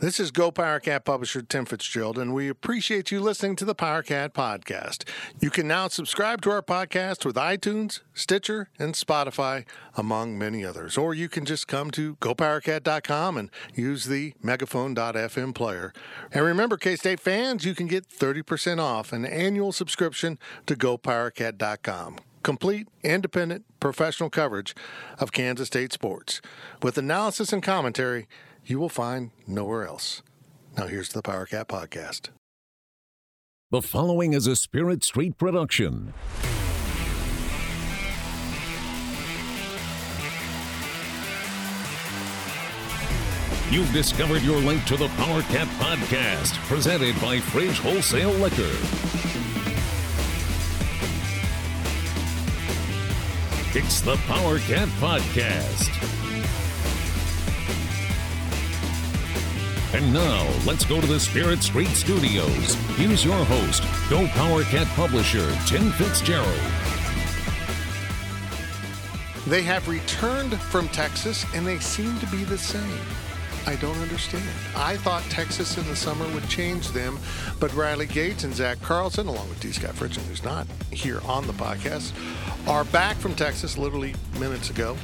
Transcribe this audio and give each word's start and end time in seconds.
This 0.00 0.18
is 0.18 0.30
Go 0.30 0.50
Power 0.50 0.80
Cat 0.80 1.04
publisher 1.04 1.42
Tim 1.42 1.66
Fitzgerald, 1.66 2.16
and 2.16 2.32
we 2.32 2.48
appreciate 2.48 3.10
you 3.10 3.20
listening 3.20 3.54
to 3.56 3.66
the 3.66 3.74
PowerCat 3.74 4.30
podcast. 4.30 5.06
You 5.40 5.50
can 5.50 5.68
now 5.68 5.88
subscribe 5.88 6.40
to 6.40 6.50
our 6.52 6.62
podcast 6.62 7.26
with 7.26 7.36
iTunes, 7.36 8.00
Stitcher, 8.14 8.70
and 8.78 8.94
Spotify, 8.94 9.66
among 9.94 10.38
many 10.38 10.64
others. 10.64 10.96
Or 10.96 11.12
you 11.12 11.28
can 11.28 11.44
just 11.44 11.68
come 11.68 11.90
to 11.90 12.16
gopowercat.com 12.16 13.36
and 13.36 13.50
use 13.74 14.06
the 14.06 14.32
megaphone.fm 14.42 15.54
player. 15.54 15.92
And 16.32 16.46
remember, 16.46 16.78
K 16.78 16.96
State 16.96 17.20
fans, 17.20 17.66
you 17.66 17.74
can 17.74 17.86
get 17.86 18.08
30% 18.08 18.80
off 18.80 19.12
an 19.12 19.26
annual 19.26 19.70
subscription 19.70 20.38
to 20.64 20.76
gopowercat.com 20.76 22.16
complete, 22.42 22.88
independent, 23.02 23.66
professional 23.80 24.30
coverage 24.30 24.74
of 25.18 25.30
Kansas 25.30 25.66
State 25.66 25.92
sports 25.92 26.40
with 26.82 26.96
analysis 26.96 27.52
and 27.52 27.62
commentary 27.62 28.26
you 28.64 28.78
will 28.78 28.88
find 28.88 29.30
nowhere 29.46 29.86
else. 29.86 30.22
Now, 30.76 30.86
here's 30.86 31.10
the 31.10 31.22
Power 31.22 31.46
Cat 31.46 31.68
Podcast. 31.68 32.28
The 33.70 33.82
following 33.82 34.32
is 34.32 34.46
a 34.46 34.56
Spirit 34.56 35.04
Street 35.04 35.38
production. 35.38 36.12
You've 43.70 43.92
discovered 43.92 44.42
your 44.42 44.58
link 44.58 44.84
to 44.86 44.96
the 44.96 45.06
Power 45.10 45.42
Cat 45.42 45.68
Podcast, 45.78 46.54
presented 46.66 47.14
by 47.20 47.38
Fridge 47.38 47.78
Wholesale 47.78 48.32
Liquor. 48.32 48.76
It's 53.72 54.00
the 54.00 54.16
Power 54.26 54.58
Cat 54.58 54.88
Podcast. 54.98 56.19
And 59.92 60.14
now, 60.14 60.48
let's 60.66 60.84
go 60.84 61.00
to 61.00 61.06
the 61.06 61.18
Spirit 61.18 61.64
Street 61.64 61.88
Studios. 61.88 62.74
Here's 62.96 63.24
your 63.24 63.44
host, 63.44 63.82
Go 64.08 64.24
Power 64.28 64.62
Cat 64.62 64.86
publisher, 64.94 65.50
Tim 65.66 65.90
Fitzgerald. 65.90 66.46
They 69.48 69.62
have 69.62 69.88
returned 69.88 70.56
from 70.60 70.88
Texas 70.90 71.44
and 71.56 71.66
they 71.66 71.80
seem 71.80 72.16
to 72.20 72.26
be 72.26 72.44
the 72.44 72.56
same. 72.56 73.00
I 73.66 73.74
don't 73.76 73.98
understand. 73.98 74.48
I 74.76 74.96
thought 74.96 75.24
Texas 75.24 75.76
in 75.76 75.84
the 75.88 75.96
summer 75.96 76.26
would 76.34 76.48
change 76.48 76.90
them, 76.90 77.18
but 77.58 77.74
Riley 77.74 78.06
Gates 78.06 78.44
and 78.44 78.54
Zach 78.54 78.80
Carlson, 78.82 79.26
along 79.26 79.48
with 79.48 79.58
D. 79.58 79.72
Scott 79.72 79.96
Fritchen, 79.96 80.22
who's 80.28 80.44
not 80.44 80.68
here 80.92 81.20
on 81.24 81.48
the 81.48 81.52
podcast, 81.54 82.12
are 82.68 82.84
back 82.84 83.16
from 83.16 83.34
Texas 83.34 83.76
literally 83.76 84.14
minutes 84.38 84.70
ago. 84.70 84.96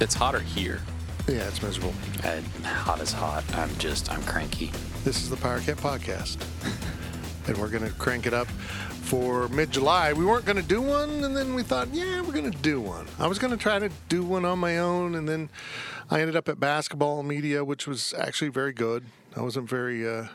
It's 0.00 0.14
hotter 0.14 0.40
here. 0.40 0.80
Yeah, 1.32 1.48
it's 1.48 1.62
miserable. 1.62 1.94
Uh, 2.22 2.42
hot 2.62 3.00
is 3.00 3.10
hot. 3.10 3.42
I'm 3.56 3.74
just, 3.78 4.12
I'm 4.12 4.22
cranky. 4.24 4.70
This 5.02 5.22
is 5.22 5.30
the 5.30 5.36
Power 5.38 5.60
Cat 5.60 5.78
Podcast. 5.78 6.36
and 7.48 7.56
we're 7.56 7.70
going 7.70 7.84
to 7.84 7.92
crank 7.92 8.26
it 8.26 8.34
up 8.34 8.48
for 8.48 9.48
mid 9.48 9.70
July. 9.70 10.12
We 10.12 10.26
weren't 10.26 10.44
going 10.44 10.58
to 10.58 10.62
do 10.62 10.82
one, 10.82 11.24
and 11.24 11.34
then 11.34 11.54
we 11.54 11.62
thought, 11.62 11.88
yeah, 11.90 12.20
we're 12.20 12.34
going 12.34 12.50
to 12.50 12.58
do 12.58 12.82
one. 12.82 13.06
I 13.18 13.28
was 13.28 13.38
going 13.38 13.50
to 13.50 13.56
try 13.56 13.78
to 13.78 13.88
do 14.10 14.22
one 14.22 14.44
on 14.44 14.58
my 14.58 14.76
own, 14.76 15.14
and 15.14 15.26
then 15.26 15.48
I 16.10 16.20
ended 16.20 16.36
up 16.36 16.50
at 16.50 16.60
basketball 16.60 17.22
media, 17.22 17.64
which 17.64 17.86
was 17.86 18.12
actually 18.18 18.50
very 18.50 18.74
good. 18.74 19.06
I 19.34 19.40
wasn't 19.40 19.70
very. 19.70 20.06
Uh, 20.06 20.26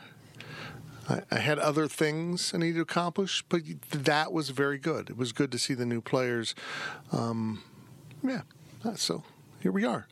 I, 1.08 1.22
I 1.30 1.38
had 1.38 1.60
other 1.60 1.86
things 1.86 2.52
I 2.52 2.58
needed 2.58 2.74
to 2.74 2.82
accomplish, 2.82 3.44
but 3.48 3.62
that 3.92 4.32
was 4.32 4.50
very 4.50 4.78
good. 4.78 5.10
It 5.10 5.16
was 5.16 5.30
good 5.30 5.52
to 5.52 5.60
see 5.60 5.74
the 5.74 5.86
new 5.86 6.00
players. 6.00 6.56
Um, 7.12 7.62
yeah, 8.20 8.40
so 8.96 9.22
here 9.60 9.70
we 9.70 9.84
are 9.84 10.08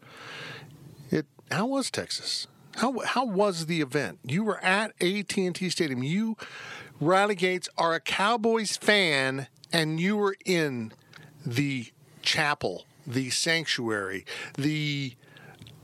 how 1.50 1.66
was 1.66 1.90
Texas? 1.90 2.46
How 2.76 2.98
how 3.00 3.24
was 3.24 3.66
the 3.66 3.80
event? 3.80 4.18
You 4.24 4.44
were 4.44 4.62
at 4.62 4.92
AT&T 5.00 5.70
Stadium. 5.70 6.02
You 6.02 6.36
Riley 7.00 7.34
Gates 7.34 7.68
are 7.78 7.94
a 7.94 8.00
Cowboys 8.00 8.76
fan 8.76 9.48
and 9.72 10.00
you 10.00 10.16
were 10.16 10.36
in 10.44 10.92
the 11.44 11.86
chapel, 12.22 12.84
the 13.06 13.30
sanctuary, 13.30 14.24
the 14.56 15.14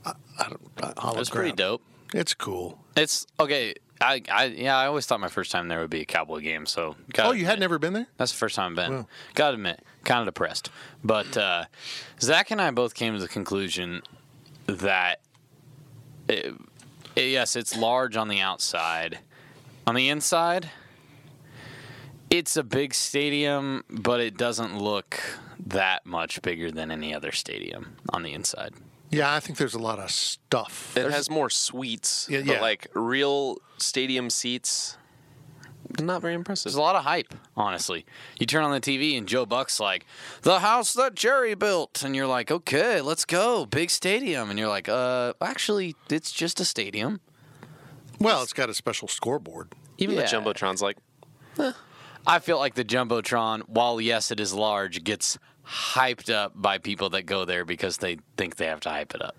uh, 0.05 0.13
uh, 0.37 1.13
It's 1.17 1.29
pretty 1.29 1.53
dope. 1.53 1.81
It's 2.13 2.33
cool. 2.33 2.79
It's 2.95 3.25
okay. 3.39 3.73
I, 4.01 4.21
I 4.31 4.45
yeah, 4.45 4.77
I 4.77 4.85
always 4.87 5.05
thought 5.05 5.19
my 5.19 5.29
first 5.29 5.51
time 5.51 5.67
there 5.67 5.79
would 5.79 5.89
be 5.89 6.01
a 6.01 6.05
Cowboy 6.05 6.41
game. 6.41 6.65
So 6.65 6.95
oh, 7.19 7.31
you 7.31 7.45
had 7.45 7.59
never 7.59 7.79
been 7.79 7.93
there? 7.93 8.07
That's 8.17 8.31
the 8.31 8.37
first 8.37 8.55
time 8.55 8.71
I've 8.71 8.75
been. 8.75 8.91
Well. 8.91 9.09
Gotta 9.33 9.55
admit, 9.55 9.81
kind 10.03 10.19
of 10.19 10.25
depressed. 10.25 10.69
But 11.03 11.37
uh, 11.37 11.65
Zach 12.19 12.51
and 12.51 12.61
I 12.61 12.69
both 12.71 12.93
came 12.93 13.13
to 13.13 13.19
the 13.19 13.27
conclusion 13.27 14.01
that 14.67 15.21
it, 16.27 16.53
it, 17.15 17.29
yes, 17.29 17.55
it's 17.55 17.77
large 17.77 18.15
on 18.15 18.27
the 18.27 18.39
outside. 18.39 19.19
On 19.85 19.95
the 19.95 20.09
inside, 20.09 20.69
it's 22.29 22.55
a 22.55 22.63
big 22.63 22.93
stadium, 22.93 23.83
but 23.89 24.19
it 24.19 24.37
doesn't 24.37 24.77
look 24.77 25.19
that 25.65 26.05
much 26.05 26.41
bigger 26.41 26.71
than 26.71 26.91
any 26.91 27.13
other 27.13 27.31
stadium 27.31 27.97
on 28.09 28.23
the 28.23 28.33
inside. 28.33 28.73
Yeah, 29.11 29.33
I 29.33 29.39
think 29.39 29.59
there's 29.59 29.75
a 29.75 29.79
lot 29.79 29.99
of 29.99 30.09
stuff. 30.09 30.93
It 30.97 31.01
there's, 31.01 31.13
has 31.13 31.29
more 31.29 31.49
suites, 31.49 32.27
yeah, 32.29 32.39
yeah. 32.39 32.61
like 32.61 32.87
real 32.95 33.57
stadium 33.77 34.29
seats 34.29 34.97
not 35.99 36.21
very 36.21 36.33
impressive. 36.33 36.65
There's 36.65 36.75
a 36.75 36.81
lot 36.81 36.95
of 36.95 37.03
hype, 37.03 37.33
honestly. 37.55 38.05
You 38.39 38.45
turn 38.45 38.63
on 38.63 38.71
the 38.71 38.81
TV 38.81 39.17
and 39.17 39.27
Joe 39.27 39.45
Buck's 39.45 39.79
like, 39.79 40.05
"The 40.41 40.59
house 40.59 40.93
that 40.93 41.15
Jerry 41.15 41.55
built," 41.55 42.03
and 42.03 42.15
you're 42.15 42.27
like, 42.27 42.51
"Okay, 42.51 43.01
let's 43.01 43.25
go, 43.25 43.65
big 43.65 43.89
stadium," 43.89 44.49
and 44.49 44.57
you're 44.57 44.69
like, 44.69 44.89
"Uh, 44.89 45.33
actually, 45.41 45.95
it's 46.09 46.31
just 46.31 46.59
a 46.59 46.65
stadium." 46.65 47.21
Well, 48.19 48.41
it's 48.43 48.53
got 48.53 48.69
a 48.69 48.73
special 48.73 49.07
scoreboard. 49.07 49.73
Even 49.97 50.15
yeah. 50.15 50.21
the 50.21 50.27
jumbotron's 50.27 50.81
like. 50.81 50.97
Eh. 51.59 51.71
I 52.25 52.39
feel 52.39 52.57
like 52.57 52.75
the 52.75 52.85
jumbotron, 52.85 53.63
while 53.67 53.99
yes, 53.99 54.31
it 54.31 54.39
is 54.39 54.53
large, 54.53 55.03
gets 55.03 55.37
hyped 55.65 56.33
up 56.33 56.53
by 56.55 56.77
people 56.77 57.09
that 57.11 57.23
go 57.23 57.45
there 57.45 57.65
because 57.65 57.97
they 57.97 58.17
think 58.37 58.55
they 58.55 58.67
have 58.67 58.79
to 58.81 58.89
hype 58.89 59.13
it 59.13 59.21
up. 59.21 59.35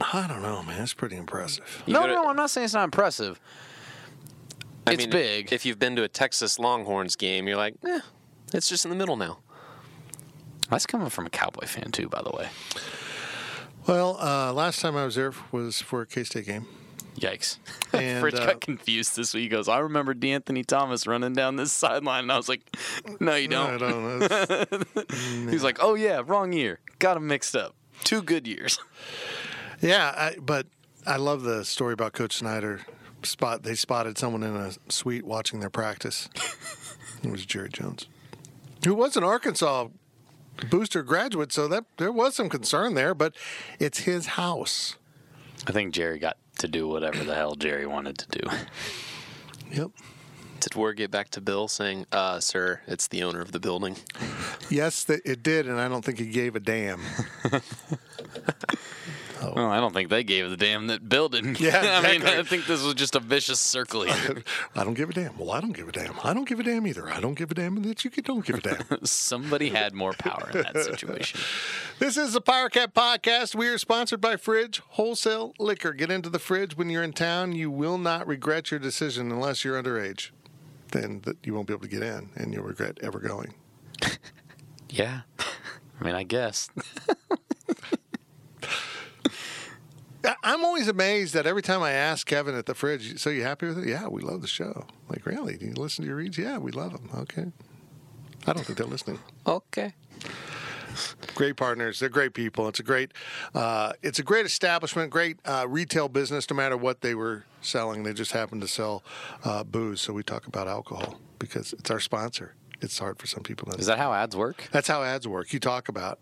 I 0.00 0.26
don't 0.26 0.42
know, 0.42 0.62
man. 0.62 0.82
It's 0.82 0.94
pretty 0.94 1.16
impressive. 1.16 1.82
You 1.86 1.94
no, 1.94 2.06
no, 2.06 2.28
I'm 2.28 2.36
not 2.36 2.50
saying 2.50 2.66
it's 2.66 2.74
not 2.74 2.84
impressive. 2.84 3.40
I 4.90 4.94
it's 4.94 5.04
mean, 5.04 5.10
big. 5.10 5.52
If 5.52 5.64
you've 5.64 5.78
been 5.78 5.96
to 5.96 6.02
a 6.02 6.08
Texas 6.08 6.58
Longhorns 6.58 7.16
game, 7.16 7.46
you're 7.46 7.56
like, 7.56 7.74
eh, 7.86 8.00
it's 8.52 8.68
just 8.68 8.84
in 8.84 8.90
the 8.90 8.96
middle 8.96 9.16
now. 9.16 9.38
That's 10.68 10.86
coming 10.86 11.08
from 11.08 11.26
a 11.26 11.30
Cowboy 11.30 11.66
fan 11.66 11.90
too, 11.90 12.08
by 12.08 12.22
the 12.22 12.30
way. 12.30 12.48
Well, 13.86 14.18
uh, 14.20 14.52
last 14.52 14.80
time 14.80 14.96
I 14.96 15.04
was 15.04 15.14
there 15.14 15.32
was 15.52 15.80
for 15.80 16.02
a 16.02 16.06
K 16.06 16.24
State 16.24 16.46
game. 16.46 16.66
Yikes! 17.16 17.58
And, 17.92 18.20
Fritz 18.20 18.38
uh, 18.38 18.46
got 18.46 18.60
confused 18.60 19.16
this 19.16 19.34
week. 19.34 19.42
He 19.42 19.48
goes, 19.48 19.68
"I 19.68 19.78
remember 19.80 20.14
De'Anthony 20.14 20.64
Thomas 20.64 21.08
running 21.08 21.32
down 21.32 21.56
this 21.56 21.72
sideline," 21.72 22.24
and 22.24 22.32
I 22.32 22.36
was 22.36 22.48
like, 22.48 22.62
"No, 23.18 23.34
you 23.34 23.48
don't." 23.48 23.80
No, 23.80 24.26
I 24.30 24.64
don't. 24.64 25.10
He's 25.50 25.64
like, 25.64 25.78
"Oh 25.80 25.94
yeah, 25.94 26.22
wrong 26.24 26.52
year. 26.52 26.78
Got 27.00 27.16
him 27.16 27.26
mixed 27.26 27.56
up. 27.56 27.74
Two 28.04 28.22
good 28.22 28.46
years." 28.46 28.78
Yeah, 29.80 30.12
I, 30.16 30.36
but 30.40 30.66
I 31.06 31.16
love 31.16 31.42
the 31.42 31.64
story 31.64 31.94
about 31.94 32.12
Coach 32.12 32.36
Snyder 32.36 32.82
spot 33.22 33.62
they 33.62 33.74
spotted 33.74 34.18
someone 34.18 34.42
in 34.42 34.56
a 34.56 34.72
suite 34.88 35.24
watching 35.24 35.60
their 35.60 35.70
practice. 35.70 36.28
it 37.22 37.30
was 37.30 37.44
Jerry 37.46 37.68
Jones, 37.68 38.06
who 38.84 38.94
was 38.94 39.16
an 39.16 39.24
Arkansas 39.24 39.88
booster 40.68 41.02
graduate, 41.02 41.52
so 41.52 41.68
that 41.68 41.84
there 41.98 42.12
was 42.12 42.34
some 42.34 42.48
concern 42.48 42.94
there. 42.94 43.14
But 43.14 43.34
it's 43.78 44.00
his 44.00 44.26
house. 44.26 44.96
I 45.66 45.72
think 45.72 45.94
Jerry 45.94 46.18
got 46.18 46.36
to 46.58 46.68
do 46.68 46.88
whatever 46.88 47.24
the 47.24 47.34
hell 47.34 47.54
Jerry 47.54 47.86
wanted 47.86 48.18
to 48.18 48.38
do. 48.38 48.48
Yep. 49.72 49.90
Did 50.60 50.74
word 50.74 50.98
get 50.98 51.10
back 51.10 51.30
to 51.30 51.40
Bill 51.40 51.68
saying, 51.68 52.06
uh, 52.12 52.38
"Sir, 52.40 52.82
it's 52.86 53.08
the 53.08 53.22
owner 53.22 53.40
of 53.40 53.52
the 53.52 53.60
building"? 53.60 53.96
Yes, 54.68 55.08
it 55.08 55.42
did, 55.42 55.66
and 55.66 55.80
I 55.80 55.88
don't 55.88 56.04
think 56.04 56.18
he 56.18 56.26
gave 56.26 56.54
a 56.54 56.60
damn. 56.60 57.00
Oh. 59.42 59.52
Well, 59.56 59.70
I 59.70 59.80
don't 59.80 59.94
think 59.94 60.10
they 60.10 60.22
gave 60.22 60.50
the 60.50 60.56
damn 60.56 60.88
that 60.88 61.08
Bill 61.08 61.28
didn't. 61.28 61.58
Yeah, 61.60 61.78
exactly. 61.78 62.10
I 62.10 62.18
mean, 62.18 62.40
I 62.40 62.42
think 62.42 62.66
this 62.66 62.82
was 62.82 62.94
just 62.94 63.16
a 63.16 63.20
vicious 63.20 63.58
circle 63.58 64.02
here. 64.02 64.42
I 64.76 64.84
don't 64.84 64.94
give 64.94 65.08
a 65.08 65.12
damn. 65.14 65.38
Well, 65.38 65.52
I 65.52 65.60
don't 65.60 65.72
give 65.72 65.88
a 65.88 65.92
damn. 65.92 66.14
I 66.22 66.34
don't 66.34 66.46
give 66.46 66.60
a 66.60 66.62
damn 66.62 66.86
either. 66.86 67.08
I 67.08 67.20
don't 67.20 67.34
give 67.34 67.50
a 67.50 67.54
damn 67.54 67.82
that 67.82 68.04
you 68.04 68.10
don't 68.10 68.44
give 68.44 68.56
a 68.56 68.60
damn. 68.60 68.84
Somebody 69.04 69.70
had 69.70 69.94
more 69.94 70.12
power 70.12 70.50
in 70.52 70.62
that 70.62 70.76
situation. 70.84 71.40
this 71.98 72.16
is 72.16 72.34
the 72.34 72.40
Power 72.40 72.68
Cat 72.68 72.94
Podcast. 72.94 73.54
We 73.54 73.68
are 73.68 73.78
sponsored 73.78 74.20
by 74.20 74.36
Fridge 74.36 74.80
Wholesale 74.90 75.54
Liquor. 75.58 75.92
Get 75.92 76.10
into 76.10 76.28
the 76.28 76.38
fridge 76.38 76.76
when 76.76 76.90
you're 76.90 77.02
in 77.02 77.12
town. 77.12 77.52
You 77.52 77.70
will 77.70 77.98
not 77.98 78.26
regret 78.26 78.70
your 78.70 78.80
decision 78.80 79.32
unless 79.32 79.64
you're 79.64 79.82
underage. 79.82 80.30
Then 80.92 81.20
that 81.24 81.38
you 81.44 81.54
won't 81.54 81.66
be 81.66 81.72
able 81.72 81.82
to 81.82 81.88
get 81.88 82.02
in, 82.02 82.30
and 82.34 82.52
you'll 82.52 82.64
regret 82.64 82.98
ever 83.00 83.20
going. 83.20 83.54
yeah, 84.90 85.20
I 86.00 86.04
mean, 86.04 86.14
I 86.14 86.24
guess. 86.24 86.68
I'm 90.42 90.64
always 90.64 90.88
amazed 90.88 91.34
that 91.34 91.46
every 91.46 91.62
time 91.62 91.82
I 91.82 91.92
ask 91.92 92.26
Kevin 92.26 92.54
at 92.54 92.66
the 92.66 92.74
fridge, 92.74 93.18
"So 93.20 93.30
you 93.30 93.42
happy 93.42 93.66
with 93.66 93.78
it?" 93.78 93.88
Yeah, 93.88 94.08
we 94.08 94.22
love 94.22 94.42
the 94.42 94.46
show. 94.48 94.86
Like, 95.08 95.24
really? 95.26 95.56
Do 95.56 95.66
you 95.66 95.72
listen 95.74 96.04
to 96.04 96.08
your 96.08 96.16
reads? 96.16 96.36
Yeah, 96.36 96.58
we 96.58 96.72
love 96.72 96.92
them. 96.92 97.08
Okay. 97.22 97.46
I 98.46 98.52
don't 98.52 98.64
think 98.64 98.78
they're 98.78 98.86
listening. 98.86 99.18
Okay. 99.46 99.94
great 101.34 101.56
partners. 101.56 102.00
They're 102.00 102.08
great 102.08 102.34
people. 102.34 102.66
It's 102.68 102.80
a 102.80 102.82
great, 102.82 103.12
uh, 103.54 103.92
it's 104.02 104.18
a 104.18 104.22
great 104.22 104.44
establishment, 104.44 105.10
great 105.10 105.38
uh, 105.44 105.66
retail 105.68 106.08
business. 106.08 106.50
No 106.50 106.56
matter 106.56 106.76
what 106.76 107.00
they 107.00 107.14
were 107.14 107.44
selling, 107.62 108.02
they 108.02 108.12
just 108.12 108.32
happened 108.32 108.60
to 108.62 108.68
sell 108.68 109.02
uh, 109.44 109.62
booze. 109.64 110.00
So 110.00 110.12
we 110.12 110.22
talk 110.22 110.46
about 110.46 110.68
alcohol 110.68 111.20
because 111.38 111.72
it's 111.74 111.90
our 111.90 112.00
sponsor. 112.00 112.54
It's 112.80 112.98
hard 112.98 113.18
for 113.18 113.26
some 113.26 113.42
people. 113.42 113.70
To 113.70 113.78
Is 113.78 113.86
that 113.86 113.98
how 113.98 114.12
ads 114.12 114.34
work? 114.36 114.68
That's 114.72 114.88
how 114.88 115.02
ads 115.02 115.28
work. 115.28 115.52
You 115.52 115.60
talk 115.60 115.88
about 115.88 116.18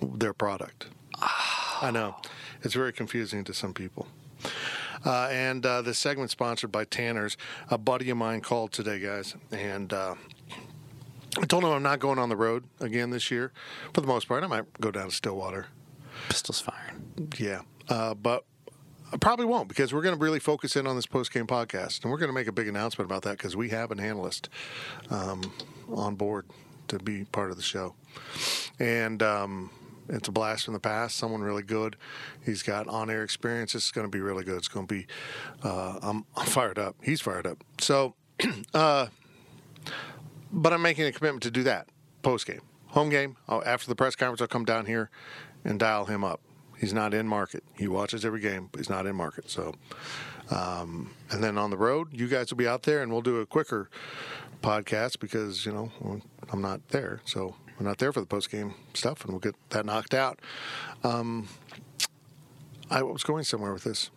their 0.00 0.32
product. 0.32 0.86
I 1.82 1.90
know. 1.90 2.16
It's 2.62 2.74
very 2.74 2.92
confusing 2.92 3.44
to 3.44 3.54
some 3.54 3.74
people. 3.74 4.06
Uh, 5.04 5.28
and 5.30 5.64
uh, 5.64 5.82
this 5.82 5.98
segment 5.98 6.30
sponsored 6.30 6.72
by 6.72 6.84
Tanner's. 6.84 7.36
A 7.70 7.78
buddy 7.78 8.10
of 8.10 8.16
mine 8.16 8.40
called 8.40 8.72
today, 8.72 8.98
guys, 8.98 9.34
and 9.52 9.92
uh, 9.92 10.14
I 11.40 11.46
told 11.46 11.64
him 11.64 11.70
I'm 11.70 11.82
not 11.82 12.00
going 12.00 12.18
on 12.18 12.28
the 12.28 12.36
road 12.36 12.64
again 12.80 13.10
this 13.10 13.30
year. 13.30 13.52
For 13.92 14.00
the 14.00 14.06
most 14.06 14.26
part, 14.26 14.42
I 14.42 14.46
might 14.46 14.64
go 14.80 14.90
down 14.90 15.08
to 15.08 15.14
Stillwater. 15.14 15.66
Pistols 16.28 16.60
firing. 16.60 17.32
Yeah, 17.38 17.62
uh, 17.88 18.14
but 18.14 18.44
I 19.12 19.16
probably 19.18 19.44
won't 19.44 19.68
because 19.68 19.94
we're 19.94 20.02
going 20.02 20.16
to 20.16 20.20
really 20.20 20.40
focus 20.40 20.76
in 20.76 20.86
on 20.86 20.96
this 20.96 21.06
post 21.06 21.32
game 21.32 21.46
podcast, 21.46 22.02
and 22.02 22.10
we're 22.10 22.18
going 22.18 22.30
to 22.30 22.34
make 22.34 22.48
a 22.48 22.52
big 22.52 22.68
announcement 22.68 23.08
about 23.08 23.22
that 23.22 23.36
because 23.36 23.54
we 23.54 23.68
have 23.68 23.90
an 23.90 24.00
analyst 24.00 24.48
um, 25.10 25.52
on 25.88 26.16
board 26.16 26.46
to 26.88 26.98
be 26.98 27.24
part 27.24 27.50
of 27.50 27.56
the 27.56 27.62
show, 27.62 27.94
and. 28.78 29.22
Um, 29.22 29.70
it's 30.08 30.28
a 30.28 30.32
blast 30.32 30.64
from 30.64 30.74
the 30.74 30.80
past. 30.80 31.16
Someone 31.16 31.42
really 31.42 31.62
good. 31.62 31.96
He's 32.44 32.62
got 32.62 32.86
on-air 32.88 33.22
experience. 33.22 33.72
This 33.72 33.86
is 33.86 33.92
going 33.92 34.06
to 34.06 34.10
be 34.10 34.20
really 34.20 34.44
good. 34.44 34.56
It's 34.56 34.68
going 34.68 34.86
to 34.86 34.94
be. 34.94 35.06
Uh, 35.62 35.98
I'm, 36.02 36.24
I'm 36.36 36.46
fired 36.46 36.78
up. 36.78 36.96
He's 37.02 37.20
fired 37.20 37.46
up. 37.46 37.64
So, 37.80 38.14
uh, 38.74 39.06
but 40.52 40.72
I'm 40.72 40.82
making 40.82 41.06
a 41.06 41.12
commitment 41.12 41.42
to 41.44 41.50
do 41.50 41.62
that 41.64 41.88
post 42.22 42.46
game, 42.46 42.62
home 42.88 43.08
game. 43.08 43.36
I'll, 43.48 43.62
after 43.64 43.88
the 43.88 43.96
press 43.96 44.14
conference, 44.14 44.40
I'll 44.40 44.48
come 44.48 44.64
down 44.64 44.86
here 44.86 45.10
and 45.64 45.78
dial 45.78 46.06
him 46.06 46.24
up. 46.24 46.40
He's 46.78 46.92
not 46.92 47.14
in 47.14 47.26
market. 47.26 47.64
He 47.74 47.88
watches 47.88 48.24
every 48.24 48.40
game, 48.40 48.68
but 48.70 48.78
he's 48.78 48.90
not 48.90 49.06
in 49.06 49.16
market. 49.16 49.48
So, 49.50 49.74
um, 50.50 51.14
and 51.30 51.42
then 51.42 51.56
on 51.56 51.70
the 51.70 51.76
road, 51.76 52.08
you 52.12 52.28
guys 52.28 52.50
will 52.50 52.58
be 52.58 52.68
out 52.68 52.82
there, 52.82 53.02
and 53.02 53.10
we'll 53.10 53.22
do 53.22 53.40
a 53.40 53.46
quicker 53.46 53.88
podcast 54.62 55.20
because 55.20 55.64
you 55.64 55.72
know 55.72 55.90
I'm 56.52 56.60
not 56.60 56.88
there. 56.88 57.20
So 57.24 57.54
we're 57.78 57.86
not 57.86 57.98
there 57.98 58.12
for 58.12 58.20
the 58.20 58.26
post 58.26 58.50
game 58.50 58.74
stuff, 58.94 59.22
and 59.22 59.32
we'll 59.32 59.40
get 59.40 59.54
that 59.70 59.84
knocked 59.84 60.14
out. 60.14 60.40
Um, 61.04 61.48
I 62.90 63.02
was 63.02 63.22
going 63.22 63.44
somewhere 63.44 63.72
with 63.72 63.84
this. 63.84 64.10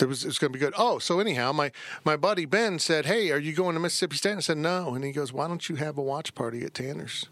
It 0.00 0.06
was, 0.06 0.24
it 0.24 0.28
was 0.28 0.38
going 0.38 0.52
to 0.52 0.58
be 0.58 0.64
good. 0.64 0.74
Oh, 0.76 0.98
so 0.98 1.20
anyhow, 1.20 1.52
my, 1.52 1.70
my 2.04 2.16
buddy 2.16 2.44
Ben 2.46 2.78
said, 2.78 3.06
Hey, 3.06 3.30
are 3.30 3.38
you 3.38 3.52
going 3.52 3.74
to 3.74 3.80
Mississippi 3.80 4.16
State? 4.16 4.36
I 4.36 4.40
said, 4.40 4.56
No. 4.56 4.94
And 4.94 5.04
he 5.04 5.12
goes, 5.12 5.32
Why 5.32 5.46
don't 5.46 5.68
you 5.68 5.76
have 5.76 5.98
a 5.98 6.02
watch 6.02 6.34
party 6.34 6.64
at 6.64 6.74
Tanner's? 6.74 7.26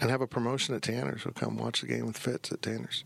And 0.00 0.10
have 0.10 0.20
a 0.20 0.26
promotion 0.26 0.74
at 0.74 0.82
Tanner's. 0.82 1.24
We'll 1.24 1.34
come 1.34 1.56
watch 1.56 1.80
the 1.80 1.86
game 1.86 2.06
with 2.06 2.18
Fitz 2.18 2.52
at 2.52 2.62
Tanner's. 2.62 3.04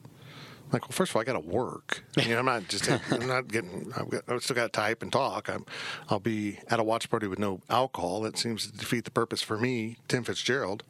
I'm 0.64 0.70
like, 0.72 0.82
well, 0.82 0.92
first 0.92 1.10
of 1.10 1.16
all, 1.16 1.22
I 1.22 1.24
got 1.24 1.34
to 1.34 1.40
work. 1.40 2.04
You 2.16 2.30
know, 2.30 2.38
I'm 2.38 2.44
not 2.46 2.68
just, 2.68 2.90
I'm 3.10 3.26
not 3.26 3.48
getting, 3.48 3.92
I've, 3.96 4.10
got, 4.10 4.22
I've 4.28 4.42
still 4.42 4.56
got 4.56 4.72
to 4.72 4.80
type 4.80 5.02
and 5.02 5.12
talk. 5.12 5.48
I'm, 5.48 5.64
I'll 6.08 6.20
be 6.20 6.58
at 6.68 6.80
a 6.80 6.82
watch 6.84 7.10
party 7.10 7.26
with 7.26 7.38
no 7.38 7.60
alcohol. 7.68 8.22
That 8.22 8.38
seems 8.38 8.70
to 8.70 8.76
defeat 8.76 9.04
the 9.04 9.10
purpose 9.10 9.42
for 9.42 9.58
me, 9.58 9.98
Tim 10.08 10.24
Fitzgerald. 10.24 10.82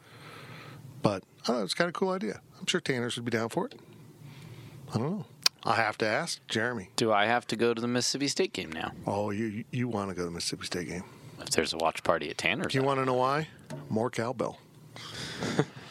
But 1.02 1.22
I 1.42 1.46
don't 1.48 1.56
know, 1.58 1.64
it's 1.64 1.74
kind 1.74 1.88
of 1.88 1.94
a 1.94 1.98
cool 1.98 2.10
idea. 2.10 2.40
I'm 2.58 2.66
sure 2.66 2.80
Tanner's 2.80 3.16
would 3.16 3.24
be 3.24 3.30
down 3.30 3.50
for 3.50 3.66
it. 3.66 3.74
I 4.94 4.98
don't 4.98 5.10
know. 5.10 5.26
I 5.64 5.74
have 5.76 5.96
to 5.98 6.06
ask 6.06 6.46
Jeremy. 6.46 6.90
Do 6.96 7.10
I 7.10 7.26
have 7.26 7.46
to 7.48 7.56
go 7.56 7.72
to 7.74 7.80
the 7.80 7.88
Mississippi 7.88 8.28
State 8.28 8.52
game 8.52 8.70
now? 8.70 8.92
Oh, 9.06 9.30
you 9.30 9.64
you 9.70 9.88
want 9.88 10.10
to 10.10 10.14
go 10.14 10.22
to 10.22 10.26
the 10.26 10.30
Mississippi 10.30 10.66
State 10.66 10.88
game? 10.88 11.04
If 11.40 11.50
there's 11.50 11.72
a 11.72 11.78
watch 11.78 12.02
party 12.02 12.30
at 12.30 12.38
Tanner's, 12.38 12.74
you 12.74 12.82
want 12.82 13.00
to 13.00 13.04
know 13.06 13.14
why? 13.14 13.48
More 13.88 14.10
cowbell. 14.10 14.58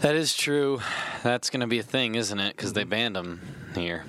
that 0.00 0.14
is 0.14 0.34
true. 0.36 0.80
That's 1.22 1.50
going 1.50 1.60
to 1.60 1.66
be 1.66 1.78
a 1.78 1.82
thing, 1.82 2.14
isn't 2.14 2.38
it? 2.38 2.56
Because 2.56 2.72
they 2.72 2.82
mm-hmm. 2.82 2.90
banned 2.90 3.16
them 3.16 3.40
here. 3.74 4.04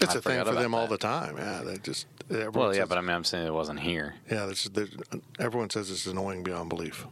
It's 0.00 0.14
I 0.14 0.18
a 0.18 0.20
thing 0.20 0.44
for 0.44 0.50
about 0.50 0.60
them 0.60 0.74
all 0.74 0.86
the 0.86 0.98
time. 0.98 1.36
Yeah, 1.38 1.62
they 1.64 1.78
just. 1.78 2.06
Well, 2.28 2.74
yeah, 2.74 2.86
but 2.86 2.98
I 2.98 3.00
mean, 3.00 3.10
I'm 3.10 3.24
saying 3.24 3.46
it 3.46 3.52
wasn't 3.52 3.80
here. 3.80 4.16
yeah, 4.30 4.46
there's, 4.46 4.64
there's, 4.64 4.90
everyone 5.38 5.70
says 5.70 5.90
it's 5.90 6.06
annoying 6.06 6.42
beyond 6.42 6.68
belief. 6.68 7.06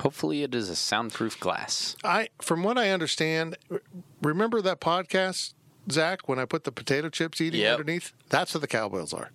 Hopefully, 0.00 0.42
it 0.42 0.54
is 0.54 0.68
a 0.68 0.74
soundproof 0.74 1.38
glass. 1.38 1.96
I, 2.02 2.28
from 2.40 2.64
what 2.64 2.76
I 2.76 2.90
understand, 2.90 3.56
remember 4.20 4.60
that 4.60 4.80
podcast, 4.80 5.54
Zach, 5.90 6.28
when 6.28 6.40
I 6.40 6.44
put 6.44 6.64
the 6.64 6.72
potato 6.72 7.08
chips 7.08 7.40
eating 7.40 7.60
Yep. 7.60 7.78
underneath? 7.78 8.12
That's 8.28 8.52
what 8.54 8.60
the 8.60 8.66
cowbells 8.66 9.12
are. 9.12 9.30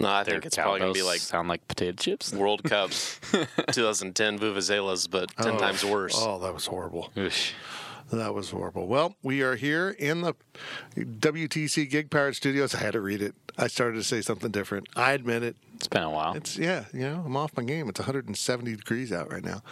No, 0.00 0.08
I 0.08 0.22
Their 0.24 0.34
think 0.34 0.46
it's 0.46 0.56
probably 0.56 0.80
going 0.80 0.92
to 0.94 0.98
be 0.98 1.04
like 1.04 1.20
sound 1.20 1.48
like 1.48 1.66
potato 1.68 1.92
chips. 1.92 2.32
World 2.32 2.64
Cup 2.64 2.90
2010 3.72 4.38
Vuvuzelas, 4.38 5.10
but 5.10 5.30
10 5.36 5.52
Oh, 5.54 5.58
times 5.58 5.84
worse. 5.84 6.14
Oh, 6.16 6.38
that 6.40 6.52
was 6.54 6.66
horrible. 6.66 7.10
Oosh. 7.16 7.52
That 8.10 8.34
was 8.34 8.50
horrible. 8.50 8.88
Well, 8.88 9.14
we 9.22 9.42
are 9.42 9.54
here 9.54 9.90
in 9.90 10.22
the 10.22 10.34
WTC 10.96 11.88
Gig 11.88 12.10
Pirate 12.10 12.34
Studios. 12.34 12.74
I 12.74 12.78
had 12.78 12.94
to 12.94 13.00
read 13.00 13.22
it. 13.22 13.34
I 13.56 13.68
started 13.68 13.98
to 13.98 14.02
say 14.04 14.20
something 14.20 14.50
different. 14.50 14.88
I 14.96 15.12
admit 15.12 15.42
it. 15.44 15.54
It's 15.76 15.86
been 15.86 16.02
a 16.02 16.10
while. 16.10 16.34
It's 16.34 16.58
yeah, 16.58 16.86
you 16.92 17.00
know, 17.00 17.22
I'm 17.24 17.36
off 17.36 17.56
my 17.56 17.62
game. 17.62 17.88
It's 17.88 18.00
170 18.00 18.74
degrees 18.76 19.12
out 19.12 19.32
right 19.32 19.44
now, 19.44 19.62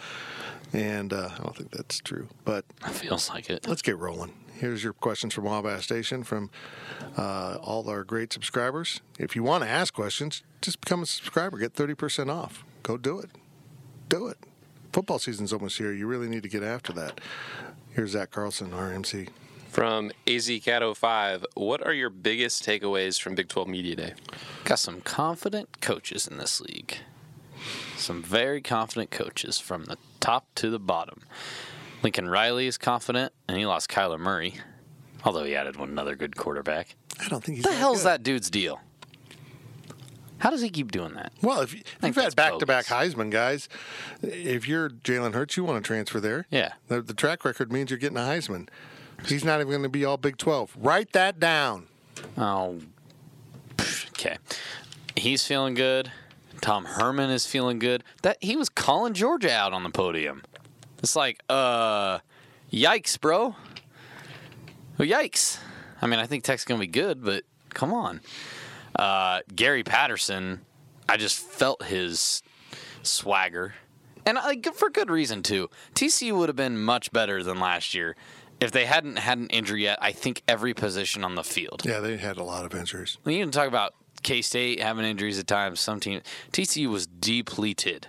and 0.73 1.11
uh, 1.11 1.29
I 1.37 1.43
don't 1.43 1.55
think 1.55 1.71
that's 1.71 1.99
true. 1.99 2.27
But 2.45 2.63
It 2.85 2.91
feels 2.91 3.29
like 3.29 3.49
it. 3.49 3.67
let's 3.67 3.81
get 3.81 3.97
rolling. 3.97 4.31
Here's 4.59 4.83
your 4.83 4.91
questions 4.91 5.33
from 5.33 5.45
Wabash 5.45 5.85
Station 5.85 6.21
from 6.21 6.49
uh, 7.17 7.59
all 7.61 7.89
our 7.89 8.03
great 8.03 8.33
subscribers. 8.33 8.99
If 9.17 9.33
you 9.33 9.41
want 9.41 9.63
to 9.63 9.69
ask 9.69 9.93
questions, 9.93 10.43
just 10.59 10.81
become 10.81 11.01
a 11.01 11.05
subscriber. 11.05 11.57
Get 11.57 11.73
30% 11.73 12.29
off. 12.29 12.65
Go 12.83 12.97
do 12.97 13.19
it. 13.19 13.29
Do 14.09 14.27
it. 14.27 14.37
Football 14.91 15.17
season's 15.17 15.53
almost 15.53 15.77
here. 15.77 15.93
You 15.93 16.07
really 16.07 16.27
need 16.27 16.43
to 16.43 16.49
get 16.49 16.61
after 16.61 16.91
that. 16.91 17.21
Here's 17.91 18.11
Zach 18.11 18.31
Carlson, 18.31 18.71
RMC. 18.71 19.29
From 19.69 20.11
AZCat05, 20.27 21.45
what 21.53 21.85
are 21.85 21.93
your 21.93 22.09
biggest 22.09 22.65
takeaways 22.65 23.21
from 23.21 23.35
Big 23.35 23.47
12 23.47 23.69
Media 23.69 23.95
Day? 23.95 24.13
Got 24.65 24.79
some 24.79 24.99
confident 24.99 25.79
coaches 25.79 26.27
in 26.27 26.37
this 26.37 26.59
league. 26.59 26.97
Some 27.95 28.21
very 28.21 28.61
confident 28.61 29.09
coaches 29.09 29.57
from 29.57 29.85
the 29.85 29.97
top 30.19 30.47
to 30.55 30.69
the 30.69 30.79
bottom. 30.79 31.21
Lincoln 32.03 32.29
Riley 32.29 32.67
is 32.67 32.77
confident, 32.77 33.33
and 33.47 33.57
he 33.57 33.65
lost 33.65 33.89
Kyler 33.89 34.19
Murray, 34.19 34.55
although 35.23 35.43
he 35.43 35.55
added 35.55 35.75
one 35.75 35.89
another 35.89 36.15
good 36.15 36.35
quarterback. 36.35 36.95
I 37.19 37.27
don't 37.27 37.43
think 37.43 37.57
he's 37.57 37.65
the 37.65 37.73
hell's 37.73 37.99
good. 37.99 38.07
that 38.07 38.23
dude's 38.23 38.49
deal? 38.49 38.79
How 40.37 40.49
does 40.49 40.61
he 40.61 40.69
keep 40.69 40.91
doing 40.91 41.13
that? 41.15 41.33
Well, 41.41 41.59
if 41.61 41.73
you- 41.73 41.81
you've 42.01 42.15
had 42.15 42.33
back-to-back. 42.35 42.85
Heisman 42.85 43.29
guys, 43.29 43.67
if 44.21 44.67
you're 44.69 44.89
Jalen 44.89 45.33
Hurts, 45.33 45.57
you 45.57 45.65
want 45.65 45.83
to 45.83 45.85
transfer 45.85 46.21
there. 46.21 46.47
Yeah. 46.49 46.73
The, 46.87 47.01
the 47.01 47.13
track 47.13 47.43
record 47.43 47.73
means 47.73 47.89
you're 47.91 47.99
getting 47.99 48.17
a 48.17 48.21
Heisman. 48.21 48.69
He's 49.25 49.43
not 49.43 49.55
even 49.59 49.67
going 49.69 49.83
to 49.83 49.89
be 49.89 50.05
all 50.05 50.15
Big 50.15 50.37
12. 50.37 50.77
Write 50.79 51.11
that 51.11 51.41
down. 51.41 51.87
Oh, 52.37 52.79
okay. 54.11 54.37
He's 55.17 55.45
feeling 55.45 55.73
good. 55.73 56.09
Tom 56.61 56.85
Herman 56.85 57.29
is 57.29 57.45
feeling 57.45 57.77
good. 57.79 58.05
That 58.21 58.37
he 58.39 58.55
was 58.55 58.69
calling 58.69 59.13
Georgia 59.13 59.51
out 59.51 59.73
on 59.73 59.83
the 59.83 59.89
podium. 59.89 60.43
It's 60.99 61.15
like, 61.15 61.41
uh, 61.49 62.19
yikes, 62.71 63.19
bro. 63.19 63.55
Well, 64.97 65.07
yikes. 65.07 65.59
I 66.01 66.07
mean, 66.07 66.19
I 66.19 66.25
think 66.25 66.43
Tech's 66.43 66.65
gonna 66.65 66.79
be 66.79 66.87
good, 66.87 67.23
but 67.23 67.43
come 67.73 67.93
on. 67.93 68.21
Uh, 68.95 69.41
Gary 69.55 69.83
Patterson, 69.83 70.61
I 71.07 71.17
just 71.17 71.39
felt 71.39 71.83
his 71.83 72.43
swagger, 73.03 73.75
and 74.25 74.37
I, 74.37 74.59
for 74.73 74.89
good 74.89 75.09
reason 75.09 75.41
too. 75.43 75.69
TCU 75.95 76.37
would 76.37 76.49
have 76.49 76.55
been 76.55 76.77
much 76.77 77.11
better 77.11 77.43
than 77.43 77.59
last 77.59 77.93
year 77.93 78.15
if 78.59 78.71
they 78.71 78.85
hadn't 78.85 79.17
had 79.17 79.37
an 79.37 79.47
injury 79.47 79.83
yet. 79.83 79.99
I 80.01 80.11
think 80.11 80.41
every 80.47 80.73
position 80.73 81.23
on 81.23 81.35
the 81.35 81.43
field. 81.43 81.83
Yeah, 81.85 81.99
they 81.99 82.17
had 82.17 82.37
a 82.37 82.43
lot 82.43 82.65
of 82.65 82.77
injuries. 82.77 83.17
When 83.23 83.35
you 83.35 83.43
can 83.43 83.51
talk 83.51 83.67
about 83.67 83.93
K 84.23 84.41
State 84.41 84.81
having 84.81 85.05
injuries 85.05 85.39
at 85.39 85.47
times, 85.47 85.79
some 85.79 85.99
team 85.99 86.21
TCU 86.51 86.87
was 86.87 87.07
depleted. 87.07 88.07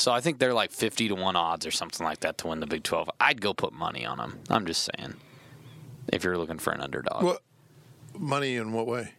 So 0.00 0.12
I 0.12 0.20
think 0.20 0.38
they're 0.38 0.54
like 0.54 0.70
fifty 0.72 1.08
to 1.08 1.14
one 1.14 1.36
odds 1.36 1.66
or 1.66 1.70
something 1.70 2.04
like 2.04 2.20
that 2.20 2.38
to 2.38 2.48
win 2.48 2.60
the 2.60 2.66
Big 2.66 2.82
Twelve. 2.82 3.10
I'd 3.20 3.40
go 3.40 3.52
put 3.54 3.72
money 3.72 4.04
on 4.06 4.18
them. 4.18 4.38
I'm 4.48 4.64
just 4.66 4.88
saying, 4.96 5.14
if 6.12 6.24
you're 6.24 6.38
looking 6.38 6.58
for 6.58 6.72
an 6.72 6.80
underdog. 6.80 7.22
What 7.22 7.42
money 8.18 8.56
in 8.56 8.72
what 8.72 8.86
way? 8.86 9.12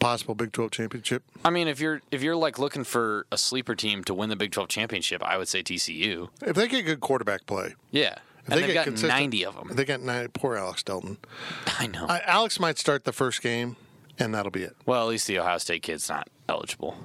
Possible 0.00 0.34
Big 0.34 0.52
12 0.52 0.70
championship. 0.70 1.22
I 1.46 1.50
mean, 1.50 1.66
if 1.66 1.80
you're 1.80 2.02
if 2.10 2.22
you're 2.22 2.36
like 2.36 2.58
looking 2.58 2.84
for 2.84 3.26
a 3.32 3.38
sleeper 3.38 3.74
team 3.74 4.04
to 4.04 4.12
win 4.12 4.28
the 4.28 4.36
Big 4.36 4.52
Twelve 4.52 4.68
championship, 4.68 5.22
I 5.22 5.38
would 5.38 5.48
say 5.48 5.62
TCU. 5.62 6.28
If 6.42 6.54
they 6.56 6.68
get 6.68 6.82
good 6.84 7.00
quarterback 7.00 7.46
play, 7.46 7.74
Yeah, 7.90 8.08
if 8.12 8.18
and 8.44 8.52
they 8.52 8.60
they've 8.60 8.66
get 8.68 8.74
got 8.74 8.84
consistent- 8.84 9.08
ninety 9.12 9.44
of 9.46 9.54
them. 9.56 9.70
They 9.72 9.84
got 9.86 10.02
nine. 10.02 10.28
Poor 10.28 10.56
Alex 10.56 10.82
Delton. 10.82 11.16
I 11.78 11.86
know. 11.86 12.04
I, 12.06 12.20
Alex 12.26 12.60
might 12.60 12.78
start 12.78 13.04
the 13.04 13.12
first 13.12 13.40
game, 13.40 13.76
and 14.18 14.34
that'll 14.34 14.50
be 14.52 14.62
it. 14.62 14.76
well, 14.84 15.02
at 15.02 15.08
least 15.08 15.26
the 15.26 15.38
Ohio 15.38 15.56
State 15.58 15.82
kid's 15.82 16.08
not 16.10 16.28
eligible. 16.50 16.98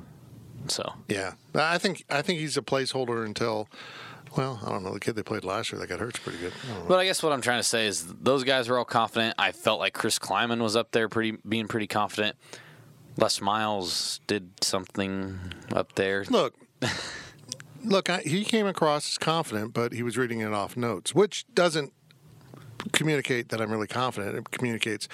So 0.69 0.93
Yeah, 1.07 1.33
I 1.55 1.77
think 1.77 2.05
I 2.09 2.21
think 2.21 2.39
he's 2.39 2.57
a 2.57 2.61
placeholder 2.61 3.25
until. 3.25 3.67
Well, 4.37 4.59
I 4.63 4.69
don't 4.69 4.83
know. 4.83 4.93
The 4.93 4.99
kid 4.99 5.15
they 5.15 5.23
played 5.23 5.43
last 5.43 5.71
year 5.71 5.81
that 5.81 5.87
got 5.87 5.99
hurt's 5.99 6.19
pretty 6.19 6.37
good. 6.37 6.53
I. 6.53 6.87
But 6.87 6.99
I 6.99 7.05
guess 7.05 7.23
what 7.23 7.33
I'm 7.33 7.41
trying 7.41 7.59
to 7.59 7.63
say 7.63 7.87
is 7.87 8.05
those 8.21 8.43
guys 8.43 8.69
were 8.69 8.77
all 8.77 8.85
confident. 8.85 9.33
I 9.39 9.51
felt 9.51 9.79
like 9.79 9.93
Chris 9.93 10.19
Klieman 10.19 10.61
was 10.61 10.75
up 10.75 10.91
there, 10.91 11.09
pretty 11.09 11.37
being 11.47 11.67
pretty 11.67 11.87
confident. 11.87 12.35
Les 13.17 13.41
Miles 13.41 14.21
did 14.27 14.63
something 14.63 15.39
up 15.73 15.93
there. 15.95 16.25
Look, 16.29 16.53
look, 17.83 18.09
I, 18.09 18.19
he 18.19 18.45
came 18.45 18.67
across 18.67 19.09
as 19.09 19.17
confident, 19.17 19.73
but 19.73 19.93
he 19.93 20.03
was 20.03 20.15
reading 20.15 20.41
it 20.41 20.53
off 20.53 20.77
notes, 20.77 21.15
which 21.15 21.45
doesn't 21.55 21.91
communicate 22.91 23.49
that 23.49 23.59
I'm 23.59 23.71
really 23.71 23.87
confident. 23.87 24.37
It 24.37 24.51
communicates 24.51 25.07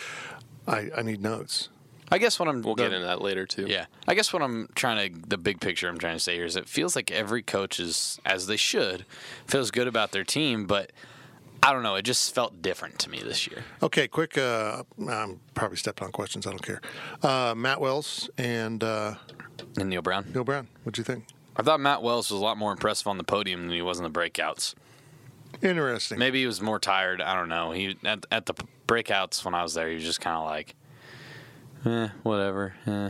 I, 0.67 0.89
I 0.95 1.01
need 1.01 1.21
notes. 1.21 1.69
I 2.11 2.17
guess 2.17 2.39
what 2.39 2.47
I'm 2.47 2.61
we'll 2.61 2.75
the, 2.75 2.83
get 2.83 2.93
into 2.93 3.05
that 3.05 3.21
later 3.21 3.45
too. 3.45 3.65
Yeah, 3.67 3.85
I 4.07 4.13
guess 4.13 4.31
what 4.31 4.41
I'm 4.41 4.69
trying 4.75 5.13
to 5.13 5.27
the 5.27 5.37
big 5.37 5.59
picture 5.59 5.89
I'm 5.89 5.97
trying 5.97 6.15
to 6.15 6.19
say 6.19 6.35
here 6.35 6.45
is 6.45 6.55
it 6.55 6.69
feels 6.69 6.95
like 6.95 7.11
every 7.11 7.41
coach 7.41 7.79
is 7.79 8.19
as 8.25 8.47
they 8.47 8.57
should 8.57 9.05
feels 9.47 9.71
good 9.71 9.87
about 9.87 10.11
their 10.11 10.23
team, 10.23 10.67
but 10.67 10.91
I 11.63 11.73
don't 11.73 11.81
know. 11.81 11.95
It 11.95 12.03
just 12.03 12.35
felt 12.35 12.61
different 12.61 12.99
to 12.99 13.09
me 13.09 13.21
this 13.23 13.47
year. 13.47 13.63
Okay, 13.81 14.07
quick. 14.07 14.37
Uh, 14.37 14.83
I'm 15.09 15.39
probably 15.55 15.77
stepping 15.77 16.05
on 16.05 16.11
questions. 16.11 16.45
I 16.45 16.51
don't 16.51 16.61
care. 16.61 16.81
Uh, 17.23 17.55
Matt 17.55 17.81
Wells 17.81 18.29
and 18.37 18.83
uh, 18.83 19.15
and 19.77 19.89
Neal 19.89 20.03
Brown. 20.03 20.25
Neal 20.33 20.43
Brown. 20.43 20.67
What'd 20.83 20.99
you 20.99 21.03
think? 21.03 21.25
I 21.57 21.63
thought 21.63 21.79
Matt 21.79 22.03
Wells 22.03 22.29
was 22.29 22.39
a 22.39 22.43
lot 22.43 22.57
more 22.57 22.71
impressive 22.71 23.07
on 23.07 23.17
the 23.17 23.23
podium 23.23 23.61
than 23.61 23.71
he 23.71 23.81
was 23.81 23.97
in 23.97 24.03
the 24.03 24.11
breakouts. 24.11 24.75
Interesting. 25.61 26.19
Maybe 26.19 26.41
he 26.41 26.45
was 26.45 26.61
more 26.61 26.79
tired. 26.79 27.21
I 27.21 27.33
don't 27.33 27.49
know. 27.49 27.71
He 27.71 27.97
at, 28.03 28.25
at 28.29 28.45
the 28.45 28.53
breakouts 28.87 29.43
when 29.43 29.55
I 29.55 29.63
was 29.63 29.73
there, 29.73 29.87
he 29.87 29.95
was 29.95 30.03
just 30.03 30.21
kind 30.21 30.35
of 30.35 30.43
like, 30.43 30.75
eh, 31.85 32.09
whatever. 32.23 32.73
Eh. 32.85 33.09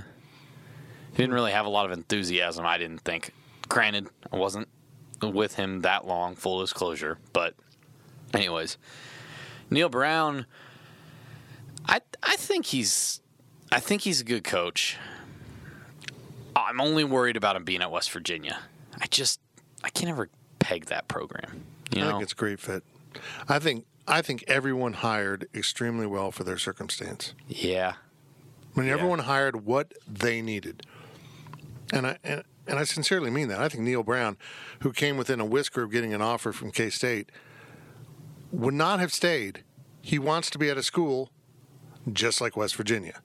He 1.11 1.17
didn't 1.17 1.33
really 1.33 1.51
have 1.51 1.65
a 1.65 1.69
lot 1.69 1.85
of 1.85 1.91
enthusiasm. 1.91 2.65
I 2.65 2.77
didn't 2.77 2.99
think. 3.01 3.31
Granted, 3.69 4.07
I 4.31 4.35
wasn't 4.37 4.67
with 5.21 5.55
him 5.55 5.81
that 5.81 6.05
long. 6.05 6.35
Full 6.35 6.59
disclosure, 6.61 7.17
but 7.33 7.55
anyways, 8.33 8.77
Neal 9.69 9.89
Brown. 9.89 10.45
I 11.87 12.01
I 12.21 12.35
think 12.35 12.65
he's 12.65 13.21
I 13.71 13.79
think 13.79 14.01
he's 14.01 14.21
a 14.21 14.23
good 14.23 14.43
coach. 14.43 14.97
I'm 16.55 16.79
only 16.79 17.03
worried 17.03 17.37
about 17.37 17.55
him 17.55 17.63
being 17.63 17.81
at 17.81 17.91
West 17.91 18.11
Virginia. 18.11 18.59
I 18.99 19.07
just 19.07 19.39
I 19.83 19.89
can't 19.89 20.09
ever 20.09 20.29
peg 20.59 20.85
that 20.85 21.07
program. 21.07 21.63
You 21.93 22.01
I 22.01 22.05
know? 22.05 22.11
think 22.11 22.23
it's 22.23 22.33
a 22.33 22.35
great 22.35 22.59
fit. 22.59 22.83
I 23.47 23.59
think 23.59 23.85
I 24.07 24.21
think 24.21 24.43
everyone 24.47 24.93
hired 24.93 25.47
extremely 25.53 26.05
well 26.05 26.31
for 26.31 26.43
their 26.43 26.57
circumstance. 26.57 27.33
Yeah. 27.47 27.93
I 28.75 28.79
mean, 28.79 28.87
yeah. 28.87 28.93
everyone 28.93 29.19
hired 29.19 29.65
what 29.65 29.93
they 30.07 30.41
needed, 30.41 30.85
and 31.93 32.07
I 32.07 32.17
and, 32.23 32.43
and 32.67 32.79
I 32.79 32.83
sincerely 32.83 33.29
mean 33.29 33.47
that. 33.47 33.61
I 33.61 33.69
think 33.69 33.83
Neal 33.83 34.03
Brown, 34.03 34.37
who 34.81 34.91
came 34.91 35.17
within 35.17 35.39
a 35.39 35.45
whisker 35.45 35.83
of 35.83 35.91
getting 35.91 36.13
an 36.13 36.21
offer 36.21 36.51
from 36.51 36.71
K 36.71 36.89
State, 36.89 37.31
would 38.51 38.73
not 38.73 38.99
have 38.99 39.13
stayed. 39.13 39.63
He 40.01 40.19
wants 40.19 40.49
to 40.51 40.59
be 40.59 40.69
at 40.69 40.77
a 40.77 40.83
school 40.83 41.31
just 42.11 42.41
like 42.41 42.55
West 42.55 42.75
Virginia, 42.75 43.21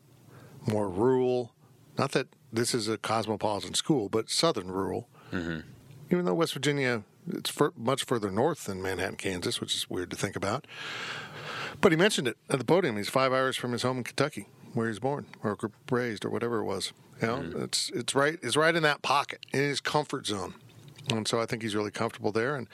more 0.67 0.89
rural. 0.89 1.53
Not 1.99 2.13
that 2.13 2.29
this 2.53 2.75
is 2.75 2.89
a 2.89 2.97
cosmopolitan 2.97 3.75
school, 3.75 4.09
but 4.09 4.31
southern 4.31 4.71
rural. 4.71 5.09
Mm-hmm. 5.33 5.61
Even 6.11 6.25
though 6.25 6.35
West 6.35 6.55
Virginia 6.55 7.05
it's 7.29 7.53
much 7.77 8.05
further 8.05 8.31
north 8.31 8.65
than 8.65 8.83
Manhattan, 8.83 9.17
Kansas, 9.17 9.61
which 9.61 9.75
is 9.75 9.89
weird 9.89 10.11
to 10.11 10.17
think 10.17 10.37
about. 10.37 10.67
But 11.81 11.93
he 11.93 11.99
mentioned 11.99 12.29
it 12.29 12.37
at 12.49 12.59
the 12.59 12.65
podium. 12.65 12.97
He's 12.97 13.09
five 13.09 13.33
hours 13.33 13.57
from 13.57 13.73
his 13.73 13.83
home 13.83 13.99
in 13.99 14.05
Kentucky, 14.05 14.49
where 14.75 14.89
he's 14.89 14.99
born 14.99 15.27
or 15.43 15.57
raised 15.91 16.25
or 16.25 16.31
whatever 16.31 16.59
it 16.59 16.65
was. 16.65 16.93
You 17.21 17.27
know, 17.27 17.37
mm-hmm. 17.37 17.63
it's 17.63 17.91
it's 17.91 18.15
right 18.15 18.39
it's 18.43 18.57
right 18.57 18.75
in 18.75 18.83
that 18.83 19.03
pocket 19.03 19.45
in 19.53 19.61
his 19.61 19.81
comfort 19.81 20.27
zone. 20.27 20.55
And 21.11 21.27
so 21.27 21.41
I 21.41 21.47
think 21.47 21.63
he's 21.63 21.75
really 21.75 21.91
comfortable 21.91 22.31
there. 22.31 22.57
And, 22.57 22.69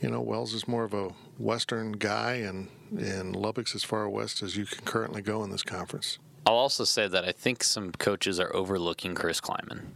you 0.00 0.10
know, 0.10 0.20
Wells 0.20 0.54
is 0.54 0.68
more 0.68 0.84
of 0.84 0.94
a 0.94 1.08
Western 1.38 1.92
guy, 1.92 2.34
and, 2.34 2.68
and 2.96 3.34
Lubbock's 3.34 3.74
as 3.74 3.82
far 3.82 4.08
west 4.08 4.42
as 4.42 4.56
you 4.56 4.66
can 4.66 4.84
currently 4.84 5.22
go 5.22 5.42
in 5.42 5.50
this 5.50 5.62
conference. 5.62 6.18
I'll 6.46 6.54
also 6.54 6.84
say 6.84 7.08
that 7.08 7.24
I 7.24 7.32
think 7.32 7.64
some 7.64 7.92
coaches 7.92 8.38
are 8.38 8.54
overlooking 8.54 9.14
Chris 9.14 9.40
Klieman. 9.40 9.86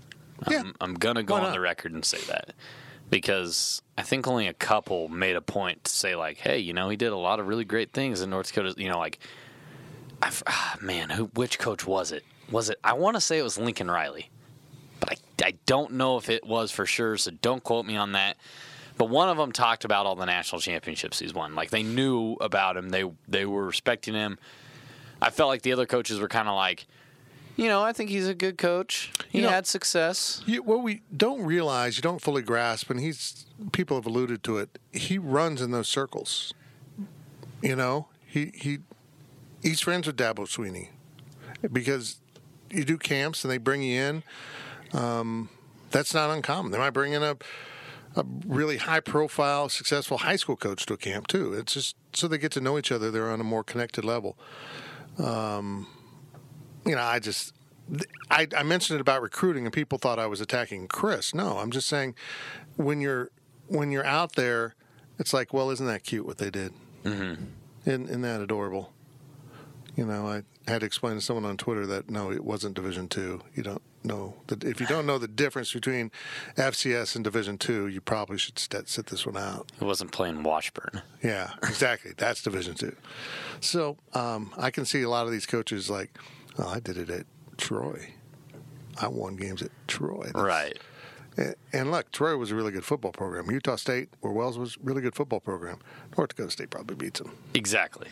Yeah. 0.51 0.61
I'm, 0.61 0.75
I'm 0.81 0.95
going 0.95 1.17
to 1.17 1.23
go 1.23 1.35
on 1.35 1.53
the 1.53 1.61
record 1.61 1.93
and 1.93 2.05
say 2.05 2.19
that 2.29 2.55
because 3.11 3.83
I 3.97 4.03
think 4.03 4.27
only 4.27 4.47
a 4.47 4.55
couple 4.55 5.09
made 5.09 5.37
a 5.37 5.43
point 5.43 5.85
to 5.85 5.91
say, 5.91 6.17
like, 6.17 6.39
hey, 6.39 6.59
you 6.59 6.73
know, 6.73 6.89
he 6.89 6.97
did 6.97 7.13
a 7.13 7.17
lot 7.17 7.41
of 7.41 7.47
really 7.47 7.65
great 7.65 7.93
things 7.93 8.21
in 8.21 8.31
North 8.31 8.49
Dakota. 8.49 8.75
You 8.77 8.91
know, 8.91 8.99
like, 8.99 9.19
ah, 10.23 10.77
man, 10.81 11.11
who, 11.11 11.25
which 11.35 11.59
coach 11.59 11.87
was 11.87 12.13
it? 12.13 12.25
Was 12.51 12.71
it, 12.71 12.79
I 12.85 12.93
want 12.93 13.17
to 13.17 13.21
say 13.21 13.39
it 13.39 13.43
was 13.43 13.59
Lincoln 13.59 13.91
Riley 13.91 14.31
but 15.01 15.13
I, 15.43 15.47
I 15.49 15.55
don't 15.67 15.93
know 15.93 16.17
if 16.17 16.29
it 16.29 16.45
was 16.45 16.71
for 16.71 16.87
sure, 16.87 17.17
so 17.17 17.31
don't 17.31 17.63
quote 17.63 17.87
me 17.87 17.97
on 17.97 18.13
that. 18.13 18.37
But 18.99 19.11
one 19.11 19.29
of 19.29 19.37
them 19.37 19.53
talked 19.53 19.85
about 19.85 20.07
all 20.07 20.17
the 20.17 20.25
national 20.25 20.61
championships 20.61 21.19
he's 21.19 21.35
won. 21.35 21.55
Like 21.55 21.71
they 21.71 21.83
knew 21.83 22.35
about 22.41 22.77
him, 22.77 22.89
they 22.89 23.05
they 23.29 23.45
were 23.45 23.65
respecting 23.67 24.15
him. 24.15 24.39
I 25.21 25.31
felt 25.31 25.49
like 25.49 25.63
the 25.63 25.73
other 25.73 25.87
coaches 25.87 26.19
were 26.19 26.29
kind 26.29 26.49
of 26.49 26.55
like, 26.55 26.87
you 27.57 27.69
know, 27.69 27.83
I 27.83 27.93
think 27.93 28.11
he's 28.11 28.29
a 28.29 28.35
good 28.35 28.59
coach. 28.59 29.13
He 29.31 29.39
you 29.39 29.45
know, 29.45 29.51
had 29.51 29.67
success. 29.67 30.43
You, 30.47 30.63
what 30.63 30.83
we 30.83 31.03
don't 31.15 31.43
realize, 31.43 31.97
you 31.97 32.03
don't 32.03 32.21
fully 32.21 32.43
grasp, 32.43 32.91
and 32.91 33.01
he's 33.01 33.47
people 33.73 33.97
have 33.97 34.07
alluded 34.07 34.43
to 34.45 34.59
it. 34.59 34.79
He 34.93 35.19
runs 35.19 35.61
in 35.61 35.73
those 35.73 35.89
circles. 35.89 36.55
You 37.63 37.77
know, 37.77 38.09
he 38.27 38.53
he 38.55 38.79
he's 39.67 39.81
friends 39.81 40.07
with 40.07 40.17
Dabo 40.17 40.47
Swinney 40.47 40.89
because 41.73 42.21
you 42.71 42.85
do 42.85 42.99
camps 42.99 43.45
and 43.45 43.51
they 43.51 43.59
bring 43.59 43.83
you 43.83 44.01
in 44.01 44.23
um, 44.93 45.49
that's 45.91 46.15
not 46.15 46.31
uncommon. 46.31 46.73
They 46.73 46.79
might 46.79 46.91
bring 46.91 47.13
in 47.13 47.23
a, 47.23 47.37
a 48.17 48.25
really 48.47 48.79
high 48.79 49.01
profile, 49.01 49.69
successful 49.69 50.19
high 50.19 50.37
school 50.37 50.57
coach 50.57 50.87
to 50.87 50.95
a 50.95 50.97
camp 50.97 51.27
too. 51.27 51.53
It's 51.53 51.75
just 51.75 51.97
so 52.13 52.29
they 52.29 52.39
get 52.39 52.53
to 52.53 52.61
know 52.61 52.79
each 52.79 52.93
other. 52.93 53.11
They're 53.11 53.31
on 53.31 53.41
a 53.41 53.45
more 53.45 53.65
connected 53.65 54.05
level. 54.05 54.39
Um, 55.19 55.87
you 56.85 56.95
know, 56.95 57.03
I 57.03 57.19
just 57.19 57.55
I, 58.31 58.47
I, 58.57 58.63
mentioned 58.63 58.99
it 58.99 59.01
about 59.01 59.23
recruiting, 59.23 59.65
and 59.65 59.73
people 59.73 59.99
thought 59.99 60.19
I 60.19 60.27
was 60.27 60.41
attacking 60.41 60.89
Chris. 60.89 61.35
No, 61.35 61.59
I'm 61.59 61.71
just 61.71 61.89
saying 61.89 62.15
when 62.77 63.01
you're 63.01 63.31
when 63.69 63.91
you're 63.91 64.07
out 64.07 64.35
there, 64.35 64.75
it's 65.19 65.33
like, 65.33 65.53
well, 65.53 65.71
isn't 65.71 65.87
that 65.87 66.05
cute 66.05 66.27
what 66.27 66.39
they 66.39 66.51
did? 66.51 66.73
Mm-hmm. 67.05 67.45
Isn't, 67.85 68.09
isn't 68.09 68.23
that 68.23 68.41
adorable? 68.41 68.93
You 69.97 70.05
know, 70.05 70.29
I 70.29 70.43
had 70.71 70.81
to 70.81 70.87
explain 70.87 71.15
to 71.15 71.21
someone 71.23 71.47
on 71.47 71.57
Twitter 71.57 71.87
that 71.87 72.11
no, 72.11 72.31
it 72.31 72.45
wasn't 72.45 72.75
Division 72.75 73.09
Two. 73.09 73.41
You 73.55 73.63
don't 73.63 73.83
know 74.05 74.35
that 74.49 74.63
if 74.63 74.81
you 74.81 74.87
don't 74.87 75.07
know 75.07 75.19
the 75.19 75.27
difference 75.27 75.73
between 75.73 76.11
FCS 76.57 77.17
and 77.17 77.25
Division 77.25 77.57
Two, 77.57 77.87
you 77.87 78.03
probably 78.03 78.37
should 78.37 78.59
st- 78.59 78.89
sit 78.89 79.07
this 79.07 79.25
one 79.25 79.39
out. 79.39 79.73
It 79.81 79.85
wasn't 79.85 80.13
playing 80.13 80.43
Washburn. 80.43 81.01
Yeah, 81.23 81.53
exactly. 81.63 82.13
That's 82.17 82.43
Division 82.43 82.75
Two. 82.75 82.95
So 83.61 83.97
um, 84.13 84.53
I 84.59 84.71
can 84.71 84.85
see 84.85 85.03
a 85.03 85.09
lot 85.09 85.27
of 85.27 85.33
these 85.33 85.47
coaches 85.47 85.89
like, 85.89 86.11
oh, 86.59 86.69
I 86.69 86.81
did 86.81 86.99
it 86.99 87.09
at 87.09 87.25
Troy. 87.57 88.13
I 89.01 89.09
won 89.09 89.37
games 89.37 89.63
at 89.63 89.71
Troy. 89.89 90.25
That's, 90.25 90.35
right. 90.35 90.79
And, 91.73 91.91
look, 91.91 92.11
Troy 92.13 92.37
was 92.37 92.51
a 92.51 92.55
really 92.55 92.73
good 92.73 92.85
football 92.85 93.13
program. 93.13 93.51
Utah 93.51 93.77
State, 93.77 94.09
where 94.21 94.33
Wells 94.33 94.59
was, 94.59 94.79
really 94.79 95.03
good 95.03 95.15
football 95.15 95.41
program. 95.41 95.81
North 96.17 96.31
Dakota 96.31 96.51
State 96.51 96.71
probably 96.71 96.97
beats 96.97 97.21
them. 97.21 97.31
Exactly. 97.53 98.09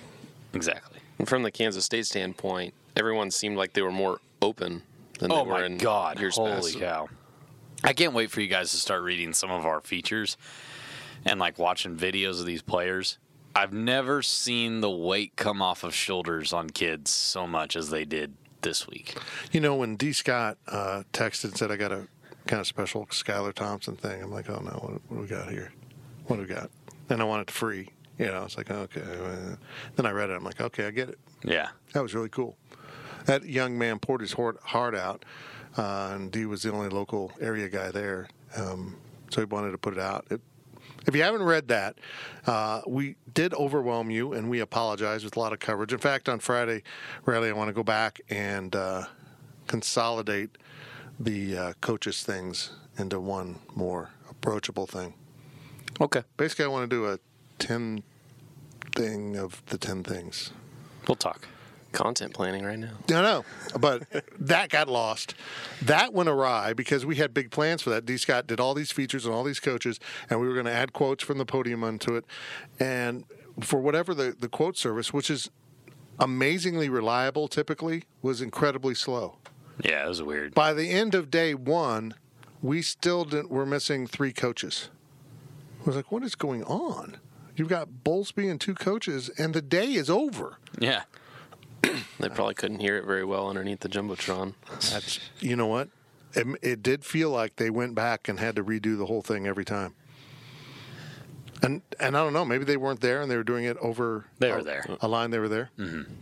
Exactly. 0.53 0.99
And 1.19 1.29
from 1.29 1.43
the 1.43 1.51
Kansas 1.51 1.85
State 1.85 2.07
standpoint, 2.07 2.75
everyone 2.97 3.31
seemed 3.31 3.57
like 3.57 3.73
they 3.73 3.83
were 3.83 3.93
more 3.93 4.21
open 4.43 4.83
than 5.19 5.31
oh 5.33 5.45
they 5.45 5.51
were 5.51 5.65
in 5.65 5.79
God. 5.79 6.19
years 6.19 6.37
Holy 6.37 6.73
past. 6.73 6.79
cow. 6.79 7.09
I 7.83 7.93
can't 7.93 8.15
wait 8.15 8.31
for 8.31 8.41
you 8.41 8.49
guys 8.49 8.71
to 8.71 8.79
start 8.79 9.03
reading 9.03 9.33
some 9.33 9.51
of 9.51 9.67
our 9.67 9.81
features 9.81 10.37
and 11.25 11.39
like 11.39 11.59
watching 11.59 11.97
videos 11.97 12.41
of 12.41 12.47
these 12.47 12.63
players. 12.63 13.19
I've 13.55 13.73
never 13.73 14.21
seen 14.23 14.81
the 14.81 14.91
weight 14.91 15.37
come 15.37 15.63
off 15.63 15.85
of 15.85 15.95
shoulders 15.95 16.53
on 16.53 16.71
kids 16.71 17.11
so 17.11 17.47
much 17.47 17.77
as 17.77 17.91
they 17.91 18.05
did 18.05 18.35
this 18.63 18.89
week. 18.89 19.17
You 19.53 19.61
know, 19.61 19.77
when 19.77 19.97
D. 19.97 20.13
Scott 20.13 20.59
uh, 20.67 21.05
texted 21.13 21.45
and 21.45 21.57
said, 21.57 21.71
I 21.71 21.77
got 21.77 21.93
a 21.93 22.09
kind 22.47 22.61
of 22.61 22.67
special 22.67 23.07
Skylar 23.07 23.55
Thompson 23.55 23.95
thing, 23.97 24.23
I'm 24.23 24.33
like, 24.33 24.51
oh 24.51 24.61
no, 24.61 24.71
what, 24.71 24.93
what 25.09 25.17
do 25.17 25.23
we 25.23 25.27
got 25.27 25.51
here? 25.51 25.73
What 26.27 26.37
do 26.37 26.43
we 26.43 26.49
got? 26.49 26.71
And 27.11 27.21
I 27.21 27.25
want 27.25 27.43
it 27.43 27.51
free. 27.51 27.91
You 28.19 28.27
know, 28.27 28.45
it's 28.45 28.57
like, 28.57 28.71
okay. 28.71 29.03
Then 29.97 30.07
I 30.07 30.11
read 30.13 30.31
it. 30.31 30.35
I'm 30.35 30.45
like, 30.45 30.61
okay, 30.61 30.87
I 30.87 30.91
get 30.91 31.09
it. 31.09 31.19
Yeah. 31.43 31.69
That 31.93 32.03
was 32.03 32.15
really 32.15 32.29
cool. 32.29 32.57
That 33.27 33.45
young 33.45 33.77
man 33.77 33.99
poured 33.99 34.21
his 34.21 34.33
heart 34.33 34.95
out, 34.95 35.25
uh, 35.77 36.13
and 36.15 36.35
he 36.35 36.47
was 36.47 36.63
the 36.63 36.73
only 36.73 36.91
local 36.91 37.33
area 37.41 37.69
guy 37.69 37.91
there. 37.91 38.29
Um, 38.57 38.97
so 39.31 39.41
he 39.41 39.47
wanted 39.47 39.73
to 39.73 39.79
put 39.79 39.95
it 39.95 40.01
out. 40.01 40.27
It, 40.31 40.41
if 41.07 41.15
you 41.17 41.23
haven't 41.23 41.43
read 41.43 41.69
that, 41.69 41.99
uh, 42.47 42.83
we 42.87 43.17
did 43.33 43.53
overwhelm 43.55 44.11
you, 44.11 44.33
and 44.33 44.49
we 44.49 44.61
apologize 44.61 45.25
with 45.25 45.37
a 45.37 45.41
lot 45.41 45.53
of 45.53 45.59
coverage. 45.59 45.93
In 45.93 45.99
fact, 45.99 46.29
on 46.29 46.39
Friday, 46.39 46.83
Riley, 47.27 47.49
I 47.49 47.53
want 47.53 47.69
to 47.69 47.75
go 47.75 47.83
back 47.83 48.21
and 48.31 48.75
uh, 48.75 49.05
consolidate 49.67 50.57
the 51.19 51.57
uh, 51.57 51.73
coaches 51.81 52.23
things 52.23 52.71
into 52.97 53.21
one 53.21 53.59
more 53.75 54.11
approachable 54.31 54.87
thing. 54.87 55.15
Okay. 56.01 56.23
Basically, 56.37 56.65
I 56.65 56.69
want 56.69 56.89
to 56.89 56.97
do 56.97 57.07
a 57.07 57.19
10 57.59 58.03
thing 58.95 59.37
of 59.37 59.63
the 59.67 59.79
10 59.79 60.05
things. 60.05 60.53
We'll 61.09 61.17
talk. 61.17 61.47
Content 61.93 62.35
planning 62.35 62.65
right 62.65 62.79
now. 62.79 62.91
I 63.09 63.23
know, 63.23 63.45
but 63.79 64.03
that 64.41 64.71
got 64.71 64.89
lost. 64.89 65.35
That 65.81 66.13
went 66.13 66.29
awry 66.29 66.73
because 66.73 67.07
we 67.07 67.17
had 67.17 67.33
big 67.33 67.51
plans 67.51 67.83
for 67.83 67.91
that. 67.91 68.05
D. 68.05 68.17
Scott 68.17 68.47
did 68.47 68.59
all 68.59 68.75
these 68.75 68.91
features 68.91 69.27
and 69.27 69.35
all 69.35 69.45
these 69.45 69.61
coaches, 69.61 70.01
and 70.29 70.41
we 70.41 70.49
were 70.49 70.55
going 70.55 70.67
to 70.67 70.73
add 70.73 70.93
quotes 70.93 71.23
from 71.23 71.39
the 71.39 71.47
podium 71.47 71.85
onto 71.85 72.17
it. 72.17 72.25
And 72.81 73.25
for 73.61 73.81
whatever 73.81 74.13
the, 74.13 74.35
the 74.39 74.49
quote 74.49 74.77
service, 74.77 75.13
which 75.13 75.31
is 75.31 75.51
amazingly 76.19 76.89
reliable 76.89 77.47
typically, 77.47 78.05
was 78.23 78.41
incredibly 78.41 78.95
slow. 78.95 79.37
Yeah, 79.83 80.05
it 80.05 80.09
was 80.09 80.23
weird. 80.23 80.55
By 80.55 80.73
the 80.73 80.91
end 80.91 81.15
of 81.15 81.31
day 81.31 81.55
one, 81.55 82.15
we 82.63 82.83
still 82.83 83.25
didn't. 83.25 83.51
We're 83.51 83.67
missing 83.67 84.07
three 84.07 84.33
coaches. 84.33 84.89
I 85.83 85.85
was 85.85 85.97
like, 85.97 86.11
what 86.11 86.23
is 86.23 86.35
going 86.35 86.65
on? 86.65 87.19
You've 87.57 87.69
got 87.69 87.89
Bowlesby 88.05 88.51
and 88.51 88.61
two 88.61 88.75
coaches, 88.75 89.31
and 89.39 89.55
the 89.55 89.63
day 89.63 89.93
is 89.95 90.11
over. 90.11 90.59
Yeah. 90.79 91.03
They 92.19 92.29
probably 92.31 92.55
couldn't 92.55 92.79
hear 92.81 92.97
it 92.97 93.05
very 93.05 93.25
well 93.25 93.49
underneath 93.49 93.81
the 93.81 93.89
jumbotron. 93.89 94.55
That's 94.91 95.21
you 95.41 95.57
know 95.57 95.67
what? 95.67 95.89
It, 96.33 96.47
it 96.63 96.83
did 96.83 97.05
feel 97.05 97.29
like 97.31 97.57
they 97.57 97.69
went 97.71 97.95
back 97.95 98.29
and 98.29 98.41
had 98.41 98.57
to 98.57 98.65
redo 98.65 98.97
the 98.97 99.05
whole 99.07 99.21
thing 99.21 99.47
every 99.47 99.65
time. 99.65 99.95
And 101.63 101.83
and 102.01 102.17
I 102.17 102.21
don't 102.23 102.33
know, 102.33 102.45
maybe 102.45 102.65
they 102.65 102.77
weren't 102.77 103.01
there 103.01 103.21
and 103.21 103.31
they 103.31 103.37
were 103.37 103.45
doing 103.45 103.65
it 103.65 103.77
over. 103.79 104.27
They 104.39 104.51
were 104.51 104.59
a, 104.59 104.63
there. 104.63 104.87
A 105.01 105.09
line 105.09 105.31
they 105.31 105.39
were 105.39 105.49
there. 105.49 105.71
Mm-hmm. 105.79 106.13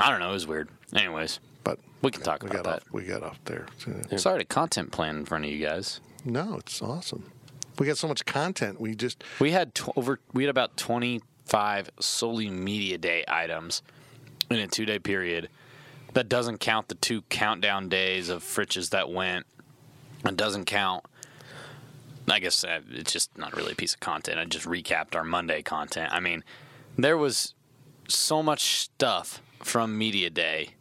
I 0.00 0.10
don't 0.10 0.20
know. 0.20 0.30
It 0.30 0.34
was 0.34 0.46
weird. 0.46 0.68
Anyways, 0.94 1.40
But 1.64 1.78
we 2.00 2.10
can 2.10 2.22
talk 2.22 2.42
we 2.42 2.48
about 2.50 2.64
got 2.64 2.70
that. 2.70 2.82
off. 2.86 2.92
We 2.92 3.04
got 3.04 3.22
off 3.22 3.38
there. 3.44 3.66
So- 3.78 4.16
Sorry 4.16 4.38
to 4.38 4.44
content 4.44 4.92
plan 4.92 5.16
in 5.16 5.24
front 5.26 5.44
of 5.44 5.50
you 5.50 5.64
guys. 5.64 6.00
No, 6.24 6.56
it's 6.58 6.80
awesome. 6.80 7.32
We 7.80 7.86
got 7.86 7.96
so 7.96 8.08
much 8.08 8.26
content. 8.26 8.78
We 8.78 8.94
just 8.94 9.24
We 9.40 9.52
had 9.52 9.72
over. 9.96 10.20
We 10.34 10.42
had 10.42 10.50
about 10.50 10.76
twenty 10.76 11.22
five 11.46 11.90
solely 11.98 12.50
media 12.50 12.98
day 12.98 13.24
items 13.26 13.80
in 14.50 14.58
a 14.58 14.66
two 14.66 14.84
day 14.84 14.98
period. 14.98 15.48
That 16.12 16.28
doesn't 16.28 16.58
count 16.58 16.88
the 16.88 16.94
two 16.96 17.22
countdown 17.30 17.88
days 17.88 18.28
of 18.28 18.44
fritches 18.44 18.90
that 18.90 19.10
went. 19.10 19.46
It 20.26 20.36
doesn't 20.36 20.66
count. 20.66 21.06
I 22.30 22.38
guess 22.38 22.66
it's 22.90 23.14
just 23.14 23.38
not 23.38 23.56
really 23.56 23.72
a 23.72 23.76
piece 23.76 23.94
of 23.94 24.00
content. 24.00 24.38
I 24.38 24.44
just 24.44 24.66
recapped 24.66 25.16
our 25.16 25.24
Monday 25.24 25.62
content. 25.62 26.12
I 26.12 26.20
mean, 26.20 26.44
there 26.98 27.16
was 27.16 27.54
so 28.08 28.42
much 28.42 28.76
stuff 28.80 29.40
from 29.62 29.96
media 29.96 30.28
day, 30.28 30.74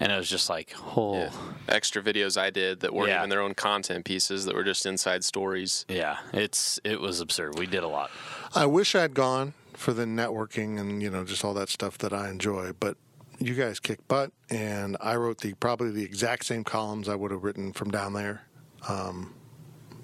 and 0.00 0.10
it 0.12 0.16
was 0.16 0.28
just 0.28 0.48
like, 0.50 0.74
oh, 0.96 1.14
Yeah. 1.18 1.30
Extra 1.68 2.02
videos 2.02 2.36
I 2.40 2.50
did 2.50 2.80
that 2.80 2.92
weren't 2.92 3.10
Yeah. 3.10 3.18
even 3.18 3.30
their 3.30 3.40
own 3.40 3.54
content 3.54 4.04
pieces 4.04 4.44
that 4.46 4.54
were 4.54 4.64
just 4.64 4.84
inside 4.86 5.24
stories. 5.24 5.84
yeah, 5.88 6.18
it's 6.32 6.80
it 6.84 7.00
was 7.00 7.20
absurd. 7.20 7.58
We 7.58 7.66
did 7.66 7.82
a 7.82 7.88
lot. 7.88 8.10
I 8.54 8.66
wish 8.66 8.94
I'd 8.94 9.14
gone 9.14 9.54
for 9.74 9.92
the 9.92 10.04
networking 10.04 10.78
and 10.80 11.02
you 11.02 11.10
know 11.10 11.24
just 11.24 11.44
all 11.44 11.54
that 11.54 11.68
stuff 11.68 11.98
that 11.98 12.12
I 12.12 12.28
enjoy, 12.30 12.72
but 12.78 12.96
you 13.38 13.54
guys 13.54 13.80
kick 13.80 14.06
butt, 14.06 14.30
and 14.50 14.96
I 15.00 15.16
wrote 15.16 15.38
the 15.40 15.54
probably 15.54 15.90
the 15.90 16.04
exact 16.04 16.44
same 16.44 16.62
columns 16.64 17.08
I 17.08 17.14
would 17.16 17.30
have 17.30 17.42
written 17.42 17.72
from 17.72 17.90
down 17.90 18.12
there. 18.12 18.42
Um, 18.88 19.34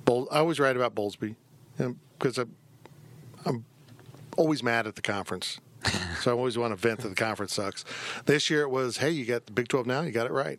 Bowl, 0.04 0.26
I 0.33 0.38
always 0.38 0.59
write 0.59 0.75
about 0.76 0.95
Bowlesby 0.95 1.35
because 2.18 2.38
I'm, 2.38 2.54
I'm 3.45 3.64
always 4.37 4.62
mad 4.62 4.87
at 4.87 4.97
the 4.97 5.02
conference. 5.02 5.61
so 6.20 6.30
I 6.32 6.35
always 6.35 6.58
want 6.58 6.73
to 6.73 6.76
vent 6.76 7.00
that 7.00 7.08
the 7.08 7.14
conference 7.14 7.54
sucks. 7.54 7.85
This 8.26 8.50
year 8.50 8.62
it 8.62 8.70
was, 8.70 8.97
hey, 8.99 9.11
you 9.11 9.25
got 9.25 9.47
the 9.47 9.52
Big 9.52 9.68
12 9.68 9.87
now, 9.87 10.00
you 10.02 10.11
got 10.11 10.26
it 10.26 10.32
right. 10.32 10.58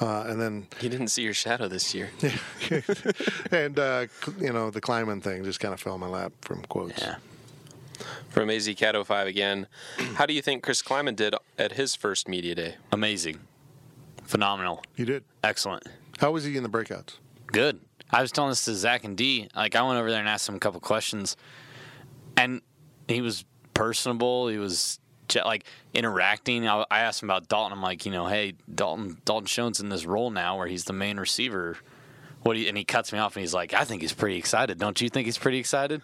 Uh, 0.00 0.24
and 0.26 0.40
then 0.40 0.66
You 0.80 0.88
didn't 0.88 1.08
see 1.08 1.22
your 1.22 1.34
shadow 1.34 1.68
this 1.68 1.94
year. 1.94 2.10
and 3.50 3.78
uh, 3.78 4.06
you 4.38 4.52
know 4.52 4.70
the 4.70 4.80
Klieman 4.80 5.22
thing 5.22 5.44
just 5.44 5.60
kind 5.60 5.72
of 5.74 5.80
fell 5.80 5.94
in 5.94 6.00
my 6.00 6.08
lap 6.08 6.32
from 6.42 6.62
quotes. 6.64 7.00
Yeah. 7.00 7.16
From 8.28 8.50
AZ 8.50 8.68
Cat 8.76 8.94
05 9.06 9.26
again. 9.26 9.66
How 10.14 10.26
do 10.26 10.32
you 10.34 10.42
think 10.42 10.62
Chris 10.62 10.82
Klieman 10.82 11.16
did 11.16 11.34
at 11.58 11.72
his 11.72 11.96
first 11.96 12.28
media 12.28 12.54
day? 12.54 12.74
Amazing, 12.92 13.40
phenomenal, 14.24 14.82
You 14.96 15.04
did. 15.04 15.24
excellent. 15.42 15.84
How 16.18 16.30
was 16.32 16.44
he 16.44 16.56
in 16.56 16.62
the 16.62 16.68
breakouts? 16.68 17.14
Good. 17.46 17.80
I 18.10 18.22
was 18.22 18.30
telling 18.32 18.50
this 18.50 18.64
to 18.66 18.74
Zach 18.74 19.04
and 19.04 19.16
D. 19.16 19.48
Like 19.56 19.74
I 19.76 19.82
went 19.82 19.98
over 19.98 20.10
there 20.10 20.20
and 20.20 20.28
asked 20.28 20.48
him 20.48 20.54
a 20.54 20.58
couple 20.60 20.80
questions, 20.80 21.36
and 22.36 22.60
he 23.08 23.20
was 23.20 23.44
personable. 23.78 24.48
He 24.48 24.58
was 24.58 24.98
like 25.44 25.64
interacting. 25.94 26.66
I, 26.66 26.84
asked 26.90 27.22
him 27.22 27.30
about 27.30 27.48
Dalton. 27.48 27.72
I'm 27.72 27.82
like, 27.82 28.04
you 28.04 28.10
know, 28.10 28.26
hey, 28.26 28.54
Dalton. 28.74 29.18
Dalton 29.24 29.46
Schoen's 29.46 29.80
in 29.80 29.88
this 29.88 30.04
role 30.04 30.30
now 30.30 30.58
where 30.58 30.66
he's 30.66 30.84
the 30.84 30.92
main 30.92 31.18
receiver. 31.18 31.78
What 32.42 32.54
do 32.54 32.60
you, 32.60 32.68
and 32.68 32.76
he 32.76 32.84
cuts 32.84 33.12
me 33.12 33.20
off 33.20 33.36
and 33.36 33.42
he's 33.42 33.54
like, 33.54 33.74
I 33.74 33.84
think 33.84 34.02
he's 34.02 34.12
pretty 34.12 34.36
excited. 34.36 34.78
Don't 34.78 35.00
you 35.00 35.08
think 35.08 35.26
he's 35.26 35.38
pretty 35.38 35.58
excited? 35.58 36.02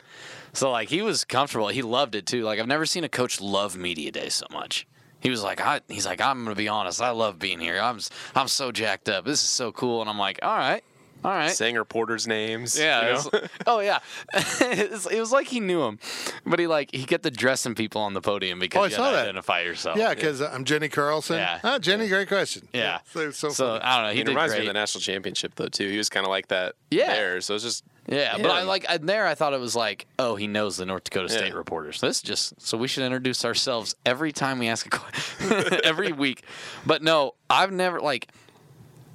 So 0.52 0.70
like 0.70 0.88
he 0.88 1.02
was 1.02 1.24
comfortable. 1.24 1.68
He 1.68 1.82
loved 1.82 2.14
it 2.14 2.26
too. 2.26 2.42
Like 2.42 2.60
I've 2.60 2.68
never 2.68 2.86
seen 2.86 3.02
a 3.02 3.08
coach 3.08 3.40
love 3.40 3.76
media 3.76 4.12
day 4.12 4.28
so 4.28 4.46
much. 4.52 4.86
He 5.20 5.30
was 5.30 5.42
like, 5.42 5.60
I, 5.60 5.80
he's 5.88 6.06
like, 6.06 6.20
I'm 6.20 6.44
gonna 6.44 6.54
be 6.54 6.68
honest. 6.68 7.00
I 7.00 7.10
love 7.10 7.38
being 7.38 7.58
here. 7.58 7.80
I'm 7.80 7.98
I'm 8.36 8.48
so 8.48 8.70
jacked 8.70 9.08
up. 9.08 9.24
This 9.24 9.42
is 9.42 9.48
so 9.48 9.72
cool. 9.72 10.00
And 10.00 10.08
I'm 10.08 10.18
like, 10.18 10.38
all 10.42 10.56
right, 10.56 10.84
all 11.24 11.30
right. 11.32 11.50
Saying 11.50 11.76
reporters' 11.76 12.26
names. 12.26 12.78
Yeah. 12.78 13.00
you 13.00 13.06
know? 13.06 13.12
was- 13.32 13.48
oh 13.66 13.80
yeah. 13.80 14.00
It's- 14.60 15.06
it 15.06 15.18
was 15.18 15.32
like 15.32 15.46
he 15.48 15.60
knew 15.60 15.82
him, 15.82 15.98
but 16.44 16.58
he 16.58 16.66
like 16.66 16.90
he 16.94 17.04
kept 17.04 17.24
addressing 17.26 17.74
people 17.74 18.02
on 18.02 18.12
the 18.14 18.20
podium 18.20 18.58
because 18.58 18.78
Oh, 18.78 18.82
I 18.82 18.86
you 18.86 18.90
had 18.90 18.96
saw 18.96 19.10
to 19.10 19.16
that. 19.16 19.22
identify 19.24 19.60
yourself. 19.62 19.96
Yeah, 19.98 20.14
because 20.14 20.40
I'm 20.42 20.64
Jenny 20.64 20.88
Carlson. 20.88 21.36
Yeah. 21.36 21.60
Ah, 21.64 21.78
Jenny, 21.78 22.08
great 22.08 22.28
question. 22.28 22.68
Yeah. 22.72 22.98
So, 23.12 23.30
so, 23.30 23.48
So. 23.48 23.78
I 23.82 23.96
don't 23.96 24.06
know. 24.08 24.12
He 24.14 24.20
It 24.20 24.24
did 24.24 24.30
reminds 24.32 24.52
great. 24.52 24.60
me 24.62 24.66
of 24.68 24.74
the 24.74 24.78
national 24.80 25.00
championship 25.02 25.54
though 25.56 25.68
too. 25.68 25.88
He 25.88 25.96
was 25.98 26.08
kind 26.08 26.26
of 26.26 26.30
like 26.30 26.48
that 26.48 26.74
Yeah. 26.90 27.06
there. 27.14 27.40
So 27.40 27.54
it's 27.54 27.64
just 27.64 27.84
Yeah, 28.06 28.32
but 28.36 28.46
Yeah. 28.46 28.52
I 28.52 28.62
like 28.64 28.84
and 28.88 29.08
there. 29.08 29.26
I 29.26 29.34
thought 29.34 29.54
it 29.54 29.60
was 29.60 29.74
like, 29.74 30.06
oh, 30.18 30.36
he 30.36 30.46
knows 30.46 30.76
the 30.76 30.84
North 30.84 31.04
Dakota 31.04 31.30
State 31.30 31.48
Yeah. 31.52 31.54
reporters. 31.58 32.00
This 32.02 32.20
just 32.20 32.60
so 32.60 32.76
we 32.76 32.86
should 32.88 33.02
introduce 33.04 33.44
ourselves 33.46 33.94
every 34.04 34.30
time 34.32 34.58
we 34.58 34.68
ask 34.68 34.84
a 34.86 34.90
question, 34.90 35.80
every 35.84 36.12
week. 36.12 36.42
But 36.84 37.02
no, 37.02 37.34
I've 37.48 37.72
never 37.72 38.00
like 38.00 38.28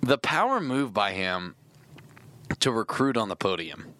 the 0.01 0.17
power 0.17 0.59
move 0.59 0.91
by 0.93 1.11
him 1.11 1.55
to 2.59 2.71
recruit 2.71 3.17
on 3.17 3.29
the 3.29 3.35
podium. 3.35 3.93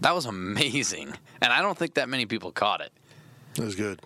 That 0.00 0.14
was 0.14 0.26
amazing, 0.26 1.14
and 1.40 1.52
I 1.52 1.62
don't 1.62 1.78
think 1.78 1.94
that 1.94 2.08
many 2.08 2.26
people 2.26 2.52
caught 2.52 2.80
it. 2.80 2.92
it 3.56 3.64
was 3.64 3.74
good. 3.74 4.02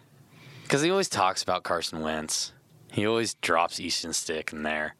Because 0.62 0.82
he 0.82 0.90
always 0.90 1.08
talks 1.08 1.42
about 1.42 1.64
Carson 1.64 2.00
Wentz. 2.00 2.52
He 2.92 3.06
always 3.06 3.34
drops 3.34 3.80
Easton 3.80 4.12
Stick 4.12 4.52
in 4.52 4.62
there. 4.62 4.94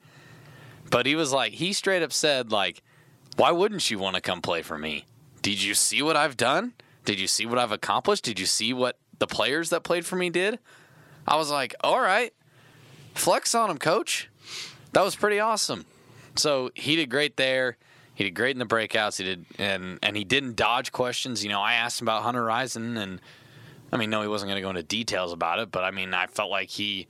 But 0.91 1.07
he 1.07 1.15
was 1.15 1.33
like, 1.33 1.53
he 1.53 1.73
straight 1.73 2.03
up 2.03 2.13
said, 2.13 2.51
like, 2.51 2.83
why 3.37 3.53
wouldn't 3.53 3.91
you 3.91 3.99
want 3.99 4.17
to 4.17 4.21
come 4.21 4.43
play 4.43 4.63
for 4.63 4.77
me? 4.77 5.07
Did 5.43 5.63
you 5.63 5.75
see 5.75 6.03
what 6.03 6.17
I've 6.17 6.37
done? 6.37 6.75
Did 7.05 7.21
you 7.21 7.29
see 7.29 7.47
what 7.47 7.59
I've 7.59 7.73
accomplished? 7.73 8.25
Did 8.25 8.41
you 8.41 8.47
see 8.47 8.73
what 8.73 8.99
the 9.19 9.27
players 9.27 9.71
that 9.71 9.85
played 9.85 10.05
for 10.05 10.17
me 10.17 10.31
did? 10.31 10.59
I 11.27 11.37
was 11.37 11.51
like, 11.51 11.75
all 11.83 12.01
right, 12.01 12.33
flex 13.15 13.55
on 13.55 13.71
him, 13.71 13.79
coach. 13.79 14.29
That 14.93 15.05
was 15.05 15.15
pretty 15.15 15.39
awesome. 15.39 15.87
So 16.35 16.71
he 16.75 16.97
did 16.97 17.11
great 17.11 17.37
there. 17.37 17.77
He 18.21 18.25
did 18.25 18.35
great 18.35 18.55
in 18.55 18.59
the 18.59 18.67
breakouts. 18.67 19.17
He 19.17 19.25
did, 19.25 19.47
and 19.59 19.99
and 20.03 20.15
he 20.15 20.25
didn't 20.25 20.55
dodge 20.55 20.93
questions. 20.93 21.43
You 21.43 21.49
know, 21.49 21.63
I 21.63 21.73
asked 21.73 22.03
him 22.03 22.05
about 22.05 22.23
Hunter 22.23 22.45
Rison, 22.45 22.99
and 22.99 23.19
I 23.91 23.97
mean, 23.97 24.11
no, 24.11 24.21
he 24.21 24.29
wasn't 24.29 24.51
going 24.51 24.57
to 24.57 24.61
go 24.61 24.69
into 24.69 24.83
details 24.83 25.33
about 25.33 25.59
it, 25.59 25.71
but 25.71 25.85
I 25.85 25.91
mean, 25.91 26.13
I 26.13 26.27
felt 26.27 26.51
like 26.51 26.69
he 26.69 27.07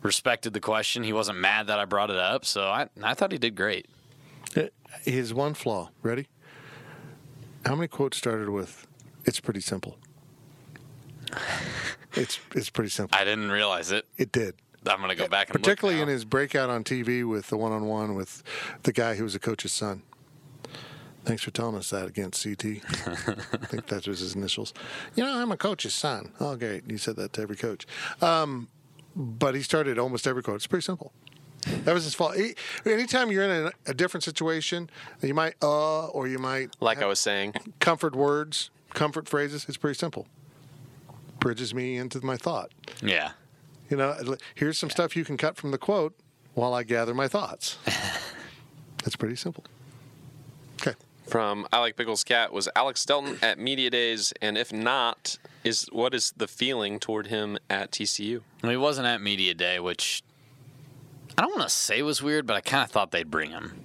respected 0.00 0.54
the 0.54 0.60
question. 0.60 1.04
He 1.04 1.12
wasn't 1.12 1.38
mad 1.38 1.66
that 1.66 1.78
I 1.78 1.84
brought 1.84 2.08
it 2.08 2.16
up, 2.16 2.46
so 2.46 2.62
I 2.62 2.88
I 3.02 3.12
thought 3.12 3.30
he 3.30 3.36
did 3.36 3.56
great. 3.56 3.88
Uh, 4.56 4.68
his 5.02 5.34
one 5.34 5.52
flaw. 5.52 5.90
Ready? 6.02 6.28
How 7.66 7.74
many 7.74 7.88
quotes 7.88 8.16
started 8.16 8.48
with 8.48 8.86
"It's 9.26 9.40
pretty 9.40 9.60
simple"? 9.60 9.98
It's 12.16 12.38
it's 12.54 12.70
pretty 12.70 12.90
simple. 12.90 13.18
I 13.18 13.24
didn't 13.24 13.50
realize 13.50 13.90
it. 13.90 14.06
It 14.16 14.30
did. 14.30 14.54
I'm 14.86 14.98
going 14.98 15.10
to 15.10 15.16
go 15.16 15.24
uh, 15.24 15.28
back 15.28 15.50
and 15.50 15.60
Particularly 15.60 16.00
in 16.00 16.06
his 16.06 16.24
breakout 16.24 16.70
on 16.70 16.84
TV 16.84 17.28
with 17.28 17.48
the 17.48 17.56
one-on-one 17.56 18.14
with 18.14 18.44
the 18.84 18.92
guy 18.92 19.16
who 19.16 19.24
was 19.24 19.34
a 19.34 19.40
coach's 19.40 19.72
son. 19.72 20.02
Thanks 21.24 21.42
for 21.42 21.50
telling 21.50 21.76
us 21.76 21.90
that 21.90 22.06
against 22.06 22.44
CT. 22.44 22.64
I 22.64 23.66
think 23.66 23.86
that 23.86 24.06
was 24.06 24.20
his 24.20 24.34
initials. 24.34 24.74
You 25.14 25.24
know, 25.24 25.38
I'm 25.38 25.50
a 25.52 25.56
coach's 25.56 25.94
son. 25.94 26.32
Oh, 26.38 26.54
great. 26.56 26.88
You 26.90 26.98
said 26.98 27.16
that 27.16 27.32
to 27.34 27.42
every 27.42 27.56
coach. 27.56 27.86
Um, 28.20 28.68
but 29.16 29.54
he 29.54 29.62
started 29.62 29.98
almost 29.98 30.26
every 30.26 30.42
quote. 30.42 30.56
It's 30.56 30.66
pretty 30.66 30.84
simple. 30.84 31.12
That 31.84 31.94
was 31.94 32.04
his 32.04 32.14
fault. 32.14 32.36
He, 32.36 32.54
anytime 32.84 33.30
you're 33.30 33.44
in 33.44 33.66
a, 33.66 33.90
a 33.90 33.94
different 33.94 34.22
situation, 34.22 34.90
you 35.22 35.32
might 35.32 35.54
uh 35.62 36.08
or 36.08 36.28
you 36.28 36.38
might 36.38 36.76
like 36.80 37.02
I 37.02 37.06
was 37.06 37.20
saying. 37.20 37.54
comfort 37.80 38.14
words, 38.14 38.70
comfort 38.92 39.28
phrases. 39.28 39.64
It's 39.66 39.78
pretty 39.78 39.98
simple. 39.98 40.26
Bridges 41.40 41.72
me 41.72 41.96
into 41.96 42.22
my 42.24 42.36
thought. 42.36 42.70
Yeah. 43.02 43.30
You 43.88 43.96
know, 43.96 44.36
here's 44.54 44.78
some 44.78 44.90
stuff 44.90 45.16
you 45.16 45.24
can 45.24 45.38
cut 45.38 45.56
from 45.56 45.70
the 45.70 45.78
quote 45.78 46.14
while 46.52 46.74
I 46.74 46.82
gather 46.82 47.14
my 47.14 47.28
thoughts. 47.28 47.78
That's 49.02 49.16
pretty 49.16 49.36
simple. 49.36 49.64
Okay. 51.24 51.30
From 51.30 51.66
I 51.72 51.78
like 51.80 51.96
Pickles 51.96 52.22
Cat 52.24 52.52
was 52.52 52.68
Alex 52.76 53.04
Delton 53.04 53.38
at 53.42 53.58
media 53.58 53.90
days, 53.90 54.32
and 54.42 54.56
if 54.58 54.72
not, 54.72 55.38
is 55.64 55.88
what 55.92 56.14
is 56.14 56.32
the 56.36 56.46
feeling 56.46 56.98
toward 57.00 57.28
him 57.28 57.58
at 57.70 57.90
TCU? 57.90 58.40
I 58.62 58.66
mean, 58.66 58.72
he 58.72 58.76
wasn't 58.76 59.06
at 59.06 59.20
media 59.20 59.54
day, 59.54 59.80
which 59.80 60.22
I 61.38 61.42
don't 61.42 61.56
want 61.56 61.68
to 61.68 61.74
say 61.74 62.02
was 62.02 62.22
weird, 62.22 62.46
but 62.46 62.56
I 62.56 62.60
kind 62.60 62.84
of 62.84 62.90
thought 62.90 63.10
they'd 63.10 63.30
bring 63.30 63.50
him. 63.50 63.84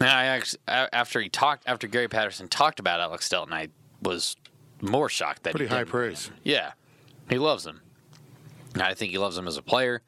And 0.00 0.08
I 0.08 0.24
actually, 0.24 0.60
after 0.66 1.20
he 1.20 1.28
talked, 1.28 1.68
after 1.68 1.86
Gary 1.86 2.08
Patterson 2.08 2.48
talked 2.48 2.80
about 2.80 3.00
Alex 3.00 3.28
Delton, 3.28 3.52
I 3.52 3.68
was 4.02 4.36
more 4.80 5.08
shocked 5.08 5.44
that 5.44 5.52
Pretty 5.52 5.66
he 5.66 5.68
high 5.70 5.78
didn't 5.80 5.90
bring 5.90 6.08
praise. 6.08 6.26
him. 6.28 6.34
Yeah, 6.42 6.72
he 7.28 7.38
loves 7.38 7.64
him. 7.66 7.80
I 8.76 8.94
think 8.94 9.12
he 9.12 9.18
loves 9.18 9.38
him 9.38 9.46
as 9.46 9.56
a 9.56 9.62
player. 9.62 10.02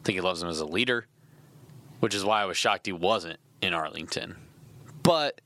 I 0.00 0.02
think 0.02 0.16
he 0.16 0.20
loves 0.20 0.42
him 0.42 0.48
as 0.48 0.60
a 0.60 0.66
leader, 0.66 1.06
which 2.00 2.14
is 2.14 2.22
why 2.24 2.42
I 2.42 2.44
was 2.44 2.56
shocked 2.58 2.84
he 2.86 2.92
wasn't 2.92 3.38
in 3.62 3.72
Arlington. 3.72 4.36
But 5.02 5.40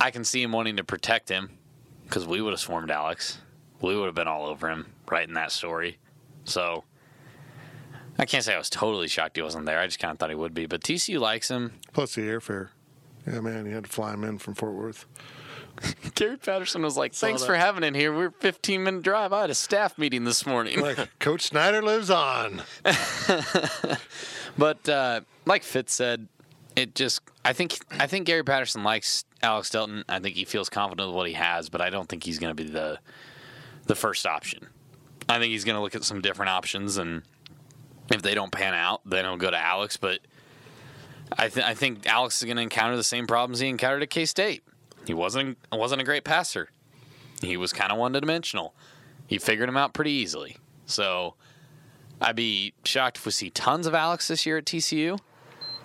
I 0.00 0.10
can 0.10 0.24
see 0.24 0.42
him 0.42 0.52
wanting 0.52 0.76
to 0.76 0.84
protect 0.84 1.28
him 1.28 1.50
because 2.04 2.26
we 2.26 2.40
would 2.40 2.52
have 2.52 2.60
swarmed 2.60 2.90
Alex. 2.90 3.38
We 3.80 3.96
would 3.96 4.06
have 4.06 4.14
been 4.14 4.28
all 4.28 4.46
over 4.46 4.68
him 4.68 4.92
writing 5.10 5.34
that 5.34 5.52
story. 5.52 5.98
So 6.44 6.84
I 8.18 8.24
can't 8.24 8.44
say 8.44 8.54
I 8.54 8.58
was 8.58 8.70
totally 8.70 9.08
shocked 9.08 9.36
he 9.36 9.42
wasn't 9.42 9.66
there. 9.66 9.78
I 9.78 9.86
just 9.86 9.98
kind 9.98 10.12
of 10.12 10.18
thought 10.18 10.30
he 10.30 10.36
would 10.36 10.54
be. 10.54 10.66
But 10.66 10.82
TCU 10.82 11.18
likes 11.18 11.50
him. 11.50 11.72
Plus 11.92 12.14
the 12.14 12.22
airfare 12.22 12.68
Yeah, 13.26 13.40
man, 13.40 13.66
he 13.66 13.72
had 13.72 13.84
to 13.84 13.90
fly 13.90 14.14
him 14.14 14.24
in 14.24 14.38
from 14.38 14.54
Fort 14.54 14.74
Worth. 14.74 15.06
Gary 16.14 16.38
Patterson 16.38 16.80
was 16.80 16.96
like, 16.96 17.12
"Thanks 17.12 17.44
for 17.44 17.54
having 17.54 17.84
it 17.84 17.94
here. 17.94 18.10
We're 18.14 18.30
15 18.30 18.82
minute 18.82 19.02
drive. 19.02 19.34
I 19.34 19.42
had 19.42 19.50
a 19.50 19.54
staff 19.54 19.98
meeting 19.98 20.24
this 20.24 20.46
morning." 20.46 20.80
Like 20.80 21.18
Coach 21.18 21.42
Snyder 21.42 21.82
lives 21.82 22.08
on. 22.08 22.62
But 24.58 24.88
uh, 24.88 25.20
like 25.44 25.62
Fitz 25.62 25.92
said, 25.94 26.28
it 26.76 26.94
just 26.94 27.22
I 27.44 27.52
think 27.52 27.78
I 27.90 28.06
think 28.06 28.26
Gary 28.26 28.44
Patterson 28.44 28.84
likes 28.84 29.24
Alex 29.42 29.70
Delton. 29.70 30.04
I 30.08 30.20
think 30.20 30.36
he 30.36 30.44
feels 30.44 30.68
confident 30.68 31.08
with 31.08 31.16
what 31.16 31.26
he 31.26 31.32
has, 31.34 31.68
but 31.68 31.80
I 31.80 31.90
don't 31.90 32.08
think 32.08 32.22
he's 32.22 32.38
going 32.38 32.54
to 32.54 32.62
be 32.62 32.68
the 32.70 32.98
the 33.86 33.94
first 33.94 34.26
option. 34.26 34.68
I 35.28 35.38
think 35.38 35.50
he's 35.50 35.64
going 35.64 35.74
to 35.74 35.80
look 35.80 35.94
at 35.96 36.04
some 36.04 36.20
different 36.20 36.50
options, 36.50 36.98
and 36.98 37.22
if 38.12 38.22
they 38.22 38.34
don't 38.34 38.52
pan 38.52 38.74
out, 38.74 39.00
then 39.04 39.24
he'll 39.24 39.36
go 39.36 39.50
to 39.50 39.58
Alex. 39.58 39.96
But 39.96 40.20
I, 41.36 41.48
th- 41.48 41.66
I 41.66 41.74
think 41.74 42.06
Alex 42.06 42.40
is 42.40 42.44
going 42.44 42.56
to 42.56 42.62
encounter 42.62 42.96
the 42.96 43.02
same 43.02 43.26
problems 43.26 43.58
he 43.58 43.68
encountered 43.68 44.02
at 44.02 44.10
K 44.10 44.24
State. 44.24 44.62
He 45.06 45.14
wasn't 45.14 45.58
wasn't 45.72 46.02
a 46.02 46.04
great 46.04 46.24
passer. 46.24 46.68
He 47.40 47.56
was 47.56 47.72
kind 47.72 47.90
of 47.90 47.98
one 47.98 48.12
dimensional. 48.12 48.74
He 49.26 49.38
figured 49.38 49.68
him 49.68 49.76
out 49.76 49.92
pretty 49.92 50.12
easily. 50.12 50.56
So 50.86 51.34
I'd 52.20 52.36
be 52.36 52.74
shocked 52.84 53.18
if 53.18 53.26
we 53.26 53.32
see 53.32 53.50
tons 53.50 53.86
of 53.86 53.94
Alex 53.94 54.28
this 54.28 54.46
year 54.46 54.58
at 54.58 54.64
TCU, 54.64 55.18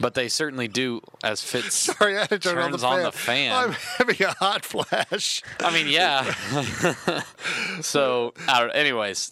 but 0.02 0.14
they 0.16 0.28
certainly 0.28 0.68
do 0.68 1.02
as 1.24 1.42
Fitz. 1.42 1.74
Sorry, 1.98 2.18
I 2.18 2.22
had 2.22 2.30
to 2.30 2.40
turn 2.40 2.58
on 2.58 2.72
the 2.72 2.78
Turns 2.78 2.84
fan. 2.84 2.94
on 3.00 3.04
the 3.04 3.12
fan. 3.12 3.54
I'm 3.56 3.72
having 3.98 4.24
a 4.24 4.32
hot 4.34 4.66
flash. 4.66 5.44
I 5.60 5.72
mean, 5.74 5.88
yeah. 5.88 6.34
so, 7.82 8.34
I 8.48 8.60
don't, 8.62 8.72
anyways, 8.72 9.32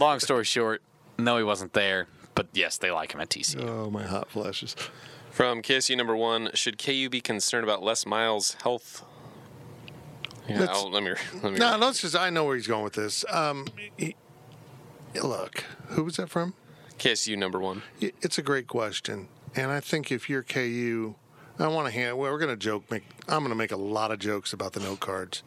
long 0.00 0.20
story 0.20 0.44
short, 0.44 0.82
no, 1.18 1.36
he 1.36 1.44
wasn't 1.44 1.72
there, 1.72 2.06
but 2.34 2.46
yes, 2.52 2.76
they 2.78 2.90
like 2.90 3.12
him 3.14 3.20
at 3.20 3.28
TCU. 3.28 3.62
Oh, 3.68 3.90
my 3.90 4.04
hot 4.04 4.30
flashes. 4.30 4.74
From 5.30 5.62
KSU 5.62 5.96
number 5.96 6.16
one, 6.16 6.50
should 6.54 6.78
KU 6.82 7.08
be 7.08 7.20
concerned 7.20 7.64
about 7.64 7.82
Les 7.82 8.04
Miles' 8.06 8.56
health? 8.62 9.04
Yeah, 10.48 10.58
That's- 10.60 10.76
I'll- 10.78 10.90
let 10.90 11.02
me. 11.02 11.12
Let 11.42 11.52
me 11.52 11.58
No, 11.58 11.76
let's 11.76 12.00
just. 12.00 12.16
I 12.16 12.30
know 12.30 12.44
where 12.44 12.56
he's 12.56 12.66
going 12.66 12.82
with 12.82 12.94
this. 12.94 13.24
Um, 13.30 13.66
he, 13.96 14.16
look, 15.22 15.64
who 15.88 16.04
was 16.04 16.16
that 16.16 16.28
from? 16.30 16.54
KSU 16.98 17.36
number 17.36 17.60
one. 17.60 17.82
It's 18.00 18.38
a 18.38 18.42
great 18.42 18.66
question, 18.66 19.28
and 19.54 19.70
I 19.70 19.80
think 19.80 20.10
if 20.12 20.28
you're 20.28 20.42
KU, 20.42 21.14
I 21.58 21.68
want 21.68 21.86
to 21.86 21.92
hand. 21.92 22.18
Well, 22.18 22.30
we're 22.30 22.38
going 22.38 22.50
to 22.50 22.56
joke. 22.56 22.90
Make 22.90 23.04
I'm 23.28 23.40
going 23.40 23.50
to 23.50 23.56
make 23.56 23.72
a 23.72 23.76
lot 23.76 24.10
of 24.10 24.18
jokes 24.18 24.52
about 24.52 24.72
the 24.72 24.80
note 24.80 25.00
cards, 25.00 25.42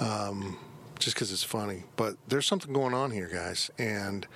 um, 0.00 0.58
just 0.98 1.14
because 1.14 1.32
it's 1.32 1.44
funny. 1.44 1.84
But 1.96 2.16
there's 2.28 2.46
something 2.46 2.72
going 2.72 2.94
on 2.94 3.10
here, 3.10 3.28
guys, 3.32 3.70
and 3.78 4.26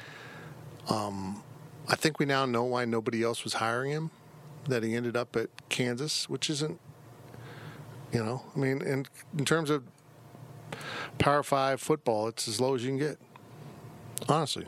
um, 0.88 1.42
I 1.88 1.97
think 1.97 2.18
we 2.18 2.27
now 2.27 2.47
know 2.47 2.64
why 2.64 2.85
nobody 2.85 3.23
else 3.23 3.44
was 3.44 3.55
hiring 3.55 3.90
him. 3.90 4.11
That 4.68 4.83
he 4.83 4.94
ended 4.94 5.14
up 5.14 5.37
at 5.37 5.51
Kansas, 5.68 6.27
which 6.27 6.49
isn't, 6.49 6.81
you 8.12 8.25
know, 8.25 8.44
I 8.57 8.59
mean, 8.59 8.81
in 8.81 9.07
in 9.37 9.44
terms 9.44 9.68
of 9.68 9.85
Power 11.18 11.42
Five 11.42 11.81
football, 11.81 12.29
it's 12.29 12.49
as 12.49 12.61
low 12.61 12.75
as 12.75 12.83
you 12.83 12.90
can 12.90 12.99
get. 12.99 13.18
Honestly 14.29 14.66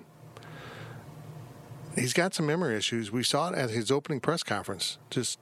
he's 1.97 2.13
got 2.13 2.35
some 2.35 2.47
memory 2.47 2.77
issues. 2.77 3.11
We 3.11 3.23
saw 3.23 3.51
it 3.51 3.57
at 3.57 3.71
his 3.71 3.91
opening 3.91 4.21
press 4.21 4.43
conference. 4.43 4.99
Just 5.11 5.39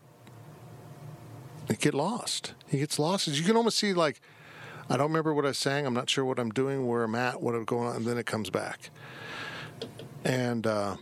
get 1.81 1.95
lost. 1.95 2.55
He 2.69 2.79
gets 2.79 2.99
lost. 2.99 3.29
You 3.29 3.43
can 3.43 3.57
almost 3.57 3.79
see 3.79 3.93
like, 3.93 4.21
I 4.89 4.97
don't 4.97 5.09
remember 5.09 5.33
what 5.35 5.47
I 5.47 5.53
saying. 5.53 5.87
I'm 5.87 5.95
not 5.95 6.11
sure 6.11 6.25
what 6.25 6.39
I'm 6.39 6.51
doing, 6.51 6.87
where 6.87 7.05
I'm 7.05 7.15
at, 7.15 7.41
what 7.43 7.55
I'm 7.55 7.65
going 7.65 7.89
on, 7.89 7.97
and 7.97 8.07
then 8.07 8.19
it 8.19 8.27
comes 8.27 8.51
back. 8.51 8.91
And 10.25 10.67
uh, 10.67 10.97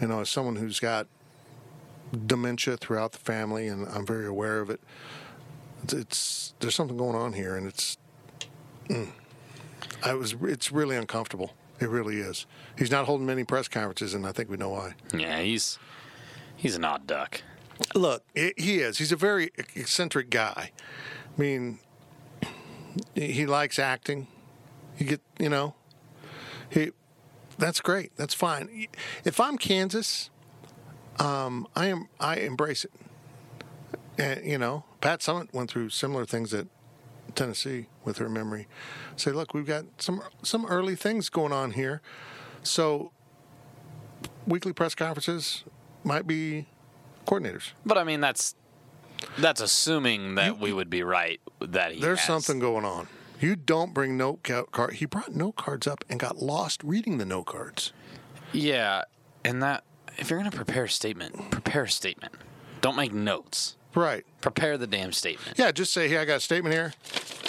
you 0.00 0.06
know, 0.06 0.20
as 0.20 0.30
someone 0.30 0.56
who's 0.56 0.80
got 0.80 1.06
dementia 2.26 2.76
throughout 2.76 3.12
the 3.12 3.18
family, 3.18 3.68
and 3.68 3.86
I'm 3.88 4.06
very 4.06 4.26
aware 4.26 4.60
of 4.60 4.70
it, 4.70 4.80
it's, 5.82 5.92
it's 5.92 6.54
there's 6.60 6.74
something 6.74 6.96
going 6.96 7.16
on 7.16 7.32
here, 7.32 7.56
and 7.56 7.66
it's. 7.66 7.98
mm. 8.88 9.10
I 10.04 10.14
was. 10.14 10.34
It's 10.42 10.70
really 10.70 10.96
uncomfortable. 10.96 11.54
It 11.80 11.88
really 11.88 12.18
is. 12.18 12.46
He's 12.78 12.90
not 12.90 13.04
holding 13.06 13.26
many 13.26 13.44
press 13.44 13.68
conferences, 13.68 14.14
and 14.14 14.26
I 14.26 14.32
think 14.32 14.48
we 14.48 14.56
know 14.56 14.70
why. 14.70 14.94
Yeah, 15.14 15.40
he's 15.40 15.78
he's 16.56 16.74
an 16.74 16.84
odd 16.84 17.06
duck. 17.06 17.42
Look, 17.94 18.24
i 18.36 18.52
he 18.56 18.78
is. 18.78 18.98
He's 18.98 19.12
a 19.12 19.16
very 19.16 19.50
eccentric 19.74 20.30
guy. 20.30 20.72
I 20.72 21.40
mean, 21.40 21.78
he 23.14 23.46
likes 23.46 23.78
acting. 23.78 24.26
You 24.98 25.06
get, 25.06 25.20
you 25.38 25.48
know, 25.48 25.74
he. 26.70 26.92
That's 27.58 27.80
great. 27.80 28.16
That's 28.16 28.34
fine. 28.34 28.88
If 29.24 29.40
I'm 29.40 29.56
Kansas, 29.58 30.30
um, 31.18 31.66
I 31.74 31.86
am. 31.86 32.08
I 32.18 32.36
embrace 32.36 32.84
it. 32.84 32.92
And 34.18 34.44
you 34.44 34.56
know, 34.56 34.84
Pat 35.00 35.20
Summitt 35.20 35.52
went 35.52 35.70
through 35.70 35.90
similar 35.90 36.24
things 36.24 36.54
at 36.54 36.66
Tennessee 37.36 37.86
with 38.04 38.18
her 38.18 38.28
memory. 38.28 38.66
Say, 39.16 39.30
look, 39.30 39.54
we've 39.54 39.66
got 39.66 39.84
some 39.98 40.22
some 40.42 40.66
early 40.66 40.96
things 40.96 41.28
going 41.28 41.52
on 41.52 41.72
here. 41.72 42.00
So, 42.62 43.12
weekly 44.46 44.72
press 44.72 44.94
conferences 44.94 45.64
might 46.02 46.26
be 46.26 46.66
coordinators. 47.26 47.72
But 47.84 47.98
I 47.98 48.04
mean, 48.04 48.20
that's 48.20 48.54
that's 49.38 49.60
assuming 49.60 50.34
that 50.36 50.58
we 50.58 50.72
would 50.72 50.90
be 50.90 51.02
right 51.02 51.40
that 51.60 51.92
he. 51.92 52.00
There's 52.00 52.20
has. 52.20 52.26
something 52.26 52.58
going 52.58 52.84
on. 52.84 53.08
You 53.40 53.54
don't 53.54 53.92
bring 53.92 54.16
note 54.16 54.42
ca- 54.42 54.64
card. 54.64 54.94
He 54.94 55.04
brought 55.04 55.34
note 55.34 55.56
cards 55.56 55.86
up 55.86 56.04
and 56.08 56.18
got 56.18 56.38
lost 56.38 56.82
reading 56.82 57.18
the 57.18 57.26
note 57.26 57.46
cards. 57.46 57.92
Yeah, 58.52 59.02
and 59.44 59.62
that 59.62 59.84
if 60.16 60.30
you're 60.30 60.38
gonna 60.38 60.50
prepare 60.50 60.84
a 60.84 60.88
statement, 60.88 61.50
prepare 61.50 61.82
a 61.84 61.90
statement. 61.90 62.34
Don't 62.80 62.96
make 62.96 63.12
notes. 63.12 63.76
Right. 63.96 64.24
Prepare 64.42 64.78
the 64.78 64.86
damn 64.86 65.10
statement. 65.12 65.58
Yeah. 65.58 65.72
Just 65.72 65.92
say, 65.92 66.08
"Hey, 66.08 66.18
I 66.18 66.24
got 66.24 66.36
a 66.36 66.40
statement 66.40 66.74
here." 66.74 66.92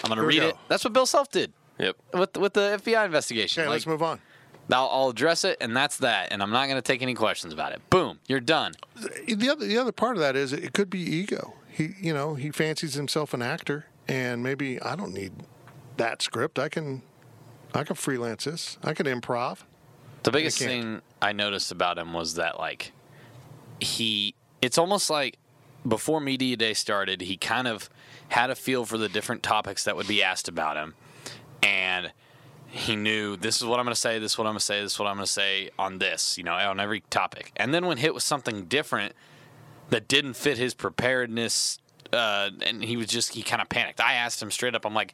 I'm 0.04 0.10
gonna 0.10 0.22
Here 0.22 0.28
read 0.28 0.40
go. 0.40 0.48
it. 0.50 0.56
That's 0.70 0.84
what 0.84 0.94
Bill 0.94 1.06
Self 1.06 1.30
did 1.30 1.54
Yep. 1.78 1.96
with 2.14 2.38
with 2.38 2.54
the 2.54 2.80
FBI 2.84 3.06
investigation. 3.06 3.62
Okay, 3.62 3.68
Like, 3.70 3.76
let's 3.76 3.88
move 3.88 4.02
on. 4.02 4.20
I'll, 4.72 4.90
I'll 4.92 5.10
address 5.10 5.46
it, 5.46 5.58
and 5.62 5.76
that's 5.76 5.98
that. 5.98 6.32
And 6.32 6.42
I'm 6.44 6.52
not 6.52 6.68
gonna 6.68 6.82
take 6.82 7.02
any 7.02 7.14
questions 7.14 7.54
about 7.54 7.72
it. 7.74 7.82
Boom, 7.90 8.20
you're 8.28 8.40
done. 8.42 8.74
The 9.28 9.50
other 9.50 9.66
the 9.66 9.78
other 9.78 9.92
part 9.92 10.16
of 10.18 10.22
that 10.22 10.36
is 10.36 10.52
it 10.54 10.74
could 10.74 10.90
be 10.90 11.00
ego. 11.00 11.54
He 11.70 11.92
you 12.00 12.14
know 12.14 12.36
he 12.36 12.52
fancies 12.52 12.94
himself 12.96 13.34
an 13.34 13.42
actor, 13.42 13.86
and 14.08 14.42
maybe 14.44 14.82
I 14.82 14.96
don't 14.96 15.14
need 15.14 15.34
that 15.98 16.22
script. 16.22 16.58
I 16.60 16.70
can 16.70 17.02
I 17.74 17.84
can 17.84 17.96
freelance 17.96 18.46
this. 18.46 18.78
I 18.84 18.94
can 18.94 19.06
improv. 19.06 19.60
The 20.24 20.32
biggest 20.32 20.60
can't. 20.60 20.70
thing 20.72 21.02
I 21.22 21.32
noticed 21.34 21.72
about 21.72 21.98
him 21.98 22.14
was 22.14 22.36
that 22.36 22.58
like 22.60 22.92
he 23.80 24.36
it's 24.62 24.78
almost 24.78 25.10
like 25.10 25.38
before 25.88 26.20
media 26.20 26.58
day 26.58 26.74
started, 26.74 27.22
he 27.22 27.38
kind 27.38 27.68
of 27.68 27.90
had 28.30 28.50
a 28.50 28.56
feel 28.56 28.86
for 28.86 28.98
the 28.98 29.10
different 29.10 29.44
topics 29.44 29.84
that 29.86 29.96
would 29.96 30.08
be 30.08 30.22
asked 30.22 30.48
about 30.48 30.78
him. 30.78 30.94
And 31.64 32.12
he 32.68 32.96
knew 32.96 33.36
this 33.36 33.58
is 33.58 33.66
what 33.66 33.80
I'm 33.80 33.86
going 33.86 33.94
to 33.94 34.00
say, 34.00 34.20
this 34.20 34.34
is 34.34 34.38
what 34.38 34.46
I'm 34.46 34.54
going 34.54 34.60
to 34.60 34.66
say, 34.66 34.82
this 34.82 34.94
is 34.94 35.00
what 35.00 35.08
I'm 35.08 35.16
going 35.16 35.26
to 35.26 35.32
say 35.32 35.70
on 35.80 36.00
this, 36.00 36.38
you 36.38 36.44
know, 36.44 36.54
on 36.54 36.80
every 36.80 37.02
topic. 37.10 37.52
And 37.56 37.74
then 37.74 37.86
when 37.86 37.98
hit 37.98 38.14
with 38.14 38.24
something 38.24 38.66
different 38.66 39.14
that 39.90 40.08
didn't 40.08 40.34
fit 40.34 40.58
his 40.58 40.74
preparedness, 40.74 41.80
uh, 42.12 42.50
and 42.62 42.84
he 42.84 42.98
was 42.98 43.08
just, 43.08 43.34
he 43.34 43.42
kind 43.42 43.62
of 43.62 43.70
panicked. 43.70 44.02
I 44.02 44.14
asked 44.14 44.42
him 44.42 44.52
straight 44.52 44.76
up, 44.76 44.86
I'm 44.86 44.94
like, 44.94 45.14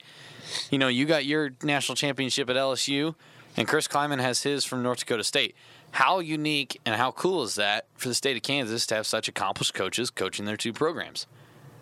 you 0.71 0.77
know, 0.77 0.87
you 0.87 1.05
got 1.05 1.25
your 1.25 1.51
national 1.61 1.95
championship 1.95 2.49
at 2.49 2.55
LSU, 2.55 3.15
and 3.55 3.67
Chris 3.67 3.87
Klieman 3.87 4.19
has 4.19 4.43
his 4.43 4.65
from 4.65 4.81
North 4.81 4.99
Dakota 4.99 5.23
State. 5.23 5.55
How 5.93 6.19
unique 6.19 6.81
and 6.85 6.95
how 6.95 7.11
cool 7.11 7.43
is 7.43 7.53
that 7.55 7.85
for 7.95 8.07
the 8.07 8.15
state 8.15 8.35
of 8.35 8.41
Kansas 8.41 8.87
to 8.87 8.95
have 8.95 9.05
such 9.05 9.27
accomplished 9.27 9.75
coaches 9.75 10.09
coaching 10.09 10.45
their 10.45 10.57
two 10.57 10.73
programs? 10.73 11.27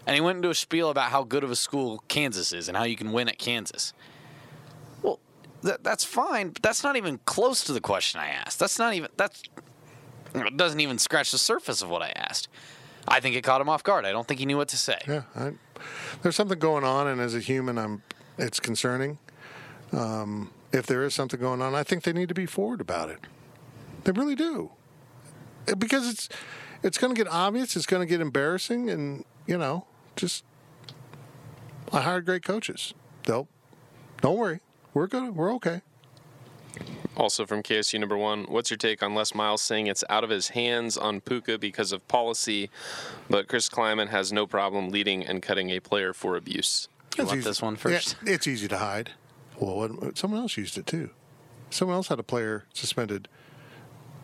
And 0.06 0.16
he 0.16 0.22
went 0.22 0.36
into 0.36 0.50
a 0.50 0.56
spiel 0.56 0.90
about 0.90 1.12
how 1.12 1.24
good 1.24 1.46
of 1.46 1.50
a 1.50 1.56
school 1.56 2.04
Kansas 2.10 2.52
is 2.52 2.68
and 2.68 2.76
how 2.76 2.84
you 2.84 2.98
can 2.98 3.14
win 3.14 3.30
at 3.30 3.38
Kansas. 3.38 3.94
Well, 5.02 5.20
that, 5.62 5.86
that's 5.86 6.04
fine, 6.04 6.50
but 6.50 6.62
that's 6.62 6.84
not 6.84 6.98
even 6.98 7.20
close 7.26 7.64
to 7.64 7.72
the 7.72 7.80
question 7.80 8.20
I 8.20 8.28
asked. 8.28 8.60
That's 8.60 8.78
not 8.78 8.94
even 8.94 9.10
that's 9.16 9.44
it 10.36 10.58
doesn't 10.58 10.82
even 10.82 10.98
scratch 10.98 11.32
the 11.32 11.38
surface 11.38 11.82
of 11.82 11.90
what 11.90 12.02
I 12.02 12.10
asked. 12.10 12.50
I 13.08 13.22
think 13.22 13.38
it 13.38 13.44
caught 13.44 13.62
him 13.62 13.70
off 13.70 13.82
guard. 13.82 14.06
I 14.06 14.12
don't 14.12 14.28
think 14.28 14.42
he 14.42 14.46
knew 14.46 14.58
what 14.58 14.68
to 14.70 14.78
say. 14.78 15.00
Yeah, 15.08 15.24
I, 15.36 15.54
there's 16.22 16.36
something 16.36 16.60
going 16.60 16.84
on, 16.84 17.08
and 17.08 17.22
as 17.22 17.34
a 17.34 17.40
human, 17.40 17.78
I'm. 17.78 18.04
It's 18.38 18.60
concerning. 18.60 19.20
Um, 19.92 20.52
if 20.72 20.86
there 20.86 21.04
is 21.04 21.14
something 21.14 21.40
going 21.40 21.62
on, 21.62 21.76
I 21.76 21.84
think 21.84 22.04
they 22.04 22.14
need 22.14 22.30
to 22.30 22.36
be 22.36 22.46
forward 22.46 22.82
about 22.82 23.10
it. 23.10 23.20
They 24.04 24.12
really 24.12 24.36
do, 24.36 24.72
Uh, 25.68 25.76
because 25.76 26.10
it's 26.10 26.30
it's 26.84 26.98
going 26.98 27.14
to 27.14 27.24
get 27.24 27.32
obvious. 27.32 27.76
It's 27.76 27.86
going 27.86 28.02
to 28.02 28.08
get 28.08 28.20
embarrassing, 28.22 28.90
and 28.90 29.26
you 29.46 29.58
know, 29.58 29.86
just 30.16 30.44
I 31.94 32.02
hired 32.02 32.26
great 32.26 32.44
coaches. 32.44 32.94
They'll 33.26 33.48
don't 34.22 34.38
worry, 34.38 34.62
we're 34.94 35.08
good. 35.08 35.36
We're 35.36 35.54
okay. 35.56 35.82
Also 37.18 37.46
from 37.46 37.62
KSU 37.62 38.00
number 38.00 38.18
one, 38.18 38.46
what's 38.46 38.72
your 38.72 38.78
take 38.78 39.04
on 39.04 39.14
Les 39.14 39.36
Miles 39.36 39.62
saying 39.62 39.88
it's 39.88 40.04
out 40.10 40.24
of 40.24 40.30
his 40.30 40.50
hands 40.50 40.98
on 40.98 41.20
Pooka 41.22 41.60
because 41.60 41.92
of 41.92 42.08
policy, 42.08 42.70
but 43.30 43.48
Chris 43.50 43.68
Klieman 43.68 44.08
has 44.10 44.32
no 44.32 44.48
problem 44.48 44.90
leading 44.90 45.26
and 45.26 45.42
cutting 45.44 45.70
a 45.72 45.80
player 45.82 46.14
for 46.14 46.38
abuse? 46.38 46.88
You 47.18 47.26
want 47.26 47.40
easy- 47.40 47.50
this 47.50 47.62
one 47.62 47.76
first? 47.76 48.16
yeah, 48.26 48.34
it's 48.34 48.48
easy 48.48 48.68
to 48.70 48.78
hide. 48.78 49.12
Well, 49.60 49.90
what, 49.96 50.18
someone 50.18 50.40
else 50.40 50.56
used 50.56 50.78
it 50.78 50.88
too. 50.88 51.10
Someone 51.70 51.96
else 51.98 52.08
had 52.08 52.20
a 52.20 52.24
player 52.24 52.64
suspended. 52.74 53.28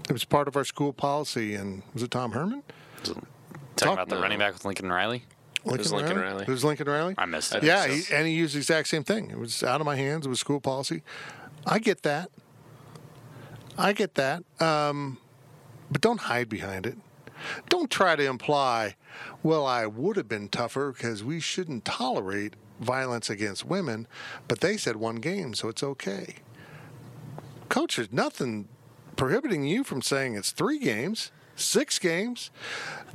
It 0.07 0.13
was 0.13 0.23
part 0.23 0.47
of 0.47 0.55
our 0.55 0.63
school 0.63 0.93
policy, 0.93 1.53
and 1.55 1.83
was 1.93 2.03
it 2.03 2.11
Tom 2.11 2.31
Herman? 2.31 2.63
Talking 3.03 3.27
Talk- 3.75 3.93
about 3.93 4.09
the 4.09 4.17
running 4.17 4.39
back 4.39 4.53
with 4.53 4.65
Lincoln 4.65 4.89
Riley. 4.89 5.23
Lincoln, 5.65 5.91
Lincoln 5.91 6.17
Riley. 6.17 6.43
It 6.43 6.47
was 6.47 6.63
Lincoln 6.63 6.87
Riley. 6.87 7.15
I 7.17 7.25
missed 7.25 7.53
it. 7.53 7.63
Yeah, 7.63 7.83
so. 7.83 7.91
he, 7.91 8.03
and 8.13 8.27
he 8.27 8.33
used 8.33 8.55
the 8.55 8.59
exact 8.59 8.87
same 8.87 9.03
thing. 9.03 9.29
It 9.29 9.37
was 9.37 9.63
out 9.63 9.81
of 9.81 9.85
my 9.85 9.97
hands. 9.97 10.25
It 10.25 10.29
was 10.29 10.39
school 10.39 10.61
policy. 10.61 11.03
I 11.65 11.79
get 11.79 12.03
that. 12.03 12.31
I 13.77 13.91
get 13.93 14.15
that. 14.15 14.43
Um, 14.61 15.17
but 15.91 16.01
don't 16.01 16.21
hide 16.21 16.47
behind 16.47 16.85
it. 16.85 16.97
Don't 17.69 17.91
try 17.91 18.15
to 18.15 18.25
imply, 18.25 18.95
well, 19.43 19.65
I 19.65 19.85
would 19.85 20.15
have 20.15 20.27
been 20.27 20.47
tougher 20.47 20.91
because 20.91 21.23
we 21.23 21.39
shouldn't 21.39 21.85
tolerate 21.85 22.55
violence 22.79 23.29
against 23.29 23.65
women, 23.65 24.07
but 24.47 24.61
they 24.61 24.77
said 24.77 24.95
one 24.95 25.17
game, 25.17 25.53
so 25.53 25.67
it's 25.67 25.83
okay. 25.83 26.35
Coach, 27.69 27.97
there's 27.97 28.11
nothing 28.11 28.67
prohibiting 29.17 29.63
you 29.63 29.83
from 29.83 30.01
saying 30.01 30.35
it's 30.35 30.51
three 30.51 30.79
games, 30.79 31.31
six 31.55 31.99
games. 31.99 32.51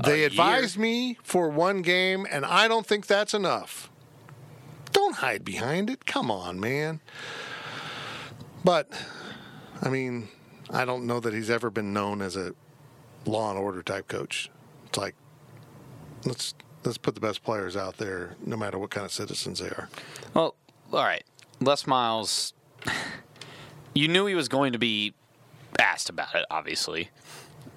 They 0.04 0.24
advised 0.24 0.76
me 0.76 1.18
for 1.22 1.48
one 1.48 1.80
game, 1.80 2.26
and 2.30 2.44
I 2.44 2.68
don't 2.68 2.86
think 2.86 3.06
that's 3.06 3.32
enough. 3.32 3.90
Don't 4.92 5.16
hide 5.16 5.44
behind 5.44 5.88
it. 5.88 6.04
Come 6.04 6.30
on, 6.30 6.60
man. 6.60 7.00
But, 8.64 8.90
I 9.80 9.88
mean, 9.88 10.28
I 10.70 10.84
don't 10.84 11.06
know 11.06 11.20
that 11.20 11.32
he's 11.32 11.50
ever 11.50 11.70
been 11.70 11.92
known 11.92 12.20
as 12.20 12.36
a 12.36 12.54
law 13.24 13.50
and 13.50 13.58
order 13.58 13.82
type 13.82 14.08
coach. 14.08 14.50
It's 14.86 14.98
like, 14.98 15.14
let's 16.24 16.54
let's 16.84 16.98
put 16.98 17.14
the 17.14 17.20
best 17.20 17.42
players 17.44 17.76
out 17.76 17.96
there, 17.96 18.36
no 18.44 18.56
matter 18.56 18.78
what 18.78 18.90
kind 18.90 19.06
of 19.06 19.12
citizens 19.12 19.60
they 19.60 19.68
are. 19.68 19.88
Well, 20.34 20.56
all 20.92 21.04
right. 21.04 21.24
Les 21.60 21.86
Miles, 21.86 22.54
you 23.94 24.08
knew 24.08 24.26
he 24.26 24.34
was 24.34 24.48
going 24.48 24.72
to 24.72 24.78
be 24.78 25.14
asked 25.78 26.08
about 26.08 26.34
it, 26.34 26.44
obviously. 26.50 27.10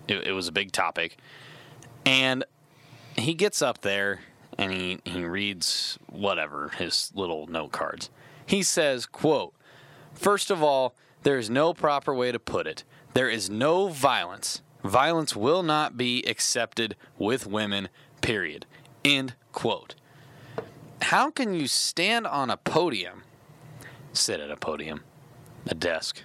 It, 0.08 0.28
it 0.28 0.32
was 0.32 0.48
a 0.48 0.52
big 0.52 0.72
topic. 0.72 1.18
And 2.06 2.44
he 3.18 3.34
gets 3.34 3.62
up 3.62 3.82
there 3.82 4.22
and 4.58 4.72
he, 4.72 5.00
he 5.06 5.24
reads 5.24 5.98
whatever, 6.08 6.70
his 6.70 7.12
little 7.16 7.48
note 7.48 7.72
cards. 7.72 8.10
He 8.46 8.64
says, 8.64 9.06
quote, 9.06 9.54
First 10.14 10.50
of 10.50 10.64
all, 10.64 10.96
there 11.24 11.38
is 11.38 11.50
no 11.50 11.74
proper 11.74 12.14
way 12.14 12.32
to 12.32 12.40
put 12.40 12.68
it. 12.68 12.84
There 13.14 13.30
is 13.30 13.50
no 13.50 13.88
violence. 13.88 14.62
Violence 14.84 15.36
will 15.36 15.64
not 15.64 15.98
be 15.98 16.24
accepted 16.24 16.96
with 17.18 17.48
women, 17.48 17.90
period. 18.22 18.66
End 19.04 19.34
quote. 19.52 19.96
How 21.02 21.32
can 21.32 21.54
you 21.54 21.68
stand 21.68 22.28
on 22.28 22.50
a 22.50 22.58
podium, 22.58 23.24
sit 24.14 24.40
at 24.40 24.52
a 24.52 24.56
podium, 24.56 25.04
a 25.68 25.76
desk, 25.76 26.24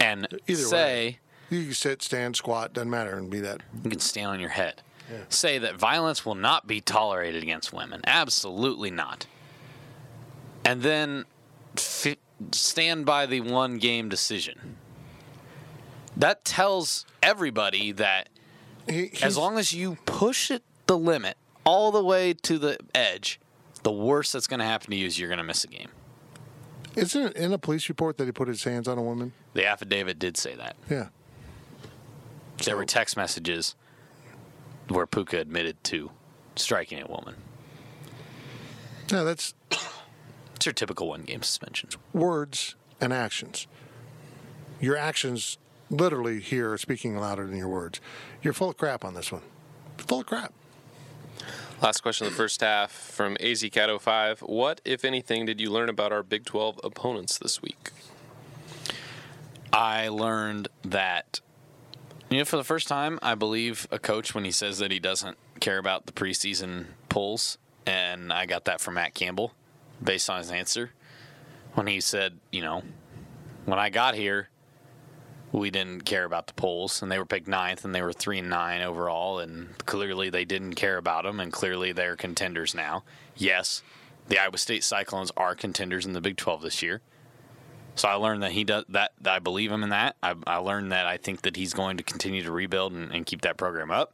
and 0.00 0.28
Either 0.46 0.62
say, 0.62 0.76
way. 0.76 1.18
You 1.50 1.64
can 1.64 1.74
sit, 1.74 2.02
stand, 2.02 2.36
squat, 2.36 2.72
doesn't 2.72 2.90
matter, 2.90 3.16
and 3.16 3.30
be 3.30 3.40
that. 3.40 3.62
you 3.82 3.90
can 3.90 4.00
stand 4.00 4.28
on 4.28 4.40
your 4.40 4.50
head, 4.50 4.82
say 5.28 5.58
that 5.58 5.76
violence 5.76 6.26
will 6.26 6.34
not 6.34 6.66
be 6.66 6.80
tolerated 6.80 7.42
against 7.42 7.72
women? 7.72 8.02
Absolutely 8.06 8.90
not. 8.90 9.26
And 10.64 10.82
then 10.82 11.24
fi- 11.76 12.18
stand 12.52 13.06
by 13.06 13.24
the 13.26 13.40
one 13.40 13.78
game 13.78 14.08
decision. 14.08 14.76
That 16.16 16.44
tells 16.44 17.06
everybody 17.22 17.92
that 17.92 18.28
He, 18.88 19.10
as 19.22 19.36
long 19.38 19.58
as 19.58 19.72
you 19.72 19.96
push 20.04 20.50
it 20.50 20.62
the 20.86 20.98
limit 20.98 21.36
all 21.64 21.90
the 21.92 22.02
way 22.04 22.34
to 22.34 22.58
the 22.58 22.78
edge, 22.94 23.40
the 23.82 23.92
worst 23.92 24.32
that's 24.32 24.46
going 24.46 24.60
to 24.60 24.66
happen 24.66 24.90
to 24.90 24.96
you 24.96 25.06
is 25.06 25.18
you're 25.18 25.28
going 25.28 25.38
to 25.38 25.44
miss 25.44 25.64
a 25.64 25.68
game. 25.68 25.88
Isn't 26.98 27.22
it 27.28 27.36
in 27.36 27.52
a 27.52 27.58
police 27.58 27.88
report 27.88 28.16
that 28.18 28.24
he 28.26 28.32
put 28.32 28.48
his 28.48 28.64
hands 28.64 28.88
on 28.88 28.98
a 28.98 29.02
woman? 29.02 29.32
The 29.54 29.66
affidavit 29.66 30.18
did 30.18 30.36
say 30.36 30.54
that. 30.56 30.76
Yeah. 30.90 31.08
There 32.64 32.76
were 32.76 32.84
text 32.84 33.16
messages 33.16 33.76
where 34.88 35.06
Pooka 35.06 35.38
admitted 35.38 35.82
to 35.84 36.10
striking 36.56 37.00
a 37.00 37.06
woman. 37.06 37.36
Yeah, 39.12 39.22
that's 39.22 39.54
It's 40.56 40.66
your 40.66 40.72
typical 40.72 41.08
one 41.08 41.22
game 41.22 41.42
suspension. 41.42 41.90
words 42.12 42.74
and 43.00 43.12
actions. 43.12 43.68
Your 44.80 44.96
actions 44.96 45.56
literally 45.90 46.40
here 46.40 46.72
are 46.72 46.78
speaking 46.78 47.16
louder 47.16 47.46
than 47.46 47.56
your 47.56 47.68
words. 47.68 48.00
You're 48.42 48.52
full 48.52 48.70
of 48.70 48.76
crap 48.76 49.04
on 49.04 49.14
this 49.14 49.30
one. 49.30 49.42
Full 49.98 50.20
of 50.20 50.26
crap. 50.26 50.52
Last 51.80 52.00
question 52.00 52.26
of 52.26 52.32
the 52.32 52.36
first 52.36 52.60
half 52.60 52.90
from 52.90 53.36
AZCat05. 53.36 54.40
What, 54.40 54.80
if 54.84 55.04
anything, 55.04 55.46
did 55.46 55.60
you 55.60 55.70
learn 55.70 55.88
about 55.88 56.12
our 56.12 56.24
Big 56.24 56.44
12 56.44 56.80
opponents 56.82 57.38
this 57.38 57.62
week? 57.62 57.92
I 59.72 60.08
learned 60.08 60.66
that, 60.82 61.40
you 62.30 62.38
know, 62.38 62.44
for 62.44 62.56
the 62.56 62.64
first 62.64 62.88
time, 62.88 63.20
I 63.22 63.36
believe 63.36 63.86
a 63.92 64.00
coach 64.00 64.34
when 64.34 64.44
he 64.44 64.50
says 64.50 64.78
that 64.78 64.90
he 64.90 64.98
doesn't 64.98 65.38
care 65.60 65.78
about 65.78 66.06
the 66.06 66.12
preseason 66.12 66.86
polls. 67.08 67.58
And 67.86 68.32
I 68.32 68.44
got 68.44 68.64
that 68.64 68.80
from 68.80 68.94
Matt 68.94 69.14
Campbell 69.14 69.54
based 70.02 70.28
on 70.28 70.38
his 70.38 70.50
answer 70.50 70.90
when 71.74 71.86
he 71.86 72.00
said, 72.00 72.40
you 72.50 72.60
know, 72.60 72.82
when 73.66 73.78
I 73.78 73.88
got 73.88 74.16
here, 74.16 74.48
we 75.52 75.70
didn't 75.70 76.02
care 76.02 76.24
about 76.24 76.46
the 76.46 76.52
polls, 76.54 77.02
and 77.02 77.10
they 77.10 77.18
were 77.18 77.24
picked 77.24 77.48
ninth, 77.48 77.84
and 77.84 77.94
they 77.94 78.02
were 78.02 78.12
three 78.12 78.38
and 78.38 78.50
nine 78.50 78.82
overall, 78.82 79.38
and 79.38 79.76
clearly 79.86 80.30
they 80.30 80.44
didn't 80.44 80.74
care 80.74 80.96
about 80.96 81.24
them, 81.24 81.40
and 81.40 81.52
clearly 81.52 81.92
they're 81.92 82.16
contenders 82.16 82.74
now. 82.74 83.04
Yes, 83.36 83.82
the 84.28 84.38
Iowa 84.38 84.58
State 84.58 84.84
Cyclones 84.84 85.32
are 85.36 85.54
contenders 85.54 86.04
in 86.04 86.12
the 86.12 86.20
Big 86.20 86.36
12 86.36 86.62
this 86.62 86.82
year. 86.82 87.00
So 87.94 88.08
I 88.08 88.14
learned 88.14 88.42
that 88.42 88.52
he 88.52 88.62
does 88.62 88.84
that. 88.90 89.12
that 89.22 89.34
I 89.34 89.38
believe 89.40 89.72
him 89.72 89.82
in 89.82 89.88
that. 89.88 90.16
I, 90.22 90.34
I 90.46 90.58
learned 90.58 90.92
that 90.92 91.06
I 91.06 91.16
think 91.16 91.42
that 91.42 91.56
he's 91.56 91.74
going 91.74 91.96
to 91.96 92.04
continue 92.04 92.42
to 92.42 92.52
rebuild 92.52 92.92
and, 92.92 93.12
and 93.12 93.26
keep 93.26 93.40
that 93.40 93.56
program 93.56 93.90
up. 93.90 94.12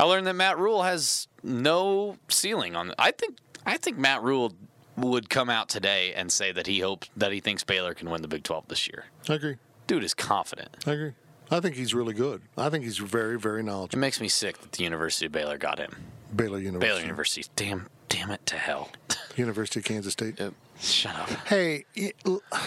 I 0.00 0.04
learned 0.04 0.26
that 0.26 0.34
Matt 0.34 0.58
Rhule 0.58 0.82
has 0.82 1.28
no 1.44 2.16
ceiling 2.28 2.74
on. 2.74 2.92
I 2.98 3.12
think 3.12 3.38
I 3.64 3.76
think 3.76 3.98
Matt 3.98 4.22
Rhule 4.22 4.54
would 4.96 5.30
come 5.30 5.48
out 5.48 5.68
today 5.68 6.12
and 6.14 6.32
say 6.32 6.50
that 6.50 6.66
he 6.66 6.80
hopes 6.80 7.08
that 7.16 7.32
he 7.32 7.40
thinks 7.40 7.62
Baylor 7.62 7.94
can 7.94 8.10
win 8.10 8.22
the 8.22 8.28
Big 8.28 8.42
12 8.42 8.66
this 8.68 8.88
year. 8.88 9.04
I 9.28 9.34
agree. 9.34 9.56
Dude 9.86 10.04
is 10.04 10.14
confident. 10.14 10.76
I 10.86 10.92
agree. 10.92 11.12
I 11.50 11.60
think 11.60 11.76
he's 11.76 11.92
really 11.94 12.14
good. 12.14 12.42
I 12.56 12.70
think 12.70 12.84
he's 12.84 12.98
very, 12.98 13.38
very 13.38 13.62
knowledgeable. 13.62 13.98
It 13.98 14.00
makes 14.00 14.20
me 14.20 14.28
sick 14.28 14.58
that 14.62 14.72
the 14.72 14.84
University 14.84 15.26
of 15.26 15.32
Baylor 15.32 15.58
got 15.58 15.78
him. 15.78 15.96
Baylor 16.34 16.58
University. 16.58 16.86
Baylor 16.88 17.00
University. 17.02 17.44
Damn, 17.56 17.88
damn 18.08 18.30
it 18.30 18.44
to 18.46 18.56
hell. 18.56 18.90
University 19.36 19.80
of 19.80 19.84
Kansas 19.84 20.12
State. 20.14 20.40
Yep. 20.40 20.54
Shut 20.80 21.14
up. 21.14 21.28
Hey, 21.46 21.84
y- 21.96 22.12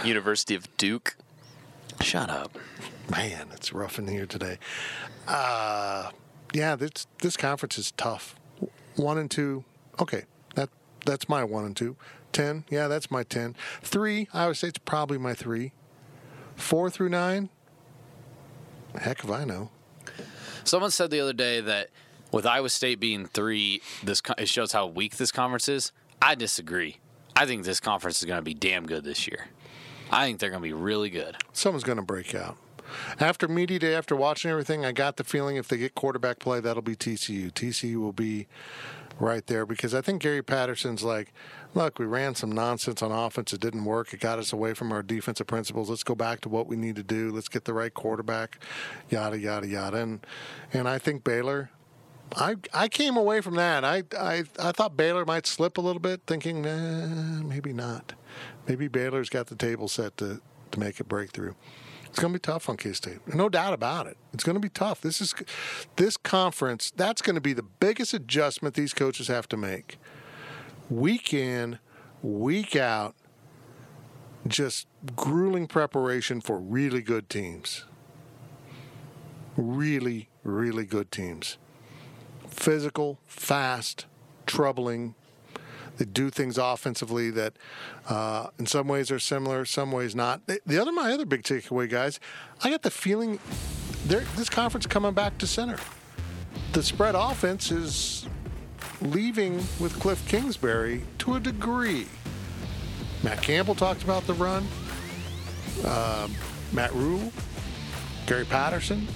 University 0.03 0.53
of 0.55 0.75
Duke. 0.77 1.15
Shut 2.01 2.29
up. 2.29 2.57
man, 3.09 3.47
it's 3.53 3.73
rough 3.73 3.97
in 3.97 4.07
here 4.07 4.25
today. 4.25 4.57
Uh, 5.27 6.11
yeah, 6.53 6.75
this 6.75 7.07
this 7.21 7.37
conference 7.37 7.77
is 7.77 7.91
tough. 7.91 8.35
One 8.95 9.17
and 9.17 9.31
two, 9.31 9.63
okay, 9.99 10.23
that 10.55 10.69
that's 11.05 11.27
my 11.27 11.43
one 11.43 11.65
and 11.65 11.75
two. 11.75 11.95
Ten, 12.31 12.65
yeah, 12.69 12.87
that's 12.87 13.09
my 13.09 13.23
ten. 13.23 13.55
Three, 13.81 14.27
Iowa 14.33 14.53
State's 14.55 14.77
probably 14.77 15.17
my 15.17 15.33
three. 15.33 15.71
Four 16.55 16.89
through 16.89 17.09
nine, 17.09 17.49
heck 18.99 19.23
if 19.23 19.29
I 19.29 19.43
know. 19.45 19.69
Someone 20.63 20.91
said 20.91 21.11
the 21.11 21.19
other 21.19 21.33
day 21.33 21.61
that 21.61 21.89
with 22.31 22.45
Iowa 22.45 22.69
State 22.69 22.99
being 22.99 23.25
three, 23.25 23.81
this 24.03 24.21
it 24.37 24.49
shows 24.49 24.71
how 24.71 24.87
weak 24.87 25.17
this 25.17 25.31
conference 25.31 25.69
is. 25.69 25.91
I 26.21 26.35
disagree. 26.35 26.97
I 27.35 27.45
think 27.45 27.65
this 27.65 27.79
conference 27.79 28.19
is 28.19 28.25
going 28.25 28.39
to 28.39 28.43
be 28.43 28.53
damn 28.53 28.85
good 28.85 29.03
this 29.03 29.27
year. 29.27 29.47
I 30.09 30.25
think 30.25 30.39
they're 30.39 30.49
going 30.49 30.61
to 30.61 30.67
be 30.67 30.73
really 30.73 31.09
good. 31.09 31.35
Someone's 31.53 31.83
going 31.83 31.97
to 31.97 32.03
break 32.03 32.33
out. 32.33 32.57
After 33.19 33.47
media 33.47 33.79
day, 33.79 33.95
after 33.95 34.15
watching 34.15 34.51
everything, 34.51 34.85
I 34.85 34.91
got 34.91 35.17
the 35.17 35.23
feeling 35.23 35.57
if 35.57 35.67
they 35.67 35.77
get 35.77 35.95
quarterback 35.95 36.39
play, 36.39 36.59
that'll 36.59 36.81
be 36.81 36.95
TCU. 36.95 37.51
TCU 37.51 37.97
will 37.97 38.13
be 38.13 38.47
right 39.19 39.45
there 39.47 39.65
because 39.65 39.93
I 39.93 40.01
think 40.01 40.21
Gary 40.21 40.41
Patterson's 40.41 41.03
like, 41.03 41.33
look, 41.73 41.99
we 41.99 42.05
ran 42.05 42.35
some 42.35 42.51
nonsense 42.51 43.01
on 43.01 43.11
offense. 43.11 43.53
It 43.53 43.61
didn't 43.61 43.85
work. 43.85 44.13
It 44.13 44.19
got 44.19 44.39
us 44.39 44.51
away 44.51 44.73
from 44.73 44.91
our 44.91 45.01
defensive 45.01 45.47
principles. 45.47 45.89
Let's 45.89 46.03
go 46.03 46.15
back 46.15 46.41
to 46.41 46.49
what 46.49 46.67
we 46.67 46.75
need 46.75 46.95
to 46.97 47.03
do. 47.03 47.31
Let's 47.31 47.47
get 47.47 47.65
the 47.65 47.73
right 47.73 47.93
quarterback, 47.93 48.59
yada, 49.09 49.39
yada, 49.39 49.67
yada. 49.67 49.97
And, 49.97 50.25
and 50.73 50.87
I 50.87 50.97
think 50.97 51.23
Baylor, 51.23 51.69
I 52.35 52.55
I 52.73 52.87
came 52.87 53.17
away 53.17 53.41
from 53.41 53.55
that. 53.55 53.85
I, 53.85 54.03
I 54.17 54.43
I 54.57 54.71
thought 54.71 54.97
Baylor 54.97 55.25
might 55.25 55.45
slip 55.45 55.77
a 55.77 55.81
little 55.81 55.99
bit, 55.99 56.21
thinking 56.25 56.63
nah, 56.63 57.43
maybe 57.43 57.71
not. 57.71 58.13
Maybe 58.67 58.87
Baylor's 58.87 59.29
got 59.29 59.47
the 59.47 59.55
table 59.55 59.87
set 59.87 60.17
to, 60.17 60.41
to 60.71 60.79
make 60.79 60.99
a 60.99 61.03
breakthrough. 61.03 61.53
It's 62.15 62.21
going 62.21 62.31
to 62.31 62.39
be 62.39 62.41
tough 62.41 62.69
on 62.69 62.77
K 62.77 62.93
State, 62.93 63.35
no 63.35 63.49
doubt 63.49 63.73
about 63.73 64.07
it. 64.07 64.15
It's 64.33 64.45
going 64.45 64.53
to 64.53 64.61
be 64.61 64.69
tough. 64.69 65.01
This 65.01 65.19
is 65.19 65.35
this 65.97 66.15
conference. 66.15 66.93
That's 66.95 67.21
going 67.21 67.35
to 67.35 67.41
be 67.41 67.51
the 67.51 67.61
biggest 67.61 68.13
adjustment 68.13 68.75
these 68.75 68.93
coaches 68.93 69.27
have 69.27 69.49
to 69.49 69.57
make. 69.57 69.97
Week 70.89 71.33
in, 71.33 71.77
week 72.21 72.77
out, 72.77 73.15
just 74.47 74.87
grueling 75.17 75.67
preparation 75.67 76.39
for 76.39 76.57
really 76.57 77.01
good 77.01 77.29
teams. 77.29 77.83
Really, 79.57 80.29
really 80.41 80.85
good 80.85 81.11
teams 81.11 81.57
physical, 82.47 83.19
fast, 83.25 84.05
troubling. 84.45 85.15
They 85.97 86.05
do 86.05 86.29
things 86.29 86.57
offensively 86.57 87.29
that, 87.31 87.53
uh, 88.09 88.47
in 88.59 88.65
some 88.65 88.87
ways, 88.87 89.11
are 89.11 89.19
similar, 89.19 89.65
some 89.65 89.91
ways 89.91 90.15
not. 90.15 90.45
The- 90.47 90.59
The 90.65 90.77
other, 90.79 90.91
my 90.91 91.11
other 91.11 91.25
big 91.25 91.43
takeaway, 91.43 91.89
guys, 91.89 92.19
I 92.63 92.69
got 92.69 92.81
the 92.81 92.91
feeling 92.91 93.39
this 94.05 94.49
conference 94.49 94.85
coming 94.85 95.13
back 95.13 95.37
to 95.39 95.47
center. 95.47 95.77
The 96.73 96.83
spread 96.83 97.15
offense 97.15 97.71
is 97.71 98.27
leaving 99.01 99.57
with 99.79 99.97
Cliff 99.99 100.25
Kingsbury 100.27 101.03
to 101.19 101.35
a 101.35 101.39
degree. 101.39 102.07
Matt 103.23 103.41
Campbell 103.41 103.75
talked 103.75 104.03
about 104.03 104.27
the 104.27 104.33
run. 104.33 104.67
Um, 105.85 106.35
Matt 106.71 106.93
Rhule, 106.93 107.31
Gary 108.27 108.45
Patterson. 108.45 109.07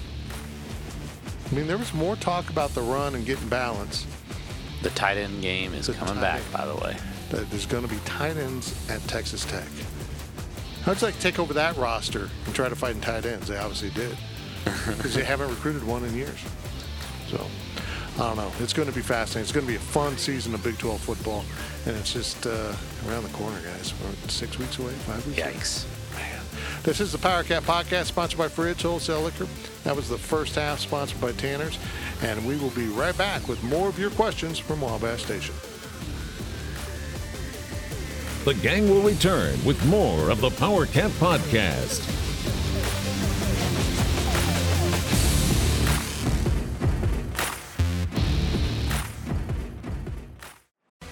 I 1.50 1.54
mean, 1.54 1.66
there 1.66 1.78
was 1.78 1.92
more 1.94 2.16
talk 2.16 2.48
about 2.50 2.74
the 2.74 2.82
run 2.82 3.14
and 3.14 3.24
getting 3.26 3.48
balance. 3.48 4.06
The 4.82 4.90
tight 4.90 5.16
end 5.18 5.42
game 5.42 5.74
is 5.74 5.86
The 5.86 5.92
coming 5.94 6.20
back, 6.20 6.40
end. 6.42 6.52
by 6.52 6.66
the 6.66 6.74
way. 6.76 6.96
There's 7.30 7.66
going 7.66 7.86
to 7.86 7.92
be 7.92 8.00
tight 8.04 8.36
ends 8.36 8.74
at 8.90 9.00
Texas 9.02 9.44
Tech. 9.44 9.68
How'd 10.82 11.00
you 11.00 11.06
like 11.08 11.14
to 11.16 11.20
take 11.20 11.38
over 11.38 11.52
that 11.54 11.76
roster 11.76 12.28
and 12.46 12.54
try 12.54 12.68
to 12.68 12.74
fight 12.76 12.94
in 12.94 13.00
tight 13.00 13.26
ends? 13.26 13.46
They 13.48 13.58
obviously 13.58 13.90
did 13.90 14.16
because 14.64 15.14
they 15.14 15.24
haven't 15.24 15.50
recruited 15.50 15.84
one 15.86 16.04
in 16.04 16.14
years. 16.16 16.38
So 17.28 17.46
I 18.16 18.18
don't 18.28 18.36
know. 18.38 18.50
It's 18.60 18.72
going 18.72 18.88
to 18.88 18.94
be 18.94 19.02
fascinating. 19.02 19.42
It's 19.42 19.52
going 19.52 19.66
to 19.66 19.70
be 19.70 19.76
a 19.76 19.80
fun 19.80 20.16
season 20.18 20.54
of 20.54 20.64
Big 20.64 20.78
12 20.78 21.00
football, 21.00 21.44
and 21.86 21.96
it's 21.96 22.12
just 22.12 22.46
uh, 22.46 22.74
around 23.08 23.22
the 23.22 23.28
corner, 23.30 23.60
guys. 23.62 23.92
We're 24.02 24.28
six 24.28 24.58
weeks 24.58 24.78
away, 24.78 24.92
five 24.92 25.24
weeks. 25.26 25.38
Yikes. 25.38 25.84
Man. 25.84 25.99
This 26.82 27.00
is 27.00 27.12
the 27.12 27.18
Power 27.18 27.42
Cat 27.42 27.62
Podcast, 27.64 28.06
sponsored 28.06 28.38
by 28.38 28.48
Fridge 28.48 28.82
Wholesale 28.82 29.22
Liquor. 29.22 29.46
That 29.84 29.96
was 29.96 30.08
the 30.08 30.18
first 30.18 30.54
half, 30.54 30.80
sponsored 30.80 31.20
by 31.20 31.32
Tanner's. 31.32 31.78
And 32.22 32.46
we 32.46 32.56
will 32.56 32.70
be 32.70 32.88
right 32.88 33.16
back 33.16 33.48
with 33.48 33.62
more 33.62 33.88
of 33.88 33.98
your 33.98 34.10
questions 34.10 34.58
from 34.58 34.80
Wabash 34.80 35.24
Station. 35.24 35.54
The 38.44 38.54
gang 38.54 38.88
will 38.88 39.02
return 39.02 39.62
with 39.64 39.84
more 39.84 40.30
of 40.30 40.40
the 40.40 40.50
Power 40.50 40.86
Cat 40.86 41.10
Podcast. 41.12 42.29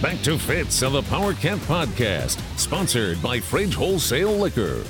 Back 0.00 0.22
to 0.22 0.38
Fitz 0.38 0.80
of 0.80 0.94
the 0.94 1.02
Power 1.02 1.34
Cat 1.34 1.58
Podcast, 1.58 2.40
sponsored 2.58 3.20
by 3.20 3.38
Fridge 3.38 3.74
Wholesale 3.74 4.32
Liquor. 4.32 4.82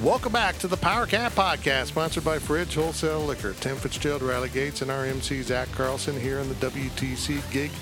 Welcome 0.00 0.30
back 0.30 0.56
to 0.58 0.68
the 0.68 0.76
Power 0.76 1.06
Cat 1.06 1.32
Podcast, 1.32 1.86
sponsored 1.86 2.22
by 2.22 2.38
Fridge 2.38 2.76
Wholesale 2.76 3.22
Liquor. 3.22 3.54
Tim 3.54 3.74
Fitzgerald, 3.74 4.22
Riley 4.22 4.48
Gates, 4.48 4.80
and 4.80 4.92
our 4.92 5.04
MC 5.04 5.42
Zach 5.42 5.68
Carlson 5.72 6.20
here 6.20 6.38
in 6.38 6.48
the 6.48 6.54
WTC 6.54 7.50
Gig 7.50 7.72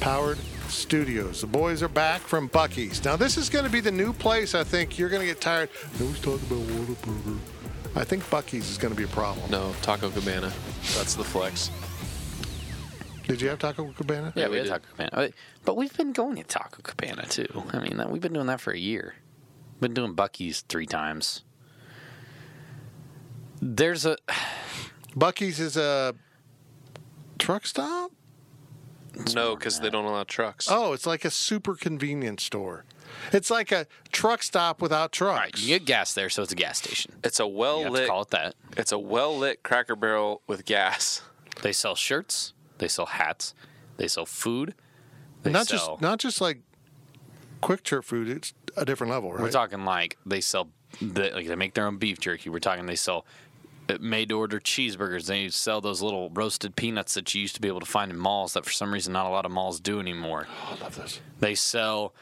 Powered 0.00 0.36
Studios. 0.68 1.40
The 1.40 1.46
boys 1.46 1.82
are 1.82 1.88
back 1.88 2.20
from 2.20 2.50
Buc-ee's. 2.50 3.02
Now, 3.02 3.16
this 3.16 3.38
is 3.38 3.48
going 3.48 3.64
to 3.64 3.70
be 3.70 3.80
the 3.80 3.90
new 3.90 4.12
place. 4.12 4.54
I 4.54 4.64
think 4.64 4.98
you're 4.98 5.08
going 5.08 5.22
to 5.22 5.28
get 5.28 5.40
tired. 5.40 5.70
They 5.94 6.04
always 6.04 6.20
talk 6.20 6.42
about 6.42 6.58
Whataburger. 6.58 7.38
I 7.96 8.04
think 8.04 8.22
Buc-ee's 8.24 8.68
is 8.68 8.76
going 8.76 8.92
to 8.92 8.98
be 8.98 9.04
a 9.04 9.14
problem. 9.14 9.50
No, 9.50 9.74
Taco 9.80 10.10
Cabana. 10.10 10.52
That's 10.94 11.14
the 11.14 11.24
flex. 11.24 11.70
Did 13.30 13.40
you 13.42 13.48
have 13.50 13.58
Taco 13.58 13.92
Cabana? 13.92 14.32
Yeah, 14.34 14.46
we 14.46 14.50
we 14.52 14.56
had 14.58 14.62
did. 14.64 14.70
Taco 14.70 14.86
Cabana. 14.90 15.10
Uh, 15.12 15.28
But 15.64 15.76
we've 15.76 15.96
been 15.96 16.12
going 16.12 16.36
to 16.36 16.42
Taco 16.44 16.82
Cabana 16.82 17.26
too. 17.26 17.64
I 17.72 17.78
mean, 17.78 18.02
we've 18.10 18.20
been 18.22 18.32
doing 18.32 18.46
that 18.46 18.60
for 18.60 18.72
a 18.72 18.78
year. 18.78 19.14
Been 19.80 19.94
doing 19.94 20.14
Buc-ee's 20.14 20.60
three 20.62 20.86
times. 20.86 21.42
There's 23.62 24.06
a 24.06 24.16
Buc-ee's 25.16 25.60
is 25.60 25.76
a 25.76 26.14
truck 27.38 27.66
stop? 27.66 28.12
no, 29.34 29.54
because 29.56 29.80
they 29.80 29.90
don't 29.90 30.04
allow 30.04 30.22
trucks. 30.24 30.68
Oh, 30.70 30.92
it's 30.92 31.06
like 31.06 31.24
a 31.24 31.30
super 31.30 31.74
convenience 31.74 32.44
store. 32.44 32.84
It's 33.32 33.50
like 33.50 33.72
a 33.72 33.86
truck 34.12 34.42
stop 34.42 34.80
without 34.80 35.12
trucks. 35.12 35.38
right. 35.40 35.58
You 35.60 35.66
get 35.66 35.84
gas 35.84 36.14
there, 36.14 36.30
so 36.30 36.42
it's 36.42 36.52
a 36.52 36.56
gas 36.56 36.78
station. 36.78 37.14
It's 37.24 37.40
a 37.40 37.46
well 37.46 37.78
You 37.78 37.84
have 37.86 37.92
to 37.94 37.98
lit. 38.00 38.08
call 38.08 38.22
it 38.22 38.30
that. 38.30 38.54
It's 38.76 38.92
a 38.92 38.98
well 38.98 39.36
lit 39.36 39.62
Cracker 39.62 39.96
Barrel 39.96 40.42
with 40.46 40.64
gas. 40.64 41.22
They 41.62 41.72
sell 41.72 41.94
shirts. 41.96 42.54
They 42.80 42.88
sell 42.88 43.06
hats. 43.06 43.54
They 43.98 44.08
sell 44.08 44.26
food. 44.26 44.74
They 45.42 45.52
not 45.52 45.68
sell, 45.68 45.78
just 45.78 46.00
not 46.00 46.18
just 46.18 46.40
like 46.40 46.62
quick 47.60 47.82
trip 47.82 48.04
food. 48.04 48.28
It's 48.28 48.54
a 48.76 48.84
different 48.84 49.12
level, 49.12 49.32
right? 49.32 49.42
We're 49.42 49.50
talking 49.50 49.84
like 49.84 50.16
they 50.26 50.40
sell, 50.40 50.68
the, 51.00 51.30
like 51.30 51.46
they 51.46 51.54
make 51.54 51.74
their 51.74 51.86
own 51.86 51.98
beef 51.98 52.18
jerky. 52.18 52.50
We're 52.50 52.58
talking 52.58 52.86
they 52.86 52.96
sell 52.96 53.26
uh, 53.88 53.98
made-to-order 54.00 54.60
cheeseburgers. 54.60 55.26
They 55.26 55.48
sell 55.50 55.80
those 55.80 56.00
little 56.02 56.30
roasted 56.30 56.76
peanuts 56.76 57.14
that 57.14 57.34
you 57.34 57.42
used 57.42 57.54
to 57.56 57.60
be 57.60 57.68
able 57.68 57.80
to 57.80 57.86
find 57.86 58.10
in 58.10 58.18
malls 58.18 58.54
that 58.54 58.64
for 58.64 58.72
some 58.72 58.92
reason 58.92 59.12
not 59.12 59.26
a 59.26 59.30
lot 59.30 59.44
of 59.44 59.52
malls 59.52 59.80
do 59.80 60.00
anymore. 60.00 60.46
Oh, 60.48 60.76
I 60.78 60.82
love 60.82 60.96
this. 60.96 61.20
They 61.38 61.54
sell 61.54 62.14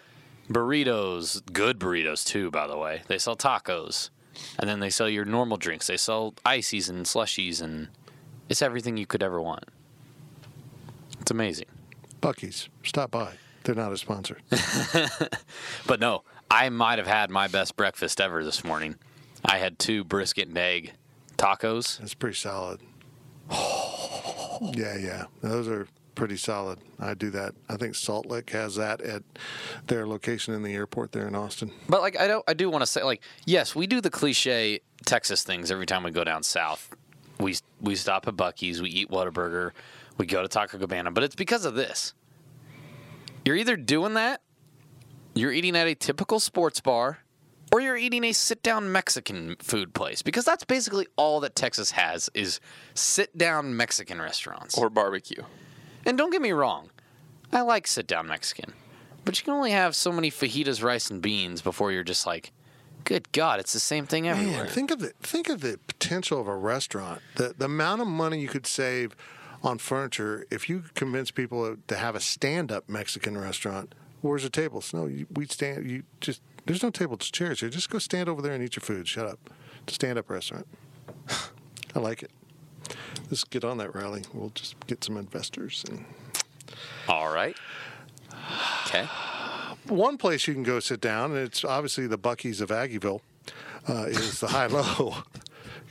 burritos, 0.49 1.41
good 1.53 1.79
burritos 1.79 2.25
too, 2.27 2.51
by 2.51 2.67
the 2.67 2.77
way. 2.77 3.03
They 3.07 3.19
sell 3.19 3.37
tacos, 3.37 4.11
and 4.59 4.69
then 4.69 4.81
they 4.81 4.91
sell 4.91 5.09
your 5.09 5.25
normal 5.25 5.57
drinks. 5.57 5.87
They 5.87 5.97
sell 5.97 6.35
ices 6.45 6.89
and 6.89 7.07
slushies, 7.07 7.63
and 7.63 7.89
it's 8.49 8.63
everything 8.63 8.97
you 8.97 9.07
could 9.07 9.23
ever 9.23 9.41
want. 9.41 9.65
It's 11.29 11.31
amazing. 11.31 11.67
Buc-ee's, 12.23 12.71
stop 12.83 13.11
by. 13.11 13.35
They're 13.63 13.75
not 13.75 13.93
a 13.93 13.99
sponsor. 13.99 14.39
But 15.87 16.01
no, 16.01 16.25
I 16.51 16.71
might 16.71 16.97
have 16.97 17.07
had 17.07 17.29
my 17.29 17.49
best 17.49 17.77
breakfast 17.77 18.19
ever 18.19 18.43
this 18.43 18.65
morning. 18.65 18.95
I 19.45 19.59
had 19.59 19.79
two 19.79 20.05
brisket 20.05 20.49
and 20.49 20.57
egg 20.57 20.95
tacos. 21.37 22.01
It's 22.01 22.15
pretty 22.15 22.37
solid. 22.37 22.81
Yeah, 23.51 24.97
yeah. 24.97 25.25
Those 25.43 25.69
are 25.69 25.87
pretty 26.15 26.39
solid. 26.39 26.79
I 26.99 27.13
do 27.13 27.29
that. 27.33 27.55
I 27.69 27.77
think 27.77 27.95
Salt 27.95 28.25
Lick 28.25 28.49
has 28.51 28.77
that 28.77 29.03
at 29.03 29.23
their 29.87 30.07
location 30.07 30.55
in 30.55 30.63
the 30.63 30.73
airport 30.73 31.13
there 31.13 31.29
in 31.29 31.35
Austin. 31.35 31.73
But 31.91 32.01
like 32.01 32.19
I 32.19 32.27
don't 32.27 32.45
I 32.49 32.55
do 32.55 32.71
want 32.71 32.81
to 32.81 32.87
say 32.87 33.03
like 33.03 33.21
yes, 33.45 33.75
we 33.75 33.87
do 33.87 34.01
the 34.01 34.09
cliche 34.09 34.81
Texas 35.05 35.43
things 35.43 35.71
every 35.71 35.85
time 35.85 36.05
we 36.05 36.11
go 36.11 36.25
down 36.25 36.43
south. 36.43 36.89
We 37.39 37.57
we 37.83 37.97
stop 37.97 38.27
at 38.27 38.35
Buc-ee's, 38.35 38.81
we 38.81 38.89
eat 38.89 39.11
Whataburger, 39.11 39.73
we 40.19 40.27
go 40.27 40.43
to 40.43 40.49
Taco 40.49 40.79
Cabana, 40.79 41.11
but 41.11 41.25
it's 41.25 41.35
because 41.35 41.65
of 41.65 41.75
this. 41.75 42.15
You're 43.45 43.57
either 43.57 43.77
doing 43.77 44.15
that, 44.15 44.43
you're 45.35 45.53
eating 45.53 45.77
at 45.77 45.87
a 45.87 45.95
typical 45.95 46.41
sports 46.41 46.81
bar, 46.81 47.21
or 47.73 47.81
you're 47.81 47.97
eating 47.97 48.25
a 48.25 48.33
sit-down 48.33 48.91
Mexican 48.91 49.57
food 49.61 49.95
place 49.95 50.23
because 50.23 50.45
that's 50.45 50.65
basically 50.65 51.07
all 51.17 51.41
that 51.41 51.55
Texas 51.55 51.93
has 51.93 52.31
is 52.35 52.61
sit-down 52.95 53.77
Mexican 53.77 54.21
restaurants. 54.21 54.77
Or 54.77 54.91
barbecue. 54.91 55.43
And 56.05 56.19
don't 56.19 56.31
get 56.31 56.43
me 56.43 56.53
wrong, 56.53 56.91
I 57.53 57.61
like 57.63 57.87
sit 57.87 58.07
down 58.07 58.27
Mexican, 58.27 58.73
but 59.25 59.39
you 59.39 59.45
can 59.45 59.55
only 59.55 59.71
have 59.71 59.95
so 59.95 60.13
many 60.13 60.31
fajitas, 60.31 60.83
rice, 60.83 61.11
and 61.11 61.23
beans 61.23 61.63
before 61.63 61.93
you're 61.93 62.05
just 62.05 62.27
like, 62.27 62.53
good 63.05 63.31
God, 63.33 63.61
it's 63.61 63.73
the 63.73 63.81
same 63.81 64.07
thing 64.07 64.29
everywhere. 64.29 64.65
Man, 64.65 64.73
think 64.73 64.91
of 64.91 64.99
the 64.99 65.13
think 65.21 65.49
of 65.49 65.61
the 65.61 65.79
potential 65.87 66.41
of 66.41 66.49
a 66.49 66.57
restaurant. 66.57 67.23
The 67.37 67.55
the 67.57 67.65
amount 67.65 68.03
of 68.03 68.07
money 68.07 68.41
you 68.41 68.49
could 68.49 68.67
save 68.67 69.17
on 69.63 69.79
furniture 69.79 70.47
if 70.51 70.69
you 70.69 70.85
convince 70.95 71.31
people 71.31 71.77
to 71.87 71.97
have 71.97 72.15
a 72.15 72.21
stand 72.21 72.71
up 72.71 72.89
Mexican 72.89 73.37
restaurant. 73.37 73.95
Where's 74.21 74.43
the 74.43 74.51
tables? 74.51 74.93
No, 74.93 75.07
you, 75.07 75.27
we 75.33 75.47
stand. 75.47 75.89
You 75.91 76.03
just 76.21 76.41
there's 76.67 76.83
no 76.83 76.91
tables, 76.91 77.19
it's 77.21 77.31
chairs 77.31 77.61
here. 77.61 77.69
Just 77.69 77.89
go 77.89 77.99
stand 77.99 78.29
over 78.29 78.43
there 78.43 78.53
and 78.53 78.63
eat 78.63 78.77
your 78.77 78.83
food. 78.83 79.09
Shut 79.09 79.27
up. 79.27 79.39
Stand 79.87 80.19
up 80.19 80.29
restaurant. 80.29 80.67
I 81.95 81.99
like 81.99 82.23
it. 82.23 82.31
Let's 83.31 83.45
get 83.45 83.65
on 83.65 83.79
that 83.79 83.95
rally. 83.95 84.23
We'll 84.33 84.51
just 84.51 84.75
get 84.87 85.03
some 85.03 85.17
investors 85.17 85.85
and 85.89 86.05
All 87.09 87.33
right. 87.33 87.57
Okay. 88.87 89.05
One 89.89 90.19
place 90.19 90.47
you 90.47 90.55
can 90.55 90.63
go 90.63 90.81
sit 90.81 91.01
down, 91.01 91.31
and 91.31 91.41
it's 91.41 91.65
obviously 91.65 92.07
the 92.07 92.19
Buc-ee's 92.19 92.61
of 92.61 92.69
Aggieville, 92.69 93.21
uh, 93.89 94.05
is 94.09 94.41
the 94.41 94.49
High 94.49 94.67
Low. 94.67 95.17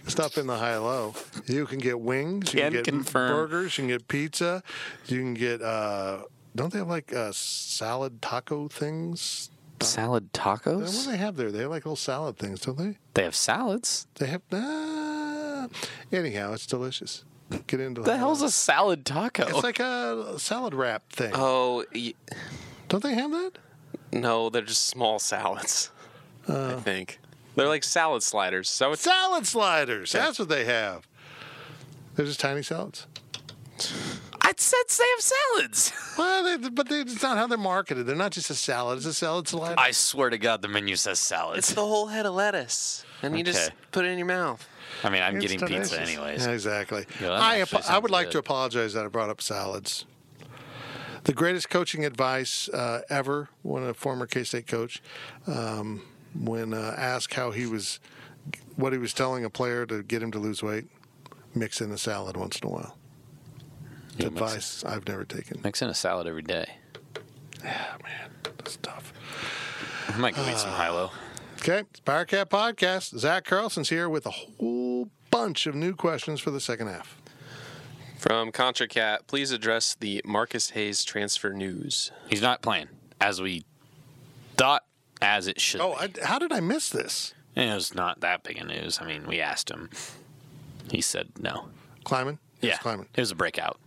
Stop 0.07 0.37
in 0.37 0.47
the 0.47 0.57
High 0.57 0.77
Low. 0.77 1.13
You 1.47 1.65
can 1.65 1.79
get 1.79 1.99
wings. 1.99 2.53
You 2.53 2.61
Can 2.61 2.71
can 2.71 2.83
get 2.83 2.85
confirm. 2.91 3.29
burgers. 3.31 3.77
You 3.77 3.83
can 3.83 3.87
get 3.89 4.07
pizza. 4.07 4.63
You 5.07 5.19
can 5.19 5.33
get. 5.33 5.61
Uh, 5.61 6.23
don't 6.55 6.71
they 6.71 6.79
have 6.79 6.87
like 6.87 7.13
uh, 7.13 7.31
salad 7.33 8.21
taco 8.21 8.67
things? 8.67 9.49
Salad 9.81 10.33
tacos? 10.33 10.81
What 10.81 10.91
do 11.05 11.11
they 11.11 11.17
have 11.17 11.35
there? 11.35 11.51
They 11.51 11.59
have 11.59 11.69
like 11.71 11.85
little 11.85 11.95
salad 11.95 12.37
things, 12.37 12.61
don't 12.61 12.77
they? 12.77 12.97
They 13.13 13.23
have 13.23 13.35
salads. 13.35 14.07
They 14.15 14.27
have. 14.27 14.41
Uh, 14.51 15.67
anyhow, 16.11 16.53
it's 16.53 16.65
delicious. 16.65 17.23
Get 17.67 17.79
into 17.79 18.01
The 18.01 18.11
High 18.13 18.17
hell's 18.17 18.41
Low. 18.41 18.47
a 18.47 18.51
salad 18.51 19.05
taco? 19.05 19.45
It's 19.47 19.63
like 19.63 19.79
a 19.79 20.37
salad 20.39 20.73
wrap 20.73 21.09
thing. 21.11 21.31
Oh 21.35 21.85
y- 21.93 22.13
Don't 22.89 23.03
they 23.03 23.13
have 23.13 23.31
that? 23.31 23.51
no, 24.11 24.49
they're 24.49 24.61
just 24.63 24.85
small 24.85 25.19
salads. 25.19 25.91
Uh. 26.47 26.75
I 26.77 26.79
think 26.81 27.19
they're 27.57 27.67
like 27.67 27.83
salad 27.83 28.23
sliders. 28.23 28.69
So 28.69 28.91
it's 28.93 29.01
Salad 29.01 29.45
sliders. 29.45 30.11
That's 30.13 30.39
what 30.39 30.47
they 30.49 30.65
have. 30.65 31.07
They're 32.15 32.25
just 32.25 32.39
tiny 32.39 32.63
salads. 32.63 33.05
I 34.41 34.53
said 34.57 34.77
they 34.87 35.03
have 35.15 35.21
salads. 35.21 35.93
Well, 36.17 36.57
they, 36.57 36.69
but 36.69 36.89
they, 36.89 37.01
it's 37.01 37.21
not 37.21 37.37
how 37.37 37.45
they're 37.45 37.59
marketed. 37.59 38.07
They're 38.07 38.15
not 38.15 38.31
just 38.31 38.49
a 38.49 38.55
salad. 38.55 38.97
It's 38.97 39.05
a 39.05 39.13
salad 39.13 39.47
slider. 39.47 39.75
I 39.77 39.91
swear 39.91 40.31
to 40.31 40.39
God, 40.39 40.63
the 40.63 40.67
menu 40.67 40.95
says 40.95 41.19
salads. 41.19 41.59
it's 41.59 41.73
the 41.73 41.85
whole 41.85 42.07
head 42.07 42.25
of 42.25 42.33
lettuce, 42.33 43.05
and 43.21 43.37
you 43.37 43.43
just 43.43 43.71
put 43.91 44.03
it 44.03 44.07
in 44.07 44.17
your 44.17 44.25
mouth. 44.25 44.67
I 45.03 45.09
mean, 45.09 45.21
I'm 45.21 45.35
It's 45.35 45.45
getting 45.45 45.67
pizza 45.67 46.01
anyways. 46.01 46.43
Yeah, 46.47 46.53
exactly. 46.53 47.05
Yeah, 47.21 47.33
I, 47.33 47.59
actually 47.59 47.81
apo- 47.81 47.87
I 47.93 47.99
would 47.99 48.09
sounds 48.09 48.11
like 48.11 48.25
good. 48.27 48.31
to 48.31 48.37
apologize 48.39 48.93
that 48.93 49.05
I 49.05 49.09
brought 49.09 49.29
up 49.29 49.43
salads. 49.43 50.05
The 51.25 51.33
greatest 51.33 51.69
coaching 51.69 52.03
advice 52.03 52.67
uh, 52.69 53.01
ever, 53.11 53.49
when 53.61 53.83
a 53.83 53.93
former 53.93 54.25
K 54.25 54.43
State 54.43 54.65
coach, 54.65 54.99
um, 55.45 56.01
when 56.39 56.73
uh, 56.73 56.95
asked 56.97 57.33
how 57.33 57.51
he 57.51 57.65
was, 57.65 57.99
what 58.75 58.93
he 58.93 58.99
was 58.99 59.13
telling 59.13 59.43
a 59.45 59.49
player 59.49 59.85
to 59.85 60.03
get 60.03 60.21
him 60.21 60.31
to 60.31 60.39
lose 60.39 60.61
weight, 60.63 60.85
mix 61.55 61.81
in 61.81 61.91
a 61.91 61.97
salad 61.97 62.37
once 62.37 62.59
in 62.59 62.67
a 62.67 62.71
while. 62.71 62.97
It's 64.13 64.23
You 64.25 64.31
mix- 64.31 64.41
advice 64.41 64.85
I've 64.85 65.07
never 65.07 65.25
taken. 65.25 65.61
Mix 65.63 65.81
in 65.81 65.89
a 65.89 65.93
salad 65.93 66.27
every 66.27 66.41
day. 66.43 66.65
Yeah, 67.63 67.95
man, 68.03 68.29
that's 68.57 68.77
tough. 68.77 69.13
I 70.09 70.17
might 70.17 70.35
go 70.35 70.41
eat 70.47 70.57
some 70.57 70.71
high-low. 70.71 71.11
Okay, 71.59 71.79
it's 71.79 71.99
Powercat 72.01 72.45
Podcast. 72.45 73.17
Zach 73.17 73.43
Carlson's 73.45 73.89
here 73.89 74.07
with 74.07 74.25
a 74.25 74.31
whole 74.31 75.09
bunch 75.31 75.65
of 75.67 75.75
new 75.75 75.93
questions 75.95 76.39
for 76.39 76.51
the 76.51 76.61
second 76.61 76.87
half. 76.87 77.19
From 78.17 78.51
ContraCat, 78.51 79.27
please 79.27 79.51
address 79.51 79.95
the 79.99 80.21
Marcus 80.25 80.71
Hayes 80.71 81.03
transfer 81.03 81.51
news. 81.53 82.11
He's 82.29 82.41
not 82.41 82.61
playing 82.61 82.87
as 83.19 83.41
we 83.41 83.65
thought, 84.55 84.83
as 85.21 85.47
it 85.47 85.59
should. 85.61 85.81
Oh. 85.81 85.93
I, 85.93 86.09
how 86.23 86.39
did 86.39 86.51
I 86.51 86.59
miss 86.59 86.89
this? 86.89 87.33
It 87.55 87.73
was 87.73 87.95
not 87.95 88.19
that 88.21 88.43
big 88.43 88.59
of 88.61 88.67
news. 88.67 88.99
I 89.01 89.05
mean, 89.05 89.25
we 89.27 89.39
asked 89.41 89.69
him. 89.71 89.89
He 90.91 91.01
said 91.01 91.29
no. 91.39 91.69
Yes, 92.09 92.37
Yeah, 92.61 92.77
Klieman. 92.77 93.05
it 93.15 93.19
was 93.19 93.31
a 93.31 93.35
breakout. 93.35 93.79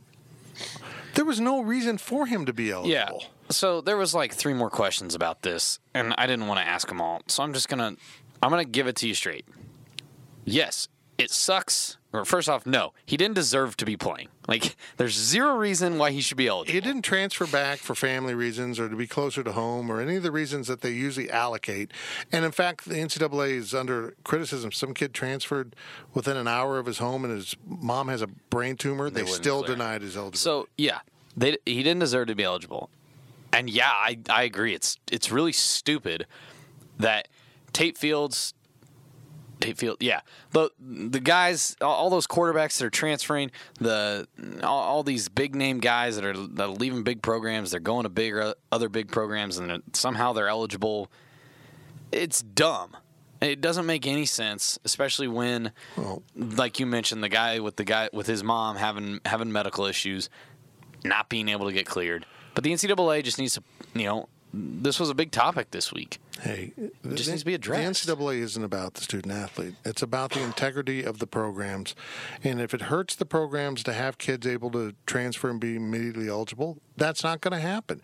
There 1.15 1.25
was 1.25 1.41
no 1.41 1.63
reason 1.63 1.99
for 1.99 2.27
him 2.27 2.47
to 2.47 2.53
be 2.53 2.71
eligible. 2.71 2.91
Yeah. 3.23 3.27
So 3.49 3.81
there 3.81 3.97
was 3.97 4.15
like 4.15 4.35
three 4.35 4.55
more 4.55 4.71
questions 4.71 5.15
about 5.15 5.43
this, 5.43 5.79
and 5.95 6.15
I 6.19 6.27
didn't 6.27 6.47
want 6.47 6.61
to 6.61 6.67
ask 6.67 6.87
them 6.89 7.01
all. 7.01 7.23
So 7.27 7.43
I'm 7.43 7.53
just 7.53 7.69
gonna, 7.69 7.97
I'm 8.43 8.51
gonna 8.51 8.65
give 8.65 8.87
it 8.87 8.97
to 8.97 9.09
you 9.09 9.15
straight. 9.15 9.45
Yes, 10.45 10.89
it 11.19 11.31
sucks. 11.31 11.97
Or 12.13 12.25
first 12.25 12.49
off, 12.49 12.67
no, 12.67 12.93
he 13.07 13.17
didn't 13.17 13.37
deserve 13.37 13.77
to 13.77 13.85
be 13.85 13.97
playing. 13.97 14.29
Like, 14.49 14.75
there's 14.97 15.17
zero 15.17 15.55
reason 15.55 15.97
why 15.97 16.11
he 16.11 16.21
should 16.21 16.37
be 16.37 16.49
eligible. 16.49 16.75
He 16.75 16.81
didn't 16.81 17.03
transfer 17.03 17.47
back 17.47 17.79
for 17.79 17.95
family 17.95 18.35
reasons 18.35 18.81
or 18.81 18.89
to 18.89 18.97
be 18.97 19.07
closer 19.07 19.45
to 19.45 19.53
home 19.53 19.91
or 19.91 20.01
any 20.01 20.17
of 20.17 20.25
the 20.25 20.33
reasons 20.33 20.67
that 20.67 20.81
they 20.81 20.91
usually 20.91 21.31
allocate. 21.31 21.93
And 22.33 22.45
in 22.45 22.51
fact, 22.51 22.85
the 22.85 22.97
NCAA 22.97 23.51
is 23.51 23.75
under 23.75 24.15
criticism. 24.25 24.73
Some 24.73 24.93
kid 24.93 25.15
transferred 25.15 25.77
within 26.13 26.37
an 26.37 26.49
hour 26.49 26.79
of 26.79 26.87
his 26.87 26.99
home 26.99 27.25
and 27.25 27.33
his 27.33 27.55
mom 27.65 28.09
has 28.09 28.23
a 28.23 28.27
brain 28.27 28.77
tumor. 28.77 29.09
They, 29.09 29.23
wouldn't 29.23 29.37
still 29.37 29.63
clear. 29.63 29.77
denied 29.77 30.03
his 30.03 30.17
eligibility. 30.17 30.39
So 30.39 30.69
yeah, 30.77 31.01
they, 31.37 31.59
he 31.65 31.83
didn't 31.85 32.01
deserve 32.01 32.27
to 32.27 32.35
be 32.35 32.43
eligible, 32.43 32.91
and 33.53 33.71
yeah, 33.71 33.91
I, 33.91 34.19
I 34.29 34.43
agree. 34.43 34.75
It's 34.75 34.99
it's 35.11 35.31
really 35.31 35.53
stupid 35.53 36.27
that 36.99 37.29
Tate 37.73 37.97
Fields, 37.97 38.55
Tate 39.61 39.77
Field, 39.79 39.99
yeah, 40.01 40.21
the 40.53 40.71
the 40.81 41.21
guys, 41.21 41.77
all, 41.81 42.11
those 42.11 42.27
quarterbacks 42.27 42.79
that 42.79 42.85
are 42.87 42.91
transferring, 42.91 43.51
the 43.79 44.27
all, 44.63 44.81
all 44.81 45.03
these 45.03 45.29
big 45.29 45.55
name 45.55 45.79
guys 45.81 46.17
that 46.17 46.25
are 46.25 46.33
that 46.37 46.65
are 46.65 46.69
leaving 46.69 47.03
big 47.03 47.23
programs, 47.23 47.71
they're 47.71 47.81
going 47.81 48.05
to 48.05 48.09
bigger 48.09 48.55
other 48.73 48.89
big 48.89 49.09
programs, 49.11 49.59
and 49.59 49.71
they're- 49.71 49.83
somehow 49.93 50.33
they're 50.33 50.49
eligible. 50.49 51.11
It's 52.13 52.43
dumb. 52.43 52.97
It 53.41 53.61
doesn't 53.61 53.87
make 53.87 54.07
any 54.07 54.27
sense, 54.27 54.79
especially 54.85 55.29
when 55.29 55.73
Well, 55.97 56.23
like 56.37 56.79
you 56.79 56.87
mentioned, 56.87 57.23
the 57.23 57.29
guy 57.29 57.59
with 57.61 57.77
the 57.77 57.85
guy 57.85 58.11
with 58.13 58.27
his 58.27 58.45
mom 58.45 58.77
having 58.77 59.21
having 59.25 59.51
medical 59.53 59.87
issues, 59.87 60.29
not 61.05 61.29
being 61.29 61.49
able 61.49 61.67
to 61.67 61.73
get 61.73 61.87
cleared. 61.87 62.27
But 62.55 62.65
the 62.65 62.73
NCAA 62.73 63.23
just 63.25 63.39
needs 63.39 63.55
to, 63.55 63.63
you 63.95 64.05
know, 64.05 64.29
this 64.53 64.99
was 65.01 65.09
a 65.09 65.15
big 65.15 65.31
topic 65.31 65.71
this 65.71 65.93
week. 65.93 66.19
Hey, 66.43 66.73
it 66.77 66.93
just 67.15 67.25
the- 67.27 67.31
needs 67.33 67.43
to 67.43 67.47
be 67.47 67.55
addressed. 67.55 68.07
The 68.07 68.13
NCAA 68.13 68.41
isn't 68.41 68.65
about 68.65 68.95
the 68.95 69.03
student 69.03 69.35
athlete. 69.35 69.75
It's 69.85 70.03
about 70.03 70.33
the 70.33 70.43
integrity 70.43 71.03
of 71.03 71.19
the 71.19 71.27
programs. 71.27 71.95
And 72.43 72.61
if 72.61 72.73
it 72.73 72.83
hurts 72.83 73.15
the 73.15 73.27
programs 73.27 73.83
to 73.85 73.93
have 73.93 74.17
kids 74.19 74.47
able 74.47 74.71
to 74.71 74.95
transfer 75.07 75.51
and 75.51 75.61
be 75.61 75.77
immediately 75.77 76.29
eligible, 76.29 76.79
that's 76.97 77.23
not 77.23 77.41
going 77.41 77.53
to 77.53 77.61
happen. 77.61 78.01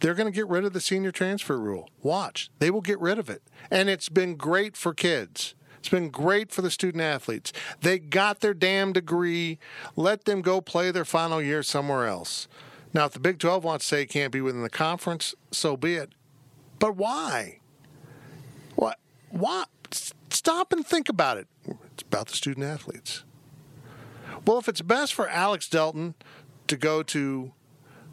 They're 0.00 0.14
going 0.14 0.30
to 0.30 0.34
get 0.34 0.48
rid 0.48 0.64
of 0.64 0.72
the 0.72 0.80
senior 0.80 1.12
transfer 1.12 1.58
rule. 1.58 1.88
Watch. 2.02 2.50
They 2.58 2.70
will 2.70 2.80
get 2.80 2.98
rid 3.00 3.18
of 3.18 3.30
it. 3.30 3.42
And 3.70 3.88
it's 3.88 4.08
been 4.08 4.34
great 4.36 4.76
for 4.76 4.92
kids. 4.92 5.54
It's 5.78 5.88
been 5.88 6.10
great 6.10 6.50
for 6.50 6.62
the 6.62 6.72
student 6.72 7.02
athletes. 7.02 7.52
They 7.80 8.00
got 8.00 8.40
their 8.40 8.54
damn 8.54 8.92
degree. 8.92 9.58
Let 9.94 10.24
them 10.24 10.42
go 10.42 10.60
play 10.60 10.90
their 10.90 11.04
final 11.04 11.40
year 11.40 11.62
somewhere 11.62 12.06
else. 12.06 12.48
Now, 12.92 13.04
if 13.04 13.12
the 13.12 13.20
Big 13.20 13.38
12 13.38 13.62
wants 13.62 13.84
to 13.84 13.88
say 13.94 14.02
it 14.02 14.06
can't 14.06 14.32
be 14.32 14.40
within 14.40 14.62
the 14.62 14.70
conference, 14.70 15.34
so 15.52 15.76
be 15.76 15.94
it. 15.94 16.10
But 16.78 16.96
why? 16.96 17.60
Why? 19.30 19.64
Stop 20.30 20.72
and 20.72 20.86
think 20.86 21.08
about 21.08 21.38
it. 21.38 21.46
It's 21.66 22.02
about 22.02 22.28
the 22.28 22.36
student 22.36 22.66
athletes. 22.66 23.24
Well, 24.46 24.58
if 24.58 24.68
it's 24.68 24.82
best 24.82 25.14
for 25.14 25.28
Alex 25.28 25.68
Delton 25.68 26.14
to 26.68 26.76
go 26.76 27.02
to 27.02 27.52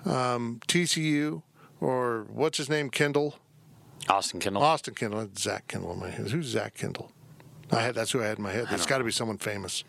um, 0.05 0.59
TCU 0.67 1.43
or 1.79 2.25
what's 2.29 2.57
his 2.57 2.69
name, 2.69 2.89
Kendall, 2.89 3.35
Austin 4.09 4.39
Kendall. 4.39 4.63
Austin 4.63 4.93
Kendall, 4.93 5.29
Zach 5.37 5.67
Kendall 5.67 5.93
in 5.93 5.99
my 5.99 6.09
head. 6.09 6.29
Who's 6.29 6.47
Zach 6.47 6.75
Kendall? 6.75 7.11
I 7.71 7.81
had 7.81 7.95
that's 7.95 8.11
who 8.11 8.21
I 8.21 8.25
had 8.25 8.37
in 8.37 8.43
my 8.43 8.51
head. 8.51 8.67
There's 8.69 8.85
got 8.85 8.99
to 8.99 9.03
be 9.03 9.11
someone 9.11 9.37
famous. 9.37 9.83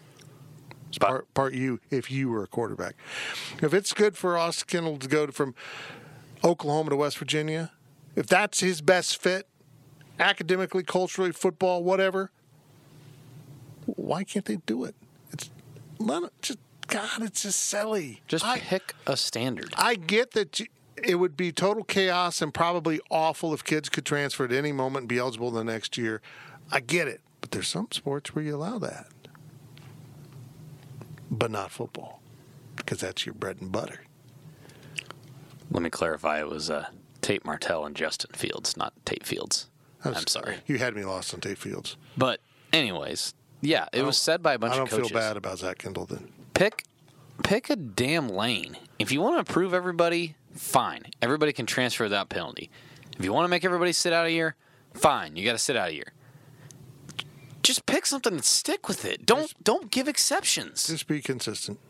It's 0.89 0.99
part, 0.99 1.33
part 1.35 1.53
you 1.53 1.81
if 1.91 2.11
you 2.11 2.31
were 2.31 2.43
a 2.43 2.47
quarterback. 2.47 2.95
If 3.61 3.75
it's 3.75 3.93
good 3.93 4.17
for 4.17 4.39
Austin 4.39 4.67
Kendall 4.69 4.99
to 4.99 5.09
go 5.09 5.27
from 5.29 5.55
Oklahoma 6.43 6.91
to 6.91 6.97
West 6.97 7.19
Virginia, 7.19 7.73
if 8.15 8.27
that's 8.27 8.61
his 8.61 8.81
best 8.81 9.21
fit, 9.21 9.47
academically, 10.19 10.83
culturally, 10.83 11.33
football, 11.33 11.83
whatever, 11.83 12.31
why 13.87 14.25
can't 14.25 14.45
they 14.45 14.57
do 14.67 14.85
it? 14.85 14.95
It's 15.33 15.51
just 16.43 16.59
God, 16.89 17.23
it's 17.23 17.43
just 17.43 17.59
silly. 17.61 18.23
Just 18.29 18.45
I, 18.45 18.59
pick 18.59 18.95
a 19.07 19.17
standard. 19.17 19.73
I 19.77 19.97
get 19.97 20.33
that 20.33 20.61
you, 20.61 20.67
it 21.03 21.17
would 21.17 21.37
be 21.37 21.53
total 21.53 21.85
chaos 21.85 22.41
and 22.41 22.55
probably 22.55 23.01
awful 23.11 23.53
if 23.53 23.65
kids 23.65 23.89
could 23.89 24.05
transfer 24.05 24.45
at 24.45 24.53
any 24.53 24.73
moment 24.73 25.03
and 25.03 25.09
be 25.09 25.19
eligible 25.19 25.51
the 25.51 25.65
next 25.65 25.99
year. 25.99 26.21
I 26.71 26.81
get 26.81 27.09
it, 27.09 27.21
but 27.41 27.51
there's 27.51 27.69
some 27.69 27.89
sports 27.91 28.35
where 28.35 28.45
you 28.45 28.57
allow 28.57 28.79
that, 28.79 29.09
but 31.31 31.51
not 31.51 31.71
football 31.71 32.21
because 32.77 33.01
that's 33.01 33.27
your 33.27 33.35
bread 33.35 33.59
and 33.61 33.73
butter. 33.73 34.01
Let 35.71 35.83
me 35.83 35.91
clarify. 35.91 36.41
It 36.41 36.49
was 36.49 36.71
uh, 36.71 36.87
Tate 37.21 37.45
Martell 37.45 37.85
and 37.85 37.97
Justin 37.97 38.31
Fields, 38.35 38.77
not 38.77 38.93
Tate 39.05 39.27
Fields. 39.27 39.69
I'm 40.15 40.27
sorry. 40.27 40.57
You 40.67 40.79
had 40.79 40.95
me 40.95 41.05
lost 41.05 41.33
on 41.35 41.41
Tate 41.41 41.59
Fields. 41.59 41.97
But 42.17 42.41
anyways, 42.73 43.35
yeah, 43.61 43.89
it 43.93 44.03
was 44.03 44.19
said 44.19 44.43
by 44.43 44.55
a 44.55 44.59
bunch 44.59 44.75
of 44.77 44.85
people. 44.85 44.99
I 44.99 44.99
don't 44.99 45.07
of 45.07 45.11
coaches. 45.11 45.11
feel 45.11 45.19
bad 45.19 45.37
about 45.37 45.59
Zach 45.59 45.79
Kendall 45.79 46.07
then. 46.07 46.33
pick 46.55 46.85
pick 47.43 47.71
a 47.71 47.77
damn 47.77 48.29
lane. 48.29 48.77
If 48.99 49.13
you 49.13 49.21
want 49.21 49.37
to 49.37 49.51
approve 49.51 49.75
everybody, 49.75 50.37
fine. 50.55 51.03
Everybody 51.21 51.53
can 51.53 51.67
transfer 51.67 52.05
without 52.05 52.29
penalty. 52.29 52.71
If 53.19 53.25
you 53.25 53.33
want 53.33 53.45
to 53.45 53.49
make 53.49 53.65
everybody 53.65 53.93
sit 53.93 54.13
out 54.13 54.27
a 54.27 54.31
year, 54.31 54.55
fine. 54.95 55.37
You 55.37 55.45
got 55.45 55.53
to 55.53 55.59
sit 55.59 55.77
out 55.77 55.89
a 55.89 55.95
year. 55.95 56.13
Just 57.63 57.87
pick 57.87 58.07
something 58.07 58.33
and 58.33 58.45
stick 58.45 58.89
with 58.89 59.05
it. 59.05 59.27
Don't 59.27 59.53
don't 59.63 59.91
give 59.91 60.07
exceptions. 60.07 60.87
Just 60.87 61.07
be 61.09 61.21
consistent. 61.21 61.81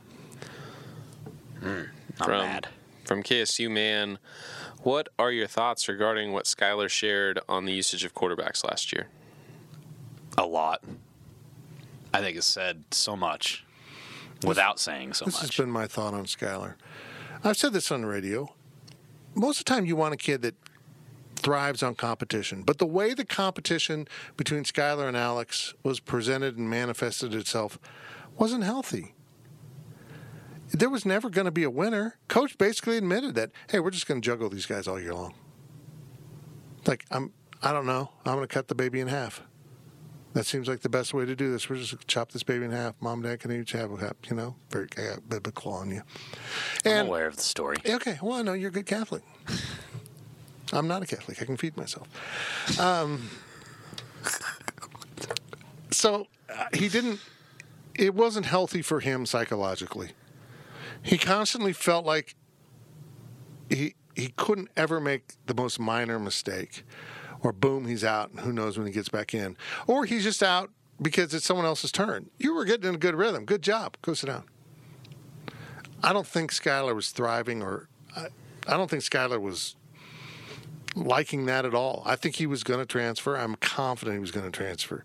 Hmm, 1.60 1.66
I'm 1.66 1.84
from 2.24 2.38
mad. 2.38 2.68
From 3.06 3.22
KSU 3.22 3.70
man, 3.70 4.18
what 4.82 5.08
are 5.18 5.30
your 5.30 5.46
thoughts 5.46 5.88
regarding 5.88 6.32
what 6.32 6.44
Skylar 6.44 6.88
shared 6.88 7.40
on 7.48 7.64
the 7.64 7.72
usage 7.72 8.04
of 8.04 8.14
quarterbacks 8.14 8.64
last 8.64 8.92
year? 8.92 9.08
A 10.36 10.44
lot. 10.46 10.82
I 12.12 12.20
think 12.20 12.36
it's 12.36 12.46
said 12.46 12.84
so 12.90 13.16
much 13.16 13.64
without 14.44 14.78
saying 14.78 15.14
so 15.14 15.24
much. 15.26 15.34
This 15.34 15.40
has 15.42 15.56
been 15.56 15.70
my 15.70 15.86
thought 15.86 16.14
on 16.14 16.24
Skylar. 16.24 16.74
I've 17.44 17.56
said 17.56 17.72
this 17.72 17.90
on 17.90 18.02
the 18.02 18.06
radio. 18.06 18.54
most 19.34 19.60
of 19.60 19.64
the 19.64 19.70
time 19.70 19.86
you 19.86 19.96
want 19.96 20.14
a 20.14 20.16
kid 20.16 20.42
that 20.42 20.54
thrives 21.36 21.82
on 21.82 21.94
competition. 21.94 22.62
But 22.62 22.78
the 22.78 22.86
way 22.86 23.14
the 23.14 23.24
competition 23.24 24.08
between 24.36 24.64
Skylar 24.64 25.06
and 25.06 25.16
Alex 25.16 25.74
was 25.82 26.00
presented 26.00 26.56
and 26.56 26.68
manifested 26.68 27.34
itself 27.34 27.78
wasn't 28.36 28.64
healthy. 28.64 29.14
There 30.70 30.90
was 30.90 31.06
never 31.06 31.30
going 31.30 31.44
to 31.44 31.50
be 31.50 31.62
a 31.62 31.70
winner. 31.70 32.16
Coach 32.28 32.58
basically 32.58 32.96
admitted 32.96 33.34
that, 33.36 33.50
hey, 33.70 33.80
we're 33.80 33.90
just 33.90 34.06
going 34.06 34.20
to 34.20 34.24
juggle 34.24 34.48
these 34.48 34.66
guys 34.66 34.88
all 34.88 35.00
year 35.00 35.14
long. 35.14 35.34
Like 36.86 37.04
I'm, 37.10 37.32
I 37.62 37.72
don't 37.72 37.86
know. 37.86 38.10
I'm 38.24 38.34
going 38.34 38.46
to 38.46 38.52
cut 38.52 38.68
the 38.68 38.74
baby 38.74 39.00
in 39.00 39.08
half. 39.08 39.42
That 40.34 40.44
seems 40.44 40.68
like 40.68 40.80
the 40.80 40.90
best 40.90 41.14
way 41.14 41.24
to 41.24 41.34
do 41.34 41.50
this. 41.50 41.70
We're 41.70 41.76
just 41.76 41.92
going 41.92 42.00
to 42.00 42.06
chop 42.06 42.32
this 42.32 42.42
baby 42.42 42.66
in 42.66 42.70
half. 42.70 42.94
Mom, 43.00 43.22
Dad 43.22 43.40
can 43.40 43.52
each 43.52 43.72
have 43.72 43.90
a 43.90 43.96
half. 43.96 44.16
You 44.28 44.36
know, 44.36 44.54
very 44.70 44.86
I 44.98 45.16
biblical 45.26 45.72
on 45.72 45.90
you. 45.90 46.02
And, 46.84 46.98
I'm 47.00 47.06
aware 47.06 47.26
of 47.26 47.36
the 47.36 47.42
story. 47.42 47.78
Okay, 47.86 48.18
well, 48.20 48.34
I 48.34 48.42
know 48.42 48.52
you're 48.52 48.68
a 48.68 48.72
good 48.72 48.84
Catholic. 48.84 49.22
I'm 50.72 50.88
not 50.88 51.02
a 51.02 51.06
Catholic. 51.06 51.40
I 51.40 51.46
can 51.46 51.56
feed 51.56 51.76
myself. 51.76 52.08
Um, 52.78 53.30
so 55.90 56.26
uh, 56.54 56.66
he 56.74 56.88
didn't. 56.88 57.20
It 57.94 58.14
wasn't 58.14 58.44
healthy 58.44 58.82
for 58.82 59.00
him 59.00 59.24
psychologically. 59.24 60.10
He 61.02 61.18
constantly 61.18 61.72
felt 61.72 62.04
like 62.04 62.34
he 63.68 63.94
he 64.14 64.32
couldn't 64.36 64.70
ever 64.76 64.98
make 64.98 65.34
the 65.46 65.54
most 65.54 65.78
minor 65.78 66.18
mistake, 66.18 66.84
or 67.40 67.52
boom, 67.52 67.86
he's 67.86 68.04
out, 68.04 68.30
and 68.30 68.40
who 68.40 68.52
knows 68.52 68.78
when 68.78 68.86
he 68.86 68.92
gets 68.92 69.08
back 69.08 69.34
in, 69.34 69.56
or 69.86 70.06
he's 70.06 70.24
just 70.24 70.42
out 70.42 70.70
because 71.00 71.34
it's 71.34 71.44
someone 71.44 71.66
else's 71.66 71.92
turn. 71.92 72.30
You 72.38 72.54
were 72.54 72.64
getting 72.64 72.88
in 72.88 72.94
a 72.94 72.98
good 72.98 73.14
rhythm. 73.14 73.44
Good 73.44 73.62
job. 73.62 73.96
Go 74.02 74.14
sit 74.14 74.28
down. 74.28 74.44
I 76.02 76.12
don't 76.12 76.26
think 76.26 76.52
Skylar 76.52 76.94
was 76.94 77.10
thriving, 77.10 77.62
or 77.62 77.88
I, 78.16 78.28
I 78.66 78.76
don't 78.76 78.90
think 78.90 79.02
Skylar 79.02 79.40
was 79.40 79.76
liking 80.94 81.46
that 81.46 81.64
at 81.64 81.74
all. 81.74 82.02
I 82.06 82.16
think 82.16 82.36
he 82.36 82.46
was 82.46 82.64
going 82.64 82.80
to 82.80 82.86
transfer. 82.86 83.36
I'm 83.36 83.56
confident 83.56 84.14
he 84.16 84.20
was 84.20 84.30
going 84.30 84.46
to 84.46 84.56
transfer. 84.56 85.04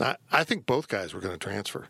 I, 0.00 0.16
I 0.32 0.44
think 0.44 0.64
both 0.66 0.88
guys 0.88 1.12
were 1.12 1.20
going 1.20 1.38
to 1.38 1.38
transfer. 1.38 1.88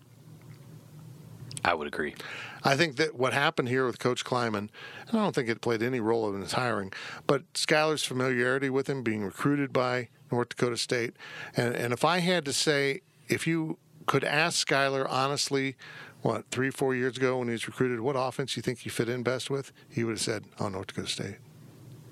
I 1.64 1.74
would 1.74 1.86
agree. 1.86 2.14
I 2.62 2.76
think 2.76 2.96
that 2.96 3.14
what 3.14 3.32
happened 3.32 3.68
here 3.68 3.86
with 3.86 3.98
Coach 3.98 4.24
Klieman, 4.24 4.68
and 5.08 5.12
I 5.12 5.16
don't 5.16 5.34
think 5.34 5.48
it 5.48 5.60
played 5.60 5.82
any 5.82 6.00
role 6.00 6.32
in 6.34 6.40
his 6.40 6.52
hiring, 6.52 6.92
but 7.26 7.50
Skylar's 7.54 8.04
familiarity 8.04 8.70
with 8.70 8.88
him 8.88 9.02
being 9.02 9.24
recruited 9.24 9.72
by 9.72 10.08
North 10.30 10.50
Dakota 10.50 10.76
State. 10.76 11.14
And, 11.56 11.74
and 11.74 11.92
if 11.92 12.04
I 12.04 12.18
had 12.18 12.44
to 12.44 12.52
say, 12.52 13.00
if 13.28 13.46
you 13.46 13.78
could 14.06 14.24
ask 14.24 14.66
Skylar 14.66 15.06
honestly, 15.08 15.76
what, 16.22 16.50
three, 16.50 16.70
four 16.70 16.94
years 16.94 17.16
ago 17.16 17.38
when 17.38 17.48
he 17.48 17.52
was 17.52 17.66
recruited, 17.66 18.00
what 18.00 18.14
offense 18.16 18.56
you 18.56 18.62
think 18.62 18.80
he 18.80 18.90
fit 18.90 19.08
in 19.08 19.22
best 19.22 19.48
with? 19.48 19.72
He 19.88 20.04
would 20.04 20.12
have 20.12 20.20
said, 20.20 20.44
oh, 20.58 20.68
North 20.68 20.88
Dakota 20.88 21.08
State. 21.08 21.36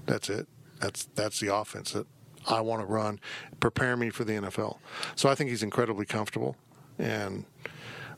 That's 0.07 0.31
it. 0.31 0.49
That's, 0.81 1.05
that's 1.15 1.41
the 1.41 1.55
offense 1.55 1.93
that 1.93 2.07
I 2.47 2.61
want 2.61 2.81
to 2.81 2.87
run, 2.87 3.21
prepare 3.61 3.97
me 3.97 4.11
for 4.11 4.25
the 4.25 4.35
NFL. 4.35 4.79
So 5.17 5.29
I 5.29 5.35
think 5.35 5.51
he's 5.51 5.63
incredibly 5.63 6.07
comfortable. 6.07 6.57
And 6.99 7.45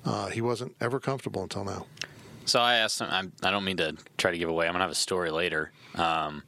uh, 0.04 0.28
he 0.28 0.40
wasn't 0.40 0.74
ever 0.80 1.00
comfortable 1.00 1.42
until 1.42 1.64
now. 1.64 1.86
So 2.50 2.58
I 2.60 2.74
asked 2.78 3.00
him. 3.00 3.06
I'm, 3.10 3.32
I 3.44 3.52
don't 3.52 3.64
mean 3.64 3.76
to 3.76 3.96
try 4.18 4.32
to 4.32 4.38
give 4.38 4.48
away. 4.48 4.66
I'm 4.66 4.72
gonna 4.72 4.82
have 4.82 4.90
a 4.90 4.94
story 4.96 5.30
later. 5.30 5.70
Um, 5.94 6.42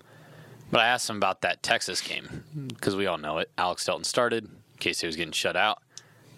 but 0.73 0.81
I 0.81 0.89
asked 0.89 1.09
him 1.09 1.17
about 1.17 1.43
that 1.43 1.63
Texas 1.63 2.01
game 2.01 2.43
because 2.69 2.97
we 2.97 3.07
all 3.07 3.19
know 3.19 3.39
it. 3.39 3.51
Alex 3.57 3.85
Delton 3.85 4.03
started. 4.03 4.49
K 4.81 4.93
State 4.93 5.07
was 5.07 5.15
getting 5.17 5.31
shut 5.33 5.55
out. 5.55 5.81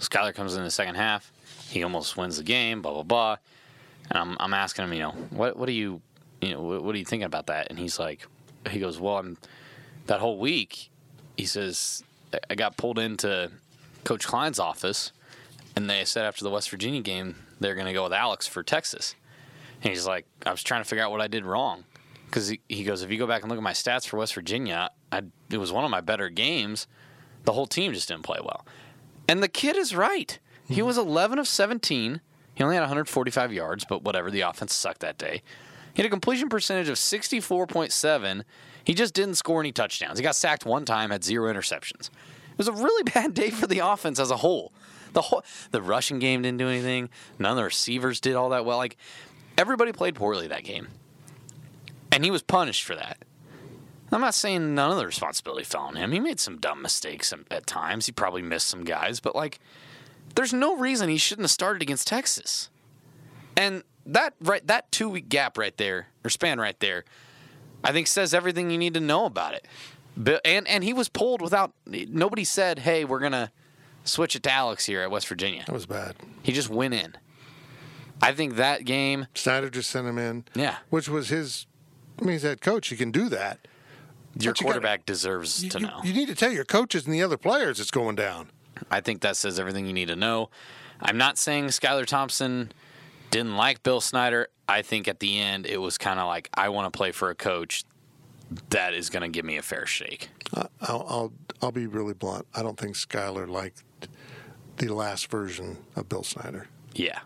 Skylar 0.01 0.35
comes 0.35 0.55
in 0.55 0.65
the 0.65 0.71
second 0.71 0.97
half. 0.97 1.33
He 1.71 1.83
almost 1.83 2.17
wins 2.19 2.37
the 2.37 2.43
game. 2.43 2.83
Blah 2.83 2.93
blah 2.93 3.03
blah. 3.05 3.37
And 4.11 4.19
I'm, 4.19 4.37
I'm 4.39 4.53
asking 4.53 4.85
him, 4.85 4.93
you 4.93 4.99
know, 4.99 5.12
what 5.31 5.57
what 5.57 5.65
do 5.67 5.73
you, 5.73 6.03
you 6.43 6.51
know, 6.53 6.61
what, 6.61 6.85
what 6.85 6.95
are 6.95 6.99
you 6.99 7.07
thinking 7.07 7.25
about 7.25 7.47
that? 7.47 7.69
And 7.71 7.79
he's 7.79 7.99
like, 7.99 8.27
he 8.69 8.81
goes, 8.81 9.01
well, 9.01 9.17
I'm 9.17 9.39
that 10.09 10.21
whole 10.21 10.39
week. 10.39 10.91
He 11.39 11.47
says 11.47 12.05
I- 12.35 12.41
I 12.51 12.55
got 12.55 12.77
pulled 12.77 12.99
into 12.99 13.51
Coach 14.05 14.27
Klein's 14.27 14.59
office, 14.59 15.11
and 15.75 15.89
they 15.89 16.05
said 16.05 16.27
after 16.27 16.45
the 16.45 16.51
West 16.51 16.69
Virginia 16.69 17.01
game 17.01 17.37
they're 17.61 17.75
going 17.75 17.87
to 17.87 17.95
go 17.95 18.03
with 18.05 18.12
Alex 18.12 18.47
for 18.47 18.62
Texas. 18.62 19.15
And 19.85 19.93
he's 19.93 20.07
like, 20.07 20.26
I 20.45 20.51
was 20.51 20.62
trying 20.62 20.82
to 20.82 20.89
figure 20.89 21.05
out 21.05 21.11
what 21.11 21.20
I 21.20 21.28
did 21.28 21.45
wrong. 21.45 21.85
Because 22.26 22.49
he, 22.49 22.61
he 22.68 22.82
goes, 22.82 23.03
if 23.03 23.11
you 23.12 23.18
go 23.18 23.26
back 23.26 23.43
and 23.43 23.51
look 23.51 23.59
at 23.59 23.62
my 23.62 23.72
stats 23.72 24.09
for 24.09 24.16
West 24.16 24.35
Virginia, 24.35 24.91
I, 25.12 25.22
it 25.51 25.59
was 25.59 25.70
one 25.70 25.85
of 25.85 25.91
my 25.91 26.01
better 26.01 26.28
games. 26.30 26.89
The 27.45 27.53
whole 27.53 27.66
team 27.66 27.93
just 27.93 28.09
didn't 28.09 28.24
play 28.24 28.41
well. 28.43 28.66
And 29.28 29.43
the 29.43 29.49
kid 29.49 29.76
is 29.76 29.95
right. 29.95 30.39
He 30.66 30.80
hmm. 30.80 30.87
was 30.87 30.99
11 30.99 31.39
of 31.39 31.47
17. 31.47 32.20
He 32.55 32.64
only 32.64 32.76
had 32.76 32.82
145 32.82 33.53
yards, 33.53 33.85
but 33.85 34.03
whatever. 34.03 34.30
The 34.30 34.41
offense 34.41 34.74
sucked 34.74 35.01
that 35.01 35.18
day. 35.18 35.43
He 35.93 36.03
had 36.03 36.07
a 36.07 36.11
completion 36.11 36.49
percentage 36.49 36.89
of 36.89 36.97
64.7. 36.97 38.43
He 38.82 38.95
just 38.95 39.14
didn't 39.14 39.37
score 39.37 39.61
any 39.61 39.70
touchdowns. 39.70 40.18
He 40.18 40.22
got 40.22 40.35
sacked 40.35 40.66
one 40.66 40.85
time, 40.85 41.11
had 41.11 41.24
zero 41.24 41.53
interceptions. 41.53 42.11
It 42.11 42.59
was 42.59 42.68
a 42.68 42.72
really 42.72 43.03
bad 43.14 43.35
day 43.35 43.51
for 43.51 43.66
the 43.66 43.80
offense 43.80 44.18
as 44.18 44.30
a 44.30 44.39
whole. 44.39 44.72
The 45.12 45.22
whole 45.22 45.45
the 45.70 45.80
rushing 45.80 46.18
game 46.18 46.43
didn't 46.43 46.59
do 46.59 46.68
anything. 46.68 47.09
None 47.39 47.53
of 47.53 47.57
the 47.57 47.64
receivers 47.64 48.20
did 48.20 48.35
all 48.35 48.49
that 48.49 48.64
well. 48.64 48.78
Like 48.78 48.97
everybody 49.57 49.92
played 49.92 50.14
poorly 50.14 50.46
that 50.48 50.64
game. 50.64 50.88
And 52.12 52.24
he 52.24 52.30
was 52.30 52.42
punished 52.42 52.84
for 52.84 52.94
that. 52.94 53.18
I'm 54.12 54.20
not 54.20 54.34
saying 54.34 54.74
none 54.74 54.92
of 54.92 54.96
the 54.96 55.07
responsibility 55.07 55.64
fell 55.64 55.82
on 55.82 55.96
him. 55.96 56.12
He 56.12 56.20
made 56.20 56.38
some 56.38 56.59
dumb 56.59 56.82
mistakes 56.82 57.32
at 57.50 57.66
times. 57.66 58.07
He 58.07 58.12
probably 58.12 58.42
missed 58.42 58.68
some 58.68 58.84
guys, 58.84 59.18
but 59.18 59.34
like 59.34 59.59
there's 60.36 60.52
no 60.52 60.76
reason 60.76 61.09
he 61.09 61.18
shouldn't 61.18 61.44
have 61.44 61.50
started 61.50 61.82
against 61.82 62.07
Texas. 62.07 62.70
And 63.57 63.82
that 64.07 64.34
right 64.40 64.64
that 64.66 64.92
2 64.92 65.09
week 65.09 65.28
gap 65.28 65.59
right 65.59 65.76
there 65.76 66.09
or 66.22 66.30
span 66.30 66.61
right 66.61 66.78
there 66.78 67.05
I 67.84 67.92
think 67.92 68.07
says 68.07 68.32
everything 68.32 68.70
you 68.70 68.78
need 68.78 68.94
to 68.94 69.00
know 69.00 69.26
about 69.26 69.55
it. 69.55 69.68
But, 70.16 70.40
and 70.44 70.66
and 70.66 70.82
he 70.82 70.92
was 70.92 71.09
pulled 71.09 71.42
without 71.42 71.72
nobody 71.86 72.44
said, 72.44 72.80
"Hey, 72.80 73.05
we're 73.05 73.20
going 73.20 73.32
to 73.32 73.50
switch 74.05 74.34
it 74.34 74.42
to 74.44 74.52
Alex 74.52 74.86
here 74.86 75.02
at 75.02 75.11
West 75.11 75.28
Virginia." 75.28 75.64
That 75.66 75.72
was 75.72 75.86
bad. 75.86 76.16
He 76.42 76.52
just 76.52 76.70
went 76.70 76.94
in. 76.94 77.16
I 78.23 78.33
think 78.33 78.57
that 78.57 78.85
game, 78.85 79.27
Snyder 79.35 79.71
just 79.71 79.91
sent 79.91 80.07
him 80.07 80.19
in. 80.19 80.45
Yeah. 80.55 80.77
Which 80.91 81.09
was 81.09 81.29
his. 81.29 81.67
I 82.21 82.23
mean, 82.25 82.33
he's 82.33 82.43
head 82.43 82.61
coach. 82.61 82.89
He 82.89 82.97
can 82.97 83.11
do 83.11 83.29
that. 83.31 83.59
your 84.39 84.51
you 84.51 84.53
gotta- 84.53 84.65
quarterback 84.65 85.05
deserves 85.07 85.62
You, 85.65 85.71
to 85.71 85.81
know. 85.81 86.01
you 86.05 86.12
need 86.12 86.29
to 86.29 86.35
tell 86.35 86.53
your 86.53 86.65
coaches 86.65 87.05
and 87.07 87.15
the 87.15 87.23
other 87.23 87.37
players 87.37 87.79
it's 87.81 87.91
going 87.91 88.17
down. 88.17 88.51
I 88.91 89.01
think 89.01 89.21
that 89.23 89.37
says 89.37 89.59
everything 89.61 89.87
you 89.87 89.93
need 89.93 90.09
to 90.09 90.17
know. 90.17 90.51
I'm 91.01 91.17
not 91.19 91.39
saying 91.39 91.67
Skylar 91.67 92.07
Thompson 92.07 92.73
didn't 93.31 93.57
like 93.57 93.83
Bill 93.83 94.01
Snyder. 94.01 94.49
I 94.69 94.83
think 94.83 95.07
at 95.09 95.21
the 95.21 95.39
end 95.41 95.67
it 95.67 95.79
was 95.79 95.99
kind 95.99 96.19
of 96.21 96.27
like 96.27 96.49
I 96.55 96.69
want 96.71 96.93
to 96.93 96.97
play 96.97 97.12
for 97.12 97.31
a 97.31 97.35
coach 97.35 97.85
that 98.71 98.95
is 98.95 99.11
going 99.11 99.23
to 99.23 99.29
give 99.29 99.45
me 99.45 99.57
a 99.57 99.62
fair 99.62 99.87
shake. 99.87 100.29
I'll, 100.55 100.71
I'll 101.09 101.33
I'll 101.62 101.73
be 101.73 101.87
really 101.87 102.15
blunt. 102.15 102.47
I 102.55 102.62
don't 102.62 102.79
think 102.79 102.95
Skylar 102.97 103.49
liked 103.49 103.83
the 104.77 104.89
last 104.89 105.31
version 105.31 105.79
of 105.97 106.09
Bill 106.09 106.23
Snyder. 106.23 106.69
Yeah. 106.95 107.21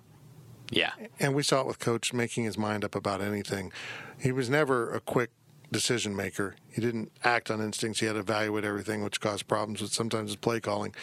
Yeah. 0.71 0.93
And 1.19 1.35
we 1.35 1.43
saw 1.43 1.61
it 1.61 1.67
with 1.67 1.79
Coach 1.79 2.13
making 2.13 2.45
his 2.45 2.59
mind 2.59 2.85
up 2.85 2.95
about 2.95 3.21
anything. 3.21 3.73
He 4.21 4.33
was 4.33 4.51
never 4.51 4.93
a 4.93 5.01
quick 5.01 5.31
decision 5.71 6.15
maker. 6.17 6.57
He 6.71 6.81
didn't 6.81 7.13
act 7.25 7.51
on 7.51 7.61
instincts. 7.61 8.01
He 8.01 8.07
had 8.07 8.15
to 8.15 8.21
evaluate 8.21 8.65
everything, 8.65 9.03
which 9.03 9.21
caused 9.21 9.49
problems 9.49 9.81
with 9.81 9.93
sometimes 9.93 10.31
his 10.31 10.37
play 10.37 10.61
calling. 10.61 10.95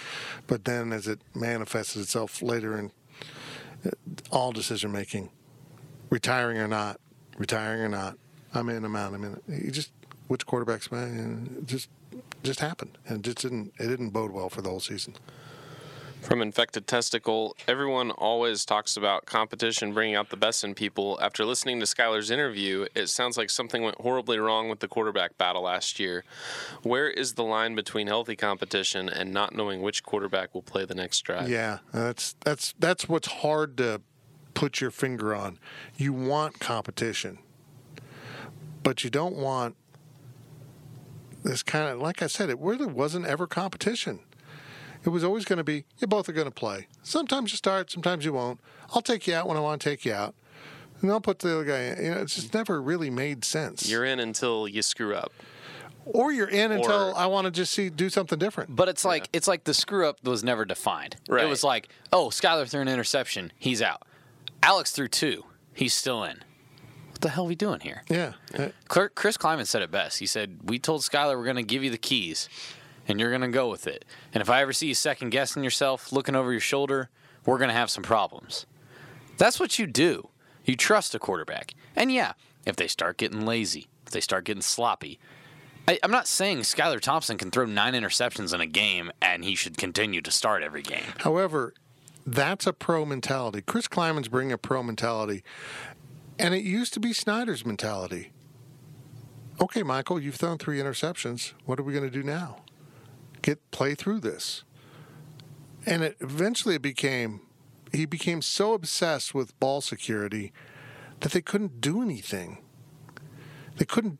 But 0.48 0.66
then, 0.66 0.92
as 0.92 1.08
it 1.08 1.20
manifested 1.34 2.02
itself 2.02 2.42
later 2.42 2.78
in 2.78 2.92
uh, 3.86 3.92
all 4.32 4.52
decision 4.52 4.92
making, 4.92 5.30
retiring 6.10 6.58
or 6.58 6.68
not, 6.68 7.00
retiring 7.38 7.82
or 7.82 7.90
not, 7.90 8.18
I'm 8.54 8.70
in, 8.70 8.86
I'm 8.86 8.96
out. 8.96 9.14
I 9.14 9.18
mean, 9.18 9.38
he 9.64 9.72
just 9.72 9.92
which 10.28 10.48
quarterbacks 10.48 10.92
man, 10.92 11.58
it 11.60 11.68
just 11.68 11.90
just 12.44 12.60
happened, 12.60 12.98
and 13.08 13.20
it 13.20 13.24
just 13.24 13.38
didn't 13.40 13.74
it 13.78 13.88
didn't 13.88 14.10
bode 14.10 14.32
well 14.32 14.50
for 14.50 14.62
the 14.62 14.70
whole 14.70 14.80
season. 14.80 15.16
From 16.26 16.42
Infected 16.42 16.88
Testicle, 16.88 17.56
everyone 17.68 18.10
always 18.10 18.66
talks 18.66 18.98
about 18.98 19.28
competition 19.28 19.94
bringing 19.94 20.16
out 20.16 20.32
the 20.32 20.38
best 20.38 20.64
in 20.64 20.74
people. 20.74 21.20
After 21.22 21.46
listening 21.46 21.80
to 21.82 21.86
Skylar's 21.86 22.32
interview, 22.32 22.88
it 22.96 23.10
sounds 23.10 23.38
like 23.38 23.52
something 23.52 23.84
went 23.84 24.02
horribly 24.02 24.40
wrong 24.40 24.68
with 24.68 24.80
the 24.80 24.88
quarterback 24.88 25.38
battle 25.38 25.62
last 25.62 26.00
year. 26.00 26.24
Where 26.82 27.08
is 27.08 27.34
the 27.34 27.44
line 27.44 27.76
between 27.76 28.08
healthy 28.08 28.36
competition 28.36 29.08
and 29.08 29.32
not 29.32 29.54
knowing 29.54 29.84
which 29.84 30.02
quarterback 30.02 30.56
will 30.56 30.64
play 30.64 30.84
the 30.84 30.96
next 30.96 31.22
drive? 31.22 31.48
Yeah, 31.48 31.78
that's 31.94 32.36
that's 32.44 32.74
that's 32.80 33.08
what's 33.08 33.28
hard 33.28 33.78
to 33.78 34.02
put 34.56 34.82
your 34.82 34.90
finger 34.90 35.36
on. 35.36 35.60
You 35.96 36.12
want 36.12 36.60
competition, 36.60 37.38
but 38.82 39.04
you 39.04 39.12
don't 39.12 39.36
want 39.36 39.76
this 41.44 41.62
kind 41.62 41.88
of 41.88 42.00
like 42.00 42.24
I 42.24 42.28
said. 42.28 42.50
It 42.50 42.58
really 42.60 42.88
wasn't 42.88 43.28
ever 43.28 43.46
competition. 43.46 44.22
It 45.06 45.10
was 45.10 45.24
always 45.24 45.46
going 45.46 45.58
to 45.58 45.64
be 45.64 45.86
you 46.00 46.08
both 46.08 46.28
are 46.30 46.34
going 46.34 46.46
to 46.48 46.52
play. 46.52 46.88
Sometimes 47.04 47.52
you 47.52 47.58
start, 47.58 47.92
sometimes 47.92 48.26
you 48.26 48.34
won't. 48.34 48.60
I'll 48.94 49.02
take 49.02 49.28
you 49.28 49.36
out 49.36 49.48
when 49.48 49.56
I 49.58 49.60
want 49.60 49.82
to 49.82 49.90
take 49.90 50.04
you 50.06 50.14
out, 50.14 50.34
and 51.02 51.12
I'll 51.12 51.22
put 51.22 51.40
the 51.40 51.54
other 51.56 51.64
guy. 51.66 51.80
in. 51.82 52.06
You 52.06 52.12
know, 52.12 52.18
it's 52.22 52.36
just 52.36 52.54
never 52.54 52.82
really 52.82 53.10
made 53.10 53.46
sense. 53.46 53.88
You're 53.90 54.06
in 54.06 54.20
until 54.20 54.68
you 54.68 54.82
screw 54.82 55.16
up. 55.16 55.32
or 56.06 56.32
you're 56.32 56.48
in 56.50 56.72
until 56.72 57.10
or- 57.10 57.18
I 57.18 57.26
want 57.28 57.46
to 57.46 57.52
just 57.52 57.72
see 57.74 57.90
do 57.90 58.10
something 58.10 58.38
different. 58.38 58.76
But 58.76 58.90
it's 58.90 59.04
like 59.06 59.28
it's 59.34 59.48
like 59.48 59.64
the 59.64 59.74
screw 59.74 60.08
up 60.08 60.24
was 60.24 60.44
never 60.44 60.64
defined. 60.66 61.16
It 61.28 61.50
was 61.50 61.64
like, 61.64 61.90
oh, 62.14 62.28
Skylar 62.30 62.68
threw 62.70 62.82
an 62.82 62.88
interception, 62.88 63.52
he's 63.58 63.82
out. 63.82 64.04
Alex 64.64 64.92
threw 64.92 65.08
two, 65.08 65.46
he's 65.74 65.94
still 65.94 66.24
in. 66.24 66.44
What 67.12 67.22
the 67.22 67.30
hell 67.30 67.46
are 67.46 67.48
we 67.48 67.56
doing 67.56 67.80
here? 67.80 68.04
Yeah. 68.10 68.34
Chris 68.88 69.38
Klieman 69.38 69.66
said 69.68 69.82
it 69.82 69.90
best. 69.90 70.20
He 70.20 70.26
said, 70.26 70.60
"We 70.64 70.78
told 70.80 71.02
Skylar 71.02 71.38
we're 71.38 71.44
going 71.46 71.56
to 71.56 71.64
give 71.64 71.84
you 71.84 71.90
the 71.90 71.98
keys, 71.98 72.50
and 73.08 73.20
you're 73.20 73.30
going 73.30 73.42
to 73.42 73.48
go 73.48 73.70
with 73.70 73.88
it. 73.88 74.06
And 74.34 74.42
if 74.42 74.50
I 74.50 74.62
ever 74.62 74.74
see 74.74 74.88
you 74.88 74.94
second 74.94 75.30
guessing 75.30 75.64
yourself, 75.64 76.12
looking 76.12 76.36
over 76.36 76.52
your 76.52 76.62
shoulder, 76.62 77.10
we're 77.46 77.58
going 77.58 77.70
to 77.70 77.76
have 77.76 77.90
some 77.90 78.04
problems." 78.04 78.66
That's 79.38 79.60
what 79.60 79.78
you 79.78 79.88
do. 79.88 80.30
You 80.64 80.76
trust 80.76 81.14
a 81.14 81.20
quarterback. 81.20 81.76
And 81.96 82.12
yeah, 82.12 82.34
if 82.66 82.76
they 82.76 82.88
start 82.88 83.18
getting 83.18 83.46
lazy, 83.46 83.88
if 84.06 84.12
they 84.12 84.22
start 84.22 84.46
getting 84.46 84.62
sloppy, 84.62 85.20
I, 85.88 86.00
I'm 86.04 86.12
not 86.12 86.28
saying 86.28 86.60
Skylar 86.60 87.00
Thompson 87.00 87.38
can 87.38 87.52
throw 87.52 87.66
nine 87.66 87.94
interceptions 87.94 88.54
in 88.54 88.62
a 88.62 88.66
game 88.66 89.12
and 89.22 89.44
he 89.44 89.56
should 89.56 89.78
continue 89.78 90.22
to 90.22 90.32
start 90.32 90.64
every 90.64 90.82
game. 90.82 91.04
However, 91.20 91.74
that's 92.26 92.66
a 92.66 92.74
pro 92.74 93.06
mentality. 93.06 93.62
Chris 93.62 93.88
Klieman's 93.88 94.28
bringing 94.28 94.52
a 94.52 94.58
pro 94.58 94.82
mentality, 94.82 95.44
and 96.40 96.56
it 96.56 96.64
used 96.64 96.94
to 96.96 97.00
be 97.00 97.14
Snyder's 97.14 97.66
mentality. 97.66 98.32
Okay, 99.62 99.84
Michael, 99.84 100.20
you've 100.20 100.36
thrown 100.36 100.58
three 100.58 100.80
interceptions. 100.80 101.54
What 101.66 101.80
are 101.80 101.84
we 101.84 101.94
going 101.94 102.04
to 102.04 102.10
do 102.10 102.24
now? 102.24 102.58
Get 103.46 103.70
play 103.70 103.94
through 103.94 104.22
this. 104.22 104.64
And 105.86 106.02
it 106.02 106.18
eventually 106.20 106.74
it 106.74 106.82
became 106.82 107.42
he 107.94 108.08
became 108.08 108.42
so 108.42 108.74
obsessed 108.74 109.36
with 109.36 109.58
ball 109.60 109.82
security 109.82 110.52
that 111.20 111.32
they 111.32 111.42
couldn't 111.42 111.80
do 111.80 112.02
anything. 112.02 112.58
They 113.78 113.86
couldn't 113.86 114.18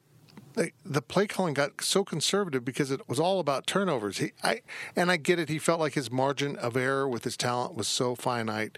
they, 0.54 0.74
the 0.86 1.02
play 1.02 1.26
calling 1.26 1.56
got 1.56 1.82
so 1.82 2.04
conservative 2.04 2.64
because 2.64 2.92
it 2.92 3.02
was 3.10 3.20
all 3.20 3.40
about 3.40 3.66
turnovers. 3.66 4.20
He, 4.20 4.34
I, 4.44 4.62
and 4.96 5.10
I 5.10 5.18
get 5.18 5.40
it. 5.40 5.50
He 5.50 5.58
felt 5.58 5.80
like 5.80 5.96
his 5.96 6.12
margin 6.12 6.56
of 6.58 6.78
error 6.78 7.10
with 7.10 7.24
his 7.24 7.36
talent 7.36 7.74
was 7.74 7.88
so 7.88 8.14
finite 8.14 8.78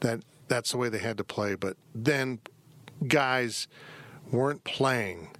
that 0.00 0.20
that's 0.46 0.70
the 0.70 0.78
way 0.78 0.88
they 0.88 1.00
had 1.00 1.16
to 1.16 1.24
play. 1.24 1.56
But 1.56 1.76
then 1.92 2.38
guys 3.08 3.66
weren't 4.30 4.62
playing; 4.62 5.36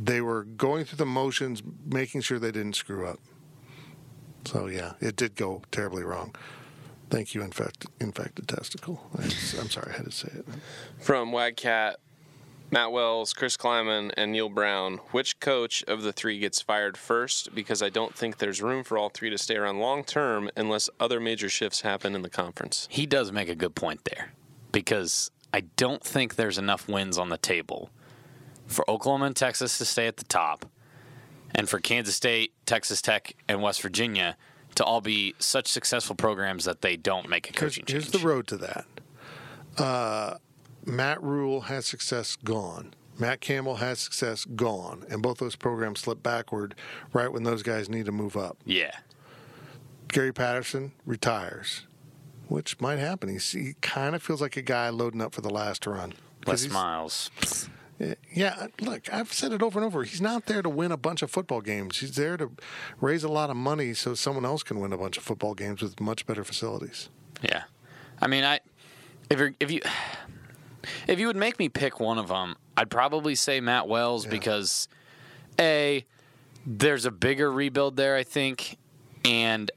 they 0.00 0.20
were 0.20 0.44
going 0.44 0.84
through 0.84 0.98
the 0.98 1.06
motions, 1.06 1.60
making 1.84 2.20
sure 2.20 2.38
they 2.38 2.52
didn't 2.52 2.76
screw 2.76 3.04
up. 3.04 3.18
So 4.44 4.66
yeah, 4.66 4.92
it 5.00 5.16
did 5.16 5.34
go 5.36 5.62
terribly 5.70 6.02
wrong. 6.02 6.34
Thank 7.10 7.34
you, 7.34 7.42
infected, 7.42 7.90
infected 8.00 8.48
testicle. 8.48 9.00
I 9.16 9.24
am 9.24 9.70
sorry, 9.70 9.92
I 9.92 9.96
had 9.96 10.06
to 10.06 10.10
say 10.10 10.28
it. 10.34 10.46
From 10.98 11.32
Wagcat, 11.32 11.96
Matt 12.70 12.92
Wells, 12.92 13.32
Chris 13.32 13.56
Klieman, 13.56 14.10
and 14.16 14.32
Neal 14.32 14.48
Brown, 14.48 14.98
which 15.12 15.38
coach 15.38 15.84
of 15.84 16.02
the 16.02 16.12
three 16.12 16.38
gets 16.38 16.60
fired 16.60 16.96
first? 16.96 17.54
Because 17.54 17.82
I 17.82 17.88
don't 17.88 18.14
think 18.14 18.38
there's 18.38 18.60
room 18.60 18.82
for 18.82 18.98
all 18.98 19.10
three 19.10 19.30
to 19.30 19.38
stay 19.38 19.56
around 19.56 19.78
long 19.78 20.02
term 20.02 20.50
unless 20.56 20.90
other 20.98 21.20
major 21.20 21.48
shifts 21.48 21.82
happen 21.82 22.14
in 22.14 22.22
the 22.22 22.30
conference. 22.30 22.88
He 22.90 23.06
does 23.06 23.30
make 23.30 23.48
a 23.48 23.54
good 23.54 23.74
point 23.74 24.04
there 24.04 24.32
because 24.72 25.30
I 25.52 25.60
don't 25.76 26.02
think 26.02 26.34
there's 26.34 26.58
enough 26.58 26.88
wins 26.88 27.16
on 27.16 27.28
the 27.28 27.38
table 27.38 27.90
for 28.66 28.88
Oklahoma 28.90 29.26
and 29.26 29.36
Texas 29.36 29.78
to 29.78 29.84
stay 29.84 30.08
at 30.08 30.16
the 30.16 30.24
top 30.24 30.66
and 31.54 31.68
for 31.68 31.78
Kansas 31.78 32.14
State, 32.16 32.52
Texas 32.66 33.00
Tech, 33.00 33.34
and 33.48 33.62
West 33.62 33.82
Virginia 33.82 34.36
to 34.74 34.84
all 34.84 35.00
be 35.00 35.34
such 35.38 35.68
successful 35.68 36.16
programs 36.16 36.64
that 36.64 36.82
they 36.82 36.96
don't 36.96 37.28
make 37.28 37.48
a 37.48 37.52
Here's, 37.52 37.74
coaching 37.76 37.84
here's 37.86 38.04
change. 38.10 38.22
the 38.22 38.26
road 38.28 38.46
to 38.48 38.56
that. 38.56 38.86
Uh, 39.78 40.38
Matt 40.84 41.22
Rhule 41.22 41.62
has 41.62 41.86
success 41.86 42.36
gone. 42.36 42.94
Matt 43.18 43.40
Campbell 43.40 43.76
has 43.76 44.00
success 44.00 44.44
gone, 44.44 45.04
and 45.08 45.22
both 45.22 45.38
those 45.38 45.54
programs 45.54 46.00
slip 46.00 46.22
backward 46.22 46.74
right 47.12 47.32
when 47.32 47.44
those 47.44 47.62
guys 47.62 47.88
need 47.88 48.06
to 48.06 48.12
move 48.12 48.36
up. 48.36 48.56
Yeah. 48.64 48.90
Gary 50.08 50.32
Patterson 50.32 50.92
retires, 51.06 51.86
which 52.48 52.80
might 52.80 52.98
happen. 52.98 53.28
He's, 53.28 53.52
he 53.52 53.74
kind 53.80 54.14
of 54.16 54.22
feels 54.22 54.40
like 54.40 54.56
a 54.56 54.62
guy 54.62 54.88
loading 54.88 55.20
up 55.20 55.32
for 55.34 55.40
the 55.42 55.50
last 55.50 55.86
run. 55.86 56.14
Les 56.46 56.68
Miles. 56.68 57.30
Yeah, 58.32 58.66
look, 58.80 59.12
I've 59.12 59.32
said 59.32 59.52
it 59.52 59.62
over 59.62 59.78
and 59.78 59.86
over. 59.86 60.02
He's 60.02 60.20
not 60.20 60.46
there 60.46 60.62
to 60.62 60.68
win 60.68 60.90
a 60.90 60.96
bunch 60.96 61.22
of 61.22 61.30
football 61.30 61.60
games. 61.60 61.98
He's 61.98 62.16
there 62.16 62.36
to 62.36 62.50
raise 63.00 63.22
a 63.22 63.28
lot 63.28 63.50
of 63.50 63.56
money 63.56 63.94
so 63.94 64.14
someone 64.14 64.44
else 64.44 64.62
can 64.62 64.80
win 64.80 64.92
a 64.92 64.98
bunch 64.98 65.16
of 65.16 65.22
football 65.22 65.54
games 65.54 65.80
with 65.80 66.00
much 66.00 66.26
better 66.26 66.42
facilities. 66.42 67.08
Yeah. 67.40 67.64
I 68.20 68.26
mean, 68.26 68.44
I 68.44 68.60
if 69.30 69.38
you 69.38 69.54
if 69.60 69.70
you 69.70 69.80
if 71.06 71.18
you 71.18 71.26
would 71.26 71.36
make 71.36 71.58
me 71.58 71.68
pick 71.68 72.00
one 72.00 72.18
of 72.18 72.28
them, 72.28 72.56
I'd 72.76 72.90
probably 72.90 73.34
say 73.34 73.60
Matt 73.60 73.88
Wells 73.88 74.26
because 74.26 74.88
a 75.58 76.04
there's 76.66 77.04
a 77.04 77.10
bigger 77.10 77.50
rebuild 77.50 77.96
there, 77.96 78.16
I 78.16 78.24
think, 78.24 78.78
and 79.24 79.70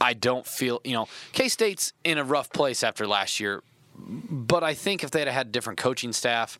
I 0.00 0.14
don't 0.14 0.46
feel 0.46 0.80
you 0.84 0.94
know 0.94 1.08
K 1.32 1.48
State's 1.48 1.92
in 2.04 2.18
a 2.18 2.24
rough 2.24 2.50
place 2.50 2.82
after 2.82 3.06
last 3.06 3.40
year, 3.40 3.62
but 3.98 4.64
I 4.64 4.74
think 4.74 5.04
if 5.04 5.10
they'd 5.10 5.26
have 5.26 5.34
had 5.34 5.52
different 5.52 5.78
coaching 5.78 6.12
staff, 6.12 6.58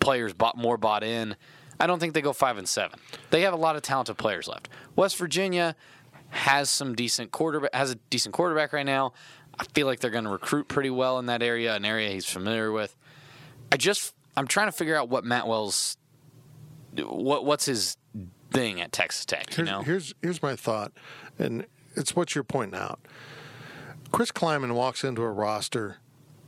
players 0.00 0.32
bought 0.32 0.56
more 0.56 0.76
bought 0.76 1.02
in. 1.02 1.36
I 1.80 1.86
don't 1.86 1.98
think 2.00 2.14
they 2.14 2.22
go 2.22 2.32
five 2.32 2.58
and 2.58 2.68
seven. 2.68 2.98
They 3.30 3.42
have 3.42 3.52
a 3.52 3.56
lot 3.56 3.76
of 3.76 3.82
talented 3.82 4.18
players 4.18 4.48
left. 4.48 4.68
West 4.96 5.16
Virginia 5.16 5.76
has 6.30 6.68
some 6.68 6.94
decent 6.94 7.30
quarterback 7.30 7.74
has 7.74 7.90
a 7.92 7.94
decent 8.10 8.34
quarterback 8.34 8.72
right 8.72 8.86
now. 8.86 9.12
I 9.58 9.64
feel 9.74 9.86
like 9.86 10.00
they're 10.00 10.10
going 10.10 10.24
to 10.24 10.30
recruit 10.30 10.68
pretty 10.68 10.90
well 10.90 11.18
in 11.18 11.26
that 11.26 11.42
area, 11.42 11.74
an 11.74 11.84
area 11.84 12.10
he's 12.10 12.26
familiar 12.26 12.70
with. 12.70 12.96
I 13.72 13.76
just 13.76 14.14
I'm 14.36 14.46
trying 14.46 14.68
to 14.68 14.72
figure 14.72 14.96
out 14.96 15.08
what 15.08 15.24
Matt 15.24 15.46
Wells 15.46 15.96
what 16.96 17.44
what's 17.44 17.66
his 17.66 17.96
thing 18.50 18.80
at 18.80 18.92
Texas 18.92 19.24
Tech, 19.24 19.50
you 19.56 19.64
Here's, 19.64 19.68
know? 19.70 19.82
here's 19.82 20.14
here's 20.22 20.42
my 20.42 20.56
thought, 20.56 20.92
and 21.38 21.66
it's 21.94 22.16
what 22.16 22.34
you're 22.34 22.44
pointing 22.44 22.78
out. 22.78 23.00
Chris 24.10 24.32
Klieman 24.32 24.74
walks 24.74 25.04
into 25.04 25.22
a 25.22 25.30
roster 25.30 25.98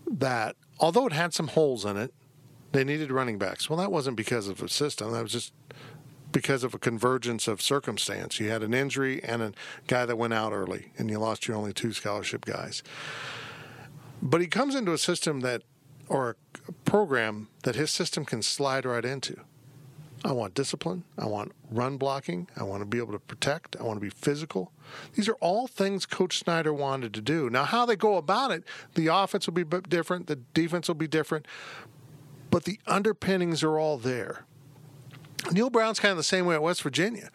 that, 0.07 0.57
although 0.79 1.07
it 1.07 1.13
had 1.13 1.35
some 1.35 1.49
holes 1.49 1.85
in 1.85 1.97
it, 1.97 2.15
they 2.73 2.85
needed 2.85 3.11
running 3.11 3.39
backs. 3.39 3.69
Well, 3.69 3.79
that 3.79 3.93
wasn't 3.93 4.17
because 4.17 4.49
of 4.49 4.63
a 4.63 4.69
system. 4.69 5.13
That 5.13 5.23
was 5.23 5.33
just 5.33 5.53
because 6.33 6.63
of 6.63 6.75
a 6.75 6.79
convergence 6.79 7.49
of 7.49 7.61
circumstance. 7.61 8.39
You 8.39 8.51
had 8.51 8.63
an 8.63 8.73
injury 8.73 9.23
and 9.25 9.43
a 9.43 9.53
guy 9.87 10.07
that 10.07 10.17
went 10.17 10.33
out 10.33 10.53
early, 10.53 10.93
and 10.97 11.11
you 11.11 11.19
lost 11.19 11.49
your 11.49 11.57
only 11.57 11.73
two 11.73 11.93
scholarship 11.93 12.45
guys. 12.45 12.83
But 14.23 14.41
he 14.41 14.47
comes 14.47 14.75
into 14.75 14.93
a 14.93 14.99
system 14.99 15.41
that, 15.41 15.63
or 16.09 16.37
a 16.69 16.73
program 16.85 17.49
that 17.63 17.75
his 17.75 17.91
system 17.91 18.25
can 18.25 18.43
slide 18.43 18.85
right 18.85 19.05
into. 19.05 19.41
I 20.23 20.33
want 20.33 20.55
discipline. 20.55 21.05
I 21.17 21.27
want 21.27 21.53
run 21.71 21.97
blocking. 21.97 22.47
I 22.55 22.63
want 22.63 22.83
to 22.83 22.87
be 22.87 22.99
able 22.99 23.13
to 23.13 23.19
protect. 23.19 23.75
I 23.81 23.85
want 23.85 23.97
to 23.97 24.03
be 24.03 24.11
physical. 24.11 24.71
These 25.15 25.29
are 25.29 25.37
all 25.41 25.67
things 25.67 26.05
Coach 26.05 26.39
Snyder 26.39 26.75
wanted 26.75 27.15
to 27.15 27.23
do. 27.23 27.49
Now, 27.49 27.65
how 27.65 27.87
they 27.87 27.97
go 27.97 28.17
about 28.19 28.51
it, 28.51 28.65
the 28.95 29.07
offense 29.07 29.47
will 29.47 29.55
be 29.55 29.65
different, 29.65 30.27
the 30.27 30.37
defense 30.37 30.89
will 30.89 30.95
be 30.95 31.09
different, 31.09 31.47
but 32.51 32.65
the 32.65 32.79
underpinnings 32.87 33.63
are 33.63 33.79
all 33.79 33.97
there. 33.97 34.45
Neal 35.53 35.71
Brown's 35.71 36.01
kind 36.01 36.11
of 36.11 36.17
the 36.17 36.23
same 36.23 36.45
way 36.47 36.55
at 36.55 36.63
West 36.63 36.83
Virginia. 36.83 37.31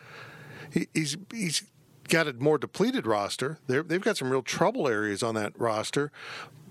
He, 0.71 0.87
he's 0.93 1.17
he's 1.33 1.63
got 2.07 2.27
a 2.27 2.33
more 2.33 2.57
depleted 2.57 3.07
roster. 3.07 3.57
They're, 3.67 3.81
they've 3.81 4.01
got 4.01 4.17
some 4.17 4.29
real 4.29 4.43
trouble 4.43 4.87
areas 4.87 5.23
on 5.23 5.33
that 5.35 5.59
roster, 5.59 6.11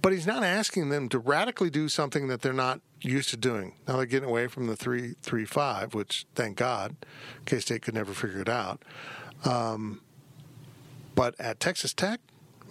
but 0.01 0.13
he's 0.13 0.27
not 0.27 0.45
asking 0.45 0.91
them 0.91 1.09
to 1.09 1.19
radically 1.19 1.71
do 1.71 1.89
something 1.89 2.29
that 2.29 2.43
they're 2.43 2.53
not 2.53 2.81
used 3.01 3.31
to 3.31 3.37
doing. 3.37 3.75
Now 3.89 3.97
they're 3.97 4.07
getting 4.07 4.29
away 4.29 4.47
from 4.47 4.67
the 4.67 4.77
three 4.77 5.15
three 5.23 5.45
five, 5.45 5.95
which 5.95 6.27
thank 6.35 6.57
God, 6.57 6.95
K 7.47 7.59
State 7.59 7.83
could 7.83 7.95
never 7.95 8.13
figure 8.13 8.41
it 8.41 8.49
out. 8.49 8.85
Um, 9.45 10.01
but 11.15 11.35
at 11.39 11.61
Texas 11.61 11.93
Tech, 11.93 12.21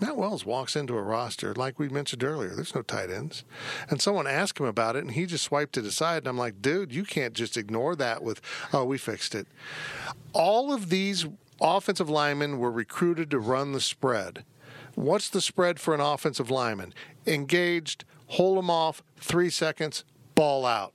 Matt 0.04 0.18
Wells 0.18 0.46
walks 0.46 0.76
into 0.76 0.98
a 0.98 1.02
roster 1.02 1.54
like 1.54 1.80
we 1.80 1.88
mentioned 1.88 2.26
earlier. 2.26 2.50
There's 2.50 2.76
no 2.76 2.82
tight 2.82 3.10
ends, 3.10 3.46
and 3.90 4.02
someone 4.02 4.28
asked 4.28 4.60
him 4.60 4.66
about 4.66 4.98
it, 4.98 5.04
and 5.06 5.12
he 5.12 5.26
just 5.26 5.46
swiped 5.46 5.78
it 5.78 5.86
aside. 5.86 6.24
And 6.24 6.28
I'm 6.28 6.38
like, 6.38 6.62
dude, 6.62 6.94
you 6.94 7.06
can't 7.06 7.34
just 7.34 7.56
ignore 7.56 7.96
that 7.96 8.22
with, 8.22 8.42
oh, 8.74 8.84
we 8.84 8.98
fixed 8.98 9.34
it. 9.34 9.48
All 10.34 10.74
of 10.74 10.90
these 10.90 11.26
offensive 11.62 12.10
linemen 12.10 12.60
were 12.60 12.70
recruited 12.70 13.32
to 13.32 13.40
run 13.40 13.72
the 13.72 13.80
spread. 13.80 14.44
What's 14.96 15.30
the 15.30 15.40
spread 15.40 15.80
for 15.80 15.96
an 15.96 16.02
offensive 16.02 16.52
lineman? 16.52 16.94
Engaged, 17.26 18.04
hold 18.28 18.58
them 18.58 18.70
off, 18.70 19.02
three 19.16 19.50
seconds, 19.50 20.04
ball 20.36 20.66
out. 20.66 20.92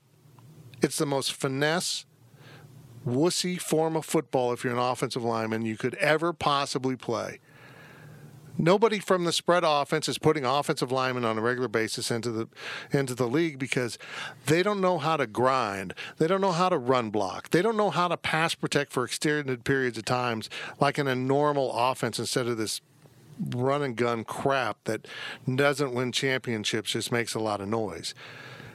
It's 0.82 0.98
the 0.98 1.06
most 1.06 1.32
finesse, 1.32 2.04
wussy 3.06 3.58
form 3.58 3.96
of 3.96 4.04
football 4.04 4.52
if 4.52 4.64
you're 4.64 4.74
an 4.74 4.78
offensive 4.78 5.24
lineman 5.24 5.64
you 5.64 5.78
could 5.78 5.94
ever 5.94 6.34
possibly 6.34 6.94
play. 6.94 7.40
Nobody 8.60 8.98
from 8.98 9.24
the 9.24 9.32
spread 9.32 9.62
offense 9.64 10.08
is 10.08 10.18
putting 10.18 10.44
offensive 10.44 10.90
linemen 10.90 11.24
on 11.24 11.38
a 11.38 11.40
regular 11.40 11.68
basis 11.68 12.10
into 12.10 12.32
the 12.32 12.48
into 12.90 13.14
the 13.14 13.28
league 13.28 13.56
because 13.56 13.98
they 14.46 14.64
don't 14.64 14.80
know 14.80 14.98
how 14.98 15.16
to 15.16 15.28
grind. 15.28 15.94
They 16.18 16.26
don't 16.26 16.40
know 16.40 16.50
how 16.50 16.68
to 16.68 16.76
run 16.76 17.10
block. 17.10 17.50
They 17.50 17.62
don't 17.62 17.76
know 17.76 17.90
how 17.90 18.08
to 18.08 18.16
pass 18.16 18.56
protect 18.56 18.92
for 18.92 19.04
extended 19.04 19.64
periods 19.64 19.96
of 19.96 20.06
times 20.06 20.50
like 20.80 20.98
in 20.98 21.06
a 21.06 21.14
normal 21.14 21.72
offense 21.72 22.18
instead 22.18 22.48
of 22.48 22.56
this 22.56 22.80
run 23.54 23.82
and 23.82 23.94
gun 23.94 24.24
crap 24.24 24.82
that 24.84 25.06
doesn't 25.54 25.94
win 25.94 26.10
championships, 26.10 26.90
just 26.90 27.12
makes 27.12 27.34
a 27.34 27.40
lot 27.40 27.60
of 27.60 27.68
noise. 27.68 28.12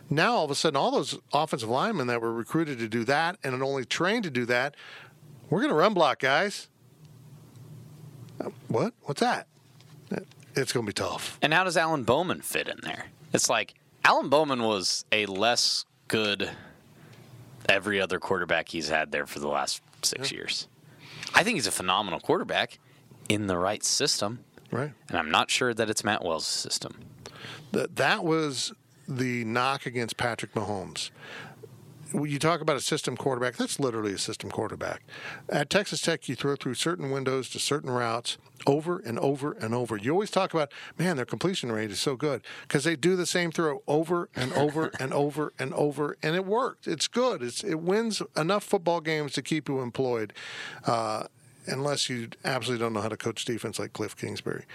Now 0.09 0.36
all 0.36 0.45
of 0.45 0.51
a 0.51 0.55
sudden 0.55 0.77
all 0.77 0.91
those 0.91 1.19
offensive 1.34 1.69
linemen 1.69 2.07
that 2.07 2.21
were 2.21 2.31
recruited 2.31 2.79
to 2.79 2.88
do 2.88 3.03
that 3.03 3.38
and 3.43 3.61
only 3.61 3.84
trained 3.84 4.23
to 4.23 4.29
do 4.29 4.45
that, 4.45 4.75
we're 5.49 5.59
going 5.59 5.71
to 5.71 5.75
run 5.75 5.93
block, 5.93 6.19
guys. 6.19 6.69
Uh, 8.39 8.49
What? 8.69 8.93
What's 9.01 9.19
that? 9.19 9.47
It's 10.55 10.71
going 10.71 10.85
to 10.85 10.89
be 10.89 10.93
tough. 10.93 11.37
And 11.41 11.53
how 11.53 11.63
does 11.63 11.77
Alan 11.77 12.03
Bowman 12.03 12.41
fit 12.41 12.67
in 12.67 12.79
there? 12.83 13.05
It's 13.33 13.49
like 13.49 13.73
Alan 14.05 14.29
Bowman 14.29 14.63
was 14.63 15.05
a 15.11 15.25
less 15.25 15.85
good 16.07 16.51
every 17.67 17.99
other 18.01 18.19
quarterback 18.19 18.69
he's 18.69 18.89
had 18.89 19.11
there 19.11 19.25
for 19.25 19.39
the 19.39 19.47
last 19.47 19.81
six 20.01 20.31
years. 20.31 20.67
I 21.33 21.43
think 21.43 21.55
he's 21.55 21.67
a 21.67 21.71
phenomenal 21.71 22.19
quarterback 22.19 22.77
in 23.29 23.47
the 23.47 23.57
right 23.57 23.83
system, 23.83 24.43
Right. 24.69 24.91
and 25.09 25.17
I'm 25.17 25.31
not 25.31 25.49
sure 25.49 25.73
that 25.73 25.89
it's 25.89 26.03
Matt 26.03 26.23
Wells' 26.23 26.45
system. 26.45 26.99
That 27.71 27.95
that 27.95 28.23
was 28.23 28.73
the 29.07 29.43
knock 29.45 29.85
against 29.85 30.17
Patrick 30.17 30.53
Mahomes. 30.53 31.09
When 32.14 32.30
you 32.30 32.38
talk 32.38 32.61
about 32.61 32.76
a 32.76 32.82
system 32.82 33.18
quarterback, 33.18 33.55
that's 33.55 33.80
literally 33.80 34.14
a 34.14 34.18
system 34.18 34.51
quarterback. 34.51 35.01
At 35.49 35.70
Texas 35.70 35.99
Tech, 35.99 36.30
you 36.30 36.36
throw 36.36 36.55
through 36.55 36.76
certain 36.76 37.09
windows 37.09 37.49
to 37.49 37.59
certain 37.59 37.89
routes 37.89 38.38
over 38.68 38.99
and 38.99 39.18
over 39.18 39.53
and 39.53 39.74
over. 39.74 39.97
You 39.97 40.11
always 40.11 40.30
talk 40.30 40.53
about, 40.53 40.72
man, 40.97 41.16
their 41.18 41.26
completion 41.26 41.72
rate 41.72 41.89
is 41.89 41.99
so 41.99 42.16
good 42.16 42.43
because 42.61 42.84
they 42.84 42.95
do 42.95 43.16
the 43.16 43.26
same 43.26 43.51
throw 43.51 43.82
over 43.88 44.30
and 44.36 44.53
over 44.53 44.91
and 44.99 45.11
over 45.11 45.53
and 45.57 45.74
over, 45.74 46.16
and 46.22 46.36
it 46.36 46.45
worked. 46.45 46.88
It's 46.88 47.07
good. 47.07 47.41
It's 47.41 47.64
it 47.64 47.80
wins 47.80 48.22
enough 48.38 48.64
football 48.64 49.01
games 49.01 49.34
to 49.34 49.41
keep 49.41 49.68
you 49.68 49.82
employed, 49.82 50.34
uh, 50.86 51.24
unless 51.66 52.09
you 52.09 52.30
absolutely 52.45 52.86
don't 52.86 52.93
know 52.93 53.01
how 53.01 53.09
to 53.09 53.18
coach 53.18 53.43
defense 53.43 53.80
like 53.80 53.91
Cliff 53.91 54.16
Kingsbury 54.16 54.66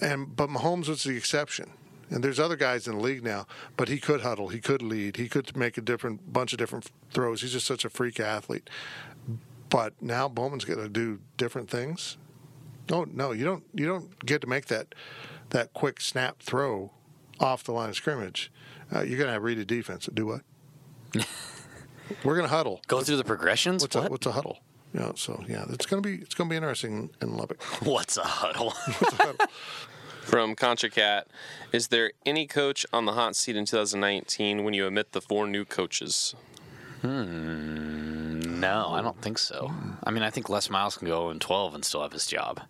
and 0.00 0.34
but 0.34 0.48
Mahomes 0.48 0.88
was 0.88 1.04
the 1.04 1.16
exception. 1.16 1.70
And 2.10 2.24
there's 2.24 2.40
other 2.40 2.56
guys 2.56 2.88
in 2.88 2.96
the 2.96 3.02
league 3.02 3.22
now, 3.22 3.46
but 3.76 3.88
he 3.88 3.98
could 3.98 4.22
huddle, 4.22 4.48
he 4.48 4.60
could 4.60 4.82
lead, 4.82 5.16
he 5.16 5.28
could 5.28 5.56
make 5.56 5.76
a 5.76 5.82
different 5.82 6.32
bunch 6.32 6.52
of 6.52 6.58
different 6.58 6.90
throws. 7.10 7.42
He's 7.42 7.52
just 7.52 7.66
such 7.66 7.84
a 7.84 7.90
freak 7.90 8.18
athlete. 8.18 8.70
But 9.68 10.00
now 10.00 10.28
Bowman's 10.28 10.64
going 10.64 10.78
to 10.78 10.88
do 10.88 11.20
different 11.36 11.68
things. 11.68 12.16
No, 12.90 13.04
no, 13.04 13.32
you 13.32 13.44
don't. 13.44 13.64
You 13.74 13.86
don't 13.86 14.24
get 14.24 14.40
to 14.40 14.46
make 14.46 14.66
that 14.66 14.94
that 15.50 15.74
quick 15.74 16.00
snap 16.00 16.40
throw 16.40 16.92
off 17.38 17.64
the 17.64 17.72
line 17.72 17.90
of 17.90 17.96
scrimmage. 17.96 18.50
Uh, 18.94 19.00
you're 19.00 19.18
going 19.18 19.26
to 19.26 19.32
have 19.32 19.42
read 19.42 19.58
a 19.58 19.64
defense. 19.64 20.08
Do 20.12 20.26
what? 20.26 20.40
We're 22.24 22.36
going 22.36 22.48
to 22.48 22.54
huddle. 22.54 22.80
Go 22.86 23.02
through 23.02 23.16
the 23.16 23.24
progressions. 23.24 23.82
What's 23.82 23.96
a, 23.96 24.02
what? 24.02 24.10
what's 24.10 24.26
a 24.26 24.32
huddle? 24.32 24.58
You 24.94 25.00
know, 25.00 25.12
so 25.16 25.44
yeah, 25.46 25.66
it's 25.68 25.84
going 25.84 26.02
to 26.02 26.08
be 26.08 26.22
it's 26.22 26.34
going 26.34 26.48
to 26.48 26.52
be 26.52 26.56
interesting 26.56 27.10
in 27.20 27.36
Lubbock. 27.36 27.62
What's 27.82 28.16
a 28.16 28.22
huddle? 28.24 28.72
From 30.28 30.54
Contra 30.54 30.90
Cat, 30.90 31.26
is 31.72 31.88
there 31.88 32.12
any 32.26 32.46
coach 32.46 32.84
on 32.92 33.06
the 33.06 33.12
hot 33.12 33.34
seat 33.34 33.56
in 33.56 33.64
2019 33.64 34.62
when 34.62 34.74
you 34.74 34.84
omit 34.84 35.12
the 35.12 35.22
four 35.22 35.46
new 35.46 35.64
coaches? 35.64 36.34
Hmm, 37.00 38.60
no, 38.60 38.88
I 38.90 39.00
don't 39.00 39.20
think 39.22 39.38
so. 39.38 39.72
I 40.04 40.10
mean, 40.10 40.22
I 40.22 40.28
think 40.28 40.50
Les 40.50 40.68
Miles 40.68 40.98
can 40.98 41.08
go 41.08 41.30
in 41.30 41.38
12 41.38 41.74
and 41.76 41.82
still 41.82 42.02
have 42.02 42.12
his 42.12 42.26
job. 42.26 42.60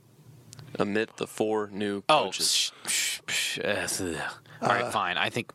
Omit 0.79 1.17
the 1.17 1.27
four 1.27 1.69
new 1.73 2.05
Oh, 2.09 2.27
coaches. 2.27 2.73
sh- 2.87 2.91
sh- 2.93 3.21
sh- 3.27 3.59
uh, 3.65 3.89
all 4.63 4.69
right, 4.69 4.93
fine. 4.93 5.17
I 5.17 5.29
think 5.29 5.51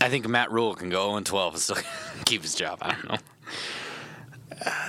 I 0.00 0.08
think 0.08 0.26
Matt 0.26 0.50
Rhule 0.50 0.74
can 0.74 0.88
go 0.88 1.04
0 1.08 1.16
and 1.16 1.26
12 1.26 1.52
and 1.54 1.62
still 1.62 1.76
keep 2.24 2.40
his 2.42 2.54
job. 2.54 2.78
I 2.80 2.92
don't 2.94 3.08
know. 3.10 3.16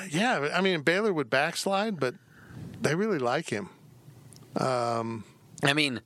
Yeah, 0.09 0.47
I 0.53 0.61
mean 0.61 0.82
Baylor 0.82 1.11
would 1.11 1.30
backslide, 1.30 1.99
but 1.99 2.16
they 2.82 2.95
really 2.95 3.20
like 3.20 3.49
him. 3.49 3.70
I 5.66 5.74
mean, 5.74 6.01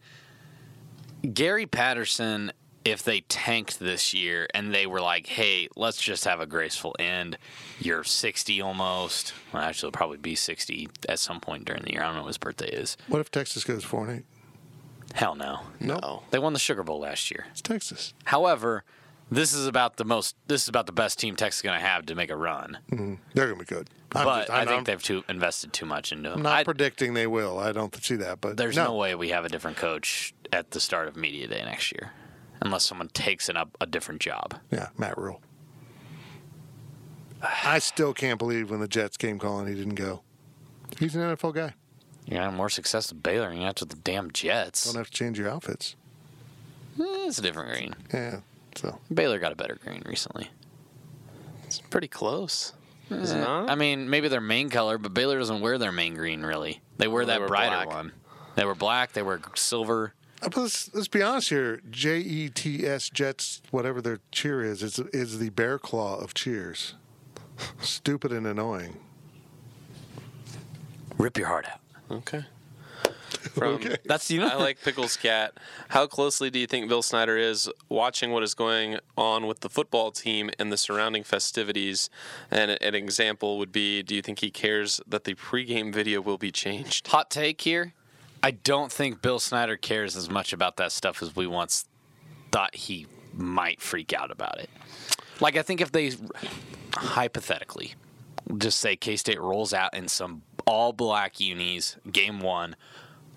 Gary 1.34 1.66
Patterson, 1.66 2.52
if 2.86 3.04
they 3.04 3.22
tanked 3.22 3.80
this 3.80 4.14
year 4.14 4.48
and 4.54 4.74
they 4.74 4.88
were 4.88 5.02
like, 5.02 5.28
hey, 5.28 5.68
let's 5.76 6.02
just 6.02 6.26
have 6.26 6.40
a 6.40 6.46
graceful 6.46 6.96
end, 6.98 7.38
you're 7.80 8.04
60 8.04 8.62
almost. 8.62 9.34
Well, 9.54 9.62
actually, 9.64 9.90
it'll 9.90 9.98
probably 9.98 10.18
be 10.18 10.36
60 10.36 10.90
at 11.10 11.20
some 11.20 11.40
point 11.40 11.66
during 11.66 11.84
the 11.84 11.92
year. 11.92 12.02
I 12.02 12.06
don't 12.06 12.16
know 12.16 12.22
what 12.22 12.28
his 12.30 12.38
birthday 12.38 12.70
is. 12.70 12.96
What 13.08 13.20
if 13.20 13.30
Texas 13.32 13.64
goes 13.64 13.84
four 13.84 14.08
and 14.08 14.20
eight? 14.20 14.26
Hell 15.16 15.36
no. 15.36 15.62
No, 15.80 16.24
They 16.32 16.40
won 16.40 16.54
the 16.54 16.60
Sugar 16.60 16.84
Bowl 16.84 17.00
last 17.00 17.32
year. 17.32 17.48
it's 17.52 17.62
Texas. 17.62 18.14
However, 18.26 18.84
this 19.32 19.54
is 19.54 19.68
about 19.68 19.98
the 19.98 20.06
most. 20.06 20.36
This 20.48 20.64
is 20.64 20.68
about 20.68 20.86
the 20.86 20.92
best 20.92 21.20
team 21.20 21.36
Texas 21.36 21.60
is 21.60 21.62
going 21.64 21.80
to 21.80 21.86
have 21.86 22.06
to 22.08 22.16
make 22.16 22.30
a 22.30 22.36
run. 22.36 22.78
They're 23.34 23.48
gonna 23.48 23.60
be 23.60 23.66
good. 23.66 23.90
I'm 24.14 24.26
but 24.26 24.40
just- 24.40 24.50
I 24.50 24.58
I'm- 24.60 24.68
think 24.68 24.76
I'm- 24.76 24.84
they've 24.86 25.04
too 25.04 25.24
invested 25.30 25.72
too 25.74 25.86
much 25.86 26.12
into 26.12 26.30
them. 26.30 26.38
I'm 26.40 26.44
not 26.44 26.54
I- 26.60 26.64
predicting 26.64 27.14
they 27.14 27.28
will. 27.28 27.60
I 27.60 27.72
don't 27.72 27.96
see 28.04 28.16
that, 28.16 28.42
but 28.42 28.58
there's 28.58 28.76
no. 28.76 28.96
way 28.96 29.14
we 29.16 29.30
have 29.30 29.46
a 29.46 29.50
different 29.50 29.78
coach 29.78 30.34
at 30.52 30.72
the 30.72 30.80
start 30.80 31.08
of 31.08 31.16
media 31.16 31.48
day 31.48 31.64
next 31.64 31.92
year, 31.92 32.12
unless 32.62 32.86
someone 32.86 33.10
takes 33.10 33.50
an, 33.50 33.56
up 33.58 33.78
a 33.80 33.86
different 33.86 34.20
job. 34.22 34.56
Yeah, 34.72 34.88
Matt 34.98 35.18
Rhule. 35.18 35.42
I 37.42 37.80
still 37.80 38.14
can't 38.14 38.38
believe 38.40 38.70
when 38.70 38.80
the 38.82 38.88
Jets 38.88 39.16
came 39.16 39.40
calling, 39.40 39.68
he 39.68 39.76
didn't 39.76 39.96
go. 39.96 40.24
He's 40.98 41.16
an 41.16 41.22
NFL 41.22 41.54
guy. 41.54 41.74
You 42.26 42.38
got 42.38 42.54
more 42.54 42.70
success 42.70 43.12
with 43.14 43.24
Baylor 43.24 43.50
than 43.50 43.60
you 43.60 43.66
have 43.68 43.76
with 43.80 43.90
the 43.90 43.96
damn 43.96 44.32
Jets. 44.32 44.86
Don't 44.86 44.96
have 44.96 45.10
to 45.10 45.12
change 45.18 45.40
your 45.40 45.50
outfits. 45.50 45.96
Eh, 47.00 47.04
it's 47.28 47.40
a 47.40 47.42
different 47.42 47.70
green. 47.72 47.96
Yeah. 48.14 48.40
So 48.76 49.00
Baylor 49.14 49.40
got 49.40 49.52
a 49.52 49.56
better 49.56 49.78
green 49.84 50.02
recently. 50.06 50.50
It's 51.66 51.80
pretty 51.80 52.08
close. 52.08 52.74
Is 53.10 53.32
it 53.32 53.38
Eh, 53.38 53.42
not? 53.42 53.70
I 53.70 53.76
mean, 53.76 54.10
maybe 54.10 54.28
their 54.28 54.42
main 54.42 54.70
color, 54.70 54.98
but 54.98 55.14
Baylor 55.14 55.40
doesn't 55.40 55.62
wear 55.62 55.78
their 55.78 55.92
main 55.92 56.14
green 56.16 56.42
really. 56.44 56.82
They 56.98 57.08
wear 57.08 57.20
Well, 57.22 57.28
they 57.28 57.34
that 57.34 57.42
were 57.42 57.48
brighter 57.48 57.76
black. 57.86 57.88
one. 57.88 58.12
They 58.56 58.66
were 58.66 58.76
black. 58.76 59.14
They 59.14 59.22
were 59.24 59.42
silver. 59.56 60.14
Uh, 60.42 60.50
but 60.50 60.58
let's, 60.58 60.94
let's 60.94 61.08
be 61.08 61.22
honest 61.22 61.50
here. 61.50 61.82
J 61.90 62.20
E 62.20 62.50
T 62.50 62.86
S 62.88 63.10
Jets, 63.10 63.62
whatever 63.72 64.02
their 64.02 64.20
cheer 64.32 64.64
is, 64.64 64.82
is 64.84 65.00
is 65.14 65.40
the 65.40 65.50
bear 65.50 65.78
claw 65.80 66.18
of 66.20 66.34
cheers. 66.34 66.94
Stupid 67.82 68.32
and 68.32 68.48
annoying. 68.48 68.98
Rip 71.18 71.38
your 71.38 71.48
heart 71.48 71.66
out. 71.68 71.80
okay. 72.10 72.46
From, 73.40 73.76
Okay. 73.76 73.96
That's 74.06 74.30
you 74.30 74.40
know. 74.40 74.48
I 74.48 74.56
like 74.56 74.82
Pickles 74.82 75.16
Cat. 75.18 75.54
How 75.90 76.08
closely 76.08 76.50
do 76.50 76.60
you 76.60 76.68
think 76.68 76.90
Bill 76.90 77.02
Snyder 77.02 77.38
is 77.38 77.70
watching 77.88 78.32
what 78.32 78.44
is 78.44 78.54
going 78.54 79.00
on 79.18 79.48
with 79.48 79.62
the 79.62 79.70
football 79.70 80.12
team 80.12 80.50
and 80.60 80.72
the 80.72 80.78
surrounding 80.78 81.24
festivities? 81.24 82.10
And 82.52 82.72
an 82.72 82.96
example 82.96 83.58
would 83.58 83.72
be 83.72 84.04
do 84.04 84.16
you 84.16 84.22
think 84.22 84.40
he 84.40 84.52
cares 84.52 85.00
that 85.08 85.24
the 85.24 85.36
pregame 85.36 85.94
video 85.94 86.22
will 86.22 86.38
be 86.38 86.52
changed? 86.52 87.08
hot 87.08 87.30
take 87.30 87.62
here. 87.62 87.94
I 88.42 88.52
don't 88.52 88.92
think 88.92 89.22
Bill 89.22 89.40
Snyder 89.40 89.76
cares 89.78 90.16
as 90.16 90.30
much 90.30 90.54
about 90.54 90.78
that 90.78 90.92
stuff 90.92 91.22
as 91.22 91.36
we 91.36 91.46
once 91.48 91.86
thought 92.52 92.76
he 92.76 93.06
might 93.34 93.82
freak 93.82 94.14
out 94.14 94.32
about 94.32 94.60
it. 94.60 94.70
Like 95.40 95.58
I 95.58 95.62
think 95.62 95.82
if 95.82 95.92
they 95.92 96.12
hypothetically 96.94 97.96
just 98.58 98.80
say 98.80 98.96
K 98.96 99.16
State 99.16 99.40
rolls 99.40 99.74
out 99.74 99.94
in 99.94 100.08
some 100.08 100.44
all 100.66 100.94
black 100.94 101.40
unis, 101.40 101.98
game 102.12 102.40
one, 102.40 102.76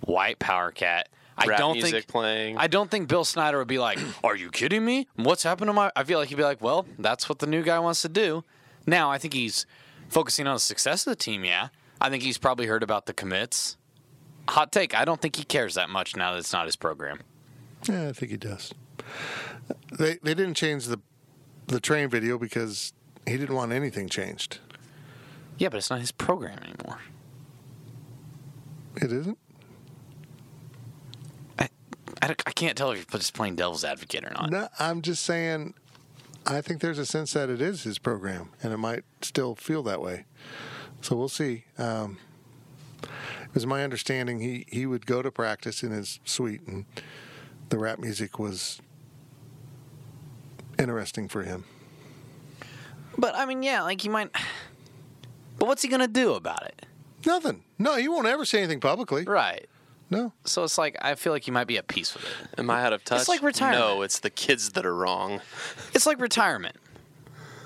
white 0.03 0.39
power 0.39 0.71
cat. 0.71 1.09
I 1.37 1.47
Rap 1.47 1.59
don't 1.59 1.73
music 1.75 1.93
think 1.93 2.07
playing. 2.09 2.59
I 2.59 2.67
don't 2.67 2.91
think 2.91 3.09
Bill 3.09 3.25
Snyder 3.25 3.59
would 3.59 3.69
be 3.69 3.79
like, 3.79 3.99
"Are 4.25 4.37
you 4.37 4.51
kidding 4.51 4.85
me? 4.85 5.09
What's 5.17 5.43
happened 5.43 5.69
to 5.69 5.73
my?" 5.73 5.91
I 5.97 6.05
feel 6.05 6.19
like 6.19 6.29
he'd 6.29 6.37
be 6.37 6.43
like, 6.43 6.61
"Well, 6.61 6.87
that's 6.99 7.29
what 7.29 7.39
the 7.39 7.47
new 7.47 7.63
guy 7.63 7.79
wants 7.79 8.03
to 8.03 8.09
do." 8.09 8.45
Now, 8.87 9.11
I 9.11 9.19
think 9.19 9.35
he's 9.35 9.67
focusing 10.09 10.47
on 10.47 10.55
the 10.55 10.61
success 10.61 11.07
of 11.07 11.13
the 11.13 11.17
team. 11.17 11.45
Yeah, 11.45 11.69
I 12.01 12.11
think 12.11 12.23
he's 12.23 12.39
probably 12.39 12.67
heard 12.67 12.83
about 12.83 13.07
the 13.07 13.15
commits. 13.15 13.77
Hot 14.49 14.73
take: 14.73 14.95
I 14.95 15.05
don't 15.05 15.21
think 15.21 15.37
he 15.37 15.45
cares 15.45 15.75
that 15.75 15.89
much 15.89 16.17
now 16.17 16.33
that 16.33 16.39
it's 16.39 16.53
not 16.53 16.67
his 16.67 16.77
program. 16.77 17.21
Yeah, 17.89 18.09
I 18.09 18.13
think 18.13 18.31
he 18.31 18.37
does. 18.37 18.73
They 19.99 20.19
they 20.23 20.35
didn't 20.35 20.55
change 20.55 20.87
the 20.87 21.01
the 21.67 21.81
train 21.81 22.09
video 22.09 22.39
because 22.39 22.93
he 23.27 23.37
didn't 23.37 23.55
want 23.55 23.73
anything 23.73 24.09
changed. 24.09 24.59
Yeah, 25.59 25.69
but 25.69 25.79
it's 25.79 25.91
not 25.91 26.01
his 26.01 26.13
program 26.13 26.59
anymore. 26.59 26.99
It 28.97 29.13
isn't. 29.13 29.39
I, 32.21 32.35
I, 32.47 32.53
can't 32.53 32.77
tell 32.77 32.91
if 32.91 33.07
you're 33.11 33.19
just 33.19 33.35
playing 33.35 33.57
devil's 33.57 33.85
advocate 33.85 34.25
or 34.25 34.31
not. 34.31 34.51
No, 34.51 34.69
I'm 34.79 35.03
just 35.03 35.25
saying. 35.25 35.75
I 36.45 36.61
think 36.61 36.81
there's 36.81 36.99
a 36.99 37.07
sense 37.07 37.33
that 37.35 37.49
it 37.49 37.61
is 37.61 37.85
his 37.85 37.99
program, 37.99 38.51
and 38.63 38.73
it 38.73 38.77
might 38.77 39.05
still 39.21 39.55
feel 39.55 39.83
that 39.85 40.03
way. 40.03 40.25
So 41.01 41.17
we'll 41.17 41.29
see. 41.29 41.65
Um, 41.79 42.19
it 43.03 43.55
was 43.55 43.67
my 43.67 43.85
understanding 43.85 44.41
he 44.41 44.67
he 44.69 44.87
would 44.87 45.07
go 45.07 45.23
to 45.23 45.31
practice 45.31 45.83
in 45.83 45.91
his 45.91 46.21
suite, 46.25 46.63
and 46.67 46.85
the 47.69 47.79
rap 47.79 47.99
music 47.99 48.39
was 48.39 48.81
interesting 50.79 51.29
for 51.29 51.43
him. 51.43 51.65
But 53.17 53.35
I 53.37 53.47
mean, 53.47 53.63
yeah, 53.63 53.83
like 53.83 54.01
he 54.01 54.09
might. 54.09 54.31
But 55.59 55.69
what's 55.69 55.83
he 55.83 55.89
gonna 55.89 56.09
do 56.09 56.33
about 56.33 56.65
it? 56.65 56.87
Nothing. 57.25 57.63
No, 57.79 57.95
he 57.95 58.09
won't 58.09 58.27
ever 58.27 58.45
say 58.45 58.59
anything 58.59 58.81
publicly. 58.81 59.23
Right. 59.23 59.69
No. 60.13 60.35
So 60.45 60.63
it's 60.63 60.77
like 60.77 60.97
I 61.01 61.15
feel 61.15 61.33
like 61.33 61.47
you 61.47 61.55
might 61.55 61.67
be 61.67 61.79
at 61.79 61.89
peace 61.89 62.13
with 62.13 62.25
it. 62.25 62.61
Am 62.61 62.69
I 62.69 62.83
out 62.83 62.93
of 62.93 63.03
touch? 63.03 63.21
It's 63.21 63.29
like 63.31 63.43
retirement. 63.43 63.81
No, 63.81 64.03
it's 64.03 64.21
the 64.21 64.29
kids 64.29 64.73
that 64.73 64.85
are 64.85 64.95
wrong. 64.95 65.41
It's 65.95 66.05
like 66.05 66.21
retirement. 66.21 66.77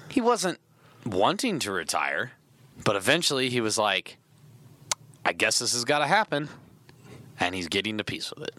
He 0.09 0.21
wasn't 0.21 0.61
wanting 1.05 1.59
to 1.59 1.73
retire, 1.73 2.33
but 2.85 2.95
eventually 2.95 3.51
he 3.51 3.61
was 3.61 3.77
like, 3.77 4.19
I 5.25 5.33
guess 5.33 5.59
this 5.59 5.73
has 5.73 5.85
got 5.85 5.99
to 5.99 6.07
happen. 6.07 6.49
And 7.41 7.53
he's 7.53 7.67
getting 7.67 7.99
to 7.99 8.05
peace 8.05 8.33
with 8.33 8.49
it. 8.49 8.55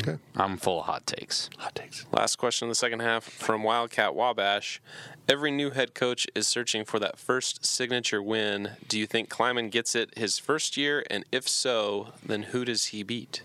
Okay. 0.00 0.18
I'm 0.36 0.56
full 0.56 0.80
of 0.80 0.86
hot 0.86 1.06
takes. 1.06 1.50
Hot 1.58 1.74
takes. 1.74 2.06
Last 2.12 2.36
question 2.36 2.66
in 2.66 2.68
the 2.68 2.74
second 2.74 3.00
half 3.00 3.24
from 3.24 3.62
Wildcat 3.62 4.14
Wabash. 4.14 4.80
Every 5.28 5.50
new 5.50 5.70
head 5.70 5.94
coach 5.94 6.26
is 6.34 6.46
searching 6.46 6.84
for 6.84 6.98
that 6.98 7.18
first 7.18 7.64
signature 7.64 8.22
win. 8.22 8.70
Do 8.88 8.98
you 8.98 9.06
think 9.06 9.28
Klieman 9.28 9.70
gets 9.70 9.94
it 9.94 10.16
his 10.16 10.38
first 10.38 10.76
year? 10.76 11.04
And 11.10 11.24
if 11.32 11.48
so, 11.48 12.08
then 12.24 12.44
who 12.44 12.64
does 12.64 12.86
he 12.86 13.02
beat? 13.02 13.42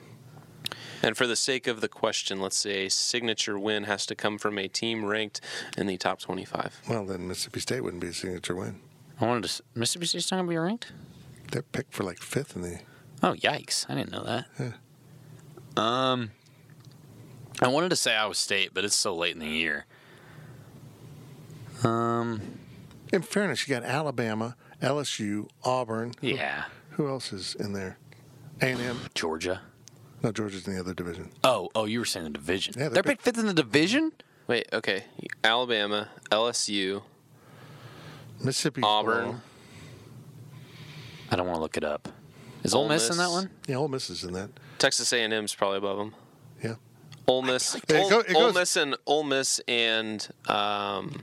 And 1.01 1.17
for 1.17 1.27
the 1.27 1.35
sake 1.35 1.67
of 1.67 1.81
the 1.81 1.89
question, 1.89 2.39
let's 2.39 2.55
say 2.55 2.85
a 2.85 2.89
signature 2.89 3.59
win 3.59 3.83
has 3.83 4.05
to 4.05 4.15
come 4.15 4.37
from 4.37 4.57
a 4.57 4.69
team 4.69 5.03
ranked 5.03 5.41
in 5.77 5.87
the 5.87 5.97
top 5.97 6.19
25. 6.19 6.81
Well, 6.87 7.05
then 7.05 7.27
Mississippi 7.27 7.59
State 7.59 7.81
wouldn't 7.83 8.01
be 8.01 8.07
a 8.07 8.13
signature 8.13 8.55
win. 8.55 8.79
I 9.19 9.25
wanted 9.25 9.49
to. 9.49 9.63
Mississippi 9.75 10.05
State's 10.05 10.31
not 10.31 10.37
gonna 10.37 10.47
be 10.49 10.57
ranked. 10.57 10.93
They're 11.51 11.61
picked 11.61 11.93
for 11.93 12.03
like 12.03 12.19
fifth 12.19 12.55
in 12.55 12.61
the. 12.61 12.79
Oh 13.21 13.33
yikes! 13.33 13.85
I 13.89 13.95
didn't 13.95 14.11
know 14.11 14.23
that. 14.23 14.45
Um, 15.77 16.31
I 17.61 17.67
wanted 17.67 17.89
to 17.89 17.95
say 17.95 18.15
Iowa 18.15 18.35
State, 18.35 18.71
but 18.73 18.83
it's 18.85 18.95
so 18.95 19.15
late 19.15 19.33
in 19.33 19.39
the 19.39 19.47
year. 19.47 19.85
Um, 21.83 22.41
In 23.11 23.21
fairness, 23.21 23.67
you 23.67 23.73
got 23.75 23.83
Alabama, 23.83 24.55
LSU, 24.81 25.47
Auburn. 25.63 26.13
Yeah, 26.21 26.65
Who 26.91 27.07
else 27.07 27.33
is 27.33 27.55
in 27.55 27.73
there? 27.73 27.97
A&M. 28.61 28.99
Georgia. 29.15 29.61
No, 30.21 30.31
Georgia's 30.31 30.65
in 30.67 30.73
the 30.75 30.79
other 30.79 30.93
division. 30.93 31.29
Oh, 31.43 31.69
oh, 31.75 31.85
you 31.85 31.99
were 31.99 32.05
saying 32.05 32.23
the 32.25 32.29
division. 32.29 32.73
Yeah, 32.77 32.83
they're 32.83 32.89
they're 32.91 33.03
picked 33.03 33.23
fifth 33.23 33.37
in 33.37 33.45
the 33.45 33.53
division. 33.53 34.13
Wait, 34.47 34.67
okay. 34.71 35.03
Alabama, 35.43 36.07
LSU, 36.31 37.01
Mississippi. 38.41 38.81
Auburn. 38.83 39.41
I 41.29 41.35
don't 41.35 41.45
want 41.47 41.57
to 41.57 41.61
look 41.61 41.75
it 41.77 41.83
up. 41.83 42.07
Is 42.63 42.73
Ole 42.73 42.83
Ole 42.83 42.89
Miss 42.89 43.09
in 43.09 43.17
that 43.17 43.31
one? 43.31 43.49
Yeah, 43.67 43.77
Ole 43.77 43.87
Miss 43.89 44.09
is 44.09 44.23
in 44.23 44.31
that. 44.33 44.49
Texas 44.79 45.11
A&M's 45.13 45.53
probably 45.55 45.77
above 45.77 45.97
them. 45.97 46.15
Yeah. 46.63 46.75
Ole 47.27 47.41
Miss, 47.41 47.75
It 47.75 47.93
Ole, 47.93 48.09
go- 48.09 48.19
it 48.19 48.35
Ole 48.35 48.51
Miss, 48.53 48.75
and 48.75 48.95
Ole 49.05 49.23
Miss 49.23 49.59
and 49.67 50.27
um, 50.47 51.21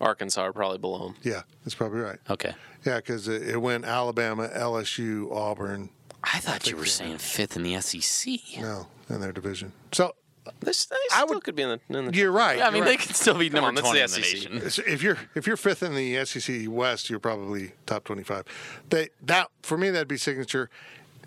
Arkansas 0.00 0.40
are 0.42 0.52
probably 0.52 0.78
below 0.78 1.08
them. 1.08 1.16
Yeah, 1.22 1.42
that's 1.64 1.74
probably 1.74 2.00
right. 2.00 2.18
Okay. 2.28 2.54
Yeah, 2.84 2.96
because 2.96 3.28
it, 3.28 3.42
it 3.48 3.58
went 3.58 3.84
Alabama, 3.84 4.48
LSU, 4.48 5.30
Auburn. 5.30 5.90
I 6.24 6.38
thought 6.38 6.68
you 6.70 6.76
were 6.76 6.86
saying 6.86 7.18
fifth 7.18 7.56
in 7.56 7.62
the 7.62 7.78
SEC. 7.80 8.32
No, 8.60 8.88
in 9.08 9.20
their 9.20 9.32
division. 9.32 9.72
So 9.92 10.14
They, 10.44 10.50
they 10.60 10.70
I 10.70 10.72
still 10.72 11.28
would- 11.28 11.44
could 11.44 11.54
be 11.54 11.62
in 11.62 11.68
the. 11.88 11.98
In 11.98 12.06
the 12.06 12.12
you're 12.14 12.32
right. 12.32 12.58
Yeah, 12.58 12.66
I 12.66 12.70
mean, 12.70 12.78
you're 12.78 12.84
they 12.86 12.90
right. 12.92 13.00
could 13.06 13.14
still 13.16 13.38
be 13.38 13.48
Come 13.50 13.62
number 13.62 13.80
on, 13.80 13.84
twenty 13.94 13.98
the 14.00 14.04
in 14.06 14.10
the 14.10 14.18
nation. 14.18 14.70
So 14.70 14.82
if 14.86 15.02
you're 15.02 15.18
if 15.34 15.46
you're 15.46 15.56
fifth 15.56 15.82
in 15.82 15.94
the 15.94 16.24
SEC 16.24 16.62
West, 16.68 17.10
you're 17.10 17.20
probably 17.20 17.72
top 17.86 18.04
twenty 18.04 18.22
five. 18.24 18.44
They 18.88 19.10
that 19.22 19.50
for 19.62 19.76
me 19.78 19.90
that'd 19.90 20.08
be 20.08 20.16
signature. 20.16 20.68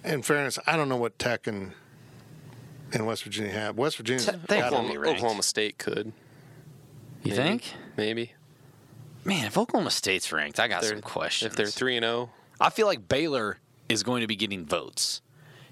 In 0.03 0.21
fairness, 0.21 0.59
I 0.67 0.75
don't 0.75 0.89
know 0.89 0.97
what 0.97 1.17
Tech 1.17 1.47
and 1.47 1.71
and 2.91 3.07
West 3.07 3.23
Virginia 3.23 3.51
have. 3.51 3.77
West 3.77 3.97
Virginia, 3.97 4.23
Te- 4.23 4.37
they 4.47 4.61
Oklahoma, 4.61 4.89
be. 5.01 5.09
Oklahoma 5.09 5.43
State 5.43 5.77
could. 5.77 6.11
You 7.23 7.31
Maybe. 7.31 7.35
think? 7.35 7.73
Maybe. 7.97 8.33
Man, 9.23 9.45
if 9.45 9.57
Oklahoma 9.57 9.89
State's 9.91 10.31
ranked, 10.31 10.59
I 10.59 10.67
got 10.67 10.81
They're- 10.81 10.91
some 10.91 11.01
questions. 11.01 11.51
If 11.51 11.55
they're 11.57 11.65
3 11.67 11.95
and 11.97 12.05
oh, 12.05 12.09
0, 12.25 12.29
I 12.59 12.69
feel 12.69 12.85
like 12.85 13.07
Baylor 13.07 13.57
is 13.89 14.03
going 14.03 14.21
to 14.21 14.27
be 14.27 14.35
getting 14.35 14.65
votes. 14.65 15.21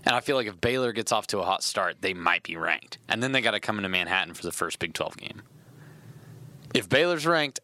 And 0.05 0.15
I 0.15 0.19
feel 0.21 0.35
like 0.35 0.47
if 0.47 0.59
Baylor 0.59 0.93
gets 0.93 1.11
off 1.11 1.27
to 1.27 1.39
a 1.39 1.43
hot 1.43 1.61
start, 1.61 1.97
they 2.01 2.13
might 2.13 2.41
be 2.43 2.55
ranked. 2.55 2.97
And 3.07 3.21
then 3.21 3.33
they 3.33 3.41
got 3.41 3.51
to 3.51 3.59
come 3.59 3.77
into 3.77 3.89
Manhattan 3.89 4.33
for 4.33 4.41
the 4.43 4.51
first 4.51 4.79
Big 4.79 4.93
12 4.93 5.17
game. 5.17 5.41
If 6.73 6.87
Baylor's 6.89 7.27
ranked, 7.27 7.59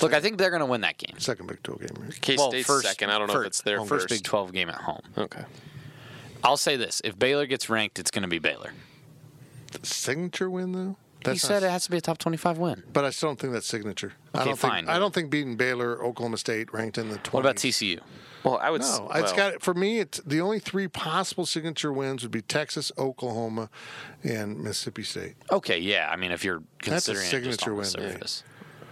look, 0.00 0.12
I 0.12 0.20
think 0.20 0.38
they're 0.38 0.50
going 0.50 0.60
to 0.60 0.66
win 0.66 0.82
that 0.82 0.98
game. 0.98 1.18
second 1.18 1.46
Big 1.48 1.62
Twelve 1.62 1.80
game. 1.80 1.90
Right? 2.04 2.20
K 2.20 2.36
Well, 2.36 2.50
State's 2.50 2.66
first- 2.68 2.86
second. 2.86 3.10
I 3.10 3.18
don't 3.18 3.26
know 3.28 3.32
first- 3.32 3.44
if 3.44 3.46
it's 3.48 3.60
their 3.62 3.78
first 3.80 3.88
first. 3.88 4.08
Big 4.10 4.22
12 4.22 4.52
game 4.52 4.68
at 4.68 4.76
home. 4.76 5.00
Okay. 5.18 5.42
I'll 6.44 6.56
say 6.56 6.76
this: 6.76 7.00
if 7.04 7.18
Baylor 7.18 7.46
gets 7.46 7.68
ranked, 7.70 7.98
it's 7.98 8.10
going 8.10 8.22
to 8.22 8.28
be 8.28 8.38
Baylor. 8.38 8.72
The 9.72 9.86
Signature 9.86 10.50
win 10.50 10.72
though. 10.72 10.96
That's 11.24 11.40
He 11.40 11.46
said 11.46 11.62
it 11.62 11.70
has 11.70 11.84
to 11.84 11.90
be 11.92 11.98
a 11.98 12.00
top 12.00 12.18
25 12.18 12.58
win. 12.58 12.82
but 12.92 13.04
I 13.04 13.10
still 13.10 13.28
don't 13.28 13.38
think 13.38 13.52
that's 13.52 13.66
signature. 13.66 14.14
I 14.34 14.44
don't 14.44 14.56
fine. 14.58 14.86
think 14.86 14.88
I 14.88 14.98
don't 14.98 15.14
think 15.14 15.30
beating 15.30 15.56
Baylor, 15.56 16.02
Oklahoma 16.04 16.36
State 16.36 16.72
ranked 16.74 16.98
in 16.98 17.10
the 17.10 17.18
20s. 17.18 17.32
What 17.32 17.40
about 17.40 17.56
TCU? 17.56 18.00
Well, 18.42 18.58
I 18.60 18.70
would. 18.70 18.82
s- 18.82 18.98
No, 18.98 19.08
it's 19.14 19.32
well, 19.32 19.50
got 19.52 19.62
for 19.62 19.72
me. 19.72 20.00
It's 20.00 20.18
the 20.26 20.40
only 20.40 20.58
three 20.58 20.88
possible 20.88 21.46
signature 21.46 21.92
wins 21.92 22.22
would 22.24 22.32
be 22.32 22.42
Texas, 22.42 22.90
Oklahoma, 22.98 23.70
and 24.24 24.58
Mississippi 24.58 25.04
State. 25.04 25.34
Okay, 25.52 25.78
yeah. 25.78 26.08
I 26.10 26.16
mean, 26.16 26.32
if 26.32 26.44
you're 26.44 26.60
That's 26.84 27.06
a 27.08 27.12
considering 27.12 27.26
it 27.44 27.44
just 27.44 27.60
signature 27.60 27.70
on 27.70 27.76
win 27.76 27.86
to 27.86 28.00
me. 28.00 28.10
surface. 28.14 28.42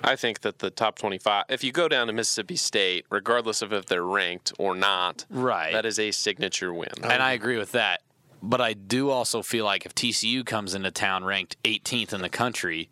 I 0.03 0.16
think 0.16 0.40
that 0.40 0.59
the 0.61 0.70
top 0.70 0.98
25, 0.98 1.44
if 1.48 1.62
you 1.62 1.72
go 1.72 1.88
down 1.88 2.07
to 2.07 2.12
Mississippi 2.12 2.57
State, 2.57 3.07
regardless 3.11 3.62
of 3.62 3.72
if 3.72 3.86
they're 3.86 4.05
ranked 4.05 4.53
or 4.59 4.74
not, 4.74 5.26
Right. 5.30 5.72
that 5.72 5.84
is 5.84 5.98
a 5.98 6.11
signature 6.11 6.72
win. 6.72 6.88
And 7.03 7.22
I 7.22 7.32
agree 7.32 7.59
with 7.59 7.72
that. 7.72 8.03
But 8.42 8.61
I 8.62 8.72
do 8.72 9.11
also 9.11 9.42
feel 9.42 9.66
like 9.66 9.84
if 9.84 9.94
TCU 9.94 10.44
comes 10.44 10.74
into 10.74 10.90
town 10.90 11.24
ranked 11.24 11.57
18th 11.64 12.14
in 12.14 12.22
the 12.22 12.30
country 12.30 12.88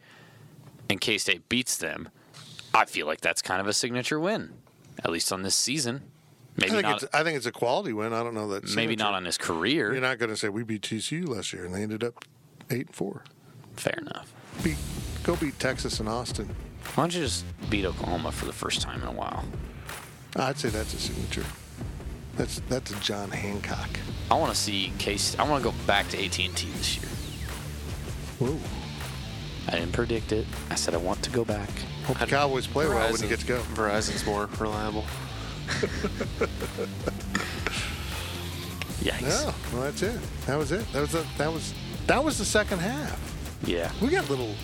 and 0.91 1.01
K 1.01 1.17
State 1.17 1.49
beats 1.49 1.77
them, 1.79 2.11
I 2.75 2.85
feel 2.85 3.07
like 3.07 3.23
that's 3.23 3.41
kind 3.41 3.61
of 3.61 3.67
a 3.67 3.73
signature 3.73 4.21
win, 4.21 4.53
at 5.03 5.11
least 5.11 5.33
on 5.33 5.43
this 5.43 5.55
season. 5.55 6.03
I 6.05 6.63
Maybe 6.63 6.71
think 6.73 6.83
not. 6.83 7.03
it's 7.03 7.15
I 7.15 7.23
think 7.23 7.37
it's 7.39 7.47
a 7.47 7.53
quality 7.53 7.93
win. 7.95 8.13
I 8.13 8.23
don't 8.23 8.35
know 8.35 8.49
that. 8.49 8.65
Maybe 8.65 8.73
signature. 8.93 9.05
not 9.05 9.15
on 9.15 9.25
his 9.25 9.39
career. 9.39 9.93
You're 9.93 10.03
not 10.03 10.19
going 10.19 10.31
to 10.31 10.37
say 10.37 10.49
we 10.51 10.65
beat 10.65 10.83
TCU 10.83 11.27
last 11.29 11.53
year 11.55 11.65
and 11.65 11.75
they 11.75 11.83
ended 11.83 12.05
up 12.05 12.25
eight 12.71 12.87
and 12.89 12.95
four. 12.95 13.25
Fair 13.77 13.95
enough. 13.99 14.35
Beat 14.63 14.77
go 15.23 15.35
beat 15.37 15.59
Texas 15.59 15.99
and 16.01 16.09
Austin. 16.11 16.55
Why 16.95 17.05
don't 17.05 17.15
you 17.15 17.23
just 17.23 17.45
beat 17.71 17.85
Oklahoma 17.85 18.33
for 18.33 18.47
the 18.47 18.53
first 18.53 18.81
time 18.83 19.03
in 19.03 19.09
a 19.09 19.13
while? 19.13 19.45
I'd 20.37 20.59
say 20.59 20.69
that's 20.69 20.95
a 20.95 20.99
signature. 20.99 21.45
That's 22.37 22.61
that's 22.69 22.93
a 22.93 23.01
John 23.01 23.31
Hancock. 23.31 23.89
I 24.31 24.35
want 24.35 24.53
to 24.53 24.59
see 24.59 24.93
Case. 24.99 25.37
I 25.39 25.49
want 25.49 25.63
to 25.65 25.71
go 25.71 25.77
back 25.87 26.09
to 26.11 26.25
AT&T 26.25 26.49
this 26.49 26.97
year. 26.97 27.09
Whoa. 28.39 28.59
I 29.67 29.73
didn't 29.73 29.93
predict 29.93 30.33
it. 30.33 30.47
I 30.71 30.77
said 30.77 30.95
I 30.95 30.99
want 30.99 31.23
to 31.25 31.31
go 31.31 31.45
back. 31.45 31.69
Hope 32.05 32.19
the 32.19 32.27
Cowboys 32.27 32.67
play 32.67 32.87
well 32.89 33.13
when 33.13 33.21
you 33.21 33.29
get 33.29 33.41
to 33.41 33.47
go. 33.47 33.61
Verizon's 33.75 34.25
more 34.25 34.49
reliable. 34.59 35.05
Yikes. 39.03 39.45
No, 39.45 39.55
well 39.73 39.83
that's 39.83 40.03
it. 40.03 40.21
That 40.47 40.57
was 40.57 40.73
it. 40.73 40.91
That 40.93 41.01
was 41.01 41.15
a, 41.15 41.27
that 41.37 41.53
was 41.53 41.75
that 42.07 42.25
was 42.25 42.39
the 42.39 42.45
second 42.45 42.79
half. 42.79 43.21
Yeah. 43.65 43.91
We 44.01 44.09
got 44.09 44.27
a 44.27 44.31
little 44.31 44.55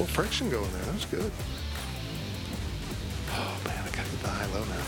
little 0.00 0.14
friction 0.14 0.48
going 0.50 0.70
there. 0.72 0.82
That 0.82 0.94
was 0.94 1.04
good. 1.04 1.30
Oh 3.32 3.60
man, 3.66 3.78
I 3.78 3.86
gotta 3.96 4.10
get 4.10 4.22
the 4.22 4.28
high 4.28 4.46
low 4.46 4.64
now. 4.64 4.84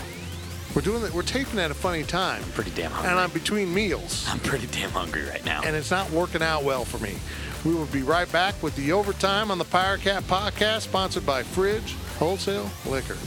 We're 0.75 0.81
doing 0.81 1.03
that. 1.03 1.13
We're 1.13 1.21
taping 1.21 1.59
at 1.59 1.69
a 1.69 1.75
funny 1.75 2.03
time, 2.03 2.41
Pretty 2.55 2.71
damn 2.71 2.89
hungry. 2.91 3.11
and 3.11 3.19
I'm 3.19 3.29
between 3.29 3.71
meals, 3.73 4.25
I'm 4.27 4.39
pretty 4.39 4.65
damn 4.67 4.89
hungry 4.89 5.23
right 5.23 5.45
now. 5.45 5.61
and 5.63 5.75
it's 5.75 5.91
not 5.91 6.09
working 6.11 6.41
out 6.41 6.63
well 6.63 6.83
for 6.83 6.97
me. 6.97 7.13
We 7.63 7.73
will 7.75 7.85
be 7.85 8.01
right 8.01 8.29
back 8.31 8.61
with 8.63 8.75
the 8.75 8.91
overtime 8.91 9.51
on 9.51 9.57
the 9.59 9.63
Power 9.65 9.97
Cat 9.97 10.23
podcast, 10.23 10.81
sponsored 10.81 11.25
by 11.25 11.43
Fridge 11.43 11.95
Wholesale 12.17 12.69
Liquor. 12.87 13.17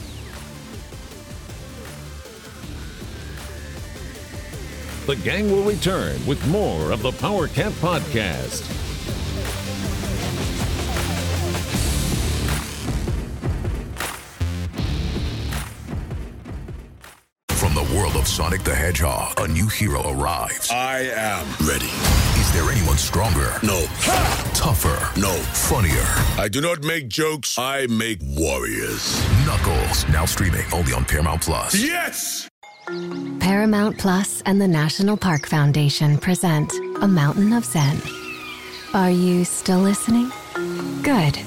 The 5.07 5.15
gang 5.15 5.49
will 5.49 5.63
return 5.63 6.23
with 6.27 6.45
more 6.49 6.91
of 6.91 7.01
the 7.01 7.13
Power 7.13 7.47
Cat 7.47 7.71
Podcast. 7.73 8.65
Sonic 18.37 18.61
the 18.61 18.75
Hedgehog, 18.75 19.39
a 19.39 19.47
new 19.47 19.65
hero 19.65 20.07
arrives. 20.11 20.69
I 20.69 21.09
am 21.15 21.47
ready. 21.67 21.87
Is 22.39 22.53
there 22.53 22.69
anyone 22.69 22.95
stronger? 22.95 23.55
No. 23.63 23.81
Tougher? 24.53 25.19
No. 25.19 25.33
Funnier? 25.33 26.05
I 26.39 26.47
do 26.47 26.61
not 26.61 26.83
make 26.83 27.07
jokes, 27.07 27.57
I 27.57 27.87
make 27.87 28.19
warriors. 28.21 29.19
Knuckles, 29.43 30.07
now 30.09 30.25
streaming 30.25 30.65
only 30.71 30.93
on 30.93 31.03
Paramount 31.03 31.41
Plus. 31.41 31.73
Yes! 31.73 32.47
Paramount 33.39 33.97
Plus 33.97 34.43
and 34.45 34.61
the 34.61 34.67
National 34.67 35.17
Park 35.17 35.47
Foundation 35.47 36.19
present 36.19 36.71
A 37.01 37.07
Mountain 37.07 37.53
of 37.53 37.65
Zen. 37.65 37.99
Are 38.93 39.09
you 39.09 39.45
still 39.45 39.79
listening? 39.79 40.31
Good. 41.01 41.39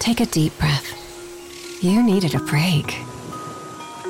Take 0.00 0.18
a 0.18 0.26
deep 0.26 0.58
breath. 0.58 0.90
You 1.80 2.02
needed 2.02 2.34
a 2.34 2.40
break. 2.40 2.98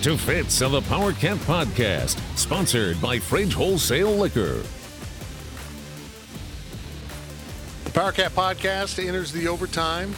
Back 0.00 0.04
to 0.12 0.16
Fitz 0.16 0.62
of 0.62 0.72
the 0.72 0.80
Power 0.80 1.12
Cat 1.12 1.36
Podcast, 1.40 2.18
sponsored 2.34 2.98
by 3.02 3.18
Fridge 3.18 3.52
Wholesale 3.52 4.12
Liquor. 4.16 4.62
The 7.84 7.90
Power 7.90 8.10
Cat 8.10 8.32
podcast 8.32 8.98
enters 9.06 9.30
the 9.30 9.46
overtime. 9.46 10.14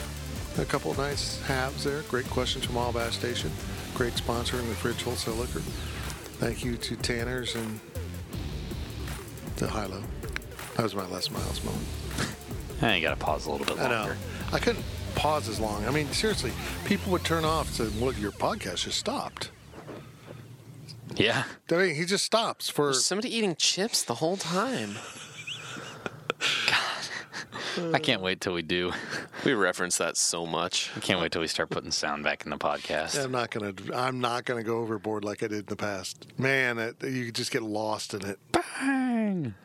A 0.57 0.63
couple 0.63 0.91
of 0.91 0.99
nice 0.99 1.41
halves 1.41 1.83
there. 1.83 2.03
Great 2.03 2.29
questions 2.29 2.63
from 2.63 2.75
Wabash 2.75 3.17
Station. 3.17 3.51
Great 3.93 4.13
sponsor 4.13 4.57
in 4.57 4.69
the 4.69 4.75
Fridge 4.75 5.03
Wholesale 5.03 5.33
Liquor. 5.33 5.59
Thank 6.39 6.63
you 6.63 6.77
to 6.77 6.95
Tanner's 6.95 7.53
and 7.55 7.81
to 9.57 9.67
Hilo. 9.67 10.01
That 10.77 10.83
was 10.83 10.95
my 10.95 11.05
last 11.07 11.29
Miles 11.33 11.61
moment. 11.61 11.85
I 12.81 12.91
ain't 12.93 13.03
got 13.03 13.19
to 13.19 13.25
pause 13.25 13.47
a 13.47 13.51
little 13.51 13.65
bit 13.65 13.77
I 13.79 13.93
longer. 13.93 14.13
know. 14.13 14.19
I 14.53 14.59
couldn't. 14.59 14.85
pause 15.15 15.49
as 15.49 15.59
long. 15.59 15.85
I 15.85 15.91
mean, 15.91 16.07
seriously, 16.13 16.53
people 16.85 17.11
would 17.11 17.25
turn 17.25 17.43
off 17.43 17.67
and 17.67 17.91
say, 17.91 17.99
"Well, 18.01 18.13
your 18.13 18.31
podcast 18.31 18.85
just 18.85 18.97
stopped." 18.97 19.49
Yeah. 21.15 21.43
I 21.71 21.75
mean, 21.75 21.95
he 21.95 22.05
just 22.05 22.25
stops 22.25 22.69
for 22.69 22.85
There's 22.85 23.05
somebody 23.05 23.35
eating 23.35 23.55
chips 23.55 24.03
the 24.03 24.15
whole 24.15 24.37
time. 24.37 24.95
God. 26.67 26.93
I 27.93 27.99
can't 27.99 28.21
wait 28.21 28.41
till 28.41 28.53
we 28.53 28.61
do. 28.61 28.91
We 29.45 29.53
reference 29.53 29.97
that 29.97 30.15
so 30.15 30.45
much. 30.45 30.91
I 30.95 30.99
can't 30.99 31.19
wait 31.19 31.31
till 31.31 31.41
we 31.41 31.47
start 31.47 31.69
putting 31.69 31.91
sound 31.91 32.23
back 32.23 32.43
in 32.45 32.49
the 32.51 32.57
podcast. 32.57 33.23
I'm 33.23 33.31
not 33.31 33.49
gonna. 33.49 33.73
I'm 33.93 34.21
not 34.21 34.45
gonna 34.45 34.63
go 34.63 34.77
overboard 34.77 35.25
like 35.25 35.43
I 35.43 35.47
did 35.47 35.59
in 35.59 35.65
the 35.65 35.75
past. 35.75 36.27
Man, 36.37 36.77
it, 36.77 37.03
you 37.03 37.31
just 37.31 37.51
get 37.51 37.63
lost 37.63 38.13
in 38.13 38.25
it. 38.25 38.39
Bang. 38.51 39.55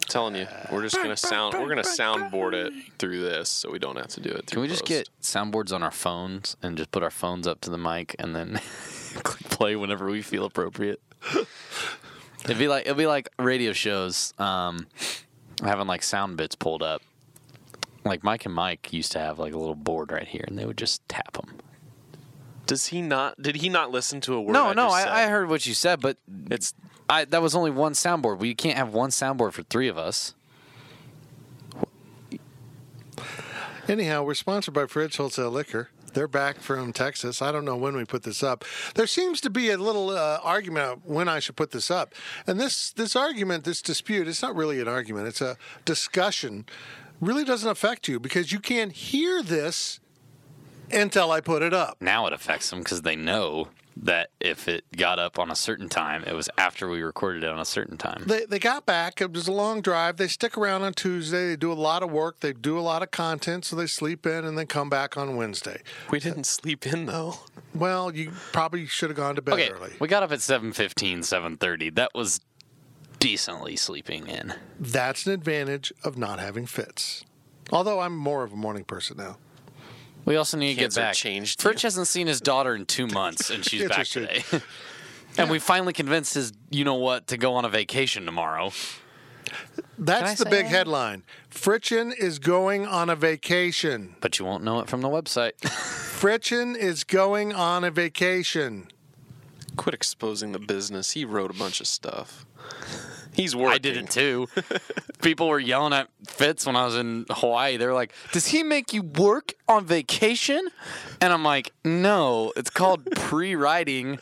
telling 0.00 0.34
you, 0.34 0.46
we're 0.72 0.82
just 0.82 0.96
gonna 0.96 1.16
sound 1.16 1.54
we're 1.54 1.68
gonna 1.68 1.82
soundboard 1.82 2.54
it 2.54 2.72
through 2.98 3.20
this, 3.20 3.48
so 3.50 3.70
we 3.70 3.78
don't 3.78 3.96
have 3.96 4.08
to 4.08 4.20
do 4.20 4.30
it. 4.30 4.46
Can 4.46 4.60
we 4.60 4.68
just 4.68 4.82
post. 4.82 4.88
get 4.88 5.10
soundboards 5.22 5.72
on 5.72 5.82
our 5.82 5.90
phones 5.90 6.56
and 6.62 6.76
just 6.76 6.90
put 6.90 7.02
our 7.02 7.10
phones 7.10 7.46
up 7.46 7.60
to 7.62 7.70
the 7.70 7.78
mic 7.78 8.16
and 8.18 8.34
then 8.34 8.60
click 9.22 9.50
play 9.50 9.76
whenever 9.76 10.06
we 10.10 10.22
feel 10.22 10.44
appropriate? 10.44 11.00
It'd 12.44 12.58
be 12.58 12.68
like 12.68 12.86
it'd 12.86 12.96
be 12.96 13.06
like 13.06 13.28
radio 13.38 13.72
shows, 13.72 14.32
um, 14.38 14.86
having 15.62 15.86
like 15.86 16.02
sound 16.02 16.36
bits 16.36 16.54
pulled 16.54 16.82
up. 16.82 17.02
Like 18.04 18.22
Mike 18.24 18.46
and 18.46 18.54
Mike 18.54 18.92
used 18.92 19.12
to 19.12 19.18
have 19.18 19.38
like 19.38 19.52
a 19.52 19.58
little 19.58 19.74
board 19.74 20.12
right 20.12 20.26
here, 20.26 20.44
and 20.46 20.58
they 20.58 20.64
would 20.64 20.78
just 20.78 21.06
tap 21.08 21.32
them. 21.32 21.58
Does 22.66 22.86
he 22.86 23.02
not? 23.02 23.40
Did 23.40 23.56
he 23.56 23.68
not 23.68 23.90
listen 23.90 24.20
to 24.22 24.34
a 24.34 24.40
word? 24.40 24.52
No, 24.52 24.66
I 24.66 24.74
no, 24.74 24.88
just 24.88 25.04
said? 25.04 25.08
I, 25.08 25.24
I 25.24 25.26
heard 25.28 25.48
what 25.48 25.66
you 25.66 25.74
said, 25.74 26.00
but 26.00 26.16
It's 26.50 26.74
I 27.08 27.24
that 27.26 27.42
was 27.42 27.54
only 27.54 27.70
one 27.70 27.92
soundboard. 27.92 28.38
We 28.38 28.54
can't 28.54 28.76
have 28.76 28.92
one 28.92 29.10
soundboard 29.10 29.52
for 29.52 29.62
three 29.64 29.88
of 29.88 29.98
us. 29.98 30.34
Anyhow, 33.88 34.22
we're 34.22 34.34
sponsored 34.34 34.74
by 34.74 34.86
Fridge 34.86 35.16
Wholesale 35.16 35.50
Liquor. 35.50 35.88
They're 36.18 36.26
back 36.26 36.58
from 36.58 36.92
Texas. 36.92 37.40
I 37.40 37.52
don't 37.52 37.64
know 37.64 37.76
when 37.76 37.94
we 37.94 38.04
put 38.04 38.24
this 38.24 38.42
up. 38.42 38.64
There 38.96 39.06
seems 39.06 39.40
to 39.42 39.50
be 39.50 39.70
a 39.70 39.76
little 39.76 40.10
uh, 40.10 40.40
argument 40.42 41.02
when 41.04 41.28
I 41.28 41.38
should 41.38 41.54
put 41.54 41.70
this 41.70 41.92
up. 41.92 42.12
And 42.44 42.58
this 42.58 42.90
this 42.90 43.14
argument, 43.14 43.62
this 43.62 43.80
dispute, 43.80 44.26
it's 44.26 44.42
not 44.42 44.56
really 44.56 44.80
an 44.80 44.88
argument. 44.88 45.28
It's 45.28 45.40
a 45.40 45.56
discussion. 45.84 46.66
Really 47.20 47.44
doesn't 47.44 47.70
affect 47.70 48.08
you 48.08 48.18
because 48.18 48.50
you 48.50 48.58
can't 48.58 48.90
hear 48.90 49.44
this 49.44 50.00
until 50.90 51.30
I 51.30 51.40
put 51.40 51.62
it 51.62 51.72
up. 51.72 51.98
Now 52.00 52.26
it 52.26 52.32
affects 52.32 52.68
them 52.68 52.80
because 52.80 53.02
they 53.02 53.14
know 53.14 53.68
that 54.02 54.30
if 54.40 54.68
it 54.68 54.84
got 54.96 55.18
up 55.18 55.38
on 55.38 55.50
a 55.50 55.56
certain 55.56 55.88
time, 55.88 56.22
it 56.24 56.34
was 56.34 56.48
after 56.56 56.88
we 56.88 57.02
recorded 57.02 57.42
it 57.44 57.50
on 57.50 57.58
a 57.58 57.64
certain 57.64 57.96
time. 57.96 58.22
They, 58.26 58.44
they 58.46 58.58
got 58.58 58.86
back. 58.86 59.20
It 59.20 59.32
was 59.32 59.48
a 59.48 59.52
long 59.52 59.80
drive. 59.80 60.16
They 60.18 60.28
stick 60.28 60.56
around 60.56 60.82
on 60.82 60.94
Tuesday. 60.94 61.48
They 61.48 61.56
do 61.56 61.72
a 61.72 61.74
lot 61.74 62.02
of 62.02 62.10
work. 62.10 62.40
They 62.40 62.52
do 62.52 62.78
a 62.78 62.80
lot 62.80 63.02
of 63.02 63.10
content. 63.10 63.64
So 63.64 63.76
they 63.76 63.86
sleep 63.86 64.24
in 64.26 64.44
and 64.44 64.56
then 64.56 64.66
come 64.66 64.88
back 64.88 65.16
on 65.16 65.36
Wednesday. 65.36 65.82
we 66.10 66.20
didn't 66.20 66.44
sleep 66.44 66.86
in 66.86 67.06
though. 67.06 67.34
Well, 67.74 68.14
you 68.14 68.32
probably 68.52 68.86
should 68.86 69.10
have 69.10 69.16
gone 69.16 69.34
to 69.36 69.42
bed 69.42 69.54
Okay, 69.54 69.70
early. 69.70 69.92
we 70.00 70.08
got 70.08 70.22
up 70.22 70.32
at 70.32 70.38
7.15, 70.38 71.18
7.30. 71.18 71.94
That 71.96 72.12
was 72.14 72.40
decently 73.18 73.76
sleeping 73.76 74.26
in. 74.26 74.54
That's 74.78 75.26
an 75.26 75.32
advantage 75.32 75.92
of 76.04 76.16
not 76.16 76.38
having 76.38 76.66
fits. 76.66 77.24
Although 77.70 78.00
I'm 78.00 78.16
more 78.16 78.44
of 78.44 78.52
a 78.52 78.56
morning 78.56 78.84
person 78.84 79.16
now. 79.18 79.38
We 80.28 80.36
also 80.36 80.58
need 80.58 80.74
to 80.74 80.80
get 80.80 80.94
back. 80.94 81.14
changed 81.14 81.62
Fritz 81.62 81.82
you. 81.82 81.86
hasn't 81.86 82.06
seen 82.06 82.26
his 82.26 82.42
daughter 82.42 82.74
in 82.74 82.84
two 82.84 83.06
months, 83.06 83.48
and 83.48 83.64
she's 83.64 83.88
back 83.88 84.00
Interesting. 84.00 84.42
today. 84.42 84.62
and 85.38 85.48
we 85.48 85.58
finally 85.58 85.94
convinced 85.94 86.34
his, 86.34 86.52
you 86.68 86.84
know 86.84 86.96
what, 86.96 87.28
to 87.28 87.38
go 87.38 87.54
on 87.54 87.64
a 87.64 87.70
vacation 87.70 88.26
tomorrow. 88.26 88.70
That's 89.98 90.38
the 90.38 90.44
big 90.44 90.66
that? 90.66 90.70
headline. 90.70 91.22
Fritchen 91.50 92.12
is 92.14 92.38
going 92.38 92.86
on 92.86 93.08
a 93.08 93.16
vacation. 93.16 94.16
But 94.20 94.38
you 94.38 94.44
won't 94.44 94.62
know 94.62 94.80
it 94.80 94.88
from 94.90 95.00
the 95.00 95.08
website. 95.08 95.52
Fritchen 95.62 96.76
is 96.76 97.04
going 97.04 97.54
on 97.54 97.82
a 97.82 97.90
vacation. 97.90 98.88
Quit 99.76 99.94
exposing 99.94 100.52
the 100.52 100.58
business. 100.58 101.12
He 101.12 101.24
wrote 101.24 101.50
a 101.50 101.54
bunch 101.54 101.80
of 101.80 101.86
stuff. 101.86 102.44
He's 103.38 103.54
working. 103.54 103.72
I 103.74 103.78
did 103.78 103.96
it 103.96 104.10
too. 104.10 104.48
People 105.22 105.46
were 105.46 105.60
yelling 105.60 105.92
at 105.92 106.08
Fitz 106.26 106.66
when 106.66 106.74
I 106.74 106.84
was 106.84 106.96
in 106.96 107.24
Hawaii. 107.30 107.76
They 107.76 107.86
were 107.86 107.94
like, 107.94 108.12
"Does 108.32 108.48
he 108.48 108.64
make 108.64 108.92
you 108.92 109.02
work 109.02 109.54
on 109.68 109.86
vacation?" 109.86 110.66
And 111.20 111.32
I'm 111.32 111.44
like, 111.44 111.72
"No, 111.84 112.52
it's 112.56 112.70
called 112.70 113.06
pre-writing, 113.14 114.18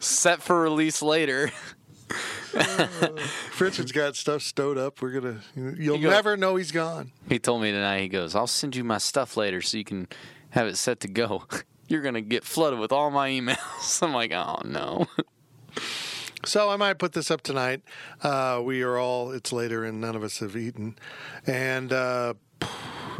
set 0.00 0.42
for 0.42 0.60
release 0.60 1.00
later." 1.00 1.52
Fritchen's 2.50 3.92
got 3.92 4.16
stuff 4.16 4.42
stowed 4.42 4.78
up. 4.78 5.00
We're 5.00 5.12
gonna. 5.20 5.40
You'll 5.54 5.96
You 5.96 6.02
go- 6.04 6.10
never 6.10 6.36
know 6.36 6.56
he's 6.56 6.72
gone. 6.72 7.12
He 7.28 7.38
told 7.38 7.62
me 7.62 7.70
tonight. 7.70 8.00
He 8.00 8.08
goes, 8.08 8.34
"I'll 8.34 8.46
send 8.48 8.74
you 8.74 8.82
my 8.84 8.98
stuff 8.98 9.36
later 9.36 9.62
so 9.62 9.78
you 9.78 9.84
can 9.84 10.08
have 10.50 10.66
it 10.66 10.76
set 10.76 10.98
to 11.00 11.08
go." 11.08 11.44
You're 11.86 12.02
gonna 12.02 12.20
get 12.20 12.44
flooded 12.44 12.78
with 12.78 12.90
all 12.92 13.10
my 13.10 13.30
emails. 13.30 14.02
I'm 14.02 14.12
like, 14.12 14.32
"Oh 14.32 14.60
no." 14.64 15.06
So 16.44 16.70
I 16.70 16.76
might 16.76 16.98
put 16.98 17.12
this 17.12 17.30
up 17.30 17.42
tonight. 17.42 17.82
Uh, 18.22 18.60
we 18.64 18.82
are 18.82 18.96
all. 18.96 19.30
It's 19.30 19.52
later, 19.52 19.84
and 19.84 20.00
none 20.00 20.16
of 20.16 20.22
us 20.22 20.38
have 20.38 20.56
eaten, 20.56 20.96
and 21.46 21.92
uh, 21.92 22.34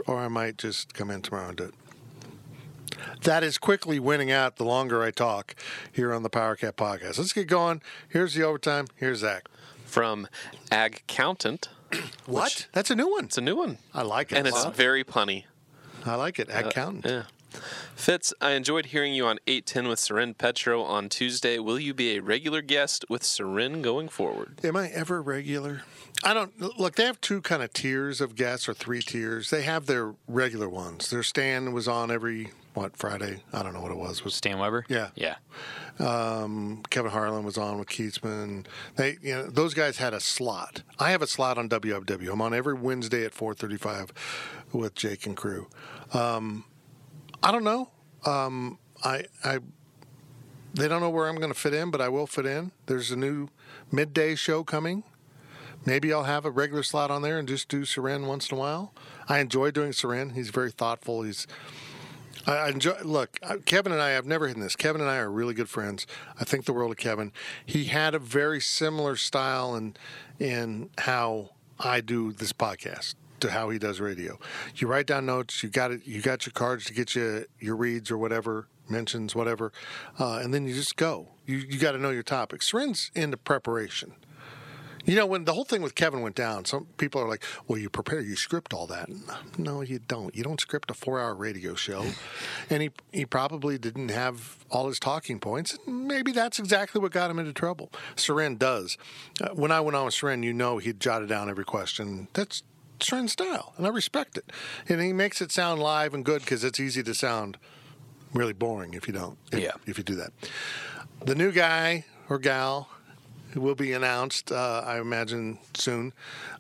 or 0.06 0.18
I 0.18 0.28
might 0.28 0.56
just 0.56 0.94
come 0.94 1.10
in 1.10 1.20
tomorrow 1.22 1.48
and 1.48 1.56
do 1.56 1.64
it. 1.64 1.74
That 3.22 3.42
is 3.42 3.58
quickly 3.58 3.98
winning 3.98 4.30
out 4.30 4.56
the 4.56 4.64
longer 4.64 5.02
I 5.02 5.10
talk 5.10 5.54
here 5.92 6.12
on 6.14 6.22
the 6.22 6.30
Power 6.30 6.56
Cat 6.56 6.76
podcast. 6.76 7.18
Let's 7.18 7.32
get 7.34 7.46
going. 7.46 7.82
Here's 8.08 8.34
the 8.34 8.42
overtime. 8.42 8.86
Here's 8.96 9.18
Zach. 9.18 9.48
from 9.84 10.26
Ag 10.70 11.02
Countant. 11.06 11.68
What? 12.24 12.68
That's 12.72 12.90
a 12.90 12.94
new 12.94 13.10
one. 13.10 13.24
It's 13.26 13.36
a 13.38 13.40
new 13.42 13.56
one, 13.56 13.78
I 13.92 14.02
like 14.02 14.32
it. 14.32 14.38
and 14.38 14.46
it's 14.46 14.64
very 14.66 15.02
punny. 15.04 15.44
I 16.06 16.14
like 16.14 16.38
it. 16.38 16.48
Ag 16.48 16.66
Accountant. 16.66 17.04
Yeah. 17.04 17.22
Fitz, 17.94 18.32
I 18.40 18.52
enjoyed 18.52 18.86
hearing 18.86 19.14
you 19.14 19.26
on 19.26 19.38
810 19.46 19.88
with 19.88 19.98
Soren 19.98 20.34
Petro 20.34 20.82
on 20.82 21.08
Tuesday. 21.08 21.58
Will 21.58 21.78
you 21.78 21.92
be 21.94 22.16
a 22.16 22.22
regular 22.22 22.62
guest 22.62 23.04
with 23.08 23.22
Soren 23.24 23.82
going 23.82 24.08
forward? 24.08 24.60
Am 24.64 24.76
I 24.76 24.88
ever 24.88 25.20
regular? 25.20 25.82
I 26.22 26.34
don't 26.34 26.78
look. 26.78 26.96
They 26.96 27.04
have 27.04 27.20
two 27.20 27.40
kind 27.40 27.62
of 27.62 27.72
tiers 27.72 28.20
of 28.20 28.34
guests, 28.36 28.68
or 28.68 28.74
three 28.74 29.00
tiers. 29.00 29.50
They 29.50 29.62
have 29.62 29.86
their 29.86 30.14
regular 30.28 30.68
ones. 30.68 31.08
Their 31.10 31.22
Stan 31.22 31.72
was 31.72 31.88
on 31.88 32.10
every 32.10 32.50
what 32.74 32.96
Friday? 32.96 33.42
I 33.52 33.62
don't 33.62 33.72
know 33.74 33.80
what 33.80 33.90
it 33.90 33.98
was. 33.98 34.22
Was 34.24 34.34
Stan 34.34 34.58
Weber. 34.58 34.84
Yeah. 34.88 35.08
Yeah. 35.14 35.36
um, 35.98 36.82
Kevin 36.90 37.10
Harlan 37.10 37.44
was 37.44 37.58
on 37.58 37.78
with 37.78 37.88
Kietzman. 37.88 38.66
They, 38.96 39.18
you 39.22 39.34
know, 39.34 39.46
those 39.46 39.74
guys 39.74 39.98
had 39.98 40.14
a 40.14 40.20
slot. 40.20 40.82
I 40.98 41.10
have 41.10 41.22
a 41.22 41.26
slot 41.26 41.58
on 41.58 41.68
WFW. 41.68 42.30
I'm 42.32 42.40
on 42.42 42.54
every 42.54 42.74
Wednesday 42.74 43.24
at 43.24 43.32
4:35 43.32 44.10
with 44.72 44.94
Jake 44.94 45.26
and 45.26 45.36
crew. 45.36 45.68
Um, 46.12 46.64
I 47.42 47.52
don't 47.52 47.64
know. 47.64 47.90
Um, 48.26 48.78
I, 49.02 49.24
I, 49.44 49.58
they 50.74 50.88
don't 50.88 51.00
know 51.00 51.10
where 51.10 51.28
I'm 51.28 51.36
going 51.36 51.52
to 51.52 51.58
fit 51.58 51.74
in, 51.74 51.90
but 51.90 52.00
I 52.00 52.08
will 52.08 52.26
fit 52.26 52.46
in. 52.46 52.72
There's 52.86 53.10
a 53.10 53.16
new 53.16 53.48
midday 53.90 54.34
show 54.34 54.62
coming. 54.62 55.04
Maybe 55.86 56.12
I'll 56.12 56.24
have 56.24 56.44
a 56.44 56.50
regular 56.50 56.82
slot 56.82 57.10
on 57.10 57.22
there 57.22 57.38
and 57.38 57.48
just 57.48 57.68
do 57.68 57.84
Soren 57.84 58.26
once 58.26 58.50
in 58.50 58.56
a 58.56 58.60
while. 58.60 58.92
I 59.28 59.38
enjoy 59.38 59.70
doing 59.70 59.92
Soren. 59.92 60.30
He's 60.30 60.50
very 60.50 60.70
thoughtful. 60.70 61.22
He's 61.22 61.46
I 62.46 62.70
enjoy. 62.70 62.96
Look, 63.02 63.38
Kevin 63.64 63.92
and 63.92 64.00
I. 64.00 64.16
I've 64.16 64.26
never 64.26 64.46
hidden 64.46 64.62
this. 64.62 64.76
Kevin 64.76 65.00
and 65.00 65.10
I 65.10 65.16
are 65.16 65.30
really 65.30 65.54
good 65.54 65.68
friends. 65.68 66.06
I 66.38 66.44
think 66.44 66.64
the 66.64 66.72
world 66.72 66.90
of 66.90 66.96
Kevin. 66.96 67.32
He 67.64 67.84
had 67.84 68.14
a 68.14 68.18
very 68.18 68.60
similar 68.60 69.16
style 69.16 69.74
in 69.74 69.94
in 70.38 70.90
how 70.98 71.50
I 71.78 72.00
do 72.00 72.32
this 72.32 72.52
podcast 72.52 73.14
to 73.40 73.50
how 73.50 73.70
he 73.70 73.78
does 73.78 74.00
radio. 74.00 74.38
You 74.76 74.88
write 74.88 75.06
down 75.06 75.26
notes. 75.26 75.62
You 75.62 75.68
got 75.68 75.90
it. 75.90 76.06
You 76.06 76.22
got 76.22 76.46
your 76.46 76.52
cards 76.52 76.84
to 76.86 76.94
get 76.94 77.14
you 77.14 77.46
your 77.58 77.76
reads 77.76 78.10
or 78.10 78.18
whatever 78.18 78.66
mentions, 78.88 79.34
whatever, 79.34 79.72
uh, 80.18 80.40
and 80.42 80.52
then 80.52 80.66
you 80.66 80.74
just 80.74 80.96
go. 80.96 81.28
You 81.46 81.58
you 81.58 81.78
got 81.78 81.92
to 81.92 81.98
know 81.98 82.10
your 82.10 82.22
topics. 82.22 82.66
Soren's 82.66 83.10
into 83.14 83.36
preparation. 83.36 84.14
You 85.06 85.16
know, 85.16 85.26
when 85.26 85.44
the 85.44 85.54
whole 85.54 85.64
thing 85.64 85.80
with 85.80 85.94
Kevin 85.94 86.20
went 86.20 86.36
down, 86.36 86.66
some 86.66 86.86
people 86.98 87.20
are 87.22 87.28
like, 87.28 87.42
well, 87.66 87.78
you 87.78 87.88
prepare, 87.88 88.20
you 88.20 88.36
script 88.36 88.74
all 88.74 88.86
that. 88.88 89.08
No, 89.56 89.80
you 89.80 89.98
don't. 89.98 90.34
You 90.36 90.42
don't 90.42 90.60
script 90.60 90.90
a 90.90 90.94
four 90.94 91.18
hour 91.18 91.34
radio 91.34 91.74
show. 91.74 92.04
and 92.70 92.82
he, 92.82 92.90
he 93.12 93.24
probably 93.24 93.78
didn't 93.78 94.10
have 94.10 94.58
all 94.70 94.88
his 94.88 95.00
talking 95.00 95.40
points. 95.40 95.78
Maybe 95.86 96.32
that's 96.32 96.58
exactly 96.58 97.00
what 97.00 97.12
got 97.12 97.30
him 97.30 97.38
into 97.38 97.52
trouble. 97.52 97.90
Soren 98.14 98.56
does. 98.56 98.98
Uh, 99.42 99.48
when 99.54 99.72
I 99.72 99.80
went 99.80 99.96
on 99.96 100.04
with 100.04 100.14
Soren, 100.14 100.42
you 100.42 100.52
know 100.52 100.78
he'd 100.78 101.00
jotted 101.00 101.28
down 101.28 101.48
every 101.48 101.64
question. 101.64 102.28
That's 102.34 102.62
Soren's 103.02 103.32
style, 103.32 103.72
and 103.76 103.86
I 103.86 103.90
respect 103.90 104.36
it. 104.36 104.50
And 104.88 105.00
he 105.00 105.12
makes 105.12 105.40
it 105.40 105.52
sound 105.52 105.80
live 105.80 106.14
and 106.14 106.24
good 106.24 106.40
because 106.42 106.64
it's 106.64 106.80
easy 106.80 107.02
to 107.02 107.14
sound 107.14 107.56
really 108.32 108.52
boring 108.52 108.94
if 108.94 109.06
you 109.06 109.14
don't. 109.14 109.38
If, 109.52 109.58
Yeah. 109.58 109.72
If 109.86 109.98
you 109.98 110.04
do 110.04 110.14
that. 110.16 110.32
The 111.24 111.34
new 111.34 111.52
guy 111.52 112.04
or 112.28 112.38
gal 112.38 112.88
will 113.54 113.74
be 113.74 113.92
announced, 113.92 114.52
uh, 114.52 114.82
I 114.86 115.00
imagine, 115.00 115.58
soon. 115.74 116.12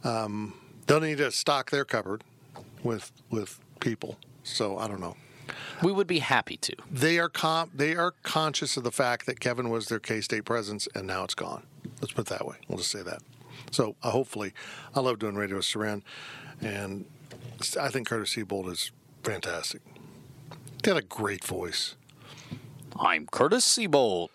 Um, 0.04 0.54
they'll 0.86 1.00
need 1.00 1.18
to 1.18 1.30
stock 1.30 1.70
their 1.70 1.84
cupboard 1.84 2.24
with 2.82 3.12
with 3.30 3.60
people. 3.80 4.18
So 4.42 4.78
I 4.78 4.88
don't 4.88 5.00
know. 5.00 5.16
We 5.82 5.92
would 5.92 6.06
be 6.06 6.18
happy 6.18 6.56
to. 6.58 6.76
They 6.90 7.18
are 7.18 7.28
com- 7.28 7.70
they 7.74 7.94
are 7.96 8.12
conscious 8.22 8.76
of 8.76 8.84
the 8.84 8.92
fact 8.92 9.26
that 9.26 9.40
Kevin 9.40 9.70
was 9.70 9.86
their 9.86 9.98
K 9.98 10.20
State 10.20 10.44
presence, 10.44 10.88
and 10.94 11.06
now 11.06 11.24
it's 11.24 11.34
gone. 11.34 11.64
Let's 12.00 12.12
put 12.12 12.26
it 12.26 12.30
that 12.30 12.46
way. 12.46 12.56
We'll 12.68 12.78
just 12.78 12.90
say 12.90 13.02
that. 13.02 13.22
So 13.70 13.96
uh, 14.02 14.10
hopefully, 14.10 14.52
I 14.94 15.00
love 15.00 15.18
doing 15.18 15.34
Radio 15.34 15.56
with 15.56 15.64
Soren, 15.64 16.02
and 16.60 17.04
I 17.80 17.88
think 17.88 18.08
Curtis 18.08 18.30
Siebold 18.30 18.68
is 18.68 18.90
fantastic. 19.22 19.82
He 20.82 20.90
had 20.90 20.96
a 20.96 21.02
great 21.02 21.44
voice. 21.44 21.94
I'm 22.98 23.26
Curtis 23.26 23.64
Seabolt. 23.66 24.28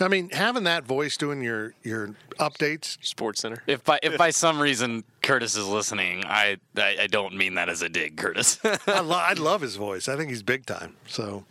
I 0.00 0.08
mean, 0.08 0.30
having 0.30 0.64
that 0.64 0.84
voice 0.84 1.16
doing 1.16 1.40
your 1.40 1.74
your 1.82 2.16
updates. 2.40 2.98
Sports 3.04 3.40
Center. 3.40 3.62
If 3.66 3.84
by 3.84 4.00
if 4.02 4.18
by 4.18 4.30
some 4.30 4.60
reason 4.60 5.04
Curtis 5.22 5.56
is 5.56 5.66
listening, 5.66 6.24
I 6.26 6.56
I, 6.76 6.96
I 7.02 7.06
don't 7.06 7.36
mean 7.36 7.54
that 7.54 7.68
as 7.68 7.82
a 7.82 7.88
dig, 7.88 8.16
Curtis. 8.16 8.58
I, 8.86 9.00
lo- 9.00 9.16
I 9.16 9.34
love 9.34 9.60
his 9.60 9.76
voice. 9.76 10.08
I 10.08 10.16
think 10.16 10.30
he's 10.30 10.42
big 10.42 10.66
time. 10.66 10.96
So, 11.06 11.44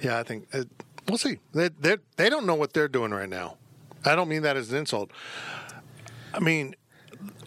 yeah, 0.00 0.18
I 0.18 0.22
think 0.22 0.46
uh, 0.52 0.64
we'll 1.08 1.18
see. 1.18 1.38
They 1.52 1.68
they 1.80 1.96
they 2.16 2.30
don't 2.30 2.46
know 2.46 2.54
what 2.54 2.72
they're 2.72 2.88
doing 2.88 3.10
right 3.10 3.28
now. 3.28 3.56
I 4.04 4.14
don't 4.14 4.28
mean 4.28 4.42
that 4.42 4.56
as 4.56 4.70
an 4.72 4.78
insult. 4.78 5.10
I 6.32 6.40
mean, 6.40 6.74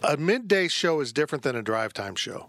a 0.02 0.16
midday 0.16 0.68
show 0.68 1.00
is 1.00 1.12
different 1.12 1.44
than 1.44 1.56
a 1.56 1.62
drive 1.62 1.92
time 1.92 2.14
show. 2.14 2.48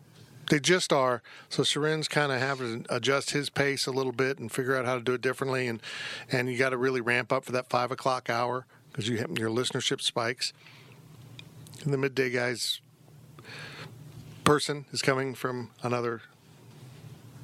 They 0.50 0.60
just 0.60 0.94
are. 0.94 1.24
So 1.50 1.64
Soren's 1.64 2.08
kind 2.08 2.32
of 2.32 2.40
having 2.40 2.84
to 2.84 2.96
adjust 2.96 3.32
his 3.32 3.50
pace 3.50 3.88
a 3.88 3.92
little 3.92 4.12
bit 4.12 4.38
and 4.38 4.52
figure 4.52 4.76
out 4.76 4.86
how 4.86 4.96
to 4.96 5.02
do 5.02 5.14
it 5.14 5.22
differently. 5.22 5.68
And 5.68 5.82
and 6.32 6.50
you 6.50 6.58
got 6.58 6.70
to 6.70 6.78
really 6.78 7.02
ramp 7.02 7.34
up 7.34 7.46
for 7.46 7.52
that 7.54 7.70
five 7.70 7.92
o'clock 7.92 8.30
hour 8.30 8.66
because 8.92 9.10
you 9.10 9.18
your 9.18 9.50
listenership 9.50 10.02
spikes. 10.02 10.54
And 11.84 11.94
the 11.94 11.98
midday 11.98 12.30
guys 12.30 12.82
person 14.44 14.86
is 14.92 15.02
coming 15.02 15.34
from 15.34 15.72
another 15.82 16.22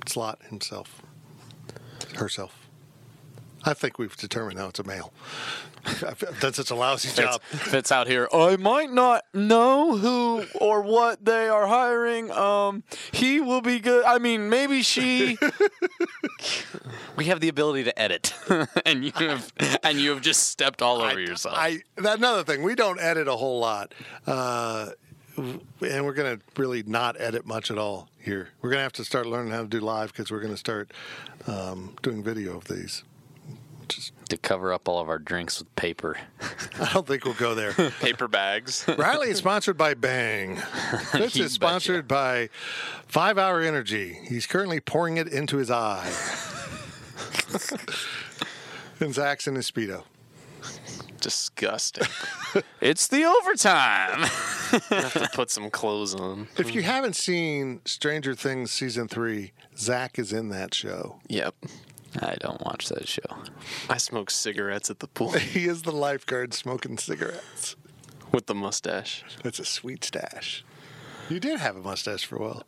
slot 0.05 0.39
himself, 0.49 1.01
herself. 2.15 2.61
I 3.64 3.74
think 3.74 3.99
we've 3.99 4.16
determined 4.16 4.57
now 4.57 4.68
it's 4.68 4.80
a 4.80 4.84
male. 4.84 5.14
That's 6.39 6.57
such 6.57 6.70
a 6.70 6.76
lousy 6.76 7.09
Fitz, 7.09 7.20
job. 7.20 7.41
Fitz 7.41 7.91
out 7.91 8.07
here. 8.07 8.28
I 8.32 8.55
might 8.57 8.91
not 8.91 9.24
know 9.34 9.97
who 9.97 10.45
or 10.59 10.82
what 10.82 11.26
they 11.26 11.47
are 11.49 11.68
hiring. 11.68 12.32
Um, 12.32 12.84
he 13.12 13.39
will 13.39 13.62
be 13.62 13.80
good. 13.80 14.05
I 14.05 14.20
mean, 14.20 14.49
maybe 14.49 14.82
she. 14.84 15.38
we 17.16 17.26
have 17.26 17.39
the 17.39 17.49
ability 17.49 17.84
to 17.86 17.99
edit, 17.99 18.34
and 18.86 19.03
you 19.03 19.12
have 19.16 19.51
and 19.84 19.99
you 19.99 20.12
have 20.12 20.22
just 20.22 20.49
stepped 20.49 20.82
all 20.82 21.01
over 21.01 21.20
yourself. 21.20 21.55
I 21.57 21.82
that 21.97 22.20
another 22.20 22.43
thing. 22.43 22.64
We 22.64 22.76
don't 22.76 22.99
edit 22.99 23.28
a 23.28 23.36
whole 23.36 23.59
lot, 23.59 23.93
uh, 24.28 24.91
and 25.38 26.05
we're 26.05 26.14
going 26.14 26.38
to 26.38 26.62
really 26.62 26.84
not 26.84 27.20
edit 27.20 27.45
much 27.45 27.72
at 27.72 27.78
all 27.78 28.09
here. 28.20 28.49
We're 28.62 28.70
going 28.70 28.80
to 28.80 28.84
have 28.84 28.93
to 28.93 29.05
start 29.05 29.26
learning 29.26 29.51
how 29.53 29.62
to 29.62 29.68
do 29.68 29.80
live 29.80 30.14
because 30.14 30.32
we're 30.32 30.41
going 30.41 30.53
to 30.53 30.57
start 30.57 30.91
um, 31.47 31.95
doing 32.03 32.24
video 32.24 32.55
of 32.57 32.66
these. 32.66 33.03
To 34.29 34.37
cover 34.37 34.71
up 34.73 34.87
all 34.87 34.99
of 34.99 35.09
our 35.09 35.19
drinks 35.19 35.59
with 35.59 35.75
paper. 35.75 36.17
I 36.79 36.91
don't 36.93 37.05
think 37.05 37.25
we'll 37.25 37.33
go 37.33 37.53
there. 37.55 37.73
Paper 38.01 38.27
bags. 38.27 38.85
Riley 38.97 39.29
is 39.29 39.37
sponsored 39.37 39.77
by 39.77 39.93
Bang. 39.93 40.55
Fitz 41.11 41.35
You 41.35 41.45
is 41.45 41.53
sponsored 41.53 42.07
by 42.07 42.49
Five 43.07 43.37
Hour 43.37 43.61
Energy. 43.61 44.17
He's 44.27 44.47
currently 44.47 44.79
pouring 44.79 45.17
it 45.17 45.27
into 45.27 45.57
his 45.57 45.69
eye. 45.69 46.11
and 48.99 49.13
Zach's 49.13 49.47
in 49.47 49.55
his 49.55 49.69
Speedo. 49.69 50.03
Disgusting. 51.19 52.07
It's 52.79 53.07
the 53.07 53.25
overtime. 53.25 54.23
I 54.23 54.81
have 54.89 55.13
to 55.13 55.29
put 55.33 55.51
some 55.51 55.69
clothes 55.69 56.15
on. 56.15 56.47
If 56.57 56.73
you 56.73 56.81
haven't 56.81 57.15
seen 57.15 57.81
Stranger 57.85 58.33
Things 58.33 58.71
season 58.71 59.07
three, 59.07 59.51
Zach 59.77 60.17
is 60.17 60.33
in 60.33 60.49
that 60.49 60.73
show. 60.73 61.19
Yep. 61.27 61.55
I 62.20 62.36
don't 62.39 62.62
watch 62.66 62.89
that 62.89 63.07
show. 63.07 63.22
I 63.89 63.97
smoke 63.97 64.30
cigarettes 64.32 64.89
at 64.89 64.99
the 64.99 65.07
pool 65.07 65.32
He 65.38 65.66
is 65.66 65.84
the 65.84 65.91
lifeguard 65.91 66.53
smoking 66.53 66.97
cigarettes. 66.97 67.76
with 68.34 68.47
the 68.47 68.55
mustache. 68.55 69.24
That's 69.43 69.59
a 69.59 69.66
sweet 69.66 70.03
stash. 70.03 70.64
You 71.30 71.39
did 71.39 71.59
have 71.59 71.78
a 71.78 71.82
mustache 71.82 72.26
for 72.26 72.36
a 72.38 72.41
while. 72.41 72.64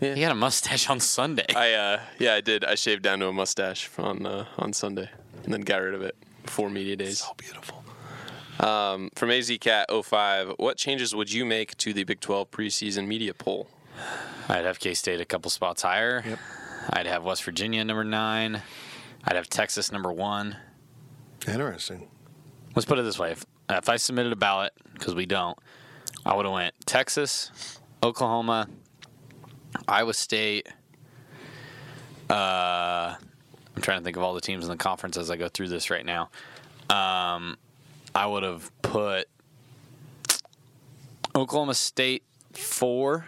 He 0.00 0.20
had 0.22 0.32
a 0.32 0.34
mustache 0.34 0.88
on 0.90 1.00
Sunday. 1.00 1.46
I 1.54 1.72
uh 1.72 2.00
yeah, 2.18 2.34
I 2.34 2.40
did. 2.42 2.64
I 2.64 2.74
shaved 2.74 3.02
down 3.02 3.18
to 3.20 3.28
a 3.28 3.32
mustache 3.32 3.88
on 3.98 4.26
uh, 4.26 4.46
on 4.58 4.72
Sunday 4.72 5.08
and 5.44 5.52
then 5.52 5.62
got 5.62 5.78
rid 5.82 5.94
of 5.94 6.02
it 6.02 6.14
before 6.44 6.68
media 6.70 6.96
days. 6.96 7.20
So 7.20 7.32
beautiful. 7.36 7.82
Um, 8.60 9.10
from 9.14 9.28
AZCat05, 9.28 10.54
what 10.58 10.78
changes 10.78 11.14
would 11.14 11.30
you 11.30 11.44
make 11.44 11.76
to 11.78 11.92
the 11.92 12.04
Big 12.04 12.20
12 12.20 12.50
preseason 12.50 13.06
media 13.06 13.34
poll? 13.34 13.68
I'd 14.48 14.64
have 14.64 14.78
K 14.78 14.94
State 14.94 15.20
a 15.20 15.24
couple 15.26 15.50
spots 15.50 15.82
higher. 15.82 16.22
Yep. 16.26 16.38
I'd 16.90 17.06
have 17.06 17.24
West 17.24 17.42
Virginia 17.44 17.84
number 17.84 18.04
nine. 18.04 18.62
I'd 19.26 19.36
have 19.36 19.48
Texas 19.48 19.90
number 19.90 20.12
one. 20.12 20.56
Interesting. 21.46 22.08
Let's 22.74 22.86
put 22.86 22.98
it 22.98 23.02
this 23.02 23.18
way: 23.18 23.32
if, 23.32 23.44
if 23.68 23.88
I 23.88 23.96
submitted 23.96 24.32
a 24.32 24.36
ballot, 24.36 24.72
because 24.94 25.14
we 25.14 25.26
don't, 25.26 25.58
I 26.24 26.34
would 26.34 26.44
have 26.44 26.54
went 26.54 26.74
Texas, 26.86 27.78
Oklahoma, 28.02 28.68
Iowa 29.88 30.14
State. 30.14 30.68
Uh, 32.28 33.14
I'm 33.76 33.82
trying 33.82 33.98
to 33.98 34.04
think 34.04 34.16
of 34.16 34.22
all 34.22 34.34
the 34.34 34.40
teams 34.40 34.64
in 34.64 34.70
the 34.70 34.76
conference 34.76 35.16
as 35.16 35.30
I 35.30 35.36
go 35.36 35.48
through 35.48 35.68
this 35.68 35.90
right 35.90 36.04
now. 36.04 36.30
Um, 36.90 37.56
I 38.14 38.26
would 38.26 38.42
have 38.42 38.70
put 38.82 39.28
Oklahoma 41.34 41.74
State 41.74 42.22
four. 42.52 43.26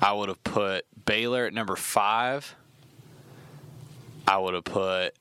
I 0.00 0.12
would 0.12 0.28
have 0.28 0.42
put 0.44 0.84
Baylor 1.06 1.46
at 1.46 1.54
number 1.54 1.74
five. 1.74 2.54
I 4.26 4.38
would 4.38 4.54
have 4.54 4.64
put 4.64 5.14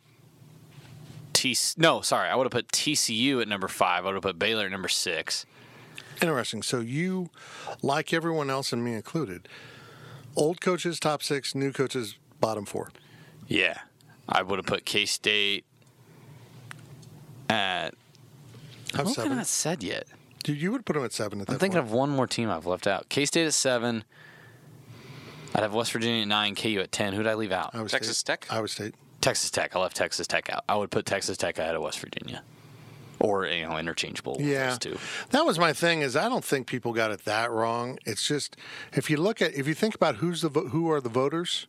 T. 1.34 1.56
No, 1.78 2.02
sorry, 2.02 2.30
I 2.30 2.36
would 2.36 2.46
have 2.46 2.52
put 2.52 2.70
TCU 2.70 3.42
at 3.42 3.48
number 3.48 3.68
five. 3.68 4.04
I 4.04 4.08
would 4.08 4.16
have 4.16 4.24
put 4.24 4.40
Baylor 4.40 4.66
at 4.66 4.72
number 4.72 4.88
six. 4.88 5.46
Interesting. 6.22 6.62
So 6.64 6.80
you, 6.80 7.30
like 7.82 8.14
everyone 8.14 8.50
else 8.50 8.72
and 8.72 8.84
me 8.84 8.94
included, 8.94 9.48
old 10.36 10.62
coaches 10.62 11.00
top 11.00 11.22
six, 11.22 11.54
new 11.54 11.72
coaches 11.72 12.18
bottom 12.40 12.66
four. 12.66 12.90
Yeah, 13.48 13.80
I 14.28 14.42
would 14.42 14.58
have 14.60 14.66
put 14.66 14.86
K 14.86 15.06
State 15.06 15.66
at. 17.50 17.94
Have 18.96 19.10
seven. 19.10 19.36
not 19.36 19.48
said 19.48 19.84
yet? 19.84 20.08
Dude, 20.44 20.62
you 20.62 20.72
would 20.72 20.86
put 20.86 20.94
them 20.94 21.04
at 21.04 21.12
seven 21.12 21.42
at 21.42 21.48
that 21.48 21.54
I'm 21.54 21.60
thinking 21.60 21.80
point. 21.80 21.88
of 21.90 21.94
one 21.94 22.10
more 22.12 22.28
team 22.28 22.50
I've 22.50 22.66
left 22.66 22.88
out. 22.88 23.10
K 23.10 23.26
State 23.26 23.46
at 23.46 23.54
seven. 23.54 24.04
I'd 25.56 25.62
have 25.64 25.74
West 25.74 25.94
Virginia 25.94 26.22
at 26.22 26.28
nine, 26.28 26.54
KU 26.54 26.80
at 26.82 26.92
ten. 26.92 27.14
Who'd 27.14 27.26
I 27.28 27.36
leave 27.36 27.54
out? 27.54 27.72
Iowa 27.74 27.88
Texas 27.88 28.18
State. 28.18 28.42
Tech? 28.42 28.54
Iowa 28.54 28.68
State. 28.68 28.94
Texas 29.22 29.50
Tech. 29.50 29.74
I 29.74 29.80
left 29.80 29.96
Texas 29.96 30.28
Tech 30.28 30.50
out. 30.50 30.66
I 30.68 30.76
would 30.76 30.92
put 30.92 31.06
Texas 31.06 31.38
Tech 31.38 31.58
ahead 31.58 31.76
of 31.76 31.82
West 31.82 31.98
Virginia, 32.00 32.44
or 33.20 33.46
you 33.48 33.66
know, 33.66 33.78
interchangeable. 33.78 34.36
Yeah, 34.40 34.72
those 34.72 34.80
two. 34.80 34.98
that 35.30 35.46
was 35.46 35.58
my 35.58 35.72
thing. 35.72 36.02
Is 36.02 36.18
I 36.18 36.28
don't 36.28 36.44
think 36.44 36.68
people 36.68 36.92
got 36.92 37.12
it 37.12 37.24
that 37.24 37.52
wrong. 37.52 37.98
It's 38.06 38.28
just 38.28 38.58
if 38.92 39.10
you 39.10 39.16
look 39.16 39.42
at 39.42 39.54
if 39.56 39.66
you 39.66 39.74
think 39.74 39.96
about 39.96 40.18
who's 40.18 40.42
the 40.42 40.50
vo- 40.50 40.68
who 40.68 40.92
are 40.92 41.00
the 41.00 41.10
voters, 41.10 41.68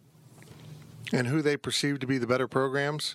and 1.12 1.28
who 1.28 1.40
they 1.40 1.56
perceive 1.56 2.00
to 2.00 2.06
be 2.08 2.18
the 2.18 2.26
better 2.26 2.48
programs. 2.48 3.14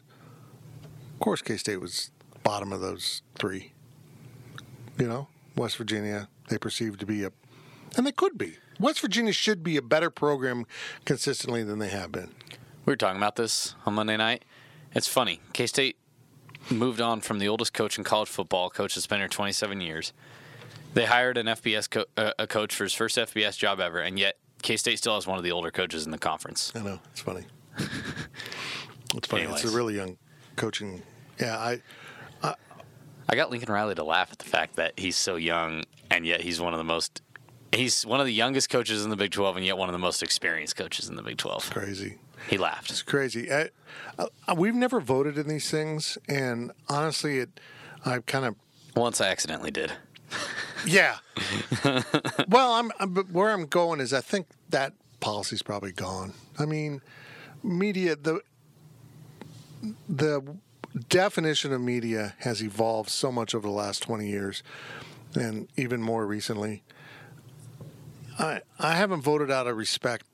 Of 1.13 1.19
course, 1.19 1.41
K 1.41 1.57
State 1.57 1.82
was 1.82 2.11
bottom 2.43 2.72
of 2.72 2.80
those 2.80 3.22
three. 3.36 3.74
You 4.97 5.07
know, 5.07 5.28
West 5.55 5.75
Virginia 5.78 6.29
they 6.47 6.58
perceive 6.58 6.97
to 7.00 7.05
be 7.05 7.24
a, 7.24 7.32
and 7.97 8.08
they 8.08 8.12
could 8.12 8.37
be. 8.37 8.55
West 8.82 8.99
Virginia 9.01 9.33
should 9.33 9.63
be 9.63 9.78
a 9.78 9.82
better 9.82 10.09
program 10.09 10.66
consistently 11.05 11.63
than 11.63 11.79
they 11.79 11.89
have 11.89 12.12
been. 12.12 12.32
We 12.86 12.91
were 12.91 12.97
talking 12.97 13.17
about 13.17 13.36
this 13.36 13.75
on 13.86 13.93
Monday 13.93 14.17
night. 14.17 14.43
It's 14.93 15.08
funny. 15.08 15.39
K 15.53 15.67
State 15.67 15.97
moved 16.70 16.99
on 16.99 17.21
from 17.21 17.39
the 17.39 17.47
oldest 17.47 17.74
coach 17.74 17.97
in 17.97 18.03
college 18.03 18.29
football, 18.29 18.70
coach 18.70 18.95
that's 18.95 19.08
been 19.08 19.20
here 19.20 19.28
27 19.28 19.82
years. 19.82 20.13
They 20.93 21.05
hired 21.05 21.37
an 21.37 21.45
FBS 21.45 21.89
co- 21.89 22.05
uh, 22.17 22.33
a 22.37 22.47
coach 22.47 22.75
for 22.75 22.83
his 22.83 22.93
first 22.93 23.17
FBS 23.17 23.58
job 23.58 23.79
ever, 23.79 23.99
and 23.99 24.20
yet 24.20 24.37
K 24.62 24.75
State 24.78 24.97
still 24.97 25.16
has 25.16 25.25
one 25.25 25.37
of 25.37 25.43
the 25.43 25.51
older 25.51 25.71
coaches 25.71 26.05
in 26.05 26.12
the 26.12 26.17
conference. 26.17 26.74
I 26.75 26.79
know 26.82 26.99
it's 27.12 27.21
funny. 27.21 27.45
it's 29.16 29.28
funny. 29.28 29.43
It's 29.43 29.63
a 29.63 29.70
really 29.70 29.95
young 29.95 30.17
coaching. 30.58 31.01
Yeah, 31.39 31.58
I 31.58 31.82
I 33.32 33.36
got 33.36 33.49
Lincoln 33.49 33.71
Riley 33.71 33.95
to 33.95 34.03
laugh 34.03 34.29
at 34.33 34.39
the 34.39 34.45
fact 34.45 34.75
that 34.75 34.99
he's 34.99 35.16
so 35.16 35.37
young, 35.37 35.83
and 36.09 36.25
yet 36.25 36.41
he's 36.41 36.59
one 36.59 36.74
of 36.74 36.78
the 36.79 36.83
most. 36.83 37.21
He's 37.74 38.06
one 38.06 38.20
of 38.20 38.26
the 38.26 38.34
youngest 38.34 38.70
coaches 38.70 39.04
in 39.04 39.10
the 39.10 39.16
Big 39.16 39.32
12, 39.32 39.58
and 39.58 39.66
yet 39.66 39.78
one 39.78 39.88
of 39.88 39.93
the 39.93 40.00
most 40.00 40.22
experienced 40.22 40.76
coaches 40.76 41.08
in 41.08 41.16
the 41.16 41.24
Big 41.24 41.38
12. 41.38 41.70
crazy. 41.70 42.18
He 42.50 42.58
laughed. 42.58 42.89
It's 42.89 43.02
crazy. 43.02 43.52
I, 43.52 43.70
uh, 44.18 44.28
we've 44.56 44.76
never 44.76 45.00
voted 45.00 45.38
in 45.38 45.48
these 45.48 45.70
things, 45.70 46.18
and 46.28 46.72
honestly, 46.89 47.39
it. 47.39 47.60
I 48.04 48.20
kind 48.20 48.46
of 48.46 48.56
Once 48.96 49.22
I 49.22 49.30
accidentally 49.30 49.70
did. 49.72 49.93
yeah. 50.86 51.18
well, 52.50 52.74
I'm, 52.74 52.92
I'm 53.00 53.14
but 53.14 53.30
where 53.32 53.52
I'm 53.52 53.68
going 53.68 54.00
is 54.00 54.12
I 54.12 54.22
think 54.22 54.48
that 54.70 54.93
policy's 55.20 55.62
probably 55.62 55.92
gone. 55.92 56.34
I 56.58 56.66
mean, 56.66 57.02
media 57.64 58.16
the 58.16 58.42
the 60.10 60.58
definition 61.08 61.74
of 61.74 61.82
media 61.82 62.36
has 62.39 62.62
evolved 62.62 63.10
so 63.10 63.32
much 63.32 63.56
over 63.56 63.68
the 63.68 63.74
last 63.74 64.04
20 64.04 64.28
years 64.28 64.64
and 65.36 65.68
even 65.78 66.02
more 66.02 66.26
recently. 66.26 66.84
I 68.42 68.62
I 68.80 68.96
haven't 68.96 69.22
voted 69.22 69.51
out 69.51 69.68
of 69.68 69.78
respect. 69.78 70.26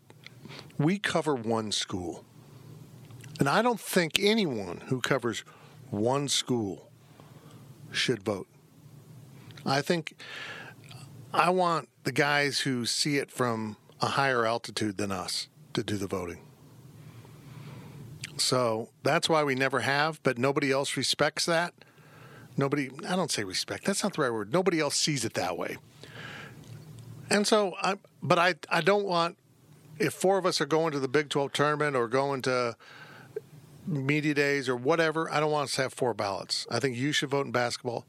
We 0.77 0.97
cover 0.97 1.35
one 1.35 1.71
school. 1.71 2.23
And 3.39 3.47
I 3.47 3.61
don't 3.61 3.79
think 3.79 4.17
anyone 4.19 4.81
who 4.87 5.01
covers 5.01 5.43
one 5.91 6.27
school 6.27 6.89
should 7.91 8.23
vote. 8.23 8.47
I 9.65 9.81
think 9.81 10.15
I 11.33 11.49
want 11.49 11.89
the 12.03 12.11
guys 12.11 12.61
who 12.61 12.85
see 12.85 13.17
it 13.17 13.29
from 13.29 13.77
a 14.01 14.07
higher 14.07 14.45
altitude 14.45 14.97
than 14.97 15.11
us 15.11 15.49
to 15.73 15.83
do 15.83 15.97
the 15.97 16.07
voting. 16.07 16.39
So 18.37 18.89
that's 19.03 19.27
why 19.27 19.43
we 19.43 19.55
never 19.55 19.81
have, 19.81 20.21
but 20.23 20.37
nobody 20.37 20.71
else 20.71 20.95
respects 20.95 21.45
that. 21.45 21.73
Nobody, 22.55 22.89
I 23.07 23.15
don't 23.15 23.31
say 23.31 23.43
respect, 23.43 23.85
that's 23.85 24.03
not 24.03 24.13
the 24.13 24.21
right 24.21 24.33
word. 24.33 24.53
Nobody 24.53 24.79
else 24.79 24.95
sees 24.95 25.25
it 25.25 25.33
that 25.35 25.57
way. 25.57 25.77
And 27.29 27.45
so, 27.45 27.73
I, 27.81 27.95
but 28.21 28.39
I, 28.39 28.55
I 28.69 28.81
don't 28.81 29.05
want, 29.05 29.37
if 29.99 30.13
four 30.13 30.37
of 30.37 30.45
us 30.45 30.61
are 30.61 30.65
going 30.65 30.91
to 30.93 30.99
the 30.99 31.07
Big 31.07 31.29
12 31.29 31.51
tournament 31.53 31.95
or 31.95 32.07
going 32.07 32.41
to 32.43 32.75
media 33.85 34.33
days 34.33 34.69
or 34.69 34.75
whatever, 34.75 35.31
I 35.31 35.39
don't 35.39 35.51
want 35.51 35.65
us 35.65 35.75
to 35.75 35.83
have 35.83 35.93
four 35.93 36.13
ballots. 36.13 36.67
I 36.69 36.79
think 36.79 36.95
you 36.95 37.11
should 37.11 37.29
vote 37.29 37.45
in 37.45 37.51
basketball. 37.51 38.05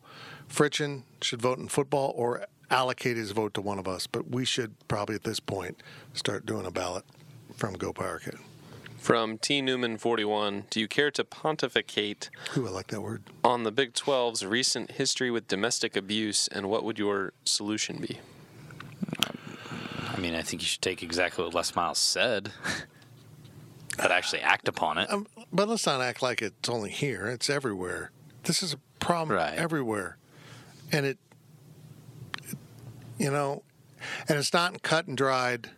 Fritchen 0.49 1.03
should 1.23 1.43
vote 1.43 1.59
in 1.59 1.69
football 1.69 2.13
or 2.17 2.47
allocate 2.71 3.17
his 3.17 3.31
vote 3.33 3.55
to 3.55 3.61
one 3.61 3.79
of 3.79 3.89
us. 3.89 4.07
But 4.07 4.31
we 4.31 4.45
should 4.45 4.75
probably 4.89 5.15
at 5.15 5.25
this 5.25 5.41
point 5.41 5.83
start 6.13 6.47
doing 6.47 6.67
a 6.67 6.71
ballot 6.71 7.05
from 7.57 7.77
GoPowercat. 7.77 8.39
From 8.99 9.39
T 9.39 9.63
Newman 9.63 9.97
41, 9.97 10.65
do 10.71 10.81
you 10.81 10.89
care 10.89 11.11
to 11.13 11.25
pontificate 11.25 12.31
Ooh, 12.57 12.67
I 12.67 12.71
like 12.71 12.89
that 12.89 13.01
word. 13.01 13.23
on 13.45 13.63
the 13.63 13.71
Big 13.71 13.93
12's 13.95 14.45
recent 14.45 14.93
history 14.93 15.31
with 15.31 15.47
domestic 15.47 15.97
abuse 15.97 16.49
and 16.49 16.69
what 16.69 16.83
would 16.83 16.99
your 16.99 17.33
solution 17.45 17.99
be? 17.99 18.19
I 20.19 20.21
mean, 20.21 20.35
I 20.35 20.43
think 20.43 20.63
you 20.63 20.67
should 20.67 20.83
take 20.83 21.05
exactly 21.05 21.45
what 21.45 21.55
Les 21.55 21.77
Miles 21.77 21.97
said, 21.97 22.51
but 23.97 24.11
actually 24.11 24.41
act 24.41 24.67
upon 24.67 24.99
it. 24.99 25.09
Um, 25.13 25.29
but 25.53 25.69
let's 25.69 25.87
not 25.87 26.01
act 26.01 26.23
like 26.23 26.43
it's 26.43 26.69
only 26.69 26.91
here. 26.91 27.29
It's 27.29 27.49
everywhere. 27.49 28.11
This 28.43 28.61
is 28.61 28.73
a 28.73 28.79
problem 28.99 29.37
Right. 29.39 29.55
everywhere, 29.57 30.17
and 30.91 31.07
it, 31.07 31.19
it- 32.43 32.59
you 33.17 33.31
know, 33.31 33.63
and 34.29 34.37
it's 34.39 34.53
not 34.53 34.83
cut 34.83 35.07
and 35.07 35.17
dried 35.17 35.71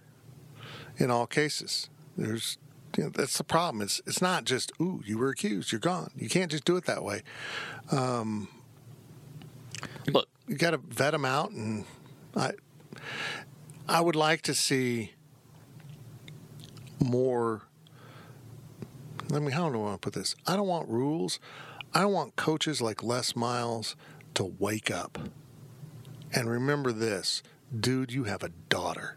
in 0.96 1.10
all 1.10 1.26
cases. 1.26 1.90
There's, 2.16 2.56
you 2.96 3.04
know, 3.04 3.10
that's 3.10 3.36
the 3.36 3.44
problem. 3.44 3.82
It's 3.82 4.00
it's 4.06 4.22
not 4.22 4.44
just 4.44 4.72
ooh, 4.80 5.02
you 5.04 5.18
were 5.18 5.28
accused, 5.28 5.70
you're 5.70 5.80
gone. 5.80 6.12
You 6.16 6.30
can't 6.30 6.50
just 6.50 6.64
do 6.64 6.76
it 6.76 6.86
that 6.86 7.04
way. 7.04 7.22
Um, 7.92 8.48
Look, 10.06 10.28
you 10.48 10.56
got 10.56 10.70
to 10.70 10.78
vet 10.78 11.12
them 11.12 11.24
out, 11.26 11.50
and 11.50 11.84
I, 12.34 12.52
I 13.88 14.00
would 14.00 14.16
like 14.16 14.42
to 14.42 14.54
see 14.54 15.12
more. 17.02 17.62
Let 19.28 19.42
me. 19.42 19.52
How 19.52 19.68
do 19.68 19.76
I 19.76 19.78
want 19.78 20.02
to 20.02 20.06
put 20.06 20.14
this? 20.14 20.34
I 20.46 20.56
don't 20.56 20.68
want 20.68 20.88
rules. 20.88 21.40
I 21.92 22.04
want 22.04 22.36
coaches 22.36 22.80
like 22.80 23.02
Les 23.02 23.34
Miles 23.34 23.96
to 24.34 24.44
wake 24.44 24.90
up 24.90 25.18
and 26.32 26.48
remember 26.48 26.92
this, 26.92 27.42
dude. 27.78 28.12
You 28.12 28.24
have 28.24 28.42
a 28.42 28.50
daughter. 28.68 29.16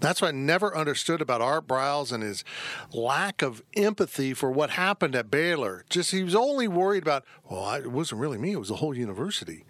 That's 0.00 0.20
what 0.20 0.28
I 0.28 0.32
never 0.32 0.76
understood 0.76 1.20
about 1.20 1.40
Art 1.40 1.66
Briles 1.66 2.12
and 2.12 2.22
his 2.22 2.44
lack 2.92 3.40
of 3.40 3.62
empathy 3.74 4.34
for 4.34 4.50
what 4.50 4.70
happened 4.70 5.14
at 5.14 5.30
Baylor. 5.30 5.84
Just 5.88 6.10
he 6.10 6.22
was 6.22 6.34
only 6.34 6.68
worried 6.68 7.02
about, 7.02 7.24
well, 7.48 7.72
it 7.74 7.90
wasn't 7.90 8.20
really 8.20 8.38
me; 8.38 8.52
it 8.52 8.58
was 8.58 8.68
the 8.68 8.76
whole 8.76 8.94
university. 8.94 9.64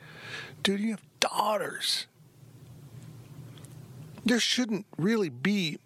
Dude, 0.63 0.81
you 0.81 0.91
have 0.91 1.03
daughters. 1.21 2.07
There 4.27 4.41
shouldn't 4.41 4.87
really 4.99 5.29
be 5.29 5.79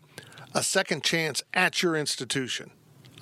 a 0.55 0.62
second 0.62 1.05
chance 1.05 1.43
at 1.53 1.83
your 1.83 1.95
institution. 1.95 2.71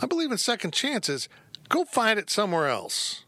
I 0.01 0.07
believe 0.07 0.31
in 0.31 0.39
second 0.39 0.73
chances. 0.73 1.29
Go 1.69 1.85
find 1.85 2.21
it 2.21 2.31
somewhere 2.31 2.69
else. 2.69 3.25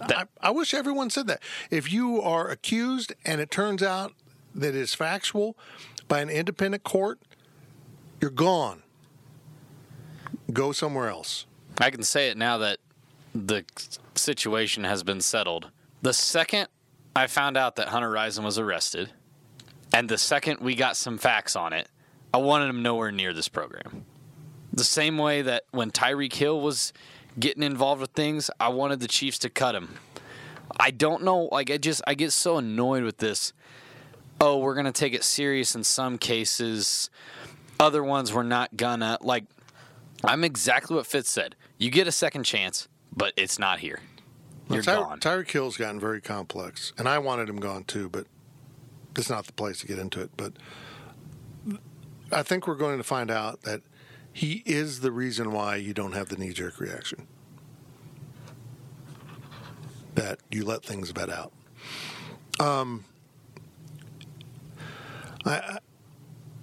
I, 0.00 0.24
I 0.42 0.50
wish 0.50 0.74
everyone 0.74 1.10
said 1.10 1.28
that. 1.28 1.40
If 1.70 1.92
you 1.92 2.20
are 2.20 2.50
accused 2.50 3.14
and 3.24 3.40
it 3.40 3.52
turns 3.52 3.82
out 3.84 4.12
that 4.52 4.74
it's 4.74 4.94
factual 4.94 5.56
by 6.08 6.20
an 6.20 6.28
independent 6.28 6.82
court, 6.82 7.20
you're 8.20 8.32
gone. 8.32 8.82
Go 10.52 10.72
somewhere 10.72 11.08
else. 11.08 11.46
I 11.78 11.90
can 11.90 12.02
say 12.02 12.28
it 12.28 12.36
now 12.36 12.58
that 12.58 12.78
the 13.32 13.64
situation 14.16 14.82
has 14.82 15.04
been 15.04 15.20
settled. 15.20 15.70
The 16.02 16.12
second 16.12 16.66
I 17.14 17.28
found 17.28 17.56
out 17.56 17.76
that 17.76 17.88
Hunter 17.88 18.10
Rison 18.10 18.42
was 18.42 18.58
arrested, 18.58 19.12
and 19.92 20.08
the 20.08 20.18
second 20.18 20.60
we 20.60 20.74
got 20.74 20.96
some 20.96 21.18
facts 21.18 21.56
on 21.56 21.72
it, 21.72 21.88
I 22.32 22.38
wanted 22.38 22.68
him 22.68 22.82
nowhere 22.82 23.12
near 23.12 23.32
this 23.32 23.48
program. 23.48 24.04
The 24.72 24.84
same 24.84 25.18
way 25.18 25.42
that 25.42 25.64
when 25.70 25.90
Tyreek 25.90 26.32
Hill 26.32 26.60
was 26.60 26.92
getting 27.38 27.62
involved 27.62 28.00
with 28.00 28.10
things, 28.10 28.50
I 28.58 28.68
wanted 28.68 29.00
the 29.00 29.08
Chiefs 29.08 29.38
to 29.40 29.50
cut 29.50 29.74
him. 29.74 29.96
I 30.78 30.90
don't 30.90 31.22
know, 31.22 31.48
like 31.52 31.70
I 31.70 31.76
just 31.76 32.02
I 32.06 32.14
get 32.14 32.32
so 32.32 32.56
annoyed 32.58 33.04
with 33.04 33.18
this. 33.18 33.52
Oh, 34.40 34.58
we're 34.58 34.74
gonna 34.74 34.92
take 34.92 35.14
it 35.14 35.22
serious 35.22 35.74
in 35.74 35.84
some 35.84 36.18
cases. 36.18 37.10
Other 37.78 38.02
ones 38.02 38.32
we're 38.32 38.42
not 38.42 38.76
gonna. 38.76 39.18
Like 39.20 39.44
I'm 40.24 40.42
exactly 40.42 40.96
what 40.96 41.06
Fitz 41.06 41.30
said. 41.30 41.54
You 41.78 41.90
get 41.90 42.08
a 42.08 42.12
second 42.12 42.44
chance, 42.44 42.88
but 43.14 43.32
it's 43.36 43.58
not 43.58 43.78
here. 43.80 44.00
You're 44.70 44.82
Ty- 44.82 44.94
gone. 44.96 45.20
Tyreek 45.20 45.50
Hill's 45.50 45.76
gotten 45.76 46.00
very 46.00 46.20
complex, 46.20 46.92
and 46.98 47.08
I 47.08 47.18
wanted 47.18 47.48
him 47.48 47.60
gone 47.60 47.84
too, 47.84 48.08
but 48.08 48.26
it's 49.16 49.30
not 49.30 49.46
the 49.46 49.52
place 49.52 49.80
to 49.80 49.86
get 49.86 49.98
into 49.98 50.20
it. 50.20 50.30
But 50.36 50.52
I 52.32 52.42
think 52.42 52.66
we're 52.66 52.74
going 52.74 52.98
to 52.98 53.04
find 53.04 53.30
out 53.30 53.62
that 53.62 53.82
he 54.32 54.62
is 54.66 55.00
the 55.00 55.12
reason 55.12 55.52
why 55.52 55.76
you 55.76 55.94
don't 55.94 56.12
have 56.12 56.28
the 56.28 56.36
knee 56.36 56.52
jerk 56.52 56.80
reaction. 56.80 57.26
That 60.14 60.40
you 60.50 60.64
let 60.64 60.84
things 60.84 61.10
vet 61.10 61.30
out. 61.30 61.52
Um, 62.60 63.04
I, 65.44 65.56
I, 65.56 65.78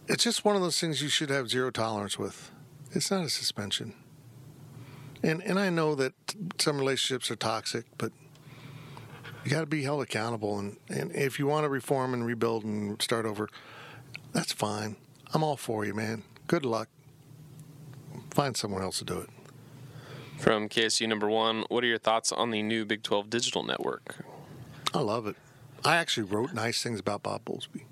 it's 0.07 0.23
just 0.23 0.43
one 0.43 0.55
of 0.55 0.61
those 0.61 0.79
things 0.79 1.01
you 1.01 1.09
should 1.09 1.29
have 1.29 1.49
zero 1.49 1.71
tolerance 1.71 2.17
with. 2.17 2.51
It's 2.91 3.11
not 3.11 3.23
a 3.23 3.29
suspension. 3.29 3.93
And 5.23 5.41
and 5.43 5.59
I 5.59 5.69
know 5.69 5.95
that 5.95 6.13
some 6.57 6.77
relationships 6.77 7.29
are 7.29 7.35
toxic, 7.35 7.85
but 7.97 8.11
you 9.43 9.51
got 9.51 9.61
to 9.61 9.65
be 9.65 9.83
held 9.83 10.01
accountable. 10.01 10.59
And, 10.59 10.77
and 10.89 11.15
if 11.15 11.39
you 11.39 11.47
want 11.47 11.65
to 11.65 11.69
reform 11.69 12.13
and 12.13 12.25
rebuild 12.25 12.63
and 12.63 13.01
start 13.01 13.25
over, 13.25 13.49
that's 14.33 14.53
fine. 14.53 14.95
I'm 15.33 15.43
all 15.43 15.57
for 15.57 15.85
you, 15.85 15.93
man. 15.93 16.23
Good 16.47 16.65
luck. 16.65 16.89
Find 18.31 18.55
someone 18.55 18.81
else 18.81 18.99
to 18.99 19.05
do 19.05 19.19
it. 19.19 19.29
From 20.37 20.69
KSU 20.69 21.07
number 21.07 21.29
one, 21.29 21.65
what 21.69 21.83
are 21.83 21.87
your 21.87 21.97
thoughts 21.97 22.31
on 22.31 22.49
the 22.49 22.63
new 22.63 22.83
Big 22.85 23.03
12 23.03 23.29
digital 23.29 23.63
network? 23.63 24.25
I 24.93 24.99
love 24.99 25.27
it. 25.27 25.35
I 25.85 25.97
actually 25.97 26.23
wrote 26.23 26.53
nice 26.53 26.81
things 26.81 26.99
about 26.99 27.23
Bob 27.23 27.45
Bowlesby. 27.45 27.83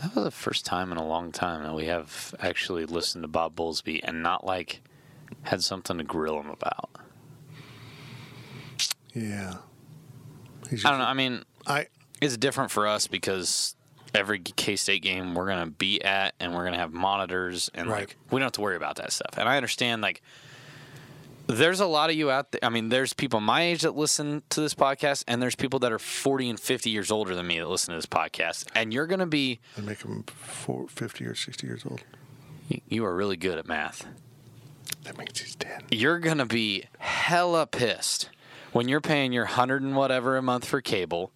That 0.00 0.14
was 0.14 0.24
the 0.24 0.30
first 0.30 0.64
time 0.64 0.92
in 0.92 0.98
a 0.98 1.06
long 1.06 1.30
time 1.30 1.62
that 1.64 1.74
we 1.74 1.86
have 1.86 2.34
actually 2.40 2.86
listened 2.86 3.22
to 3.22 3.28
Bob 3.28 3.54
Bowlesby 3.54 4.00
and 4.02 4.22
not 4.22 4.46
like 4.46 4.80
had 5.42 5.62
something 5.62 5.98
to 5.98 6.04
grill 6.04 6.40
him 6.40 6.48
about. 6.48 6.90
Yeah. 9.12 9.56
He's 10.70 10.84
I 10.84 10.90
don't 10.90 10.98
know. 11.00 11.04
I 11.06 11.14
mean, 11.14 11.44
I 11.66 11.88
it's 12.22 12.36
different 12.36 12.70
for 12.70 12.86
us 12.86 13.06
because 13.06 13.74
every 14.14 14.38
K 14.40 14.76
State 14.76 15.02
game 15.02 15.34
we're 15.34 15.46
gonna 15.46 15.66
be 15.66 16.02
at 16.02 16.34
and 16.40 16.54
we're 16.54 16.64
gonna 16.64 16.78
have 16.78 16.92
monitors 16.92 17.70
and 17.74 17.88
Right. 17.88 18.00
like 18.08 18.16
we 18.30 18.38
don't 18.38 18.46
have 18.46 18.52
to 18.52 18.60
worry 18.60 18.76
about 18.76 18.96
that 18.96 19.12
stuff. 19.12 19.36
And 19.38 19.48
I 19.48 19.56
understand 19.56 20.02
like 20.02 20.22
there's 21.46 21.80
a 21.80 21.86
lot 21.86 22.10
of 22.10 22.16
you 22.16 22.30
out 22.30 22.52
there. 22.52 22.60
I 22.62 22.68
mean, 22.68 22.90
there's 22.90 23.12
people 23.12 23.40
my 23.40 23.62
age 23.62 23.82
that 23.82 23.96
listen 23.96 24.42
to 24.50 24.60
this 24.60 24.72
podcast, 24.74 25.24
and 25.26 25.42
there's 25.42 25.56
people 25.56 25.80
that 25.80 25.90
are 25.90 25.98
40 25.98 26.48
and 26.50 26.60
50 26.60 26.90
years 26.90 27.10
older 27.10 27.34
than 27.34 27.46
me 27.48 27.58
that 27.58 27.68
listen 27.68 27.92
to 27.92 27.98
this 27.98 28.06
podcast. 28.06 28.66
And 28.74 28.94
you're 28.94 29.06
gonna 29.08 29.26
be 29.26 29.58
I 29.76 29.80
make 29.80 30.02
him 30.02 30.22
four, 30.24 30.86
50 30.88 31.24
or 31.26 31.34
60 31.34 31.66
years 31.66 31.82
old. 31.84 32.02
you- 32.68 32.80
you 32.88 33.04
are 33.04 33.14
really 33.16 33.36
good 33.36 33.58
at 33.58 33.66
math. 33.66 34.06
That 35.02 35.18
means 35.18 35.40
he's 35.40 35.56
dead. 35.56 35.84
you're 35.90 36.18
gonna 36.20 36.46
be 36.46 36.84
hella 36.98 37.66
pissed 37.66 38.28
when 38.72 38.88
you're 38.88 39.00
paying 39.00 39.32
your 39.32 39.46
hundred 39.46 39.82
and 39.82 39.96
whatever 39.96 40.36
a 40.36 40.42
month 40.42 40.64
for 40.64 40.80
cable, 40.80 41.32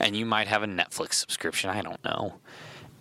and 0.00 0.16
you 0.16 0.24
might 0.24 0.48
have 0.48 0.62
a 0.62 0.66
Netflix 0.66 1.14
subscription. 1.14 1.70
I 1.70 1.82
don't 1.82 2.02
know. 2.04 2.34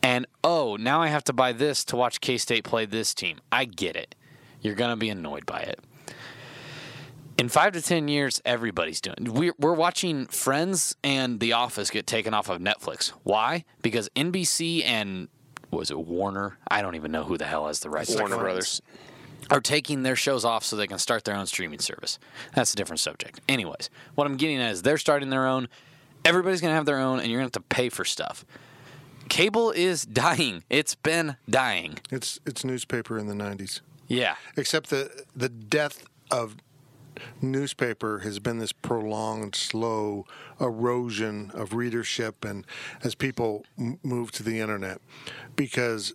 And 0.01 0.25
oh, 0.43 0.77
now 0.79 1.01
I 1.01 1.07
have 1.07 1.23
to 1.25 1.33
buy 1.33 1.51
this 1.51 1.83
to 1.85 1.95
watch 1.95 2.21
K 2.21 2.37
State 2.37 2.63
play 2.63 2.85
this 2.85 3.13
team. 3.13 3.39
I 3.51 3.65
get 3.65 3.95
it. 3.95 4.15
You're 4.61 4.75
gonna 4.75 4.97
be 4.97 5.09
annoyed 5.09 5.45
by 5.45 5.59
it. 5.59 5.79
In 7.37 7.49
five 7.49 7.73
to 7.73 7.81
ten 7.81 8.07
years, 8.07 8.41
everybody's 8.45 8.99
doing. 8.99 9.33
We're, 9.33 9.53
we're 9.59 9.73
watching 9.73 10.25
Friends 10.27 10.95
and 11.03 11.39
The 11.39 11.53
Office 11.53 11.91
get 11.91 12.07
taken 12.07 12.33
off 12.33 12.49
of 12.49 12.59
Netflix. 12.59 13.09
Why? 13.23 13.63
Because 13.83 14.09
NBC 14.15 14.83
and 14.83 15.27
was 15.69 15.91
it 15.91 15.99
Warner? 15.99 16.57
I 16.67 16.81
don't 16.81 16.95
even 16.95 17.11
know 17.11 17.23
who 17.23 17.37
the 17.37 17.45
hell 17.45 17.67
has 17.67 17.81
the 17.81 17.89
rights. 17.89 18.13
to 18.13 18.19
Warner 18.19 18.37
Brothers. 18.37 18.81
Are 19.49 19.61
taking 19.61 20.03
their 20.03 20.15
shows 20.15 20.43
off 20.45 20.63
so 20.63 20.75
they 20.75 20.87
can 20.87 20.99
start 20.99 21.23
their 21.23 21.35
own 21.35 21.45
streaming 21.45 21.79
service. 21.79 22.19
That's 22.53 22.73
a 22.73 22.75
different 22.75 22.99
subject. 22.99 23.39
Anyways, 23.47 23.89
what 24.15 24.27
I'm 24.27 24.37
getting 24.37 24.57
at 24.61 24.71
is 24.71 24.81
they're 24.81 24.97
starting 24.97 25.29
their 25.29 25.47
own. 25.47 25.67
Everybody's 26.25 26.61
going 26.61 26.71
to 26.71 26.75
have 26.75 26.85
their 26.85 26.99
own, 26.99 27.19
and 27.19 27.29
you're 27.29 27.39
going 27.39 27.49
to 27.49 27.57
have 27.57 27.63
to 27.69 27.75
pay 27.75 27.89
for 27.89 28.03
stuff. 28.03 28.45
Cable 29.29 29.71
is 29.71 30.05
dying. 30.05 30.63
It's 30.69 30.95
been 30.95 31.37
dying. 31.49 31.99
It's 32.11 32.39
it's 32.45 32.63
newspaper 32.63 33.17
in 33.17 33.27
the 33.27 33.33
90s. 33.33 33.81
Yeah. 34.07 34.35
Except 34.55 34.89
the 34.89 35.23
the 35.35 35.49
death 35.49 36.05
of 36.31 36.55
newspaper 37.41 38.19
has 38.19 38.39
been 38.39 38.59
this 38.59 38.71
prolonged, 38.71 39.55
slow 39.55 40.25
erosion 40.59 41.51
of 41.53 41.73
readership, 41.73 42.45
and 42.45 42.65
as 43.03 43.15
people 43.15 43.65
m- 43.77 43.99
move 44.03 44.31
to 44.33 44.43
the 44.43 44.59
internet, 44.59 45.01
because 45.55 46.13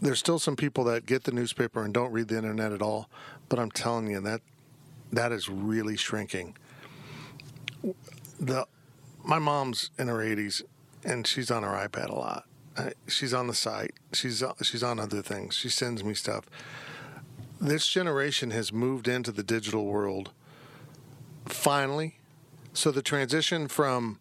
there's 0.00 0.18
still 0.18 0.38
some 0.38 0.56
people 0.56 0.84
that 0.84 1.06
get 1.06 1.24
the 1.24 1.32
newspaper 1.32 1.84
and 1.84 1.94
don't 1.94 2.12
read 2.12 2.28
the 2.28 2.36
internet 2.36 2.72
at 2.72 2.82
all. 2.82 3.08
But 3.48 3.58
I'm 3.58 3.70
telling 3.70 4.08
you 4.08 4.20
that 4.20 4.40
that 5.12 5.32
is 5.32 5.48
really 5.48 5.96
shrinking. 5.96 6.56
The 8.40 8.66
my 9.22 9.38
mom's 9.38 9.90
in 9.98 10.08
her 10.08 10.18
80s 10.18 10.62
and 11.04 11.26
she's 11.26 11.50
on 11.50 11.62
her 11.62 11.70
iPad 11.88 12.10
a 12.10 12.14
lot. 12.14 12.44
Uh, 12.76 12.90
She's 13.06 13.32
on 13.32 13.46
the 13.46 13.54
site. 13.54 13.94
She's 14.12 14.42
she's 14.62 14.82
on 14.82 14.98
other 14.98 15.22
things. 15.22 15.54
She 15.54 15.68
sends 15.68 16.02
me 16.02 16.14
stuff. 16.14 16.44
This 17.60 17.86
generation 17.88 18.50
has 18.50 18.72
moved 18.72 19.08
into 19.08 19.32
the 19.32 19.42
digital 19.42 19.86
world 19.86 20.32
finally. 21.46 22.18
So 22.72 22.90
the 22.90 23.02
transition 23.02 23.68
from 23.68 24.18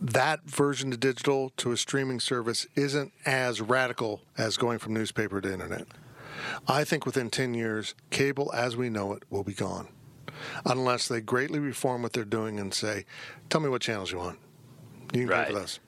that 0.00 0.42
version 0.44 0.90
to 0.90 0.96
digital 0.96 1.50
to 1.56 1.72
a 1.72 1.76
streaming 1.76 2.20
service 2.20 2.66
isn't 2.76 3.12
as 3.26 3.60
radical 3.60 4.22
as 4.36 4.56
going 4.56 4.78
from 4.78 4.94
newspaper 4.94 5.40
to 5.40 5.52
internet. 5.52 5.86
I 6.68 6.84
think 6.84 7.04
within 7.04 7.30
10 7.30 7.54
years, 7.54 7.94
cable 8.10 8.52
as 8.54 8.76
we 8.76 8.90
know 8.90 9.12
it 9.12 9.24
will 9.28 9.42
be 9.44 9.54
gone. 9.54 9.88
Unless 10.64 11.08
they 11.08 11.20
greatly 11.20 11.58
reform 11.58 12.02
what 12.02 12.12
they're 12.12 12.24
doing 12.24 12.60
and 12.60 12.72
say, 12.72 13.04
tell 13.50 13.60
me 13.60 13.68
what 13.68 13.82
channels 13.82 14.12
you 14.12 14.18
want. 14.18 14.38
You 15.12 15.26
can 15.26 15.28
pay 15.28 15.34
for 15.34 15.40
Right. 15.40 15.54
those. 15.54 15.80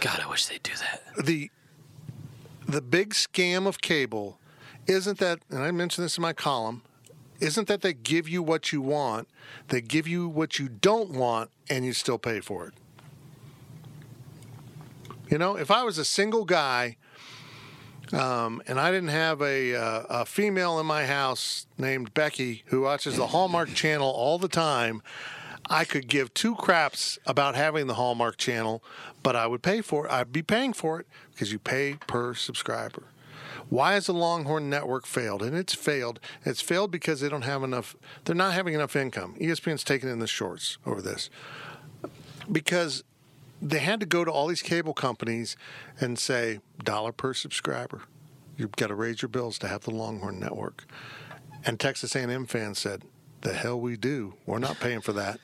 God, 0.00 0.20
I 0.20 0.28
wish 0.28 0.46
they'd 0.46 0.62
do 0.62 0.72
that. 0.76 1.24
The 1.24 1.50
the 2.68 2.80
big 2.82 3.14
scam 3.14 3.66
of 3.66 3.80
cable 3.80 4.38
isn't 4.86 5.18
that 5.18 5.40
and 5.50 5.62
I 5.62 5.70
mentioned 5.72 6.04
this 6.04 6.18
in 6.18 6.22
my 6.22 6.32
column, 6.32 6.82
isn't 7.40 7.66
that 7.68 7.80
they 7.80 7.92
give 7.94 8.28
you 8.28 8.42
what 8.42 8.70
you 8.72 8.80
want, 8.80 9.28
they 9.68 9.80
give 9.80 10.06
you 10.06 10.28
what 10.28 10.58
you 10.58 10.68
don't 10.68 11.10
want 11.10 11.50
and 11.68 11.84
you 11.84 11.92
still 11.92 12.18
pay 12.18 12.40
for 12.40 12.66
it. 12.68 12.74
You 15.30 15.38
know, 15.38 15.56
if 15.56 15.70
I 15.70 15.84
was 15.84 15.96
a 15.96 16.04
single 16.04 16.44
guy 16.44 16.96
um, 18.12 18.60
and 18.66 18.80
I 18.80 18.90
didn't 18.90 19.10
have 19.10 19.40
a, 19.40 19.76
uh, 19.76 20.02
a 20.08 20.26
female 20.26 20.80
in 20.80 20.86
my 20.86 21.06
house 21.06 21.66
named 21.78 22.12
Becky 22.14 22.64
who 22.66 22.80
watches 22.80 23.16
the 23.16 23.28
Hallmark 23.28 23.72
Channel 23.72 24.10
all 24.10 24.40
the 24.40 24.48
time, 24.48 25.02
I 25.66 25.84
could 25.84 26.08
give 26.08 26.34
two 26.34 26.56
craps 26.56 27.16
about 27.26 27.54
having 27.54 27.86
the 27.86 27.94
Hallmark 27.94 28.38
Channel, 28.38 28.82
but 29.22 29.36
I 29.36 29.46
would 29.46 29.62
pay 29.62 29.82
for 29.82 30.06
it. 30.06 30.10
I'd 30.10 30.32
be 30.32 30.42
paying 30.42 30.72
for 30.72 30.98
it 30.98 31.06
because 31.30 31.52
you 31.52 31.60
pay 31.60 31.94
per 32.08 32.34
subscriber. 32.34 33.04
Why 33.68 33.92
has 33.92 34.06
the 34.06 34.14
Longhorn 34.14 34.68
Network 34.68 35.06
failed? 35.06 35.44
And 35.44 35.56
it's 35.56 35.74
failed. 35.74 36.18
It's 36.44 36.60
failed 36.60 36.90
because 36.90 37.20
they 37.20 37.28
don't 37.28 37.42
have 37.42 37.62
enough. 37.62 37.94
They're 38.24 38.34
not 38.34 38.54
having 38.54 38.74
enough 38.74 38.96
income. 38.96 39.36
ESPN's 39.40 39.84
taking 39.84 40.08
in 40.08 40.18
the 40.18 40.26
shorts 40.26 40.78
over 40.84 41.00
this 41.00 41.30
because 42.50 43.04
they 43.60 43.78
had 43.78 44.00
to 44.00 44.06
go 44.06 44.24
to 44.24 44.30
all 44.30 44.46
these 44.46 44.62
cable 44.62 44.94
companies 44.94 45.56
and 46.00 46.18
say 46.18 46.60
dollar 46.82 47.12
per 47.12 47.34
subscriber. 47.34 48.02
You've 48.56 48.72
got 48.72 48.88
to 48.88 48.94
raise 48.94 49.22
your 49.22 49.28
bills 49.28 49.58
to 49.60 49.68
have 49.68 49.82
the 49.82 49.90
Longhorn 49.90 50.38
Network. 50.38 50.84
And 51.64 51.78
Texas 51.78 52.14
A&M 52.14 52.46
fans 52.46 52.78
said, 52.78 53.04
"The 53.42 53.52
hell 53.52 53.78
we 53.80 53.96
do. 53.96 54.34
We're 54.46 54.58
not 54.58 54.80
paying 54.80 55.00
for 55.00 55.12
that." 55.12 55.40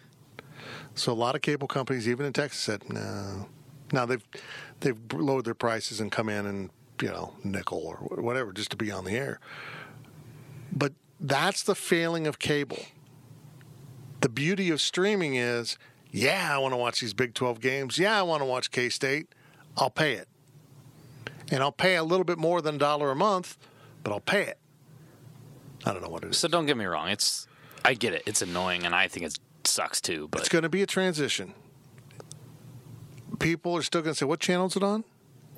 So 0.94 1.12
a 1.12 1.14
lot 1.14 1.34
of 1.34 1.42
cable 1.42 1.68
companies, 1.68 2.08
even 2.08 2.26
in 2.26 2.32
Texas, 2.32 2.60
said, 2.60 2.88
"No." 2.88 3.48
Now 3.92 4.06
they've 4.06 4.24
they've 4.80 4.98
lowered 5.12 5.44
their 5.44 5.54
prices 5.54 6.00
and 6.00 6.10
come 6.10 6.28
in 6.28 6.46
and 6.46 6.70
you 7.00 7.08
know 7.08 7.34
nickel 7.44 7.82
or 7.84 7.96
whatever 8.22 8.52
just 8.52 8.70
to 8.70 8.76
be 8.76 8.90
on 8.90 9.04
the 9.04 9.12
air. 9.12 9.40
But 10.72 10.92
that's 11.20 11.62
the 11.62 11.74
failing 11.74 12.26
of 12.26 12.38
cable. 12.38 12.84
The 14.20 14.28
beauty 14.28 14.70
of 14.70 14.80
streaming 14.80 15.36
is, 15.36 15.78
yeah, 16.16 16.54
I 16.54 16.58
want 16.58 16.72
to 16.72 16.78
watch 16.78 17.00
these 17.00 17.12
Big 17.12 17.34
12 17.34 17.60
games. 17.60 17.98
Yeah, 17.98 18.18
I 18.18 18.22
want 18.22 18.40
to 18.40 18.46
watch 18.46 18.70
K 18.70 18.88
State. 18.88 19.28
I'll 19.76 19.90
pay 19.90 20.14
it. 20.14 20.28
And 21.50 21.62
I'll 21.62 21.72
pay 21.72 21.96
a 21.96 22.02
little 22.02 22.24
bit 22.24 22.38
more 22.38 22.62
than 22.62 22.76
a 22.76 22.78
dollar 22.78 23.10
a 23.10 23.16
month, 23.16 23.58
but 24.02 24.12
I'll 24.12 24.20
pay 24.20 24.42
it. 24.42 24.58
I 25.84 25.92
don't 25.92 26.02
know 26.02 26.08
what 26.08 26.24
it 26.24 26.30
is. 26.30 26.38
So 26.38 26.48
don't 26.48 26.64
get 26.64 26.76
me 26.76 26.86
wrong. 26.86 27.08
It's 27.08 27.46
I 27.84 27.92
get 27.92 28.14
it. 28.14 28.22
It's 28.24 28.40
annoying, 28.40 28.86
and 28.86 28.94
I 28.94 29.08
think 29.08 29.26
it 29.26 29.38
sucks 29.64 30.00
too. 30.00 30.28
But 30.30 30.40
It's 30.40 30.48
going 30.48 30.62
to 30.62 30.70
be 30.70 30.82
a 30.82 30.86
transition. 30.86 31.52
People 33.38 33.76
are 33.76 33.82
still 33.82 34.00
going 34.00 34.14
to 34.14 34.18
say, 34.18 34.24
"What 34.24 34.40
channel 34.40 34.66
is 34.66 34.76
it 34.76 34.82
on?" 34.82 35.04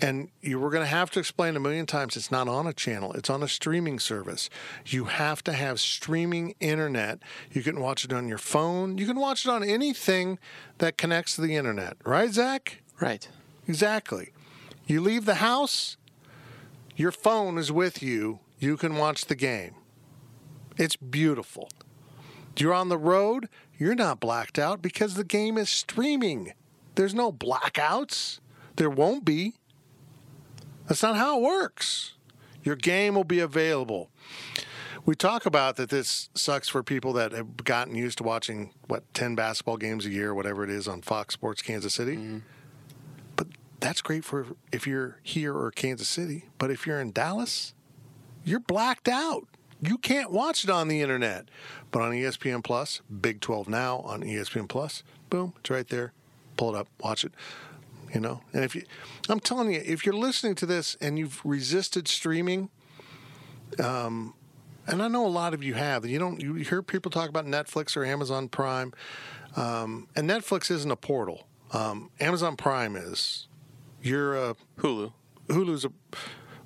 And 0.01 0.29
you 0.41 0.61
were 0.61 0.71
going 0.71 0.85
to 0.85 0.89
have 0.89 1.11
to 1.13 1.19
explain 1.19 1.57
a 1.57 1.61
million 1.61 1.85
times 1.85 2.17
it's 2.17 2.31
not 2.31 2.47
on 2.47 2.67
a 2.67 2.73
channel, 2.73 3.13
it's 3.15 3.29
on 3.29 3.43
a 3.43 3.49
streaming 3.49 3.99
service. 3.99 4.49
You 4.87 5.07
have 5.07 5.43
to 5.45 5.53
have 5.53 5.81
streaming 5.81 6.55
internet. 6.61 7.19
You 7.51 7.63
can 7.63 7.81
watch 7.81 8.05
it 8.05 8.13
on 8.13 8.29
your 8.29 8.39
phone, 8.39 8.99
you 8.99 9.07
can 9.07 9.19
watch 9.19 9.45
it 9.45 9.51
on 9.51 9.65
anything 9.65 10.39
that 10.79 10.99
connects 10.99 11.35
to 11.35 11.43
the 11.43 11.57
internet, 11.57 11.97
right, 12.05 12.31
Zach? 12.31 12.83
Right. 13.01 13.29
Exactly. 13.67 14.33
You 14.87 15.01
leave 15.01 15.25
the 15.25 15.37
house, 15.37 15.97
your 16.97 17.13
phone 17.13 17.59
is 17.59 17.71
with 17.71 18.03
you, 18.03 18.41
you 18.59 18.77
can 18.77 18.97
watch 18.97 19.27
the 19.27 19.35
game. 19.35 19.75
It's 20.77 20.97
beautiful. 20.97 21.69
You're 22.57 22.73
on 22.73 22.89
the 22.89 22.99
road, 22.99 23.49
you're 23.79 23.95
not 23.95 24.21
blacked 24.21 24.59
out 24.59 24.81
because 24.81 25.15
the 25.15 25.25
game 25.25 25.59
is 25.59 25.71
streaming. 25.71 26.53
There's 26.95 27.15
no 27.15 27.31
blackouts. 27.31 28.41
There 28.77 28.91
won't 28.91 29.25
be. 29.25 29.55
That's 30.89 31.03
not 31.03 31.17
how 31.17 31.39
it 31.39 31.43
works. 31.43 32.15
Your 32.65 32.77
game 32.77 33.15
will 33.15 33.25
be 33.25 33.41
available. 33.41 34.11
We 35.05 35.15
talk 35.15 35.47
about 35.47 35.77
that 35.77 35.91
this 35.91 36.29
sucks 36.35 36.69
for 36.69 36.83
people 36.83 37.13
that 37.15 37.33
have 37.33 37.59
gotten 37.59 37.95
used 37.95 38.19
to 38.19 38.25
watching, 38.25 38.75
what, 38.89 39.05
10 39.15 39.35
basketball 39.35 39.77
games 39.77 40.05
a 40.05 40.11
year, 40.11 40.35
whatever 40.35 40.65
it 40.65 40.71
is, 40.71 40.89
on 40.89 41.03
Fox 41.03 41.35
Sports 41.35 41.63
Kansas 41.63 41.95
City. 41.95 42.17
Mm-hmm. 42.17 42.39
But 43.37 43.47
that's 43.81 44.03
great 44.03 44.25
for 44.25 44.47
if 44.73 44.87
you're 44.87 45.19
here 45.23 45.57
or 45.57 45.71
Kansas 45.71 46.09
City. 46.09 46.47
But 46.59 46.71
if 46.71 46.87
you're 46.87 47.01
in 47.01 47.13
Dallas, 47.13 47.75
you're 48.45 48.61
blacked 48.61 49.09
out. 49.09 49.47
You 49.81 49.97
can't 49.99 50.33
watch 50.33 50.65
it 50.65 50.71
on 50.71 50.89
the 50.89 51.01
internet. 51.01 51.49
But 51.91 52.03
on 52.03 52.13
ESPN 52.13 52.65
Plus, 52.65 53.01
Big 53.21 53.41
12 53.41 53.69
now 53.69 53.99
on 54.01 54.23
ESPN 54.23 54.69
Plus, 54.69 55.03
boom, 55.31 55.55
it's 55.61 55.71
right 55.71 55.89
there. 55.89 56.13
Pull 56.57 56.75
it 56.75 56.79
up, 56.79 56.89
watch 57.01 57.25
it. 57.25 57.33
You 58.15 58.21
know, 58.21 58.41
and 58.55 58.65
if 58.65 58.75
you, 58.75 58.85
I'm 59.29 59.41
telling 59.41 59.73
you, 59.73 59.83
if 59.85 60.07
you're 60.07 60.15
listening 60.15 60.55
to 60.57 60.67
this 60.67 60.97
and 61.01 61.19
you've 61.19 61.45
resisted 61.45 62.09
streaming, 62.09 62.71
um, 63.79 64.35
and 64.87 65.03
I 65.03 65.09
know 65.09 65.27
a 65.27 65.29
lot 65.29 65.53
of 65.53 65.63
you 65.63 65.75
have, 65.75 66.07
you 66.07 66.19
don't, 66.19 66.41
you 66.41 66.55
hear 66.55 66.81
people 66.83 67.11
talk 67.11 67.29
about 67.29 67.45
Netflix 67.45 67.97
or 67.97 68.07
Amazon 68.07 68.49
Prime, 68.49 68.95
um, 69.57 70.09
and 70.17 70.29
Netflix 70.29 70.71
isn't 70.71 70.91
a 70.91 70.97
portal. 70.97 71.47
Um, 71.73 72.11
Amazon 72.19 72.57
Prime 72.57 72.97
is. 72.97 73.47
You're 74.03 74.37
a 74.37 74.57
Hulu. 74.79 75.13
Hulu's 75.49 75.85
a, 75.85 75.93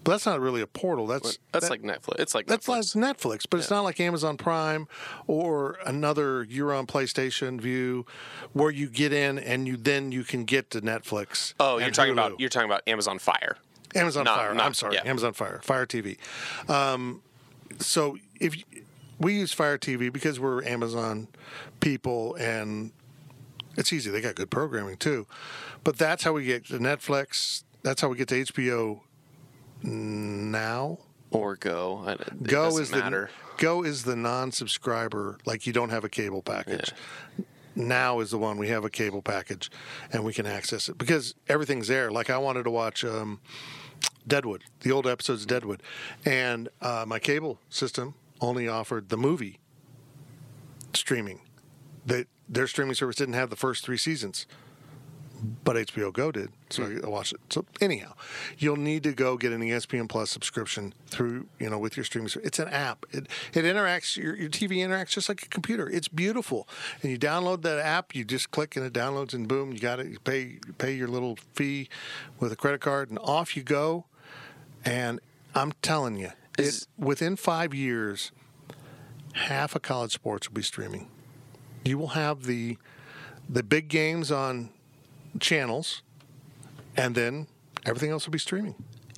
but 0.05 0.13
that's 0.13 0.27
not 0.27 0.41
really 0.41 0.61
a 0.61 0.67
portal. 0.67 1.07
That's 1.07 1.39
That's 1.53 1.69
that- 1.69 1.71
like 1.71 1.83
Netflix. 1.83 2.19
It's 2.21 2.35
like 2.35 2.47
that's 2.47 2.67
Netflix. 2.67 2.95
like 2.97 3.17
Netflix, 3.19 3.47
but 3.49 3.61
it's 3.61 3.71
not 3.71 3.83
like 3.83 4.01
Amazon 4.01 4.37
Prime 4.37 4.89
or 5.27 5.79
another 5.87 6.43
you're 6.45 6.73
on 6.73 6.87
PlayStation 6.87 7.61
Vue 7.61 8.05
where 8.53 8.71
you 8.71 8.89
get 8.89 9.13
in 9.13 9.39
and 9.39 9.67
you 9.69 9.77
then 9.77 10.13
you 10.13 10.25
can 10.25 10.45
get 10.45 10.71
to 10.71 10.81
Netflix. 10.81 11.55
Oh, 11.61 11.79
you're 11.79 11.91
talking 11.91 12.11
Hulu. 12.15 12.27
about 12.27 12.41
you're 12.41 12.49
talking 12.49 12.69
about 12.69 12.83
Amazon 12.87 13.19
Fire. 13.19 13.57
Amazon 13.95 14.25
not- 14.25 14.37
Fire. 14.39 14.55
not- 14.55 14.65
I'm 14.67 14.75
sorry, 14.75 14.95
yeah. 14.95 15.03
Amazon 15.05 15.33
Fire, 15.35 15.61
Fire 15.63 15.87
TV. 15.87 16.17
Um, 16.69 17.23
so 17.79 18.17
if 18.41 18.57
we 19.19 19.35
use 19.35 19.53
Fire 19.53 19.79
TV 19.79 20.13
because 20.13 20.41
we're 20.41 20.65
Amazon 20.65 21.29
people 21.81 22.35
and 22.37 22.91
it's 23.77 23.93
easy. 23.93 24.11
They 24.11 24.21
got 24.21 24.35
good 24.35 24.51
programming 24.51 24.97
too, 24.97 25.27
but 25.85 25.97
that's 25.97 26.25
how 26.25 26.33
we 26.33 26.45
get 26.45 26.67
to 26.67 26.79
Netflix. 26.79 27.63
That's 27.83 28.01
how 28.01 28.09
we 28.09 28.17
get 28.17 28.29
to 28.29 28.35
HBO 28.43 29.01
now. 29.83 30.99
Or 31.31 31.57
Go. 31.57 32.05
It 32.07 32.43
Go 32.43 32.77
is 32.79 32.91
matter. 32.93 33.31
the 33.57 33.63
Go 33.63 33.83
is 33.85 34.05
the 34.05 34.17
non-subscriber, 34.17 35.39
like 35.47 35.67
you 35.67 35.73
don't 35.73 35.89
have 35.89 36.05
a 36.05 36.09
cable 36.09 36.43
package. 36.43 36.93
Now 37.75 38.21
is 38.21 38.31
the 38.31 38.39
one 38.39 38.59
we 38.59 38.69
have 38.69 38.85
a 38.85 38.91
cable 38.91 39.23
package, 39.23 39.71
and 40.13 40.25
we 40.25 40.35
can 40.35 40.45
access 40.47 40.91
it 40.91 40.99
because 40.99 41.35
everything's 41.49 41.89
there. 41.89 42.11
Like 42.11 42.29
I 42.29 42.37
wanted 42.37 42.65
to 42.65 42.71
watch 42.71 43.03
um, 43.03 43.41
Deadwood, 44.29 44.65
the 44.81 44.93
old 44.93 45.07
episodes 45.07 45.43
of 45.43 45.49
Deadwood, 45.49 45.83
and 46.27 46.69
uh, 46.83 47.05
my 47.07 47.19
cable 47.19 47.59
system 47.71 48.15
only 48.43 48.69
offered 48.69 49.09
the 49.09 49.17
movie 49.17 49.59
streaming. 50.93 51.41
They, 52.05 52.27
their 52.49 52.67
streaming 52.67 52.95
service 52.95 53.17
didn't 53.17 53.35
have 53.35 53.49
the 53.49 53.57
first 53.57 53.85
three 53.85 53.97
seasons 53.97 54.47
but 55.65 55.77
HBO 55.77 56.13
Go 56.13 56.31
did, 56.31 56.51
so 56.71 56.85
I 57.03 57.09
watched 57.09 57.33
it. 57.33 57.41
So 57.51 57.65
anyhow, 57.81 58.15
you'll 58.59 58.77
need 58.77 59.03
to 59.03 59.13
go 59.13 59.37
get 59.37 59.53
an 59.53 59.61
ESPN 59.61 60.09
Plus 60.09 60.31
subscription 60.31 60.95
through 61.07 61.49
you 61.59 61.69
know 61.69 61.79
with 61.79 61.97
your 61.97 62.05
streaming. 62.05 62.31
It's 62.45 62.59
an 62.59 62.69
app. 62.69 63.05
It 63.11 63.29
it 63.53 63.65
interacts. 63.65 64.17
Your, 64.17 64.37
your 64.37 64.49
TV 64.49 64.79
interacts 64.79 65.11
just 65.11 65.29
like 65.29 65.43
a 65.43 65.49
computer. 65.49 65.89
It's 65.89 66.09
beautiful, 66.09 66.69
and 67.03 67.11
you 67.11 67.19
download 67.19 67.63
that 67.63 67.79
app. 67.79 68.15
You 68.15 68.25
just 68.25 68.51
click 68.51 68.77
and 68.77 68.87
it 68.87 68.93
downloads, 68.93 69.35
and 69.35 69.49
boom, 69.49 69.73
you 69.73 69.81
got 69.81 69.99
it. 69.99 70.07
You 70.09 70.19
pay 70.21 70.59
you 70.67 70.73
pay 70.79 70.95
your 70.95 71.09
little 71.09 71.37
fee 71.55 71.89
with 72.39 72.53
a 72.53 72.57
credit 72.57 72.81
card, 72.81 73.11
and 73.11 73.19
off 73.19 73.57
you 73.57 73.63
go. 73.63 74.05
And 74.85 75.21
I'm 75.55 75.73
telling 75.83 76.17
you, 76.17 76.31
it, 76.59 76.87
within 76.99 77.37
five 77.37 77.75
years, 77.75 78.33
half 79.35 79.75
of 79.75 79.83
college 79.83 80.13
sports 80.13 80.49
will 80.49 80.55
be 80.55 80.63
streaming. 80.63 81.09
You 81.85 81.99
will 81.99 82.09
have 82.09 82.45
the 82.45 82.79
the 83.49 83.63
big 83.63 83.89
games 83.89 84.31
on 84.31 84.71
channels, 85.41 86.03
and 86.97 87.15
then 87.15 87.47
everything 87.87 88.11
else 88.11 88.27
will 88.27 88.33
be 88.33 88.39
streaming. 88.39 88.75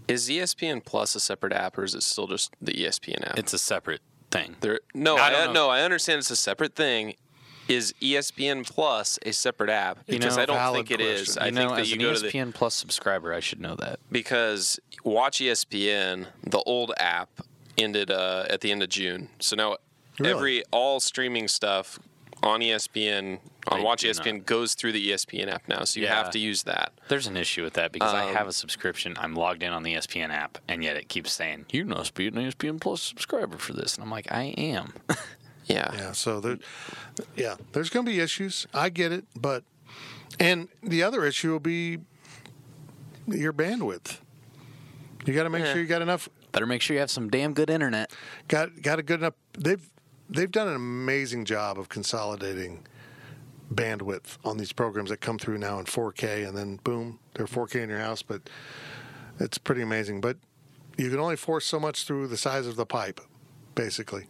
Is 0.07 0.28
ESPN 0.28 0.85
Plus 0.85 1.15
a 1.15 1.20
separate 1.20 1.53
app, 1.53 1.78
or 1.78 1.85
is 1.85 1.95
it 1.95 2.03
still 2.03 2.27
just 2.27 2.53
the 2.61 2.73
ESPN 2.73 3.27
app? 3.28 3.39
It's 3.39 3.53
a 3.55 3.59
separate 3.59 4.01
thing. 4.31 4.57
There, 4.61 4.81
no, 4.95 5.16
I 5.16 5.45
I, 5.49 5.53
no, 5.53 5.70
I 5.70 5.81
understand 5.82 6.19
it's 6.19 6.31
a 6.31 6.36
separate 6.36 6.74
thing. 6.74 7.15
Is 7.66 7.95
ESPN 8.03 8.66
Plus 8.69 9.19
a 9.23 9.32
separate 9.32 9.70
app? 9.70 9.97
You 10.07 10.19
Because 10.19 10.36
know, 10.36 10.43
I 10.43 10.47
don't 10.47 10.74
think 10.74 10.91
it 10.91 11.01
is. 11.01 11.35
question. 11.36 11.43
I 11.43 11.47
you 11.47 11.53
think 11.55 11.69
know, 11.70 11.74
that 11.77 11.81
as 11.81 11.89
you 11.91 11.95
an 11.97 12.03
go 12.03 12.12
to 12.15 12.20
the 12.20 12.28
ESPN 12.28 12.53
Plus 12.55 12.74
subscriber, 12.74 13.32
I 13.32 13.41
should 13.41 13.61
know 13.61 13.74
that. 13.77 14.01
because 14.12 14.78
Watch 15.03 15.39
ESPN, 15.39 16.27
the 16.43 16.59
old 16.66 16.93
app, 16.99 17.31
ended 17.78 18.11
uh, 18.11 18.45
at 18.51 18.61
the 18.61 18.70
end 18.70 18.82
of 18.82 18.91
June. 18.91 19.28
So 19.41 19.57
now 19.57 19.77
Really? 20.19 20.31
every 20.32 20.62
all 20.70 21.01
streaming 21.01 21.49
stuff 21.49 21.99
on 22.43 22.61
ESPN 22.61 23.39
on 23.69 23.78
They 23.78 23.85
Watch 23.85 24.05
ESPN 24.05 24.35
not. 24.39 24.47
goes 24.47 24.74
through 24.74 24.93
the 24.93 25.11
ESPN 25.11 25.49
app 25.49 25.69
now. 25.69 25.85
So 25.85 26.01
you 26.01 26.07
Yeah. 26.07 26.15
have 26.16 26.31
to 26.31 26.39
use 26.39 26.62
that. 26.65 26.93
There's 27.09 27.27
an 27.27 27.36
issue 27.36 27.62
with 27.62 27.74
that 27.74 27.93
because 27.93 28.12
I 28.12 28.28
Um, 28.28 28.35
have 28.35 28.47
a 28.49 28.53
subscription. 28.53 29.15
I'm 29.19 29.35
logged 29.35 29.62
in 29.62 29.73
on 29.73 29.82
the 29.82 29.95
ESPN 29.95 30.31
app, 30.31 30.59
and 30.69 30.82
yet 30.85 30.97
it 30.97 31.09
keeps 31.09 31.32
saying 31.32 31.66
you 31.70 31.85
must 31.85 32.15
be 32.15 32.27
an 32.28 32.39
E 32.39 32.45
ESPN 32.47 32.78
Plus 32.81 33.01
subscriber 33.03 33.57
for 33.59 33.73
this, 33.73 33.95
and 33.95 34.05
I'm 34.05 34.11
like, 34.11 34.31
I 34.31 34.55
am. 34.59 34.93
Yeah. 35.66 35.95
Yeah, 35.95 36.12
so 36.12 36.41
there, 36.41 36.59
yeah, 37.36 37.55
there's 37.73 37.89
going 37.89 38.05
to 38.05 38.12
be 38.12 38.20
issues. 38.20 38.66
I 38.74 38.91
get 38.91 39.12
it, 39.12 39.24
but 39.35 39.65
and 40.39 40.69
the 40.82 41.03
other 41.03 41.24
issue 41.24 41.53
will 41.53 41.59
be 41.59 42.01
your 43.27 43.55
bandwidth. 43.55 44.19
You 45.24 45.32
got 45.32 45.45
to 45.45 45.49
make 45.49 45.65
Yeah. 45.65 45.73
sure 45.73 45.81
you 45.81 45.89
got 45.89 46.03
enough, 46.03 46.28
Better 46.53 46.66
make 46.66 46.82
sure 46.82 46.93
you 46.93 47.01
have 47.01 47.11
some 47.11 47.31
damn 47.31 47.55
good 47.55 47.70
internet. 47.70 48.12
got 48.47 48.82
got 48.82 48.99
a 48.99 49.03
good 49.03 49.20
enough. 49.20 49.32
They've 49.59 49.89
they've 50.28 50.51
done 50.51 50.69
an 50.69 50.74
amazing 50.77 51.47
job 51.47 51.78
of 51.78 51.89
consolidating 51.89 52.86
bandwidth 53.75 54.39
on 54.45 54.57
these 54.57 54.73
programs 54.73 55.11
that 55.11 55.21
come 55.21 55.39
through 55.39 55.59
now 55.59 55.79
in 55.79 55.85
4K, 55.85 56.47
and 56.47 56.57
then 56.57 56.77
boom, 56.85 57.19
they're 57.35 57.47
4K 57.47 57.83
in 57.83 57.89
your 57.89 57.99
house. 57.99 58.23
But 58.23 58.49
it's 59.41 59.59
pretty 59.59 59.83
amazing. 59.83 60.21
But 60.21 60.37
you 60.97 61.11
can 61.11 61.19
only 61.19 61.37
force 61.37 61.67
so 61.67 61.81
much 61.81 62.05
through 62.05 62.29
the 62.29 62.37
size 62.37 62.67
of 62.67 62.77
the 62.77 62.87
pipe, 62.87 63.21
basically. 63.75 64.27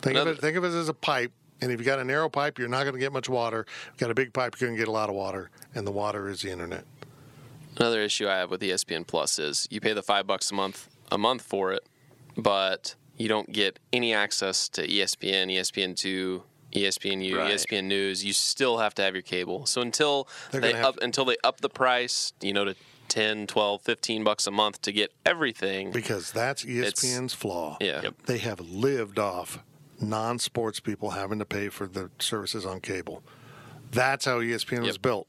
Think 0.00 0.16
of 0.18 0.28
it. 0.28 0.40
Think 0.40 0.56
of 0.56 0.64
it 0.64 0.68
as 0.68 0.88
a 0.88 0.94
pipe. 0.94 1.32
And 1.60 1.70
if 1.70 1.78
you 1.78 1.86
got 1.86 2.00
a 2.00 2.04
narrow 2.04 2.28
pipe, 2.28 2.58
you're 2.58 2.68
not 2.68 2.82
going 2.82 2.94
to 2.94 2.98
get 2.98 3.12
much 3.12 3.28
water. 3.28 3.60
If 3.60 3.92
you 3.94 4.06
got 4.06 4.10
a 4.10 4.14
big 4.14 4.32
pipe, 4.32 4.60
you're 4.60 4.68
going 4.68 4.76
to 4.76 4.80
get 4.80 4.88
a 4.88 4.92
lot 4.92 5.08
of 5.08 5.14
water, 5.14 5.50
and 5.76 5.86
the 5.86 5.92
water 5.92 6.28
is 6.28 6.42
the 6.42 6.50
internet. 6.50 6.84
Another 7.76 8.02
issue 8.02 8.28
I 8.28 8.36
have 8.36 8.50
with 8.50 8.60
ESPN 8.60 9.06
Plus 9.06 9.38
is 9.38 9.68
you 9.70 9.80
pay 9.80 9.92
the 9.92 10.02
five 10.02 10.26
bucks 10.26 10.50
a 10.50 10.54
month 10.54 10.88
a 11.10 11.18
month 11.18 11.42
for 11.42 11.72
it, 11.72 11.86
but 12.36 12.94
you 13.16 13.28
don't 13.28 13.52
get 13.52 13.78
any 13.92 14.12
access 14.12 14.68
to 14.70 14.90
E 14.90 15.00
ESPN, 15.00 15.52
ESPN2, 15.52 16.42
ESPNU, 16.72 17.36
Right. 17.36 17.52
ESPN 17.52 17.84
News. 17.84 18.24
You 18.24 18.32
still 18.32 18.78
have 18.78 18.94
to 18.94 19.02
have 19.02 19.14
your 19.14 19.22
cable. 19.22 19.66
So 19.66 19.80
until 19.80 20.28
They're 20.50 20.60
they 20.60 20.72
gonna 20.72 20.88
up 20.88 20.98
until 21.02 21.24
they 21.24 21.36
up 21.44 21.60
the 21.60 21.68
price, 21.68 22.32
you 22.40 22.52
know, 22.52 22.64
to 22.64 22.74
10, 23.08 23.46
12, 23.46 23.82
15 23.82 24.24
bucks 24.24 24.46
a 24.46 24.50
month 24.50 24.80
to 24.82 24.92
get 24.92 25.12
everything. 25.26 25.90
Because 25.90 26.32
that's 26.32 26.64
ESPN's 26.64 27.34
flaw. 27.34 27.76
Yeah. 27.80 28.02
Yep. 28.02 28.14
They 28.26 28.38
have 28.38 28.60
lived 28.60 29.18
off 29.18 29.58
non 30.00 30.38
sports 30.38 30.80
people 30.80 31.10
having 31.10 31.38
to 31.38 31.44
pay 31.44 31.68
for 31.68 31.86
the 31.86 32.10
services 32.18 32.64
on 32.64 32.80
cable. 32.80 33.22
That's 33.90 34.24
how 34.24 34.40
ESPN 34.40 34.82
was 34.82 34.98
built. 34.98 35.26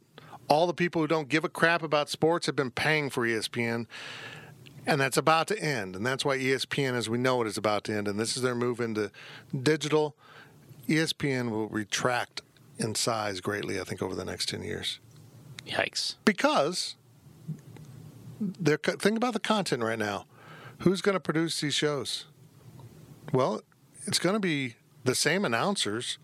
All 0.47 0.67
the 0.67 0.73
people 0.73 1.01
who 1.01 1.07
don't 1.07 1.29
give 1.29 1.43
a 1.43 1.49
crap 1.49 1.83
about 1.83 2.09
sports 2.09 2.45
have 2.45 2.55
been 2.55 2.71
paying 2.71 3.09
for 3.09 3.25
ESPN, 3.27 3.87
and 4.85 4.99
that's 5.01 5.17
about 5.17 5.47
to 5.47 5.59
end. 5.61 5.95
And 5.95 6.05
that's 6.05 6.23
why 6.23 6.37
ESPN, 6.37 6.93
as 6.93 7.09
we 7.09 7.17
know 7.17 7.41
it, 7.41 7.47
is 7.47 7.57
about 7.57 7.83
to 7.85 7.93
end. 7.93 8.07
And 8.07 8.19
this 8.19 8.35
is 8.35 8.43
their 8.43 8.55
move 8.55 8.79
into 8.79 9.11
digital. 9.61 10.15
ESPN 10.87 11.49
will 11.51 11.67
retract 11.69 12.41
in 12.77 12.95
size 12.95 13.39
greatly, 13.41 13.79
I 13.79 13.83
think, 13.83 14.01
over 14.01 14.15
the 14.15 14.25
next 14.25 14.49
10 14.49 14.63
years. 14.63 14.99
Yikes. 15.65 16.15
Because 16.25 16.95
they're 18.39 18.77
think 18.77 19.15
about 19.17 19.33
the 19.33 19.39
content 19.39 19.83
right 19.83 19.99
now. 19.99 20.25
Who's 20.79 21.01
going 21.01 21.13
to 21.13 21.19
produce 21.19 21.61
these 21.61 21.73
shows? 21.73 22.25
Well, 23.31 23.61
it's 24.05 24.19
going 24.19 24.33
to 24.33 24.39
be 24.39 24.75
the 25.05 25.15
same 25.15 25.45
announcers. 25.45 26.17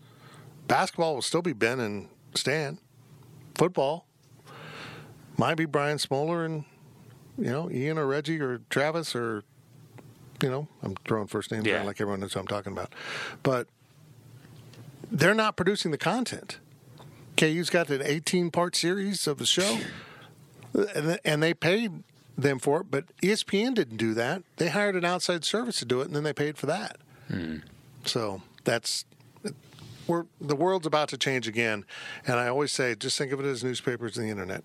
Basketball 0.68 1.14
will 1.14 1.22
still 1.22 1.40
be 1.42 1.52
Ben 1.54 1.80
and 1.80 2.08
Stan. 2.34 2.78
Football 3.54 4.06
might 5.38 5.54
be 5.54 5.64
Brian 5.64 5.98
Smoller 5.98 6.44
and 6.44 6.64
you 7.38 7.50
know 7.50 7.70
Ian 7.70 7.96
or 7.98 8.06
Reggie 8.06 8.40
or 8.40 8.60
Travis 8.68 9.14
or 9.16 9.42
you 10.42 10.50
know 10.50 10.68
I'm 10.82 10.94
throwing 11.06 11.26
first 11.26 11.50
names 11.50 11.66
Yeah. 11.66 11.76
around 11.76 11.86
like 11.86 12.00
everyone 12.00 12.20
knows 12.20 12.34
who 12.34 12.40
I'm 12.40 12.46
talking 12.46 12.72
about, 12.72 12.94
but 13.42 13.66
they're 15.10 15.34
not 15.34 15.56
producing 15.56 15.90
the 15.90 15.98
content. 15.98 16.58
KU's 17.36 17.70
got 17.70 17.88
an 17.90 18.02
18 18.04 18.50
part 18.50 18.76
series 18.76 19.26
of 19.26 19.38
the 19.38 19.46
show, 19.46 19.78
and 21.24 21.42
they 21.42 21.54
paid 21.54 22.02
them 22.36 22.58
for 22.58 22.82
it. 22.82 22.90
But 22.90 23.04
ESPN 23.22 23.74
didn't 23.74 23.96
do 23.96 24.14
that. 24.14 24.42
They 24.56 24.68
hired 24.68 24.96
an 24.96 25.04
outside 25.04 25.44
service 25.44 25.78
to 25.78 25.84
do 25.84 26.00
it, 26.00 26.06
and 26.06 26.16
then 26.16 26.22
they 26.22 26.32
paid 26.32 26.58
for 26.58 26.66
that. 26.66 26.98
Hmm. 27.28 27.58
So 28.04 28.42
that's 28.64 29.04
we're 30.06 30.26
the 30.40 30.56
world's 30.56 30.86
about 30.86 31.08
to 31.10 31.18
change 31.18 31.46
again. 31.46 31.84
And 32.26 32.38
I 32.38 32.48
always 32.48 32.72
say, 32.72 32.94
just 32.94 33.16
think 33.16 33.32
of 33.32 33.40
it 33.40 33.46
as 33.46 33.62
newspapers 33.64 34.16
and 34.16 34.26
the 34.26 34.30
internet. 34.30 34.64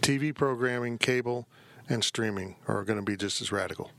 TV 0.00 0.34
programming, 0.34 0.98
cable, 0.98 1.46
and 1.88 2.02
streaming 2.02 2.56
are 2.66 2.82
going 2.84 2.98
to 2.98 3.04
be 3.04 3.16
just 3.16 3.40
as 3.40 3.52
radical. 3.52 3.90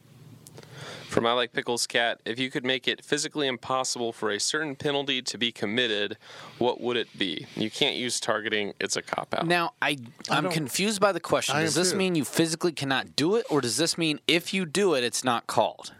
From 1.14 1.28
I 1.28 1.34
Like 1.34 1.54
Pickles 1.54 1.86
Cat, 1.86 2.22
if 2.26 2.40
you 2.40 2.50
could 2.50 2.66
make 2.66 2.88
it 2.88 3.06
physically 3.06 3.46
impossible 3.48 4.12
for 4.12 4.32
a 4.32 4.40
certain 4.40 4.76
penalty 4.76 5.22
to 5.22 5.38
be 5.38 5.52
committed, 5.52 6.18
what 6.58 6.82
would 6.82 6.98
it 6.98 7.08
be? 7.20 7.46
You 7.56 7.70
can't 7.70 7.96
use 7.96 8.20
targeting, 8.20 8.74
it's 8.80 8.96
a 8.98 9.04
cop 9.04 9.32
out. 9.38 9.46
Now, 9.46 9.74
I 9.80 9.98
I'm 10.32 10.46
don't- 10.46 10.52
confused 10.54 11.00
by 11.00 11.12
the 11.12 11.20
question. 11.20 11.56
I 11.56 11.62
Does 11.62 11.76
this 11.76 11.92
too. 11.92 11.98
mean 11.98 12.16
you 12.16 12.26
physically 12.26 12.72
cannot 12.72 13.16
do 13.16 13.36
it, 13.36 13.46
or 13.52 13.62
does 13.62 13.78
this 13.78 13.96
mean 13.96 14.22
if 14.28 14.56
you 14.56 14.66
do 14.66 14.96
it, 14.96 15.04
it's 15.04 15.24
not 15.24 15.46
called? 15.46 15.94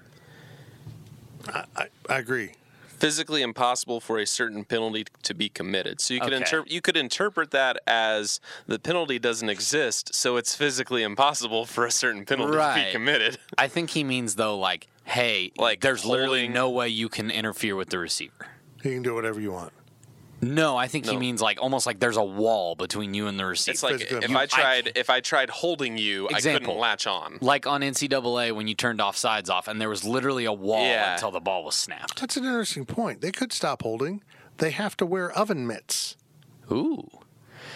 I, 1.48 1.66
I, 1.76 1.88
I 2.10 2.18
agree. 2.18 2.54
physically 2.88 3.44
impossible 3.44 4.00
for 4.00 4.18
a 4.18 4.26
certain 4.26 4.64
penalty 4.64 5.06
to 5.22 5.34
be 5.36 5.48
committed. 5.48 6.02
So 6.02 6.16
you 6.16 6.22
could 6.22 6.34
Okay. 6.34 6.38
interpret 6.38 6.72
you 6.72 6.82
could 6.82 6.98
interpret 6.98 7.52
that 7.52 7.78
as 7.86 8.40
the 8.66 8.80
penalty 8.80 9.20
doesn't 9.20 9.50
exist, 9.50 10.16
so 10.16 10.38
it's 10.38 10.56
physically 10.56 11.04
impossible 11.04 11.66
for 11.68 11.86
a 11.86 11.92
certain 11.92 12.26
penalty 12.26 12.54
to 12.58 12.74
be 12.88 12.92
committed. 12.92 13.38
I 13.60 13.68
think 13.68 13.92
he 13.92 14.04
means 14.04 14.36
though, 14.36 14.58
like, 14.58 14.88
hey, 15.06 15.52
Like 15.58 15.82
there's 15.82 16.06
literally 16.06 16.48
no 16.48 16.70
way 16.70 16.90
you 16.90 17.10
can 17.10 17.30
interfere 17.32 17.76
with 17.76 17.90
the 17.90 18.00
receiver. 18.00 18.48
You 18.84 18.92
can 18.92 19.02
do 19.04 19.14
whatever 19.16 19.40
you 19.40 19.52
want. 19.52 19.74
No, 20.42 20.76
I 20.76 20.88
think 20.90 21.06
he 21.06 21.14
No. 21.14 21.20
means 21.20 21.42
like 21.42 21.62
almost 21.62 21.86
like 21.86 22.00
there's 22.02 22.18
a 22.18 22.24
wall 22.24 22.76
between 22.76 23.14
you 23.14 23.28
and 23.28 23.40
the 23.40 23.46
receiver. 23.46 23.72
It's 23.72 23.84
like 23.84 23.94
physically 23.94 24.18
if 24.26 24.30
you- 24.30 24.38
I 24.38 24.46
tried 24.46 24.92
if 24.96 25.10
I 25.10 25.22
tried 25.22 25.50
holding 25.50 25.98
you, 25.98 26.28
I 26.28 26.36
Example. 26.38 26.66
couldn't 26.68 26.82
latch 26.82 27.08
on. 27.08 27.38
like 27.40 27.66
on 27.66 27.82
NCAA 27.82 28.52
when 28.54 28.68
you 28.68 28.76
turned 28.76 29.00
off 29.00 29.16
sides 29.16 29.50
off, 29.50 29.70
and 29.70 29.80
there 29.80 29.88
was 29.88 30.04
literally 30.04 30.44
a 30.44 30.52
wall 30.52 30.86
Yeah. 30.86 31.14
until 31.14 31.32
the 31.32 31.40
ball 31.40 31.64
was 31.64 31.76
snapped. 31.76 32.20
That's 32.20 32.36
an 32.36 32.44
interesting 32.44 32.86
point. 32.86 33.22
They 33.22 33.32
could 33.32 33.54
stop 33.54 33.84
holding. 33.84 34.22
They 34.58 34.72
have 34.72 34.98
to 34.98 35.06
wear 35.06 35.32
oven 35.32 35.66
mitts. 35.66 36.18
Ooh. 36.70 37.10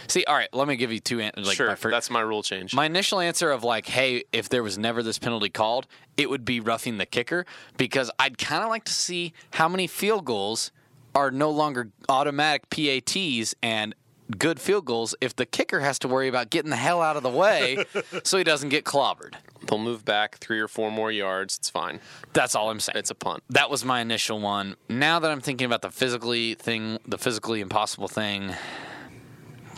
See, 0.08 0.24
all 0.26 0.36
right, 0.36 0.50
let 0.54 0.68
me 0.68 0.76
give 0.76 0.92
you 0.92 1.00
two 1.00 1.20
answers. 1.20 1.48
Like 1.48 1.58
sure, 1.58 1.68
my 1.68 1.76
fir- 1.76 1.92
that's 1.92 2.10
my 2.10 2.22
rule 2.22 2.44
change. 2.44 2.74
My 2.74 2.86
initial 2.86 3.20
answer 3.20 3.52
of 3.52 3.64
like, 3.64 3.88
hey, 3.88 4.24
if 4.32 4.50
there 4.50 4.64
was 4.64 4.78
never 4.78 5.04
this 5.04 5.20
penalty 5.20 5.50
called, 5.50 5.88
it 6.16 6.30
would 6.30 6.46
be 6.46 6.60
roughing 6.60 6.98
the 6.98 7.06
kicker 7.06 7.46
because 7.78 8.10
I'd 8.20 8.38
kind 8.38 8.64
of 8.64 8.70
like 8.70 8.86
to 8.86 8.94
see 8.94 9.34
how 9.52 9.68
many 9.68 9.88
field 9.88 10.26
goals 10.26 10.72
are 11.16 11.32
no 11.32 11.50
longer 11.50 11.90
automatic 12.10 12.70
PATs 12.70 13.56
and 13.64 13.96
good 14.38 14.60
field 14.60 14.84
goals 14.86 15.16
if 15.22 15.36
the 15.36 15.46
kicker 15.46 15.80
has 15.80 15.98
to 16.00 16.08
worry 16.08 16.28
about 16.28 16.50
getting 16.50 16.70
the 16.70 16.76
hell 16.76 17.02
out 17.02 17.16
of 17.16 17.24
the 17.24 17.30
way 17.30 17.86
so 18.24 18.38
he 18.38 18.44
doesn't 18.44 18.70
get 18.70 18.84
clobbered. 18.84 19.34
They'll 19.66 19.80
move 19.80 20.06
back 20.06 20.38
three 20.38 20.60
or 20.60 20.68
four 20.68 20.92
more 20.92 21.12
yards. 21.12 21.58
It's 21.58 21.70
fine. 21.70 22.00
That's 22.34 22.54
all 22.56 22.70
I'm 22.70 22.80
saying. 22.80 22.98
It's 22.98 23.10
a 23.10 23.16
punt. 23.16 23.44
that 23.50 23.70
was 23.70 23.84
my 23.84 24.02
initial 24.02 24.40
one. 24.40 24.76
Now 24.90 25.20
that 25.20 25.32
I'm 25.32 25.42
thinking 25.42 25.66
about 25.66 25.82
the 25.82 25.92
physically 25.92 26.54
thing, 26.56 27.00
the 27.08 27.18
physically 27.18 27.62
impossible 27.62 28.08
thing, 28.08 28.54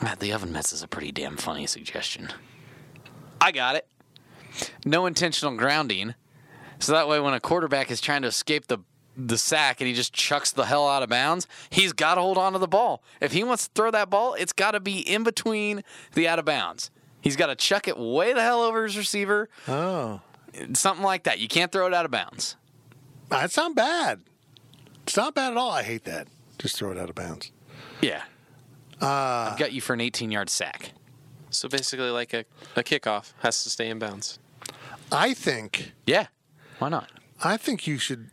ah, 0.02 0.16
the 0.20 0.32
oven 0.34 0.52
mitts 0.52 0.74
is 0.74 0.84
a 0.84 0.88
pretty 0.88 1.12
damn 1.12 1.38
funny 1.38 1.66
suggestion. 1.68 2.30
I 3.42 3.52
got 3.52 3.76
it. 3.76 3.88
No 4.86 5.06
intentional 5.06 5.56
grounding, 5.56 6.16
so 6.80 6.92
that 6.94 7.08
way 7.08 7.20
when 7.20 7.34
a 7.34 7.40
quarterback 7.40 7.92
is 7.92 8.02
trying 8.02 8.22
to 8.24 8.28
escape 8.28 8.68
the 8.68 8.80
the 9.22 9.38
sack 9.38 9.82
and 9.82 9.88
he 9.88 9.94
just 9.94 10.14
chucks 10.14 10.52
the 10.52 10.66
hell 10.66 10.88
out 10.88 11.04
of 11.04 11.10
bounds, 11.10 11.46
he's 11.70 11.92
got 11.92 12.16
to 12.16 12.22
hold 12.22 12.38
on 12.38 12.54
to 12.54 12.60
the 12.60 12.68
ball. 12.70 13.04
If 13.20 13.34
he 13.34 13.44
wants 13.44 13.68
to 13.68 13.74
throw 13.76 13.92
that 13.92 14.10
ball, 14.10 14.34
it's 14.36 14.54
got 14.54 14.72
to 14.72 14.80
be 14.80 15.00
in 15.00 15.24
between 15.24 15.84
the 16.14 16.26
out 16.28 16.40
of 16.40 16.46
bounds. 16.46 16.90
He's 17.20 17.36
got 17.36 17.48
to 17.48 17.56
chuck 17.56 17.90
it 17.90 17.98
way 17.98 18.32
the 18.32 18.42
hell 18.42 18.62
over 18.62 18.84
his 18.86 18.96
receiver, 18.98 19.50
Oh, 19.68 20.22
something 20.74 21.04
like 21.04 21.24
that. 21.24 21.40
You 21.40 21.50
can't 21.50 21.70
throw 21.70 21.86
it 21.88 21.94
out 21.94 22.06
of 22.06 22.12
bounds. 22.12 22.56
that's 23.28 23.58
not 23.58 23.76
bad. 23.76 24.22
It's 25.04 25.18
not 25.18 25.36
bad 25.36 25.52
at 25.52 25.58
all. 25.58 25.72
I 25.72 25.84
hate 25.84 26.06
that. 26.06 26.28
Just 26.58 26.78
throw 26.78 26.92
it 26.92 26.98
out 26.98 27.10
of 27.10 27.16
bounds. 27.16 27.52
Yeah. 28.02 28.24
I've 29.02 29.58
got 29.58 29.72
you 29.72 29.82
for 29.82 29.94
an 29.94 30.02
18 30.02 30.32
yard 30.32 30.50
sack. 30.50 30.92
So 31.50 31.68
basically, 31.68 32.10
like 32.10 32.34
a, 32.34 32.46
a 32.76 32.84
kickoff 32.84 33.34
has 33.40 33.64
to 33.64 33.70
stay 33.70 33.90
in 33.90 34.00
bounds. 34.00 34.40
I 35.12 35.34
think. 35.34 35.94
Yeah. 36.06 36.28
Why 36.80 36.90
not? 36.90 37.10
I 37.44 37.58
think 37.58 37.88
you 37.88 37.98
should. 37.98 38.32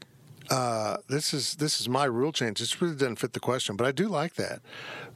Uh, 0.50 0.98
this 1.08 1.34
is 1.34 1.56
this 1.56 1.80
is 1.80 1.88
my 1.88 2.04
rule 2.04 2.32
change. 2.32 2.60
This 2.60 2.80
really 2.80 2.94
doesn't 2.94 3.16
fit 3.16 3.32
the 3.32 3.40
question, 3.40 3.76
but 3.76 3.86
I 3.86 3.92
do 3.92 4.08
like 4.08 4.34
that. 4.34 4.60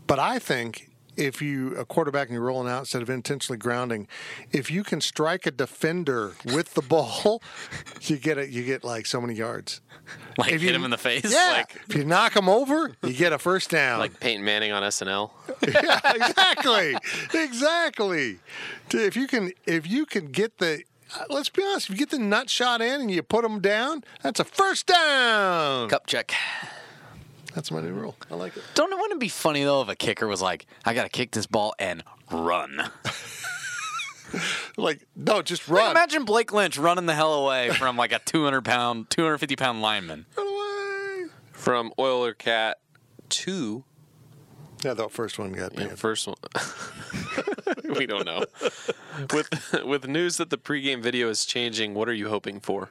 But 0.07 0.19
I 0.19 0.39
think 0.39 0.90
if 1.21 1.43
you 1.43 1.77
a 1.77 1.85
quarterback 1.85 2.29
and 2.29 2.35
you're 2.35 2.43
rolling 2.43 2.69
out 2.73 2.81
instead 2.81 3.03
of 3.03 3.11
intentionally 3.11 3.59
grounding, 3.59 4.09
if 4.51 4.71
you 4.71 4.83
can 4.83 5.01
strike 5.01 5.47
a 5.47 5.51
defender 5.51 6.33
with 6.47 6.75
the 6.75 6.83
ball, 6.83 7.43
you 8.03 8.17
get 8.17 8.39
it. 8.39 8.51
You 8.51 8.65
get 8.65 8.83
like 8.83 9.07
so 9.07 9.21
many 9.21 9.35
yards. 9.35 9.81
Like 10.39 10.53
If 10.53 10.61
hit 10.63 10.71
you- 10.71 10.75
him 10.77 10.85
in 10.85 10.91
the 10.91 10.99
face. 10.99 11.31
Yeah. 11.33 11.53
Like 11.59 11.77
if 11.89 11.95
you 11.95 12.05
knock 12.05 12.35
him 12.35 12.49
over, 12.49 12.97
you 13.03 13.13
get 13.13 13.33
a 13.33 13.39
first 13.39 13.71
down. 13.71 13.99
Like 14.01 14.19
Peyton 14.19 14.45
Manning 14.45 14.73
on 14.73 14.83
SNL. 14.83 15.31
yeah, 15.69 16.01
exactly, 16.15 16.97
exactly. 17.35 18.39
If 18.93 19.17
you 19.17 19.27
can, 19.29 19.53
if 19.67 19.87
you 19.87 20.07
can 20.07 20.27
get 20.27 20.59
the, 20.59 20.83
uh, 21.17 21.25
let's 21.29 21.49
be 21.49 21.63
honest, 21.63 21.91
if 21.91 21.95
you 21.95 21.99
get 21.99 22.11
the 22.11 22.19
nut 22.19 22.49
shot 22.51 22.81
in 22.81 23.01
and 23.03 23.11
you 23.11 23.23
put 23.23 23.43
them 23.43 23.61
down, 23.61 24.03
that's 24.23 24.41
a 24.41 24.45
first 24.45 24.87
down. 24.87 25.89
cup 25.89 26.07
check. 26.07 26.33
That's 27.55 27.71
my 27.71 27.81
new 27.81 27.93
rule. 27.93 28.17
I 28.31 28.35
like 28.37 28.57
it. 28.57 28.63
Don't 28.75 28.93
it 28.93 28.97
wouldn't 28.97 29.15
it 29.15 29.21
be 29.21 29.29
funny 29.29 29.65
though 29.65 29.83
if 29.83 29.89
a 29.89 29.97
kicker 29.97 30.27
was 30.27 30.41
like, 30.43 30.67
I 30.85 30.95
gotta 30.95 31.09
kick 31.09 31.33
this 31.33 31.47
ball 31.47 31.75
and 31.79 32.03
run. 32.31 32.91
Like, 34.77 35.09
no, 35.17 35.43
just 35.43 35.69
Like, 35.69 35.81
run. 35.83 35.91
imagine 35.91 36.25
Blake 36.25 36.53
Lynch 36.53 36.79
running 36.79 37.07
the 37.07 37.15
hell 37.17 37.35
away 37.35 37.71
from 37.71 37.97
like 37.97 38.13
a 38.13 38.21
200 38.21 38.65
pound, 38.65 39.11
250 39.11 39.57
pound 39.57 39.83
lineman. 39.83 40.25
Run 40.39 40.47
away. 40.47 41.31
From 41.51 41.93
Oiler 41.99 42.33
Cat 42.33 42.79
to 43.31 43.83
Yeah, 44.85 44.95
that 44.95 45.11
first 45.11 45.37
one 45.41 45.51
got 45.51 45.73
yeah, 45.75 45.87
banned. 45.87 45.99
first 45.99 46.29
one. 46.29 46.37
we 47.99 48.07
don't 48.07 48.25
know. 48.25 48.45
With 49.35 49.49
with 49.85 50.07
news 50.07 50.37
that 50.37 50.51
the 50.51 50.59
pregame 50.59 51.03
video 51.03 51.29
is 51.29 51.45
changing, 51.45 51.95
what 51.95 52.09
are 52.09 52.15
you 52.15 52.29
hoping 52.29 52.61
for? 52.61 52.91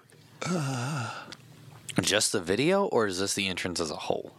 Just 2.02 2.34
the 2.34 2.42
video, 2.42 2.86
or 2.86 3.08
is 3.08 3.20
this 3.20 3.34
the 3.34 3.48
entrance 3.48 3.80
as 3.80 3.92
a 3.92 3.96
whole? 3.96 4.34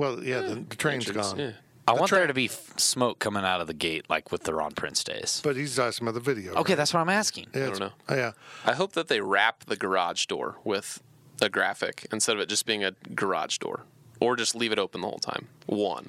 Well, 0.00 0.24
yeah, 0.24 0.40
the, 0.40 0.54
the 0.68 0.76
train's 0.76 1.06
Entrance, 1.06 1.30
gone. 1.32 1.38
yeah. 1.38 1.50
I 1.86 1.92
want 1.92 2.08
tra- 2.08 2.18
there 2.18 2.26
to 2.26 2.32
be 2.34 2.46
f- 2.46 2.78
smoke 2.78 3.18
coming 3.18 3.44
out 3.44 3.60
of 3.60 3.66
the 3.66 3.74
gate, 3.74 4.06
like 4.08 4.32
with 4.32 4.44
the 4.44 4.54
Ron 4.54 4.72
Prince 4.72 5.04
days. 5.04 5.40
But 5.44 5.56
he's 5.56 5.78
asking 5.78 6.06
about 6.08 6.14
the 6.14 6.20
video. 6.34 6.52
Okay, 6.54 6.72
right? 6.72 6.76
that's 6.78 6.94
what 6.94 7.00
I'm 7.00 7.08
asking. 7.10 7.48
Yeah, 7.54 7.64
I 7.64 7.66
don't 7.66 7.80
know. 7.80 7.90
oh, 8.08 8.16
yeah. 8.16 8.32
I 8.64 8.72
hope 8.72 8.92
that 8.92 9.08
they 9.08 9.20
wrap 9.20 9.64
the 9.64 9.76
garage 9.76 10.24
door 10.26 10.56
with 10.64 11.02
a 11.42 11.48
graphic 11.50 12.06
instead 12.12 12.36
of 12.36 12.40
it 12.42 12.48
just 12.48 12.64
being 12.64 12.82
a 12.82 12.92
garage 13.14 13.58
door, 13.58 13.82
or 14.20 14.36
just 14.36 14.54
leave 14.54 14.72
it 14.72 14.78
open 14.78 15.00
the 15.02 15.06
whole 15.08 15.18
time. 15.18 15.48
One, 15.66 16.08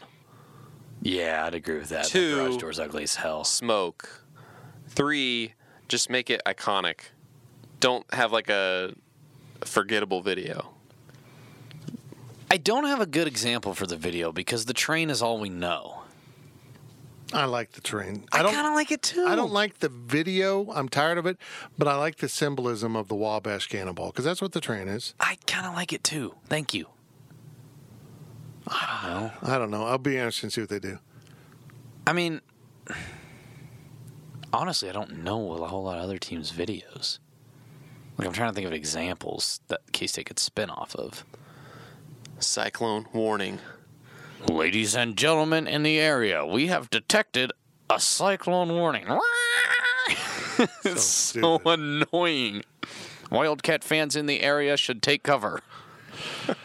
Yeah, 1.02 1.46
I'd 1.46 1.56
agree 1.56 1.78
with 1.80 1.90
that. 1.90 2.06
Two. 2.06 2.36
The 2.36 2.44
garage 2.44 2.58
door's 2.58 2.80
ugly 2.80 3.04
as 3.04 3.16
hell. 3.16 3.44
smoke. 3.44 4.24
Three, 4.88 5.54
just 5.90 6.10
make 6.10 6.30
it 6.30 6.42
iconic. 6.46 7.00
Don't 7.82 8.06
have 8.14 8.32
like 8.32 8.50
a 8.50 8.94
forgettable 9.66 10.22
video. 10.22 10.70
I 12.52 12.58
don't 12.58 12.84
have 12.84 13.00
a 13.00 13.06
good 13.06 13.28
example 13.28 13.74
for 13.74 13.88
the 13.88 13.96
video 13.96 14.34
because 14.34 14.66
the 14.66 14.74
train 14.74 15.10
is 15.10 15.22
all 15.22 15.40
we 15.40 15.48
know. 15.48 16.02
I 17.32 17.46
like 17.46 17.72
the 17.72 17.80
train. 17.80 18.26
I, 18.34 18.40
I 18.40 18.44
don't. 18.44 18.54
kind 18.54 18.68
of 18.68 18.74
like 18.74 18.92
it 18.92 19.02
too. 19.02 19.26
I 19.26 19.38
don't 19.38 19.54
like 19.54 19.80
the 19.80 19.88
video. 19.88 20.70
I'm 20.74 20.90
tired 20.90 21.18
of 21.18 21.26
it, 21.26 21.38
but 21.78 21.88
I 21.88 21.96
like 21.96 22.18
the 22.18 22.28
symbolism 22.28 22.98
of 22.98 23.08
the 23.08 23.16
Wabash 23.16 23.70
Cannonball 23.70 24.08
because 24.08 24.26
that's 24.26 24.42
what 24.42 24.52
the 24.52 24.60
train 24.60 24.90
is. 24.90 25.16
I 25.18 25.38
kind 25.48 25.66
of 25.66 25.76
like 25.76 25.94
it 25.94 26.04
too. 26.04 26.36
Thank 26.48 26.74
you. 26.74 26.88
I 28.68 29.00
don't 29.06 29.22
know. 29.24 29.32
I 29.44 29.58
don't 29.58 29.72
know. 29.72 29.86
I'll 29.86 29.98
be 29.98 30.18
interested 30.18 30.48
to 30.48 30.52
see 30.52 30.62
what 30.62 30.70
they 30.70 30.80
do. 30.80 31.00
I 32.06 32.12
mean, 32.12 32.42
honestly, 34.52 34.90
I 34.90 34.92
don't 34.92 35.24
know 35.24 35.54
a 35.54 35.68
whole 35.70 35.84
lot 35.84 36.00
of 36.00 36.04
other 36.04 36.18
teams' 36.18 36.52
videos. 36.52 37.20
Like 38.18 38.28
I'm 38.28 38.34
trying 38.34 38.50
to 38.50 38.56
think 38.56 38.68
of 38.68 38.74
examples 38.74 39.62
that 39.70 39.80
K 39.94 40.06
State 40.06 40.26
could 40.26 40.38
spin 40.38 40.70
off 40.70 40.94
of. 40.98 41.24
Cyclone 42.42 43.06
warning. 43.14 43.60
Ladies 44.50 44.96
and 44.96 45.16
gentlemen 45.16 45.68
in 45.68 45.84
the 45.84 46.00
area, 46.00 46.46
we 46.46 46.68
have 46.68 46.90
detected 46.90 47.52
a 47.90 48.00
cyclone 48.00 48.70
warning. 48.74 49.06
it's 50.84 51.04
so 51.04 51.58
stupid. 51.60 51.80
annoying. 51.80 52.64
Wildcat 53.30 53.84
fans 53.84 54.16
in 54.16 54.26
the 54.26 54.42
area 54.42 54.76
should 54.78 55.02
take 55.04 55.24
cover. 55.24 55.62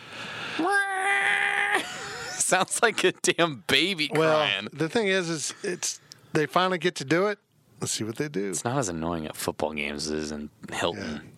Sounds 2.30 2.80
like 2.82 3.02
a 3.04 3.12
damn 3.12 3.64
baby 3.66 4.08
Well, 4.12 4.36
crying. 4.38 4.68
the 4.72 4.88
thing 4.88 5.08
is, 5.08 5.28
is 5.28 5.54
it's 5.62 6.00
they 6.32 6.46
finally 6.46 6.78
get 6.78 6.94
to 6.96 7.04
do 7.04 7.26
it. 7.26 7.38
Let's 7.80 7.92
see 7.92 8.04
what 8.04 8.16
they 8.16 8.28
do. 8.28 8.48
It's 8.50 8.64
not 8.64 8.78
as 8.78 8.88
annoying 8.88 9.26
at 9.26 9.36
football 9.36 9.72
games 9.74 10.10
as 10.10 10.32
in 10.32 10.48
Hilton. 10.72 11.32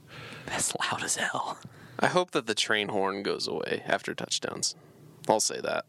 That's 0.46 0.74
loud 0.76 1.02
as 1.02 1.16
hell. 1.16 1.58
I 1.98 2.06
hope 2.08 2.30
that 2.32 2.46
the 2.46 2.54
train 2.54 2.88
horn 2.88 3.22
goes 3.22 3.46
away 3.48 3.82
after 3.86 4.14
touchdowns. 4.14 4.74
I'll 5.28 5.40
say 5.40 5.60
that. 5.60 5.84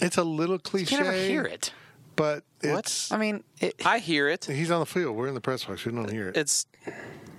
It's 0.00 0.16
a 0.16 0.24
little 0.24 0.58
cliche. 0.58 0.96
You 0.96 1.02
cliche. 1.02 1.18
can't 1.18 1.30
hear 1.30 1.44
it. 1.44 1.72
but 2.16 2.44
What? 2.62 3.08
I 3.10 3.16
mean, 3.16 3.44
it, 3.60 3.74
I 3.84 3.98
hear 3.98 4.28
it. 4.28 4.44
he's 4.46 4.70
on 4.70 4.80
the 4.80 4.86
field. 4.86 5.16
We're 5.16 5.28
in 5.28 5.34
the 5.34 5.40
press 5.40 5.64
box. 5.64 5.84
We 5.84 5.92
don't 5.92 6.10
hear 6.10 6.28
it. 6.28 6.36
It's 6.36 6.66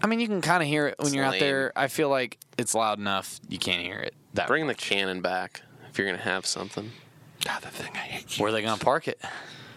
I 0.02 0.08
mean, 0.08 0.20
you 0.20 0.28
can 0.28 0.42
kind 0.42 0.62
of 0.64 0.68
hear 0.70 0.88
it 0.88 0.96
when 0.98 1.08
It's 1.08 1.16
you're 1.16 1.26
out 1.26 1.40
there. 1.40 1.72
I 1.76 1.88
feel 1.88 2.10
like 2.10 2.38
it's 2.58 2.74
loud 2.76 3.00
enough 3.00 3.40
you 3.50 3.58
can't 3.58 3.82
hear 3.82 4.00
it. 4.00 4.14
That 4.34 4.48
bring 4.48 4.68
the 4.68 4.76
cannon 4.76 5.22
back 5.22 5.62
if 5.90 5.98
you're 5.98 6.08
gonna 6.08 6.18
have 6.20 6.46
something. 6.46 6.92
God, 7.44 7.62
the 7.62 7.70
thing 7.70 7.92
I 7.94 7.98
hate. 8.00 8.40
Where 8.40 8.50
are 8.50 8.52
they 8.52 8.62
gonna 8.62 8.78
park 8.84 9.08
it? 9.08 9.20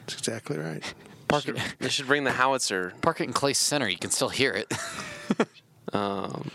That's 0.07 0.19
exactly 0.19 0.59
right. 0.59 0.83
Park 1.29 1.49
it. 1.49 1.57
They 1.81 1.89
should 1.89 2.07
bring 2.07 2.23
the 2.23 2.31
howitzer. 2.31 2.93
Park 3.03 3.21
it 3.21 3.25
in 3.25 3.33
Clay 3.33 3.53
Center. 3.53 3.89
You 3.89 3.99
can 3.99 4.11
still 4.11 4.29
hear 4.29 4.53
it. 4.53 4.73
Um, 5.93 6.51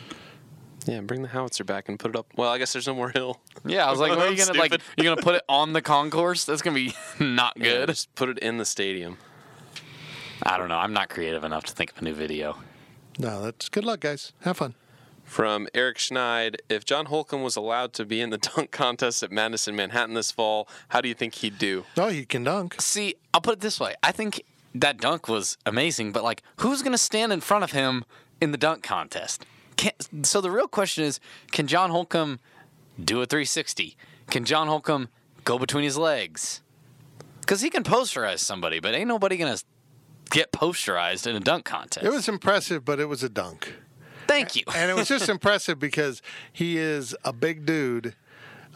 yeah, 0.85 1.01
bring 1.01 1.21
the 1.21 1.27
howitzer 1.27 1.63
back 1.63 1.89
and 1.89 1.99
put 1.99 2.09
it 2.11 2.15
up. 2.17 2.27
Well, 2.35 2.49
I 2.49 2.57
guess 2.57 2.73
there's 2.73 2.87
no 2.87 2.95
more 2.95 3.09
hill. 3.09 3.39
Yeah, 3.65 3.85
I 3.87 3.91
was 3.91 3.99
like, 3.99 4.09
what 4.11 4.19
are 4.27 4.31
you 4.31 4.37
gonna 4.37 4.57
like? 4.57 4.71
Stupid. 4.73 4.81
You 4.97 5.03
gonna 5.03 5.21
put 5.21 5.35
it 5.35 5.43
on 5.47 5.73
the 5.73 5.81
concourse? 5.81 6.45
That's 6.45 6.61
gonna 6.61 6.75
be 6.75 6.93
not 7.19 7.53
Yeah, 7.57 7.63
good. 7.63 7.89
just 7.89 8.13
put 8.15 8.29
it 8.29 8.39
in 8.39 8.57
the 8.57 8.65
stadium. 8.65 9.17
I 10.43 10.57
don't 10.57 10.69
know. 10.69 10.77
I'm 10.77 10.93
not 10.93 11.09
creative 11.09 11.43
enough 11.43 11.65
to 11.65 11.73
think 11.73 11.91
of 11.91 11.99
a 11.99 12.03
new 12.03 12.13
video. 12.13 12.57
No, 13.19 13.41
that's 13.43 13.69
good 13.69 13.85
luck, 13.85 13.99
guys. 13.99 14.33
Have 14.41 14.57
fun. 14.57 14.73
From 15.23 15.67
Eric 15.73 15.97
Schneid, 15.97 16.55
if 16.67 16.83
John 16.83 17.05
Holcomb 17.05 17.41
was 17.43 17.55
allowed 17.55 17.93
to 17.93 18.05
be 18.05 18.19
in 18.19 18.31
the 18.31 18.37
dunk 18.55 18.71
contest 18.71 19.21
at 19.23 19.31
Madison 19.31 19.75
Manhattan 19.75 20.15
this 20.15 20.31
fall, 20.31 20.67
how 20.89 20.99
do 20.99 21.07
you 21.07 21.13
think 21.13 21.35
he'd 21.35 21.57
do? 21.57 21.85
Oh, 21.97 22.09
he 22.09 22.25
can 22.25 22.43
dunk. 22.43 22.81
See, 22.81 23.15
I'll 23.33 23.41
put 23.41 23.53
it 23.53 23.59
this 23.61 23.79
way. 23.79 23.95
I 24.03 24.11
think 24.11 24.41
that 24.73 24.97
dunk 24.99 25.27
was 25.27 25.57
amazing, 25.65 26.11
but 26.11 26.23
like, 26.23 26.41
who's 26.57 26.81
gonna 26.81 26.97
stand 26.97 27.31
in 27.31 27.39
front 27.41 27.63
of 27.63 27.71
him 27.71 28.03
in 28.41 28.51
the 28.51 28.57
dunk 28.57 28.81
contest? 28.83 29.45
Can, 29.77 29.91
so 30.23 30.41
the 30.41 30.51
real 30.51 30.67
question 30.67 31.03
is, 31.03 31.19
can 31.51 31.67
John 31.67 31.89
Holcomb 31.89 32.39
do 33.03 33.21
a 33.21 33.25
360? 33.25 33.95
Can 34.29 34.45
John 34.45 34.67
Holcomb 34.67 35.09
go 35.43 35.57
between 35.57 35.83
his 35.83 35.97
legs? 35.97 36.61
Because 37.41 37.61
he 37.61 37.69
can 37.69 37.83
posterize 37.83 38.39
somebody, 38.39 38.79
but 38.79 38.93
ain't 38.93 39.07
nobody 39.07 39.37
gonna 39.37 39.57
get 40.29 40.51
posterized 40.51 41.27
in 41.27 41.35
a 41.35 41.39
dunk 41.39 41.65
contest. 41.65 42.05
It 42.05 42.11
was 42.11 42.27
impressive, 42.27 42.85
but 42.85 42.99
it 42.99 43.05
was 43.05 43.23
a 43.23 43.29
dunk. 43.29 43.75
Thank 44.27 44.55
you. 44.55 44.63
And 44.73 44.89
it 44.89 44.95
was 44.95 45.07
just 45.07 45.27
impressive 45.37 45.77
because 45.79 46.21
he 46.53 46.77
is 46.77 47.15
a 47.23 47.33
big 47.33 47.65
dude, 47.65 48.15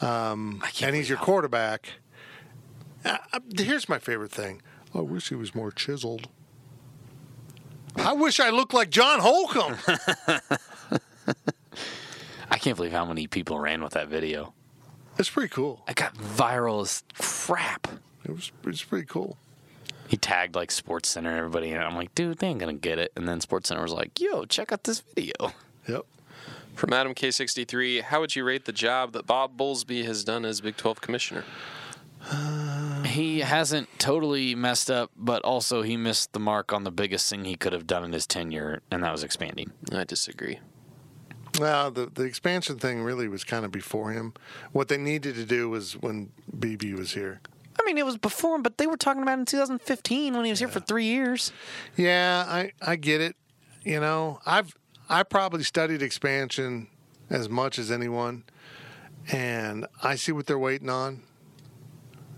um, 0.01 0.61
can't 0.61 0.89
and 0.89 0.95
he's 0.95 1.07
your 1.07 1.17
quarterback. 1.17 1.93
Uh, 3.05 3.17
uh, 3.31 3.39
here's 3.57 3.88
my 3.88 3.99
favorite 3.99 4.31
thing. 4.31 4.61
I 4.93 4.99
wish 5.01 5.30
he 5.30 5.35
was 5.35 5.55
more 5.55 5.72
chiseled. 5.72 6.27
I 7.97 8.13
wish 8.13 8.39
I 8.39 8.49
looked 8.49 8.73
like 8.73 8.89
John 8.89 9.19
Holcomb. 9.19 9.77
I 12.51 12.57
can't 12.57 12.76
believe 12.77 12.91
how 12.91 13.05
many 13.05 13.27
people 13.27 13.59
ran 13.59 13.84
with 13.84 13.93
that 13.93 14.07
video. 14.07 14.53
it's 15.17 15.30
pretty 15.30 15.49
cool. 15.49 15.84
It 15.88 15.95
got 15.95 16.15
viral 16.15 16.81
as 16.81 17.03
crap. 17.17 17.88
It 18.23 18.31
was 18.31 18.51
it's 18.65 18.84
pretty 18.84 19.05
cool. 19.05 19.38
He 20.07 20.17
tagged 20.17 20.55
like 20.55 20.69
Sports 20.72 21.09
Center 21.09 21.30
and 21.30 21.39
everybody, 21.39 21.72
and 21.72 21.84
I'm 21.84 21.95
like, 21.95 22.13
dude, 22.13 22.38
they 22.38 22.47
ain't 22.47 22.59
gonna 22.59 22.73
get 22.73 22.99
it. 22.99 23.11
And 23.15 23.27
then 23.27 23.41
Sports 23.41 23.69
Center 23.69 23.81
was 23.81 23.91
like, 23.93 24.19
yo, 24.19 24.45
check 24.45 24.72
out 24.72 24.84
this 24.84 25.01
video. 25.15 25.34
Yep. 25.88 26.05
From 26.76 26.93
Adam 26.93 27.13
K63, 27.15 28.01
how 28.01 28.19
would 28.19 28.35
you 28.35 28.43
rate 28.43 28.65
the 28.65 28.72
job 28.73 29.13
that 29.13 29.26
Bob 29.26 29.57
Bowlesby 29.57 30.05
has 30.05 30.23
done 30.23 30.43
as 30.45 30.61
Big 30.61 30.77
12 30.77 31.01
commissioner? 31.01 31.43
He 33.06 33.39
hasn't 33.39 33.88
totally 33.99 34.56
messed 34.56 34.89
up, 34.89 35.11
but 35.15 35.43
also 35.43 35.81
he 35.84 35.95
missed 35.95 36.34
the 36.34 36.39
mark 36.39 36.73
on 36.73 36.84
the 36.84 36.91
biggest 36.91 37.30
thing 37.30 37.45
he 37.45 37.56
could 37.56 37.73
have 37.73 37.88
done 37.88 38.03
in 38.03 38.14
his 38.14 38.26
tenure, 38.26 38.81
and 38.91 39.03
that 39.03 39.11
was 39.11 39.23
expanding. 39.23 39.72
I 39.91 40.03
disagree. 40.03 40.60
Well, 41.60 41.91
the 41.91 42.07
the 42.07 42.23
expansion 42.23 42.80
thing 42.80 43.03
really 43.03 43.27
was 43.27 43.43
kind 43.43 43.64
of 43.64 43.72
before 43.72 44.11
him. 44.11 44.34
What 44.72 44.88
they 44.88 44.97
needed 44.97 45.35
to 45.35 45.45
do 45.45 45.69
was 45.69 45.93
when 45.93 46.31
BB 46.57 46.97
was 46.97 47.14
here. 47.14 47.41
I 47.80 47.84
mean, 47.85 47.97
it 47.97 48.06
was 48.06 48.18
before 48.18 48.56
him, 48.56 48.64
but 48.64 48.77
they 48.77 48.88
were 48.88 48.97
talking 48.97 49.22
about 49.22 49.38
it 49.38 49.41
in 49.41 49.45
2015 49.45 50.34
when 50.34 50.45
he 50.45 50.52
was 50.52 50.60
here 50.60 50.68
for 50.68 50.80
three 50.80 51.06
years. 51.06 51.52
Yeah, 51.95 52.45
I 52.47 52.72
I 52.81 52.95
get 52.95 53.22
it. 53.22 53.35
You 53.84 53.99
know, 53.99 54.39
I've 54.45 54.76
I 55.07 55.23
probably 55.23 55.64
studied 55.64 56.02
expansion 56.02 56.88
as 57.30 57.47
much 57.47 57.80
as 57.80 57.91
anyone, 57.91 58.43
and 59.31 59.85
I 60.03 60.15
see 60.15 60.31
what 60.31 60.47
they're 60.47 60.60
waiting 60.60 60.89
on. 60.89 61.22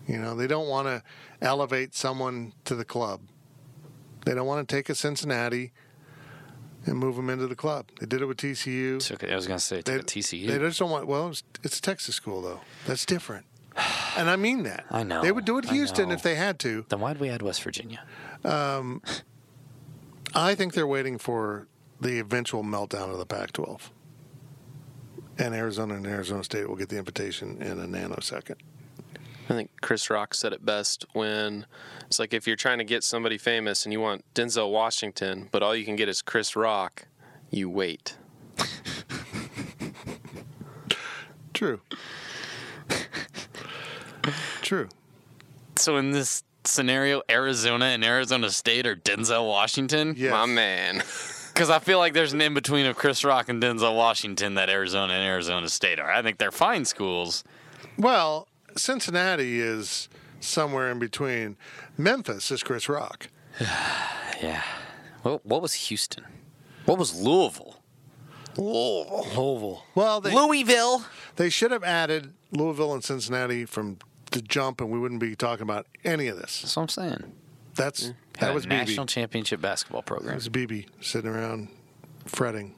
You 0.07 0.17
know, 0.17 0.35
they 0.35 0.47
don't 0.47 0.67
want 0.67 0.88
to 0.88 1.03
elevate 1.41 1.93
someone 1.93 2.53
to 2.65 2.75
the 2.75 2.85
club. 2.85 3.21
They 4.25 4.34
don't 4.34 4.47
want 4.47 4.67
to 4.67 4.75
take 4.75 4.89
a 4.89 4.95
Cincinnati 4.95 5.71
and 6.85 6.97
move 6.97 7.15
them 7.17 7.29
into 7.29 7.47
the 7.47 7.55
club. 7.55 7.88
They 7.99 8.05
did 8.05 8.21
it 8.21 8.25
with 8.25 8.38
TCU. 8.38 9.05
Took 9.05 9.23
it, 9.23 9.31
I 9.31 9.35
was 9.35 9.47
gonna 9.47 9.59
say 9.59 9.81
They, 9.81 9.95
a 9.95 9.99
TCU. 9.99 10.47
they 10.47 10.57
just 10.57 10.79
don't 10.79 10.89
want. 10.89 11.07
Well, 11.07 11.29
it's, 11.29 11.43
it's 11.63 11.79
a 11.79 11.81
Texas 11.81 12.15
school 12.15 12.41
though. 12.41 12.61
That's 12.85 13.05
different. 13.05 13.45
and 14.17 14.29
I 14.29 14.35
mean 14.38 14.63
that. 14.63 14.85
I 14.89 15.03
know, 15.03 15.21
They 15.21 15.31
would 15.31 15.45
do 15.45 15.57
it 15.57 15.65
Houston 15.65 16.11
if 16.11 16.23
they 16.23 16.35
had 16.35 16.59
to. 16.59 16.85
Then 16.88 16.99
why'd 16.99 17.19
we 17.19 17.29
add 17.29 17.41
West 17.41 17.61
Virginia? 17.63 18.01
Um, 18.43 19.01
I 20.34 20.55
think 20.55 20.73
they're 20.73 20.88
waiting 20.88 21.17
for 21.17 21.67
the 21.99 22.19
eventual 22.19 22.63
meltdown 22.63 23.11
of 23.11 23.17
the 23.17 23.25
Pac-12, 23.25 23.89
and 25.39 25.53
Arizona 25.55 25.95
and 25.95 26.05
Arizona 26.05 26.43
State 26.43 26.67
will 26.69 26.75
get 26.75 26.89
the 26.89 26.97
invitation 26.97 27.61
in 27.61 27.79
a 27.79 27.88
nanosecond. 27.88 28.57
I 29.49 29.53
think 29.53 29.72
Chris 29.82 30.10
Rock 30.10 30.34
said 30.34 30.52
it 30.52 30.65
best 30.65 31.06
when 31.14 31.65
it's 32.06 32.19
like 32.19 32.34
if 32.34 32.48
you're 32.48 32.57
trying 32.57 32.80
to 32.80 32.84
get 32.84 33.03
somebody 33.03 33.38
famous 33.38 33.86
and 33.86 33.94
you 33.94 34.02
want 34.02 34.26
Denzel 34.36 34.72
Washington, 34.72 35.48
but 35.52 35.64
all 35.64 35.74
you 35.76 35.86
can 35.86 35.95
get 35.95 36.10
is 36.10 36.22
Chris 36.22 36.56
Rock, 36.56 37.07
you 37.49 37.69
wait. 37.69 38.18
True. 41.53 41.80
True. 44.61 44.90
So 45.78 45.98
in 45.98 46.11
this 46.11 46.44
scenario, 46.65 47.22
Arizona 47.30 47.86
and 47.86 48.03
Arizona 48.03 48.49
State 48.52 48.86
are 48.86 48.95
Denzel 48.95 49.48
Washington? 49.48 50.14
Yes. 50.18 50.32
My 50.32 50.45
man. 50.45 51.02
Because 51.57 51.72
I 51.72 51.80
feel 51.80 51.98
like 51.98 52.14
there's 52.14 52.34
an 52.34 52.41
in 52.41 52.53
between 52.53 52.86
of 52.86 52.95
Chris 52.95 53.24
Rock 53.24 53.49
and 53.49 53.60
Denzel 53.60 53.95
Washington 53.95 54.53
that 54.53 54.69
Arizona 54.69 55.14
and 55.14 55.24
Arizona 55.24 55.68
State 55.69 55.99
are. 55.99 56.07
I 56.07 56.22
think 56.22 56.38
they're 56.38 56.52
fine 56.52 56.86
schools. 56.86 57.44
Well, 57.98 58.48
Cincinnati 58.79 59.59
is 59.59 60.09
somewhere 60.39 60.89
in 60.91 60.99
between. 60.99 61.57
Memphis 61.97 62.51
is 62.51 62.63
Chris 62.63 62.87
Rock. 62.89 63.29
Yeah. 64.41 64.61
What, 65.23 65.43
what 65.47 65.63
was 65.63 65.73
Houston? 65.73 66.23
What 66.85 66.99
was 66.99 67.19
Louisville? 67.19 67.81
Louisville. 68.55 69.25
Louisville. 69.35 69.83
Well, 69.95 70.21
they, 70.21 70.31
Louisville. 70.33 71.03
they 71.37 71.49
should 71.49 71.71
have 71.71 71.83
added 71.83 72.33
Louisville 72.51 72.93
and 72.93 73.03
Cincinnati 73.03 73.65
from 73.65 73.97
the 74.31 74.41
jump, 74.43 74.79
and 74.79 74.91
we 74.91 74.99
wouldn't 74.99 75.19
be 75.21 75.35
talking 75.35 75.63
about 75.63 75.87
any 76.03 76.27
of 76.27 76.37
this. 76.37 76.61
That's 76.61 76.75
what 76.75 76.83
I'm 76.83 76.89
saying. 76.89 77.31
That's 77.73 78.05
Had 78.07 78.15
that 78.39 78.51
a 78.51 78.53
was 78.53 78.67
national 78.67 79.05
Beebe. 79.05 79.11
championship 79.13 79.59
basketball 79.61 80.01
That 80.01 80.07
program. 80.07 80.35
was 80.35 80.49
Beebe 80.49 80.83
sitting 81.01 81.29
around 81.31 81.69
fretting. 82.25 82.75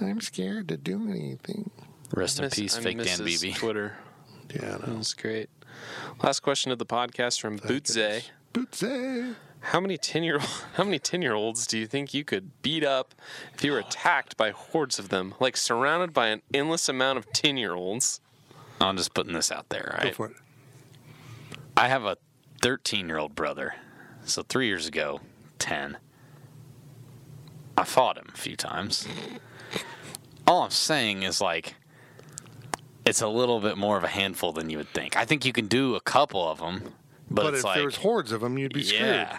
I'm 0.00 0.20
scared 0.20 0.68
to 0.68 0.76
do 0.76 1.08
anything. 1.08 1.70
Rest 2.14 2.38
in 2.38 2.44
Miss- 2.46 2.54
peace, 2.54 2.76
I 2.76 2.80
fake 2.82 2.96
miss 2.98 3.16
Dan 3.16 3.26
his 3.26 3.40
Beebe. 3.42 3.54
Twitter. 3.54 3.96
Yeah, 4.54 4.78
That 4.78 4.96
was 4.96 5.14
great. 5.14 5.50
Last 6.22 6.40
question 6.40 6.72
of 6.72 6.78
the 6.78 6.86
podcast 6.86 7.40
from 7.40 7.58
Bootze. 7.58 8.24
Bootsy. 8.54 9.34
How 9.60 9.80
many 9.80 9.98
ten 9.98 10.22
year 10.22 10.38
how 10.74 10.84
many 10.84 10.98
ten 10.98 11.20
year 11.22 11.34
olds 11.34 11.66
do 11.66 11.78
you 11.78 11.86
think 11.86 12.14
you 12.14 12.24
could 12.24 12.62
beat 12.62 12.84
up 12.84 13.14
if 13.54 13.62
you 13.64 13.72
were 13.72 13.78
attacked 13.78 14.36
by 14.36 14.50
hordes 14.50 14.98
of 14.98 15.08
them, 15.08 15.34
like 15.40 15.56
surrounded 15.56 16.12
by 16.12 16.28
an 16.28 16.42
endless 16.54 16.88
amount 16.88 17.18
of 17.18 17.30
ten 17.32 17.56
year 17.56 17.74
olds? 17.74 18.20
I'm 18.80 18.96
just 18.96 19.12
putting 19.14 19.32
this 19.32 19.50
out 19.50 19.68
there, 19.70 19.98
Go 20.02 20.12
for 20.12 20.26
it. 20.28 20.36
I 21.76 21.88
have 21.88 22.04
a 22.04 22.16
13 22.62 23.08
year 23.08 23.18
old 23.18 23.34
brother. 23.34 23.74
So 24.24 24.42
three 24.42 24.66
years 24.66 24.86
ago, 24.86 25.20
10. 25.58 25.96
I 27.76 27.84
fought 27.84 28.18
him 28.18 28.26
a 28.34 28.36
few 28.36 28.56
times. 28.56 29.06
All 30.46 30.62
I'm 30.62 30.70
saying 30.70 31.22
is 31.22 31.40
like, 31.40 31.74
it's 33.08 33.22
a 33.22 33.28
little 33.28 33.60
bit 33.60 33.76
more 33.76 33.96
of 33.96 34.04
a 34.04 34.08
handful 34.08 34.52
than 34.52 34.70
you 34.70 34.78
would 34.78 34.88
think. 34.92 35.16
I 35.16 35.24
think 35.24 35.44
you 35.44 35.52
can 35.52 35.66
do 35.66 35.94
a 35.94 36.00
couple 36.00 36.46
of 36.48 36.58
them, 36.58 36.94
but, 37.30 37.42
But, 37.42 37.46
it's 37.54 37.58
if 37.60 37.64
like, 37.64 37.76
there 37.76 37.84
was 37.84 37.96
hordes 37.96 38.32
of 38.32 38.40
them, 38.40 38.58
you'd 38.58 38.72
be 38.74 38.82
screwed. 38.84 39.00
yeah. 39.02 39.38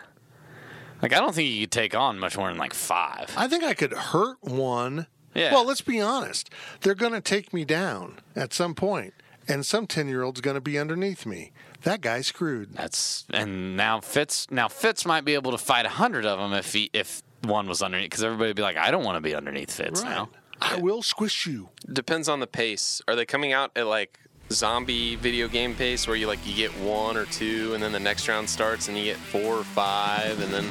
Like 1.01 1.13
I 1.13 1.19
don't 1.19 1.33
think 1.33 1.49
you 1.49 1.61
could 1.61 1.71
take 1.71 1.95
on 1.95 2.19
much 2.19 2.37
more 2.37 2.49
than 2.49 2.57
like 2.57 2.73
five. 2.73 3.33
I 3.37 3.47
think 3.47 3.63
I 3.63 3.73
could 3.73 3.93
hurt 3.93 4.37
one. 4.41 5.07
Yeah. 5.33 5.53
Well, 5.53 5.63
let's 5.65 5.81
be 5.81 6.01
honest. 6.01 6.49
They're 6.81 6.95
going 6.95 7.13
to 7.13 7.21
take 7.21 7.53
me 7.53 7.63
down 7.63 8.19
at 8.35 8.51
some 8.53 8.75
point, 8.75 9.13
and 9.47 9.65
some 9.65 9.87
10 9.87 10.07
year 10.09 10.23
old's 10.23 10.41
going 10.41 10.55
to 10.55 10.61
be 10.61 10.77
underneath 10.77 11.25
me. 11.25 11.51
That 11.83 12.01
guy's 12.01 12.27
screwed. 12.27 12.73
That's 12.73 13.23
and 13.29 13.77
now 13.77 14.01
Fitz 14.01 14.51
now 14.51 14.67
Fitz 14.67 15.05
might 15.05 15.23
be 15.23 15.35
able 15.35 15.51
to 15.51 15.57
fight 15.57 15.85
a 15.85 15.89
hundred 15.89 16.25
of 16.25 16.37
them 16.37 16.51
if 16.51 16.73
he 16.73 16.89
if 16.91 17.23
one 17.43 17.67
was 17.69 17.81
underneath 17.81 18.09
because 18.09 18.21
everybody 18.23 18.49
would 18.49 18.57
be 18.57 18.61
like 18.63 18.75
I 18.75 18.91
don't 18.91 19.05
want 19.05 19.15
to 19.15 19.21
be 19.21 19.33
underneath 19.33 19.71
Fitz 19.71 20.01
Right. 20.01 20.09
now. 20.09 20.29
I 20.61 20.77
will 20.77 21.01
squish 21.01 21.45
you. 21.45 21.69
Depends 21.91 22.27
on 22.27 22.39
the 22.39 22.47
pace. 22.47 23.01
Are 23.07 23.15
they 23.15 23.25
coming 23.25 23.53
out 23.53 23.71
at 23.75 23.87
like 23.87 24.19
zombie 24.51 25.15
video 25.15 25.47
game 25.47 25.75
pace 25.75 26.07
where 26.07 26.15
you 26.15 26.25
like 26.27 26.39
you 26.45 26.55
get 26.55 26.71
one 26.79 27.15
or 27.15 27.25
two 27.25 27.71
and 27.75 27.83
then 27.83 27.91
the 27.91 27.99
next 27.99 28.27
round 28.27 28.49
starts 28.49 28.87
and 28.87 28.97
you 28.97 29.03
get 29.03 29.17
four 29.17 29.55
or 29.57 29.63
five 29.63 30.41
and 30.41 30.51
then 30.51 30.65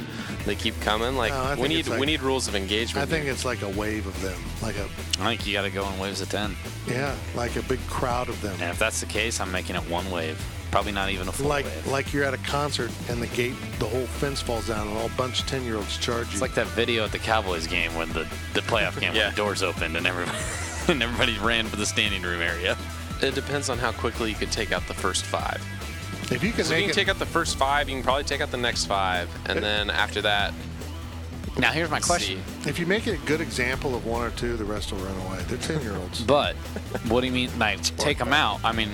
they 0.47 0.55
keep 0.57 0.79
coming? 0.81 1.17
Like 1.17 1.33
No, 1.33 1.63
we 1.63 1.69
need 1.69 1.87
like- 1.87 2.01
we 2.01 2.07
need 2.07 2.21
rules 2.23 2.49
of 2.49 2.55
engagement. 2.57 3.07
I 3.07 3.11
think 3.11 3.27
it's 3.27 3.45
like 3.45 3.63
a 3.63 3.69
wave 3.69 4.07
of 4.07 4.21
them, 4.21 4.41
like 4.63 4.77
a 4.77 4.85
I 5.21 5.29
think 5.29 5.47
you 5.47 5.53
got 5.53 5.63
to 5.63 5.71
go 5.71 5.89
in 5.89 5.99
waves 5.99 6.21
of 6.21 6.29
ten. 6.29 6.57
yeah, 6.89 7.15
like 7.35 7.57
a 7.57 7.63
big 7.63 7.81
crowd 7.89 8.29
of 8.29 8.41
them. 8.43 8.55
And 8.61 8.71
if 8.71 8.79
that's 8.79 9.01
the 9.01 9.07
case, 9.07 9.41
I'm 9.41 9.53
making 9.53 9.77
it 9.77 9.83
one 9.89 10.11
wave. 10.11 10.43
Probably 10.71 10.93
not 10.93 11.09
even 11.11 11.29
a 11.29 11.33
full 11.33 11.47
Like 11.49 11.65
wave. 11.65 11.87
like 11.87 12.13
you're 12.13 12.25
at 12.25 12.35
a 12.35 12.39
concert 12.39 12.91
and 13.09 13.23
the 13.23 13.27
gate, 13.29 13.55
the 13.79 13.87
whole 13.87 14.05
fence 14.07 14.43
falls 14.43 14.67
down, 14.69 14.87
and 14.89 14.97
all 14.99 15.09
bunch 15.17 15.41
of 15.41 15.47
10 15.47 15.65
year 15.65 15.77
olds 15.77 15.97
charge 15.99 16.27
you. 16.27 16.33
it's 16.33 16.43
like 16.43 16.55
that 16.55 16.67
video 16.69 17.05
at 17.05 17.13
the 17.13 17.19
Cowboys 17.19 17.67
game 17.67 17.95
when 17.95 18.09
the, 18.13 18.27
the 18.55 18.61
playoff 18.61 18.99
game 19.01 19.13
Yeah. 19.15 19.27
when 19.27 19.31
the 19.31 19.37
doors 19.37 19.63
opened 19.63 19.97
and 19.97 20.07
everybody 20.07 20.37
and 20.89 21.03
everybody 21.03 21.39
ran 21.39 21.67
for 21.67 21.77
the 21.77 21.87
standing 21.87 22.23
room 22.23 22.43
area. 22.43 22.77
It 23.23 23.35
depends 23.35 23.69
on 23.69 23.79
how 23.79 23.93
quickly 23.93 24.31
you 24.31 24.37
could 24.37 24.53
take 24.53 24.73
out 24.73 24.87
the 24.87 24.95
first 24.95 25.25
five. 25.25 25.61
if 26.31 26.43
you 26.43 26.53
can 26.53 26.65
So 26.65 26.75
if 26.75 26.79
you 26.81 26.85
can 26.85 26.91
it, 26.91 26.95
take 26.95 27.09
out 27.09 27.19
the 27.19 27.27
first 27.27 27.57
five, 27.57 27.89
you 27.89 27.97
can 27.97 28.05
probably 28.05 28.25
take 28.25 28.41
out 28.41 28.51
the 28.51 28.57
next 28.57 28.85
five, 28.87 29.29
and 29.47 29.61
then 29.63 29.91
after 29.91 30.23
that, 30.23 30.53
Now 31.59 31.73
here's 31.73 31.91
my 31.91 31.99
question. 32.01 32.41
see. 32.63 32.69
if 32.71 32.79
you 32.79 32.87
make 32.87 33.07
it 33.09 33.15
a 33.15 33.27
good 33.27 33.41
example 33.41 33.95
of 33.97 34.07
one 34.07 34.25
or 34.25 34.31
two, 34.31 34.57
the 34.57 34.65
rest 34.65 34.93
will 34.93 34.99
run 35.01 35.17
away. 35.27 35.43
They're 35.49 35.59
10 35.59 35.83
year 35.83 35.97
olds. 35.97 36.21
But 36.23 36.55
what 37.09 37.21
do 37.23 37.27
you 37.27 37.33
mean? 37.33 37.51
Like 37.59 37.83
take 37.97 38.19
them 38.19 38.33
out? 38.33 38.61
I 38.65 38.73
mean, 38.73 38.91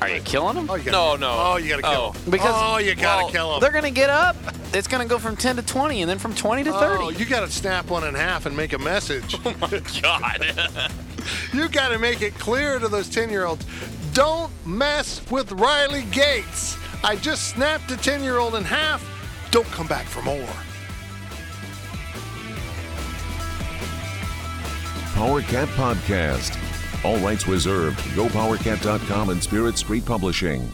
are 0.00 0.08
you 0.08 0.20
killing 0.20 0.54
them? 0.54 0.70
Oh, 0.70 0.74
you 0.76 0.84
gotta, 0.84 0.92
No, 0.92 1.16
no. 1.16 1.34
Oh, 1.38 1.56
you 1.56 1.68
gotta 1.68 1.82
kill 1.82 1.90
Oh. 1.92 2.12
them. 2.12 2.30
Because 2.30 2.54
oh, 2.54 2.78
you 2.78 2.94
gotta 2.94 3.24
well, 3.24 3.32
kill 3.32 3.50
them. 3.52 3.60
They're 3.60 3.72
gonna 3.72 3.90
get 3.90 4.10
up. 4.10 4.36
It's 4.72 4.86
gonna 4.86 5.06
go 5.06 5.18
from 5.18 5.36
ten 5.36 5.56
to 5.56 5.62
twenty, 5.62 6.02
and 6.02 6.10
then 6.10 6.18
from 6.18 6.34
twenty 6.34 6.62
to 6.64 6.72
thirty. 6.72 7.04
Oh, 7.04 7.10
you 7.10 7.24
gotta 7.24 7.50
snap 7.50 7.88
one 7.90 8.04
in 8.04 8.14
half 8.14 8.46
and 8.46 8.56
make 8.56 8.72
a 8.72 8.78
message. 8.78 9.36
Oh 9.46 9.54
my 9.60 9.82
God. 10.02 10.90
you 11.52 11.68
gotta 11.68 11.98
make 11.98 12.22
it 12.22 12.34
clear 12.38 12.78
to 12.78 12.88
those 12.88 13.08
10 13.08 13.30
year 13.30 13.44
olds 13.44 13.64
don't 14.18 14.50
mess 14.66 15.22
with 15.30 15.52
Riley 15.52 16.02
Gates. 16.10 16.76
I 17.04 17.14
just 17.14 17.50
snapped 17.50 17.90
a 17.92 17.96
10 17.96 18.24
year 18.24 18.38
old 18.38 18.56
in 18.56 18.64
half. 18.64 19.04
Don't 19.52 19.66
come 19.68 19.86
back 19.86 20.06
for 20.06 20.22
more. 20.22 20.48
Power 25.14 25.42
Cat 25.42 25.68
Podcast. 25.68 26.56
All 27.04 27.18
rights 27.18 27.46
reserved. 27.46 27.98
GoPowerCat.com 28.16 29.30
and 29.30 29.42
Spirit 29.42 29.78
Street 29.78 30.04
Publishing. 30.04 30.70